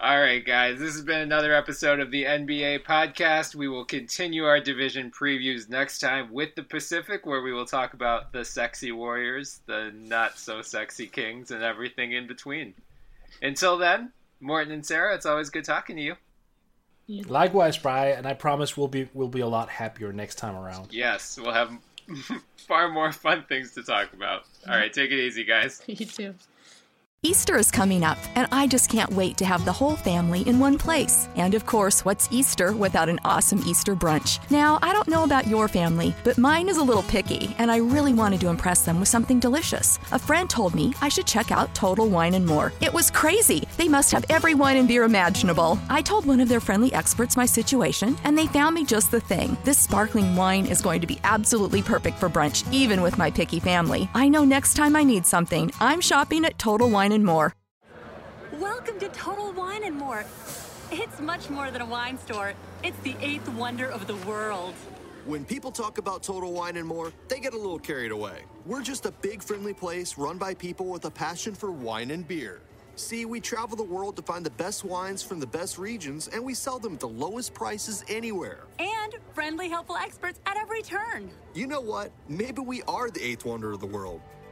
All 0.05 0.21
right, 0.21 0.45
guys, 0.45 0.79
this 0.79 0.93
has 0.93 1.03
been 1.03 1.23
another 1.23 1.55
episode 1.55 1.99
of 1.99 2.11
the 2.11 2.25
NBA 2.25 2.85
podcast. 2.85 3.55
We 3.55 3.69
will 3.69 3.87
continue 3.87 4.45
our 4.45 4.61
division 4.61 5.11
previews 5.11 5.71
next 5.71 5.99
time 5.99 6.31
with 6.31 6.55
the 6.57 6.63
Pacific, 6.63 7.25
where 7.25 7.41
we 7.41 7.55
will 7.55 7.65
talk 7.65 7.95
about 7.95 8.31
the 8.31 8.45
sexy 8.45 8.93
Warriors, 8.93 9.63
the 9.65 9.93
not 9.95 10.39
so 10.39 10.61
sexy 10.61 11.07
Kings, 11.07 11.53
and 11.53 11.63
everything 11.63 12.13
in 12.13 12.27
between. 12.27 12.75
Until 13.41 13.79
then, 13.79 14.13
Morten 14.43 14.75
and 14.75 14.85
Sarah, 14.85 15.15
it's 15.15 15.25
always 15.25 15.49
good 15.49 15.65
talking 15.65 15.97
to 15.97 16.03
you. 16.03 16.17
Likewise, 17.09 17.79
Bry, 17.79 18.09
and 18.09 18.27
I 18.27 18.35
promise 18.35 18.77
we'll 18.77 18.89
be 18.89 19.09
we'll 19.15 19.29
be 19.29 19.41
a 19.41 19.47
lot 19.47 19.71
happier 19.71 20.13
next 20.13 20.35
time 20.35 20.55
around. 20.55 20.89
Yes, 20.93 21.39
we'll 21.41 21.55
have 21.55 21.73
far 22.59 22.91
more 22.91 23.11
fun 23.11 23.47
things 23.49 23.73
to 23.73 23.83
talk 23.83 24.13
about. 24.13 24.45
All 24.69 24.77
right, 24.77 24.93
take 24.93 25.13
it 25.13 25.19
easy, 25.19 25.45
guys. 25.45 25.81
You 25.89 26.05
too. 26.05 26.35
Easter 27.27 27.57
is 27.57 27.71
coming 27.71 28.05
up, 28.05 28.19
and 28.35 28.47
I 28.53 28.67
just 28.67 28.91
can't 28.91 29.11
wait 29.15 29.39
to 29.39 29.47
have 29.47 29.65
the 29.65 29.73
whole 29.73 29.97
family 29.97 30.43
in 30.43 30.59
one 30.59 30.77
place. 30.77 31.27
And 31.37 31.55
of 31.55 31.65
course, 31.65 32.05
what's 32.05 32.29
Easter 32.31 32.75
without 32.75 33.09
an 33.09 33.19
awesome 33.25 33.63
Easter 33.67 33.97
brunch? 33.97 34.39
Now, 34.51 34.79
I 34.83 34.93
don't 34.93 35.09
know 35.09 35.25
about 35.25 35.47
your 35.47 35.67
family, 35.67 36.15
but 36.23 36.37
mine 36.37 36.69
is 36.69 36.77
a 36.77 36.83
little 36.83 37.03
picky, 37.05 37.57
and 37.57 37.71
I 37.71 37.79
really 37.79 38.13
wanted 38.13 38.43
to 38.43 38.49
impress 38.49 38.83
them 38.83 39.01
with 39.01 39.09
something 39.09 39.41
delicious. 39.41 39.99
A 40.13 40.19
friend 40.19 40.51
told 40.51 40.75
me 40.75 40.93
I 41.01 41.09
should 41.09 41.27
check 41.27 41.51
out 41.51 41.75
Total 41.75 42.07
Wine 42.07 42.35
and 42.35 42.45
More. 42.45 42.75
It 42.83 42.93
was 42.93 43.11
crazy. 43.11 43.67
They 43.79 43.89
must 43.89 44.13
have 44.13 44.27
every 44.29 44.53
wine 44.53 44.77
and 44.77 44.87
beer 44.87 45.05
imaginable. 45.05 45.79
I 45.89 46.03
told 46.03 46.27
one 46.27 46.41
of 46.41 46.51
their 46.51 46.61
friendly 46.61 46.93
experts 46.93 47.39
my 47.39 47.47
situation, 47.47 48.19
and 48.25 48.37
they 48.37 48.49
found 48.49 48.75
me 48.75 48.85
just 48.85 49.11
the 49.11 49.21
thing. 49.21 49.57
This 49.65 49.79
sparkling 49.79 50.37
wine 50.37 50.67
is 50.67 50.83
going 50.83 51.01
to 51.01 51.07
be 51.07 51.21
absolutely 51.25 51.81
perfect 51.81 52.19
for 52.19 52.29
brunch, 52.29 52.71
even 52.71 53.01
with 53.01 53.17
my 53.17 53.31
picky 53.31 53.61
family. 53.61 54.11
I 54.13 54.29
know 54.29 54.45
next 54.45 54.75
time 54.75 54.95
I 54.95 55.05
need 55.05 55.25
something, 55.25 55.73
I'm 55.81 56.03
shopping 56.03 56.45
at 56.45 56.59
Total 56.59 56.91
Wine 56.91 57.14
and 57.15 57.25
More. 57.25 57.55
Welcome 58.55 58.99
to 58.99 59.09
Total 59.09 59.53
Wine 59.53 59.85
and 59.85 59.97
More. 59.97 60.25
It's 60.91 61.21
much 61.21 61.49
more 61.49 61.71
than 61.71 61.81
a 61.81 61.87
wine 61.87 62.19
store. 62.19 62.55
It's 62.83 62.99
the 62.99 63.15
eighth 63.21 63.49
wonder 63.51 63.89
of 63.89 64.07
the 64.07 64.17
world. 64.29 64.75
When 65.25 65.45
people 65.45 65.71
talk 65.71 65.99
about 65.99 66.23
Total 66.23 66.53
Wine 66.53 66.77
and 66.77 66.87
More, 66.87 67.13
they 67.29 67.41
get 67.41 67.55
a 67.55 67.57
little 67.57 67.79
carried 67.79 68.11
away. 68.11 68.43
We're 68.67 68.83
just 68.83 69.07
a 69.07 69.13
big, 69.13 69.43
friendly 69.43 69.73
place 69.73 70.19
run 70.19 70.39
by 70.39 70.55
people 70.55 70.87
with 70.87 71.05
a 71.05 71.11
passion 71.11 71.55
for 71.55 71.71
wine 71.71 72.11
and 72.11 72.27
beer. 72.27 72.61
See, 72.97 73.25
we 73.25 73.41
travel 73.41 73.77
the 73.77 73.83
world 73.83 74.17
to 74.17 74.23
find 74.23 74.45
the 74.45 74.51
best 74.51 74.85
wines 74.85 75.23
from 75.23 75.41
the 75.41 75.47
best 75.47 75.79
regions, 75.79 76.29
and 76.29 76.45
we 76.45 76.55
sell 76.55 76.79
them 76.79 76.95
at 76.95 77.01
the 77.01 77.09
lowest 77.09 77.55
prices 77.55 78.05
anywhere. 78.09 78.65
And 78.79 79.15
friendly, 79.33 79.69
helpful 79.69 79.97
experts 79.97 80.41
at 80.47 80.57
every 80.57 80.83
turn. 80.83 81.31
You 81.55 81.67
know 81.67 81.81
what? 81.81 82.13
Maybe 82.29 82.61
we 82.61 82.83
are 82.83 83.11
the 83.11 83.25
eighth 83.25 83.45
wonder 83.45 83.73
of 83.73 83.81
the 83.81 83.87
world. 83.87 84.21